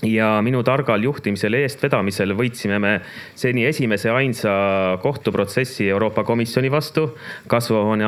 ja 0.03 0.41
minu 0.43 0.59
targal 0.65 1.03
juhtimisel 1.03 1.55
ja 1.55 1.65
eestvedamisel 1.65 2.33
võitsime 2.35 2.79
me 2.81 2.93
seni 3.37 3.63
esimese 3.65 4.11
ainsa 4.11 4.51
kohtuprotsessi 5.01 5.87
Euroopa 5.89 6.23
Komisjoni 6.27 6.71
vastu, 6.71 7.07
kasvuhoone, 7.47 8.05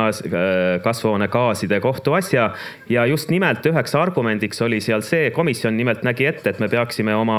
kasvuhoonegaaside 0.84 1.80
kohtuasja. 1.80 2.49
ja 2.89 3.05
just 3.05 3.30
nimelt 3.30 3.65
üheks 3.65 3.95
argumendiks 3.95 4.61
oli 4.61 4.81
seal 4.81 5.01
see, 5.01 5.31
komisjon 5.31 5.77
nimelt 5.77 6.03
nägi 6.03 6.26
ette, 6.27 6.49
et 6.49 6.59
me 6.59 6.68
peaksime 6.68 7.15
oma 7.15 7.38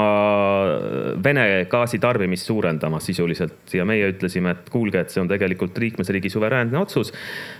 Vene 1.23 1.65
gaasi 1.69 1.99
tarbimist 1.99 2.45
suurendama 2.45 2.99
sisuliselt 2.99 3.73
ja 3.73 3.85
meie 3.85 4.09
ütlesime, 4.09 4.51
et 4.51 4.69
kuulge, 4.69 4.99
et 4.99 5.13
see 5.13 5.21
on 5.21 5.29
tegelikult 5.29 5.77
liikmesriigi 5.77 6.29
suveräänne 6.29 6.77
otsus. 6.77 7.13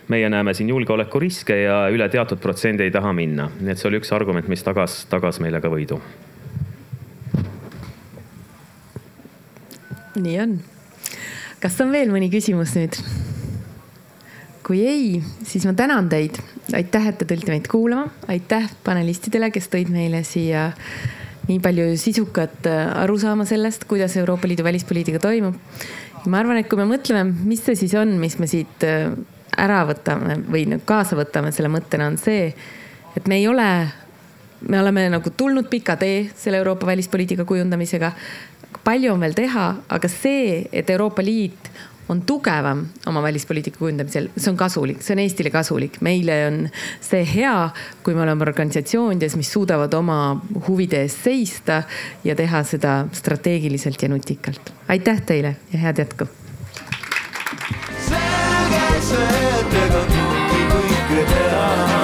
meie 0.08 0.30
näeme 0.30 0.54
siin 0.54 0.70
julgeolekuriske 0.70 1.62
ja 1.62 1.84
üle 1.94 2.10
teatud 2.10 2.40
protsendi 2.42 2.84
ei 2.84 2.92
taha 2.92 3.14
minna, 3.14 3.50
nii 3.60 3.72
et 3.72 3.78
see 3.78 3.90
oli 3.92 4.02
üks 4.02 4.14
argument, 4.16 4.48
mis 4.48 4.64
tagas, 4.64 5.06
tagas 5.10 5.40
meile 5.40 5.62
ka 5.62 5.70
võidu 5.70 6.02
nii 10.24 10.40
on. 10.44 10.60
kas 11.60 11.80
on 11.84 11.92
veel 11.96 12.12
mõni 12.14 12.32
küsimus 12.32 12.76
nüüd? 12.78 13.00
kui 14.70 14.84
ei, 14.86 15.06
siis 15.50 15.66
ma 15.66 15.74
tänan 15.74 16.10
teid. 16.12 16.38
aitäh, 16.78 17.08
et 17.10 17.18
te 17.18 17.26
tulite 17.26 17.50
meid 17.50 17.68
kuulama, 17.72 18.12
aitäh 18.30 18.68
panelistidele, 18.86 19.50
kes 19.50 19.70
tõid 19.72 19.90
meile 19.90 20.22
siia 20.28 20.70
nii 21.50 21.58
palju 21.64 21.88
sisukat 21.98 22.68
äh, 22.70 22.84
arusaama 23.02 23.48
sellest, 23.50 23.88
kuidas 23.90 24.14
Euroopa 24.22 24.48
Liidu 24.48 24.64
välispoliitika 24.64 25.20
toimub. 25.20 25.56
ma 26.28 26.44
arvan, 26.44 26.60
et 26.62 26.70
kui 26.70 26.78
me 26.78 26.86
mõtleme, 26.86 27.34
mis 27.50 27.64
see 27.66 27.80
siis 27.80 27.96
on, 27.98 28.14
mis 28.22 28.38
me 28.38 28.48
siit 28.48 28.86
äh, 28.86 29.10
ära 29.58 29.82
võtame 29.90 30.38
või 30.46 30.68
kaasa 30.86 31.18
võtame 31.18 31.52
selle 31.56 31.72
mõttena, 31.74 32.12
on 32.12 32.20
see, 32.22 32.52
et 33.18 33.28
me 33.28 33.42
ei 33.42 33.48
ole 33.50 33.70
me 34.68 34.80
oleme 34.80 35.08
nagu 35.10 35.32
tulnud 35.38 35.70
pika 35.72 35.96
tee 35.96 36.30
selle 36.36 36.60
Euroopa 36.60 36.86
välispoliitika 36.86 37.46
kujundamisega 37.46 38.12
palju 38.84 39.14
on 39.14 39.24
veel 39.24 39.38
teha, 39.38 39.70
aga 39.90 40.12
see, 40.12 40.64
et 40.72 40.90
Euroopa 40.90 41.24
Liit 41.26 41.70
on 42.10 42.22
tugevam 42.22 42.88
oma 43.06 43.22
välispoliitika 43.22 43.78
kujundamisel, 43.78 44.30
see 44.38 44.50
on 44.52 44.58
kasulik, 44.58 45.04
see 45.06 45.14
on 45.14 45.22
Eestile 45.22 45.52
kasulik, 45.54 46.00
meile 46.06 46.38
on 46.48 46.58
see 47.06 47.22
hea, 47.36 47.70
kui 48.04 48.18
me 48.18 48.24
oleme 48.26 48.48
organisatsioonides, 48.48 49.38
mis 49.38 49.52
suudavad 49.54 49.94
oma 49.94 50.20
huvide 50.68 51.04
eest 51.06 51.22
seista 51.28 51.84
ja 52.26 52.36
teha 52.36 52.64
seda 52.66 53.04
strateegiliselt 53.14 54.02
ja 54.02 54.10
nutikalt. 54.10 54.74
aitäh 54.88 55.22
teile 55.22 55.56
ja 55.74 55.80
head 55.86 56.02
jätku. 56.02 56.26
selge 58.10 58.84
see, 59.06 59.46
et 59.62 59.80
ega 59.86 60.04
kõike 60.10 61.24
teha 61.30 61.99